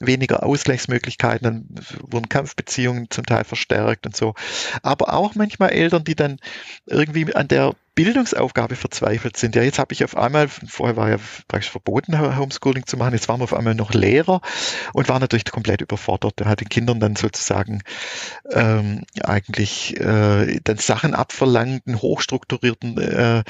weniger 0.00 0.44
Ausgleichsmöglichkeiten, 0.44 1.44
dann 1.44 1.66
wurden 2.10 2.30
Kampfbeziehungen 2.30 3.10
zum 3.10 3.26
Teil 3.26 3.44
verstärkt 3.44 4.06
und 4.06 4.16
so. 4.16 4.34
Aber 4.82 5.12
auch 5.12 5.34
manchmal 5.34 5.70
Eltern, 5.70 6.04
die 6.04 6.14
dann 6.14 6.38
irgendwie 6.86 7.34
an 7.34 7.48
der 7.48 7.74
Bildungsaufgabe 7.98 8.76
verzweifelt 8.76 9.36
sind. 9.36 9.56
Ja, 9.56 9.64
jetzt 9.64 9.80
habe 9.80 9.92
ich 9.92 10.04
auf 10.04 10.16
einmal, 10.16 10.46
vorher 10.46 10.96
war 10.96 11.10
ja 11.10 11.16
praktisch 11.48 11.68
verboten, 11.68 12.16
Homeschooling 12.38 12.86
zu 12.86 12.96
machen, 12.96 13.14
jetzt 13.14 13.28
waren 13.28 13.40
wir 13.40 13.44
auf 13.44 13.52
einmal 13.52 13.74
noch 13.74 13.92
Lehrer 13.92 14.40
und 14.92 15.08
war 15.08 15.18
natürlich 15.18 15.44
komplett 15.46 15.80
überfordert. 15.80 16.40
Er 16.40 16.46
hat 16.46 16.60
den 16.60 16.68
Kindern 16.68 17.00
dann 17.00 17.16
sozusagen 17.16 17.82
ähm, 18.52 19.02
eigentlich 19.20 19.98
äh, 19.98 20.60
dann 20.62 20.76
Sachen 20.76 21.12
abverlangt, 21.12 21.88
einen 21.88 22.00
hochstrukturierten 22.00 22.98
äh, 22.98 23.42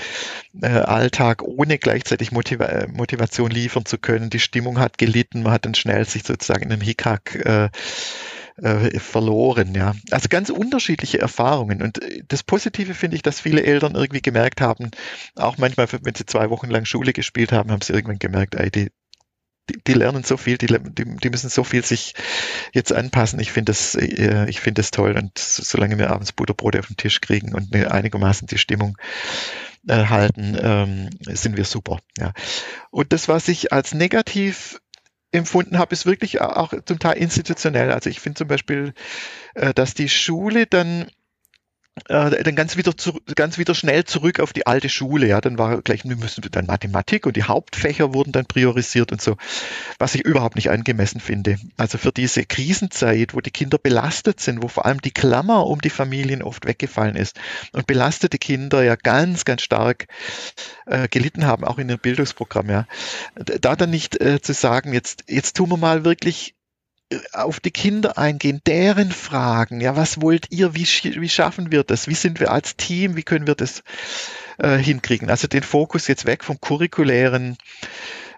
äh, 0.63 0.67
Alltag, 0.67 1.43
ohne 1.43 1.77
gleichzeitig 1.77 2.33
Motiva 2.33 2.87
Motivation 2.91 3.51
liefern 3.51 3.85
zu 3.85 3.99
können. 3.99 4.31
Die 4.31 4.41
Stimmung 4.41 4.79
hat 4.79 4.97
gelitten, 4.97 5.43
man 5.43 5.53
hat 5.53 5.67
dann 5.67 5.75
schnell 5.75 6.07
sich 6.07 6.23
sozusagen 6.25 6.63
in 6.63 6.73
einem 6.73 6.81
Hickhack 6.81 7.35
äh, 7.35 7.69
äh, 8.63 8.99
verloren. 8.99 9.75
Ja. 9.75 9.95
Also 10.11 10.29
ganz 10.29 10.51
unterschiedliche 10.51 11.19
Erfahrungen. 11.19 11.83
Und 11.83 12.03
äh, 12.03 12.23
das 12.27 12.43
Positive 12.43 12.95
finde 12.95 13.17
ich, 13.17 13.23
dass 13.23 13.41
viele 13.41 13.63
Eltern 13.63 13.95
irgendwie 13.95 14.23
gemerkt 14.23 14.61
haben, 14.61 14.91
auch 15.37 15.59
manchmal, 15.59 15.89
wenn 16.03 16.15
sie 16.15 16.27
zwei 16.27 16.51
Wochen 16.51 16.69
lang 16.69 16.85
Schule 16.85 17.13
gespielt 17.13 17.53
haben, 17.53 17.71
haben 17.71 17.83
sie 17.83 17.93
irgendwann 17.93 18.19
gemerkt, 18.19 18.55
ey, 18.55 18.71
die, 18.71 18.89
die, 19.87 19.93
lernen 19.93 20.25
so 20.25 20.37
viel, 20.37 20.57
die, 20.57 20.67
die, 20.67 21.31
müssen 21.31 21.51
so 21.51 21.63
viel 21.63 21.85
sich 21.85 22.15
jetzt 22.73 22.93
anpassen. 22.93 23.39
Ich 23.39 23.53
finde 23.53 23.71
das, 23.71 23.95
äh, 23.95 24.49
ich 24.49 24.61
finde 24.61 24.81
das 24.81 24.91
toll. 24.91 25.17
Und 25.17 25.39
solange 25.39 25.99
wir 25.99 26.11
abends 26.11 26.33
Butterbrot 26.33 26.77
auf 26.77 26.87
den 26.87 26.97
Tisch 26.97 27.21
kriegen 27.21 27.55
und 27.55 27.75
einigermaßen 27.75 28.49
die 28.49 28.59
Stimmung 28.59 28.97
halten, 29.89 30.59
ähm, 30.61 31.09
sind 31.35 31.57
wir 31.57 31.65
super. 31.65 32.01
Ja. 32.19 32.33
Und 32.91 33.13
das, 33.15 33.29
was 33.29 33.49
ich 33.49 33.73
als 33.73 33.95
negativ 33.95 34.81
empfunden 35.33 35.79
habe, 35.79 35.93
ist 35.93 36.07
wirklich 36.07 36.41
auch 36.41 36.73
zum 36.85 36.99
Teil 36.99 37.19
institutionell. 37.19 37.93
Also 37.93 38.11
ich 38.11 38.21
finde 38.21 38.39
zum 38.39 38.49
Beispiel, 38.49 38.95
äh, 39.55 39.75
dass 39.75 39.95
die 39.95 40.09
Schule 40.09 40.67
dann 40.67 41.07
äh, 42.09 42.43
dann 42.43 42.55
ganz 42.55 42.77
wieder 42.77 42.97
zu, 42.97 43.21
ganz 43.35 43.59
wieder 43.59 43.75
schnell 43.75 44.05
zurück 44.05 44.41
auf 44.41 44.53
die 44.53 44.67
alte 44.67 44.89
Schule. 44.89 45.27
Ja, 45.27 45.41
dann 45.41 45.59
war 45.59 45.83
gleich, 45.83 46.05
wir 46.05 46.17
müssen 46.17 46.45
dann 46.51 46.67
Mathematik 46.67 47.27
und 47.27 47.37
die 47.37 47.45
Hauptfächer 47.45 48.15
wurden 48.15 48.33
dann 48.33 48.47
priorisiert 48.47 49.13
und 49.13 49.23
so, 49.23 49.37
was 49.99 50.15
ich 50.15 50.25
überhaupt 50.25 50.57
nicht 50.57 50.71
angemessen 50.71 51.21
finde. 51.21 51.59
Also 51.77 51.99
für 51.99 52.13
diese 52.13 52.45
Krisenzeit, 52.45 53.35
wo 53.35 53.41
die 53.41 53.51
Kinder 53.51 53.79
belastet 53.79 54.41
sind, 54.41 54.63
wo 54.63 54.69
vor 54.69 54.87
allem 54.87 55.01
die 55.01 55.11
Klammer 55.11 55.67
um 55.67 55.81
die 55.81 55.91
Familien 55.91 56.43
oft 56.43 56.67
weggefallen 56.67 57.17
ist 57.17 57.39
und 57.73 57.87
belastete 57.87 58.39
Kinder 58.39 58.83
ja 58.83 58.97
ganz, 58.97 59.45
ganz 59.45 59.63
stark 59.63 60.07
äh, 60.87 61.09
gelitten 61.09 61.47
haben, 61.47 61.65
auch 61.65 61.79
in 61.79 61.89
ihrem 61.89 62.01
Bildungsprogramm. 62.01 62.71
Ja, 62.71 62.87
da 63.35 63.77
dann 63.77 63.91
nicht 63.91 64.21
äh, 64.21 64.41
zu 64.41 64.53
sagen, 64.53 64.93
jetzt 64.93 65.25
jetzt 65.29 65.57
tun 65.57 65.71
wir 65.71 65.77
mal 65.77 66.05
wirklich 66.05 66.55
auf 67.33 67.61
die 67.61 67.71
Kinder 67.71 68.19
eingehen, 68.19 68.61
deren 68.67 69.13
Fragen. 69.13 69.81
Ja, 69.81 69.97
was 69.97 70.21
wollt 70.21 70.51
ihr? 70.51 70.75
Wie, 70.75 70.85
wie 70.85 71.29
schaffen 71.29 71.73
wir 71.73 71.85
das? 71.85 72.07
Wie 72.07 72.15
sind 72.15 72.41
wir 72.41 72.51
als 72.51 72.77
Team? 72.77 73.17
Wie 73.17 73.23
können 73.23 73.47
wir 73.47 73.55
das 73.55 73.83
äh, 74.59 74.77
hinkriegen? 74.77 75.31
Also 75.31 75.49
den 75.49 75.63
Fokus 75.63 76.07
jetzt 76.07 76.27
weg 76.27 76.45
vom 76.45 76.61
curriculären 76.61 77.57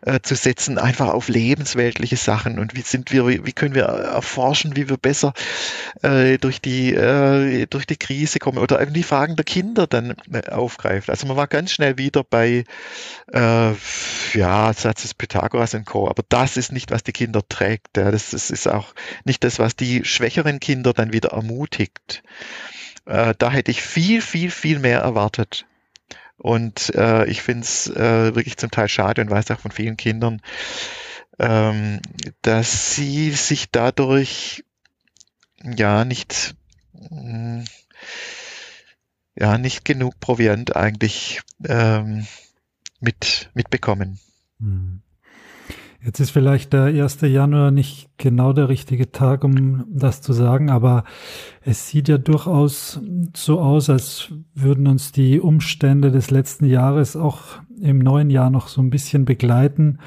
äh, 0.02 0.20
zu 0.22 0.34
setzen, 0.34 0.78
einfach 0.78 1.08
auf 1.08 1.28
lebensweltliche 1.28 2.16
Sachen 2.16 2.58
und 2.58 2.74
wie 2.74 2.82
sind 2.82 3.12
wir, 3.12 3.26
wie 3.26 3.52
können 3.52 3.74
wir 3.74 3.84
erforschen, 3.84 4.76
wie 4.76 4.88
wir 4.88 4.96
besser 4.96 5.32
äh, 6.02 6.38
durch 6.38 6.60
die 6.60 6.94
äh, 6.94 7.66
durch 7.66 7.86
die 7.86 7.96
Krise 7.96 8.38
kommen 8.38 8.58
oder 8.58 8.80
irgendwie 8.80 9.02
Fragen 9.02 9.36
der 9.36 9.44
Kinder 9.44 9.86
dann 9.86 10.14
äh, 10.32 10.50
aufgreift. 10.50 11.10
Also 11.10 11.26
man 11.26 11.36
war 11.36 11.46
ganz 11.46 11.72
schnell 11.72 11.98
wieder 11.98 12.24
bei 12.24 12.64
äh, 13.32 13.72
ja 14.34 14.72
Satz 14.72 15.02
des 15.02 15.14
Pythagoras 15.14 15.74
und 15.74 15.86
Co. 15.86 16.08
Aber 16.08 16.22
das 16.28 16.56
ist 16.56 16.72
nicht, 16.72 16.90
was 16.90 17.02
die 17.02 17.12
Kinder 17.12 17.42
trägt. 17.48 17.96
Ja. 17.96 18.10
Das, 18.10 18.30
das 18.30 18.50
ist 18.50 18.68
auch 18.68 18.94
nicht 19.24 19.44
das, 19.44 19.58
was 19.58 19.76
die 19.76 20.04
schwächeren 20.04 20.60
Kinder 20.60 20.92
dann 20.92 21.12
wieder 21.12 21.30
ermutigt. 21.30 22.22
Äh, 23.06 23.34
da 23.38 23.50
hätte 23.50 23.70
ich 23.70 23.82
viel, 23.82 24.20
viel, 24.20 24.50
viel 24.50 24.78
mehr 24.78 25.00
erwartet. 25.00 25.66
Und 26.40 26.94
äh, 26.94 27.26
ich 27.26 27.42
finde 27.42 27.64
es 27.64 27.86
äh, 27.88 28.34
wirklich 28.34 28.56
zum 28.56 28.70
Teil 28.70 28.88
schade 28.88 29.20
und 29.20 29.30
weiß 29.30 29.50
auch 29.50 29.60
von 29.60 29.70
vielen 29.70 29.98
Kindern, 29.98 30.40
ähm, 31.38 32.00
dass 32.40 32.94
sie 32.94 33.30
sich 33.32 33.70
dadurch 33.70 34.64
ja 35.62 36.06
nicht 36.06 36.54
mh, 36.94 37.60
mm, 37.60 37.64
ja 39.36 39.58
nicht 39.58 39.84
genug 39.84 40.18
Proviant 40.18 40.74
eigentlich 40.76 41.42
ähm, 41.66 42.26
mit 43.00 43.50
mitbekommen. 43.52 44.18
Hm. 44.60 45.02
Jetzt 46.02 46.18
ist 46.18 46.30
vielleicht 46.30 46.72
der 46.72 46.84
1. 46.84 47.20
Januar 47.22 47.70
nicht 47.70 48.08
genau 48.16 48.54
der 48.54 48.70
richtige 48.70 49.12
Tag, 49.12 49.44
um 49.44 49.84
das 49.90 50.22
zu 50.22 50.32
sagen, 50.32 50.70
aber 50.70 51.04
es 51.60 51.88
sieht 51.88 52.08
ja 52.08 52.16
durchaus 52.16 53.00
so 53.36 53.60
aus, 53.60 53.90
als 53.90 54.32
würden 54.54 54.86
uns 54.86 55.12
die 55.12 55.40
Umstände 55.40 56.10
des 56.10 56.30
letzten 56.30 56.64
Jahres 56.64 57.16
auch 57.16 57.60
im 57.78 57.98
neuen 57.98 58.30
Jahr 58.30 58.48
noch 58.48 58.68
so 58.68 58.80
ein 58.80 58.88
bisschen 58.88 59.26
begleiten. 59.26 59.98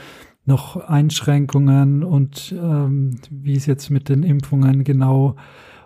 Noch 0.45 0.77
Einschränkungen 0.77 2.03
und 2.03 2.53
ähm, 2.57 3.19
wie 3.29 3.55
es 3.55 3.67
jetzt 3.67 3.91
mit 3.91 4.09
den 4.09 4.23
Impfungen 4.23 4.83
genau 4.83 5.35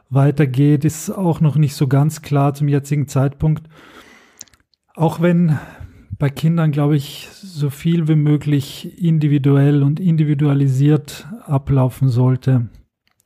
weitergeht, 0.10 0.86
ist 0.86 1.10
auch 1.12 1.42
noch 1.42 1.58
nicht 1.58 1.76
so 1.76 1.88
ganz 1.88 2.22
klar 2.22 2.54
zum 2.54 2.70
jetzigen 2.70 3.10
Zeitpunkt. 3.10 3.68
Auch 4.96 5.22
wenn 5.22 5.60
bei 6.19 6.30
Kindern, 6.30 6.72
glaube 6.72 6.95
ich, 6.95 7.30
so 7.31 7.69
viel 7.69 8.07
wie 8.07 8.15
möglich 8.15 9.02
individuell 9.02 9.84
und 9.84 9.99
individualisiert 9.99 11.27
ablaufen 11.45 12.10
sollte. 12.10 12.69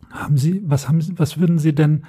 Haben 0.10 0.38
Sie, 0.38 0.62
was 0.66 0.88
haben 0.88 1.02
Sie, 1.02 1.18
was 1.18 1.40
würden 1.40 1.58
Sie 1.58 1.74
denn 1.74 2.06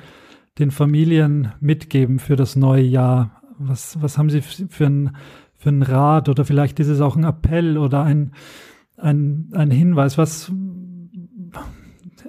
den 0.58 0.70
Familien 0.70 1.52
mitgeben 1.60 2.18
für 2.18 2.36
das 2.36 2.56
neue 2.56 2.82
Jahr? 2.82 3.42
Was, 3.58 4.02
was 4.02 4.18
haben 4.18 4.28
Sie 4.28 4.40
für 4.40 4.86
einen 4.86 5.16
für 5.62 5.68
einen 5.68 5.82
Rat 5.82 6.28
oder 6.28 6.44
vielleicht 6.44 6.80
ist 6.80 6.88
es 6.88 7.00
auch 7.00 7.14
ein 7.14 7.22
Appell 7.22 7.78
oder 7.78 8.02
ein, 8.02 8.32
ein, 8.96 9.50
ein 9.52 9.70
Hinweis, 9.70 10.18
was, 10.18 10.50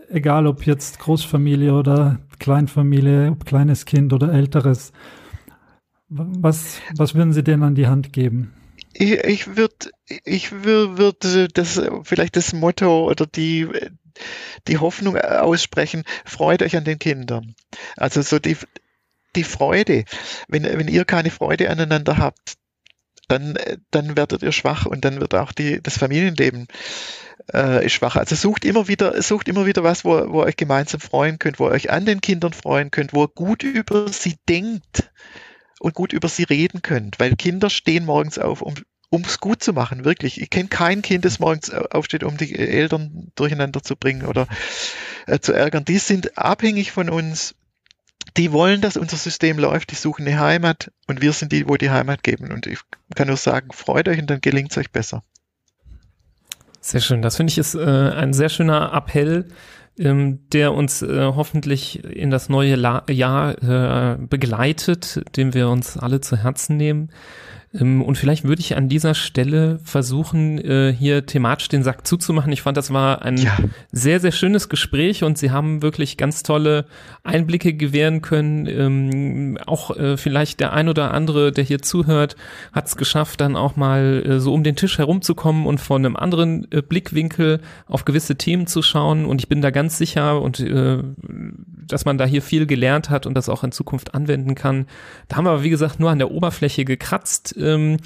egal 0.07 0.45
ob 0.45 0.67
jetzt 0.67 0.99
Großfamilie 0.99 1.73
oder 1.73 2.19
Kleinfamilie, 2.38 3.31
ob 3.31 3.45
kleines 3.45 3.85
Kind 3.85 4.13
oder 4.13 4.31
älteres, 4.31 4.93
Was, 6.15 6.80
was 6.95 7.15
würden 7.15 7.34
Sie 7.34 7.44
denn 7.44 7.64
an 7.64 7.73
die 7.73 7.88
Hand 7.88 8.14
geben? 8.14 8.53
Ich, 8.94 9.11
ich 9.11 9.56
würde 9.56 9.90
ich 10.26 10.52
würd, 10.52 10.99
würd 10.99 11.57
das 11.57 11.81
vielleicht 12.03 12.35
das 12.35 12.53
Motto 12.53 13.10
oder 13.10 13.26
die 13.26 13.68
die 14.68 14.77
Hoffnung 14.77 15.18
aussprechen, 15.18 16.03
freut 16.23 16.61
euch 16.61 16.77
an 16.77 16.84
den 16.84 16.99
Kindern. 16.99 17.56
Also 17.98 18.22
so 18.22 18.38
die, 18.38 18.57
die 19.35 19.44
Freude. 19.44 20.06
Wenn, 20.48 20.64
wenn 20.64 20.88
ihr 20.88 21.03
keine 21.03 21.31
Freude 21.31 21.72
aneinander 21.72 22.18
habt, 22.19 22.57
dann, 23.27 23.57
dann 23.90 24.15
werdet 24.15 24.44
ihr 24.44 24.52
schwach 24.52 24.85
und 24.85 25.03
dann 25.03 25.19
wird 25.19 25.34
auch 25.34 25.52
die, 25.52 25.81
das 25.81 25.98
Familienleben 25.98 26.68
äh, 27.48 27.90
schwach. 27.90 28.18
Also 28.18 28.35
sucht 28.35 28.65
immer 28.65 28.88
wieder, 28.88 29.19
sucht 29.23 29.48
immer 29.48 29.65
wieder 29.65 29.84
was, 29.84 30.06
wo, 30.06 30.11
wo 30.31 30.41
ihr 30.41 30.45
euch 30.45 30.57
gemeinsam 30.57 30.99
freuen 30.99 31.40
könnt, 31.40 31.60
wo 31.60 31.68
ihr 31.68 31.72
euch 31.72 31.90
an 31.90 32.06
den 32.06 32.22
Kindern 32.22 32.53
freuen 32.53 32.91
könnt, 32.91 33.14
wo 33.14 33.23
ihr 33.23 33.30
gut 33.30 33.64
über 33.64 34.10
sie 34.10 34.35
denkt 34.48 35.10
und 35.84 35.93
gut 35.93 36.14
über 36.14 36.30
sie 36.30 36.43
reden 36.43 36.81
könnt, 36.81 37.19
weil 37.19 37.35
Kinder 37.35 37.69
stehen 37.69 38.05
morgens 38.05 38.39
auf, 38.39 38.61
um 38.61 38.76
um 39.10 39.22
es 39.22 39.39
gut 39.39 39.61
zu 39.61 39.73
machen, 39.73 40.05
wirklich. 40.05 40.41
Ich 40.41 40.49
kenne 40.49 40.69
kein 40.69 41.03
Kind, 41.03 41.23
das 41.23 41.38
morgens 41.38 41.69
aufsteht, 41.69 42.23
um 42.23 42.35
die 42.35 42.57
Eltern 42.57 43.31
durcheinander 43.35 43.84
zu 43.84 43.95
bringen 43.95 44.26
oder 44.26 44.47
äh, 45.27 45.38
zu 45.38 45.53
ärgern. 45.53 45.85
Die 45.85 45.99
sind 45.99 46.35
abhängig 46.35 46.91
von 46.91 47.11
uns. 47.11 47.53
Die 48.38 48.51
wollen, 48.51 48.81
dass 48.81 48.97
unser 48.97 49.18
System 49.18 49.60
läuft, 49.60 49.91
die 49.91 49.95
suchen 49.95 50.26
eine 50.26 50.39
Heimat 50.39 50.91
und 51.05 51.22
wir 51.22 51.31
sind 51.31 51.51
die, 51.51 51.69
wo 51.69 51.77
die 51.77 51.91
Heimat 51.91 52.23
geben. 52.23 52.51
Und 52.51 52.65
ich 52.65 52.80
kann 53.14 53.27
nur 53.27 53.38
sagen, 53.38 53.72
freut 53.72 54.07
euch 54.07 54.18
und 54.18 54.31
dann 54.31 54.41
gelingt 54.41 54.72
es 54.72 54.80
euch 54.80 54.89
besser. 54.89 55.22
Sehr 56.81 57.01
schön. 57.01 57.22
Das 57.22 57.38
finde 57.38 57.51
ich 57.51 57.60
ist 57.60 57.76
äh, 57.76 57.80
ein 57.80 58.34
sehr 58.34 58.49
schöner 58.49 58.93
Appell, 58.93 59.47
ähm, 59.98 60.40
der 60.52 60.74
uns 60.74 61.02
äh, 61.02 61.32
hoffentlich 61.36 62.03
in 62.03 62.32
das 62.32 62.49
neue 62.49 62.76
La 62.76 63.03
Jahr 63.10 63.61
äh, 63.61 64.18
begleitet, 64.18 65.22
dem 65.38 65.53
wir 65.53 65.70
uns 65.70 65.98
alle 65.98 66.22
zu 66.22 66.38
Herzen 66.38 66.78
nehmen. 66.78 67.10
Ähm, 67.74 68.02
und 68.02 68.18
vielleicht 68.18 68.44
würde 68.44 68.62
ich 68.62 68.76
an 68.76 68.90
dieser 68.90 69.14
Stelle 69.14 69.80
versuchen, 69.84 70.60
äh, 70.60 70.94
hier 70.98 71.26
thematisch 71.26 71.68
den 71.70 71.84
Sack 71.84 72.06
zuzumachen. 72.06 72.52
Ich 72.52 72.62
fand, 72.62 72.78
das 72.78 72.94
war 72.94 73.24
ein 73.24 73.38
ja. 73.38 73.58
sehr, 73.91 74.20
sehr 74.20 74.32
schönes 74.32 74.70
Gespräch 74.70 75.24
und 75.24 75.38
Sie 75.38 75.52
haben 75.52 75.82
wirklich 75.82 76.18
ganz 76.18 76.44
tolle 76.44 76.86
Einblicke 77.24 77.74
gewähren 77.74 78.22
können. 78.22 78.68
Ähm, 78.68 79.58
auch 79.66 79.95
äh, 79.95 80.18
vielleicht 80.18 80.60
der 80.60 80.74
ein 80.74 80.90
oder 80.90 81.14
andere, 81.14 81.52
der 81.52 81.64
hier 81.64 81.82
zuhört, 81.82 82.36
hat 82.72 82.88
es 82.88 82.98
geschafft, 82.98 83.41
dann 83.41 83.56
auch 83.56 83.76
mal 83.76 84.24
äh, 84.26 84.40
so 84.40 84.54
um 84.54 84.64
den 84.64 84.76
Tisch 84.76 84.98
herumzukommen 84.98 85.66
und 85.66 85.80
von 85.80 86.06
einem 86.06 86.16
anderen 86.16 86.68
Blickwinkel 86.88 87.62
auf 87.88 88.06
gewisse 88.06 88.36
Themen 88.36 88.68
zu 88.68 88.82
schauen. 88.82 89.26
Und 89.26 89.41
ich 89.41 89.50
bin 89.50 89.62
da 89.62 89.72
ganz 89.72 89.98
sicher 89.98 90.41
und 90.41 90.64
dass 91.88 92.06
man 92.06 92.18
da 92.18 92.26
hier 92.26 92.41
viel 92.41 92.66
gelernt 92.66 93.10
hat 93.10 93.26
und 93.26 93.36
das 93.36 93.50
auch 93.50 93.64
in 93.64 93.72
Zukunft 93.72 94.14
anwenden 94.14 94.56
kann. 94.56 94.88
Da 95.28 95.38
haben 95.38 95.45
wir 95.45 95.52
aber, 95.52 95.64
wie 95.64 95.70
gesagt, 95.70 96.00
nur 96.00 96.10
an 96.10 96.20
der 96.20 96.32
Oberfläche 96.32 96.86
gekratzt 96.86 97.56
ähm, 97.64 97.98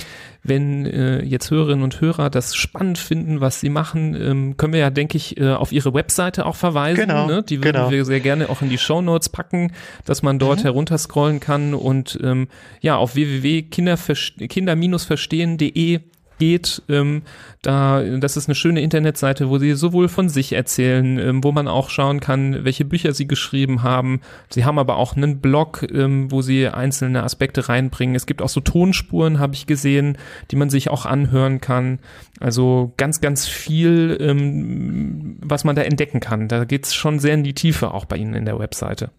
wenn 0.44 0.86
äh, 0.86 1.24
jetzt 1.24 1.52
Hörerinnen 1.52 1.84
und 1.84 2.00
Hörer 2.00 2.30
das 2.30 2.56
spannend 2.56 2.98
finden, 2.98 3.42
was 3.42 3.60
sie 3.60 3.68
machen, 3.70 4.16
ähm, 4.16 4.56
können 4.58 4.74
wir 4.74 4.80
ja, 4.80 4.90
denke 4.90 5.18
ich, 5.18 5.40
äh, 5.40 5.54
auf 5.54 5.72
ihre 5.72 5.94
Webseite 5.94 6.46
auch 6.46 6.56
verweisen. 6.56 7.08
Genau, 7.08 7.28
ne? 7.28 7.44
Die 7.44 7.60
würden 7.60 7.74
genau. 7.74 7.92
wir 7.92 8.06
sehr 8.06 8.22
gerne 8.22 8.50
auch 8.50 8.62
in 8.62 8.70
die 8.70 8.78
Show 8.78 9.02
Notes 9.02 9.30
packen, 9.30 9.74
dass 10.06 10.24
man 10.24 10.40
dort 10.40 10.60
mhm. 10.60 10.64
herunterscrollen 10.64 11.40
kann 11.40 11.74
und 11.74 12.20
ähm, 12.24 12.48
ja, 12.82 12.96
auf 12.96 13.16
www.kinder-verstehen.de 13.16 16.00
geht. 16.38 16.82
Ähm, 16.90 17.24
da, 17.62 18.02
das 18.02 18.38
ist 18.38 18.48
eine 18.48 18.56
schöne 18.56 18.82
Internetseite, 18.82 19.50
wo 19.50 19.58
sie 19.58 19.74
sowohl 19.74 20.08
von 20.08 20.30
sich 20.30 20.54
erzählen, 20.54 21.18
ähm, 21.20 21.44
wo 21.44 21.52
man 21.52 21.68
auch 21.68 21.90
schauen 21.90 22.20
kann, 22.20 22.64
welche 22.64 22.86
Bücher 22.86 23.14
sie 23.14 23.28
geschrieben 23.28 23.84
haben. 23.84 24.22
Sie 24.50 24.66
haben 24.66 24.80
aber 24.80 24.98
auch 24.98 25.16
einen 25.16 25.40
Blog, 25.40 25.86
ähm, 25.92 26.32
wo 26.32 26.42
sie 26.42 26.68
einzelne 26.68 27.24
Aspekte 27.24 27.70
reinbringen. 27.70 28.16
Es 28.16 28.26
gibt 28.26 28.42
auch 28.42 28.50
so 28.50 28.62
Tonspuren, 28.62 29.40
habe 29.40 29.56
ich 29.56 29.66
gesehen, 29.66 30.18
die 30.52 30.56
man 30.56 30.70
sich 30.70 30.90
auch 30.90 31.06
anhören 31.06 31.62
kann. 31.62 32.00
Also 32.40 32.94
ganz, 32.98 33.22
ganz 33.22 33.48
viel, 33.48 34.18
ähm, 34.20 35.38
was 35.42 35.64
man 35.64 35.76
da 35.76 35.82
entdecken 35.82 36.20
kann. 36.20 36.48
Da 36.48 36.66
geht's 36.66 36.94
schon 36.94 37.20
sehr 37.20 37.34
in 37.34 37.44
die 37.44 37.54
Tiefe 37.54 37.94
auch 37.94 38.06
bei 38.06 38.18
Ihnen 38.18 38.34
in 38.34 38.46
der 38.46 38.60
Webseite. 38.60 39.12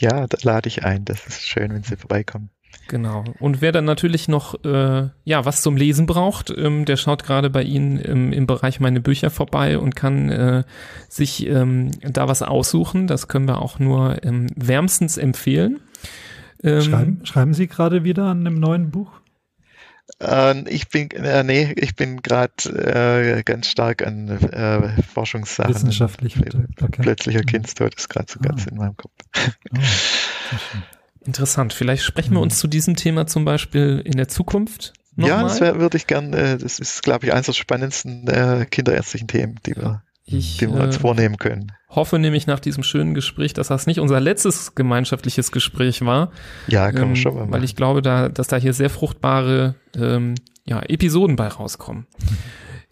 Ja, 0.00 0.26
da 0.26 0.38
lade 0.42 0.68
ich 0.68 0.84
ein. 0.84 1.04
Das 1.04 1.26
ist 1.26 1.42
schön, 1.42 1.72
wenn 1.72 1.82
Sie 1.82 1.96
vorbeikommen. 1.96 2.50
Genau. 2.88 3.24
Und 3.40 3.60
wer 3.60 3.72
dann 3.72 3.84
natürlich 3.84 4.28
noch 4.28 4.62
äh, 4.64 5.08
ja 5.24 5.44
was 5.44 5.62
zum 5.62 5.76
Lesen 5.76 6.06
braucht, 6.06 6.50
ähm, 6.56 6.84
der 6.84 6.96
schaut 6.96 7.24
gerade 7.24 7.50
bei 7.50 7.62
Ihnen 7.62 7.98
im, 7.98 8.32
im 8.32 8.46
Bereich 8.46 8.80
meine 8.80 9.00
Bücher 9.00 9.30
vorbei 9.30 9.78
und 9.78 9.96
kann 9.96 10.30
äh, 10.30 10.64
sich 11.08 11.46
ähm, 11.46 11.90
da 12.02 12.28
was 12.28 12.42
aussuchen. 12.42 13.06
Das 13.06 13.28
können 13.28 13.46
wir 13.46 13.62
auch 13.62 13.78
nur 13.78 14.24
ähm, 14.24 14.48
wärmstens 14.54 15.16
empfehlen. 15.16 15.80
Ähm, 16.62 16.80
schreiben, 16.80 17.20
schreiben 17.24 17.54
Sie 17.54 17.66
gerade 17.66 18.04
wieder 18.04 18.24
an 18.24 18.46
einem 18.46 18.58
neuen 18.58 18.90
Buch? 18.90 19.10
Äh, 20.20 20.68
ich 20.68 20.88
bin, 20.88 21.10
äh, 21.10 21.42
nee, 21.44 21.72
ich 21.76 21.96
bin 21.96 22.22
gerade 22.22 22.52
äh, 23.38 23.42
ganz 23.42 23.68
stark 23.68 24.06
an 24.06 24.28
äh, 24.28 25.02
Forschungssachen. 25.02 25.74
Wissenschaftlich. 25.74 26.36
Okay. 26.38 27.02
Plötzlicher 27.02 27.42
Kindstod 27.42 27.94
ist 27.94 28.08
gerade 28.08 28.30
so 28.30 28.40
ah. 28.40 28.48
ganz 28.48 28.66
in 28.66 28.76
meinem 28.76 28.96
Kopf. 28.96 29.12
Oh, 29.72 29.78
Interessant. 31.34 31.72
Vielleicht 31.72 32.04
sprechen 32.04 32.34
wir 32.34 32.40
uns 32.40 32.54
mhm. 32.54 32.58
zu 32.58 32.68
diesem 32.68 32.94
Thema 32.94 33.26
zum 33.26 33.44
Beispiel 33.44 34.00
in 34.04 34.16
der 34.16 34.28
Zukunft. 34.28 34.92
Noch 35.16 35.26
ja, 35.26 35.42
mal. 35.42 35.48
das 35.48 35.60
würde 35.60 35.96
ich 35.96 36.06
gerne. 36.06 36.36
Äh, 36.36 36.58
das 36.58 36.78
ist, 36.78 37.02
glaube 37.02 37.26
ich, 37.26 37.32
eines 37.32 37.46
der 37.46 37.54
spannendsten 37.54 38.28
äh, 38.28 38.66
kinderärztlichen 38.70 39.26
Themen, 39.26 39.58
die 39.66 39.74
wir, 39.74 40.04
ich, 40.24 40.58
die 40.58 40.68
wir 40.72 40.80
uns 40.80 40.96
äh, 40.96 41.00
vornehmen 41.00 41.36
können. 41.36 41.72
Hoffe 41.88 42.20
nämlich 42.20 42.46
nach 42.46 42.60
diesem 42.60 42.84
schönen 42.84 43.14
Gespräch, 43.14 43.52
dass 43.52 43.66
das 43.66 43.88
nicht 43.88 43.98
unser 43.98 44.20
letztes 44.20 44.76
gemeinschaftliches 44.76 45.50
Gespräch 45.50 46.04
war. 46.04 46.30
Ja, 46.68 46.92
kann 46.92 47.02
ähm, 47.02 47.08
man 47.08 47.16
schon 47.16 47.34
mal 47.34 47.40
machen. 47.40 47.52
Weil 47.52 47.64
ich 47.64 47.74
glaube, 47.74 48.00
da, 48.00 48.28
dass 48.28 48.46
da 48.46 48.56
hier 48.56 48.72
sehr 48.72 48.90
fruchtbare 48.90 49.74
ähm, 49.96 50.36
ja, 50.64 50.82
Episoden 50.82 51.34
bei 51.34 51.48
rauskommen. 51.48 52.06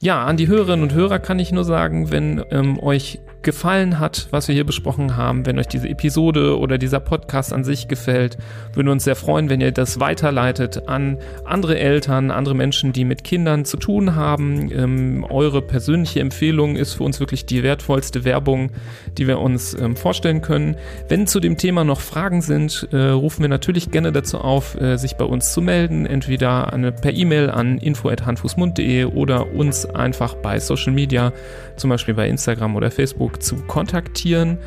Ja, 0.05 0.25
an 0.25 0.37
die 0.37 0.49
Hörerinnen 0.49 0.83
und 0.83 0.95
Hörer 0.95 1.21
kann 1.21 1.39
ich 1.39 1.53
nur 1.53 1.63
sagen, 1.63 2.11
wenn 2.11 2.43
ähm, 2.51 2.77
euch 2.81 3.21
gefallen 3.43 3.99
hat, 3.99 4.29
was 4.31 4.49
wir 4.49 4.55
hier 4.55 4.65
besprochen 4.65 5.17
haben, 5.17 5.47
wenn 5.47 5.59
euch 5.59 5.69
diese 5.69 5.89
Episode 5.89 6.59
oder 6.59 6.79
dieser 6.79 7.01
Podcast 7.01 7.53
an 7.53 7.65
sich 7.65 7.89
gefällt, 7.89 8.39
würden 8.75 8.87
wir 8.87 8.93
uns 8.93 9.05
sehr 9.05 9.17
freuen, 9.17 9.51
wenn 9.51 9.61
ihr 9.61 9.73
das 9.73 10.01
weiterleitet 10.01 10.89
an 10.89 11.19
andere 11.45 11.79
Eltern, 11.79 12.31
andere 12.31 12.55
Menschen, 12.55 12.93
die 12.93 13.05
mit 13.05 13.25
Kindern 13.25 13.65
zu 13.65 13.77
tun 13.77 14.15
haben. 14.15 14.71
Ähm, 14.73 15.27
eure 15.29 15.63
persönliche 15.63 16.21
Empfehlung 16.21 16.77
ist 16.77 16.95
für 16.95 17.05
uns 17.05 17.21
wirklich 17.21 17.47
die 17.47 17.63
wertvollste 17.63 18.25
Werbung, 18.25 18.71
die 19.19 19.27
wir 19.27 19.39
uns 19.39 19.75
ähm, 19.75 19.97
vorstellen 19.97 20.43
können. 20.43 20.77
Wenn 21.09 21.27
zu 21.27 21.41
dem 21.41 21.57
Thema 21.57 21.85
noch 21.85 22.01
Fragen 22.01 22.43
sind, 22.43 22.89
äh, 22.93 22.97
rufen 22.97 23.43
wir 23.43 23.49
natürlich 23.49 23.91
gerne 23.91 24.13
dazu 24.13 24.39
auf, 24.39 24.81
äh, 24.81 24.97
sich 24.97 25.17
bei 25.17 25.25
uns 25.25 25.53
zu 25.53 25.61
melden, 25.61 26.07
entweder 26.07 26.73
eine, 26.73 26.93
per 26.93 27.13
E-Mail 27.13 27.51
an 27.51 27.79
info@handfußmund.de 27.79 29.05
oder 29.05 29.53
uns 29.53 29.87
einfach 29.87 30.35
bei 30.35 30.59
Social 30.59 30.93
Media, 30.93 31.33
zum 31.77 31.91
Beispiel 31.91 32.15
bei 32.15 32.29
Instagram 32.29 32.77
oder 32.77 32.91
Facebook 32.91 33.32
Facebook 33.33 33.43
zu 33.43 33.57
kontaktieren. 33.67 34.59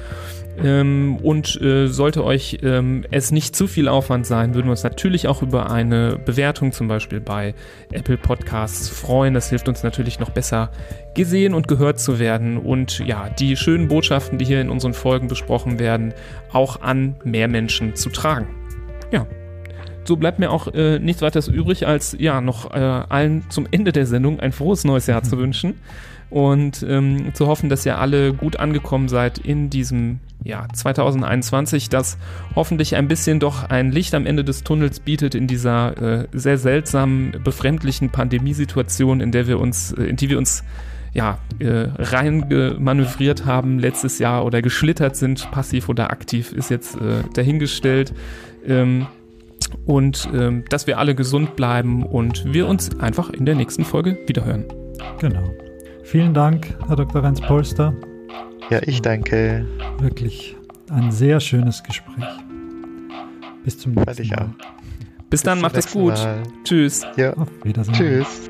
Ähm, 0.63 1.17
und 1.21 1.59
äh, 1.61 1.87
sollte 1.87 2.23
euch 2.23 2.59
ähm, 2.63 3.03
es 3.11 3.31
nicht 3.31 3.57
zu 3.57 3.67
viel 3.67 3.89
Aufwand 3.89 4.25
sein, 4.25 4.53
würden 4.53 4.67
wir 4.67 4.71
uns 4.71 4.83
natürlich 4.83 5.27
auch 5.27 5.41
über 5.41 5.69
eine 5.69 6.17
Bewertung 6.17 6.71
zum 6.71 6.87
Beispiel 6.87 7.19
bei 7.19 7.53
Apple 7.91 8.15
Podcasts 8.15 8.87
freuen. 8.87 9.33
Das 9.33 9.49
hilft 9.49 9.67
uns 9.67 9.83
natürlich 9.83 10.17
noch 10.17 10.29
besser 10.29 10.71
gesehen 11.13 11.53
und 11.53 11.67
gehört 11.67 11.99
zu 11.99 12.19
werden 12.19 12.57
und 12.57 12.99
ja, 12.99 13.27
die 13.27 13.57
schönen 13.57 13.89
Botschaften, 13.89 14.37
die 14.37 14.45
hier 14.45 14.61
in 14.61 14.69
unseren 14.69 14.93
Folgen 14.93 15.27
besprochen 15.27 15.77
werden, 15.77 16.13
auch 16.53 16.81
an 16.81 17.17
mehr 17.25 17.49
Menschen 17.49 17.93
zu 17.95 18.09
tragen. 18.09 18.47
Ja. 19.11 19.27
So 20.05 20.15
bleibt 20.15 20.39
mir 20.39 20.51
auch 20.51 20.73
äh, 20.73 20.99
nichts 20.99 21.21
weiteres 21.21 21.49
übrig, 21.49 21.85
als 21.85 22.15
ja 22.17 22.39
noch 22.39 22.71
äh, 22.73 22.77
allen 22.77 23.43
zum 23.49 23.67
Ende 23.71 23.91
der 23.91 24.05
Sendung 24.05 24.39
ein 24.39 24.53
frohes 24.53 24.85
neues 24.85 25.07
Jahr 25.07 25.23
zu 25.23 25.37
wünschen 25.37 25.81
und 26.35 26.85
ähm, 26.89 27.33
zu 27.33 27.47
hoffen, 27.47 27.69
dass 27.69 27.85
ihr 27.85 27.97
alle 27.97 28.33
gut 28.33 28.59
angekommen 28.59 29.07
seid 29.07 29.37
in 29.37 29.69
diesem 29.69 30.19
Jahr 30.43 30.67
2021, 30.67 31.87
das 31.87 32.17
hoffentlich 32.55 32.97
ein 32.97 33.07
bisschen 33.07 33.39
doch 33.39 33.69
ein 33.69 33.89
Licht 33.89 34.13
am 34.13 34.25
Ende 34.25 34.43
des 34.43 34.65
Tunnels 34.65 34.99
bietet 34.99 35.33
in 35.33 35.47
dieser 35.47 36.23
äh, 36.23 36.27
sehr 36.33 36.57
seltsamen, 36.57 37.37
befremdlichen 37.41 38.09
Pandemiesituation, 38.09 39.21
in 39.21 39.31
der 39.31 39.47
wir 39.47 39.61
uns, 39.61 39.93
äh, 39.93 40.03
in 40.03 40.17
die 40.17 40.29
wir 40.29 40.37
uns 40.37 40.65
ja, 41.13 41.37
äh, 41.59 41.87
reingemanövriert 41.97 43.45
haben 43.45 43.79
letztes 43.79 44.19
Jahr 44.19 44.43
oder 44.43 44.61
geschlittert 44.61 45.15
sind, 45.15 45.49
passiv 45.51 45.87
oder 45.87 46.11
aktiv, 46.11 46.51
ist 46.51 46.69
jetzt 46.69 46.95
äh, 46.95 47.23
dahingestellt. 47.33 48.13
Ähm, 48.67 49.07
und 49.85 50.27
ähm, 50.33 50.65
dass 50.67 50.85
wir 50.85 50.99
alle 50.99 51.15
gesund 51.15 51.55
bleiben 51.55 52.05
und 52.05 52.43
wir 52.53 52.67
uns 52.67 52.99
einfach 52.99 53.29
in 53.29 53.45
der 53.45 53.55
nächsten 53.55 53.85
Folge 53.85 54.17
wiederhören. 54.27 54.65
Genau. 55.21 55.49
Vielen 56.05 56.35
Dank, 56.35 56.77
Herr 56.87 56.95
Dr. 56.95 57.23
Renz 57.23 57.41
Polster. 57.41 57.91
Ja, 58.69 58.79
ich 58.85 59.01
danke. 59.01 59.65
Wirklich 59.99 60.55
ein 60.91 61.11
sehr 61.11 61.39
schönes 61.39 61.81
Gespräch. 61.81 62.23
Bis 63.63 63.79
zum 63.79 63.95
nächsten 63.95 64.27
Mal. 64.27 64.35
Auch. 64.37 64.49
Bis, 64.49 65.27
Bis 65.31 65.43
dann, 65.43 65.59
macht 65.59 65.75
es 65.75 65.91
gut. 65.91 66.13
Mal. 66.13 66.43
Tschüss. 66.63 67.05
Ja. 67.17 67.33
Auf 67.33 67.49
Wiedersehen. 67.63 67.95
Tschüss. 67.95 68.49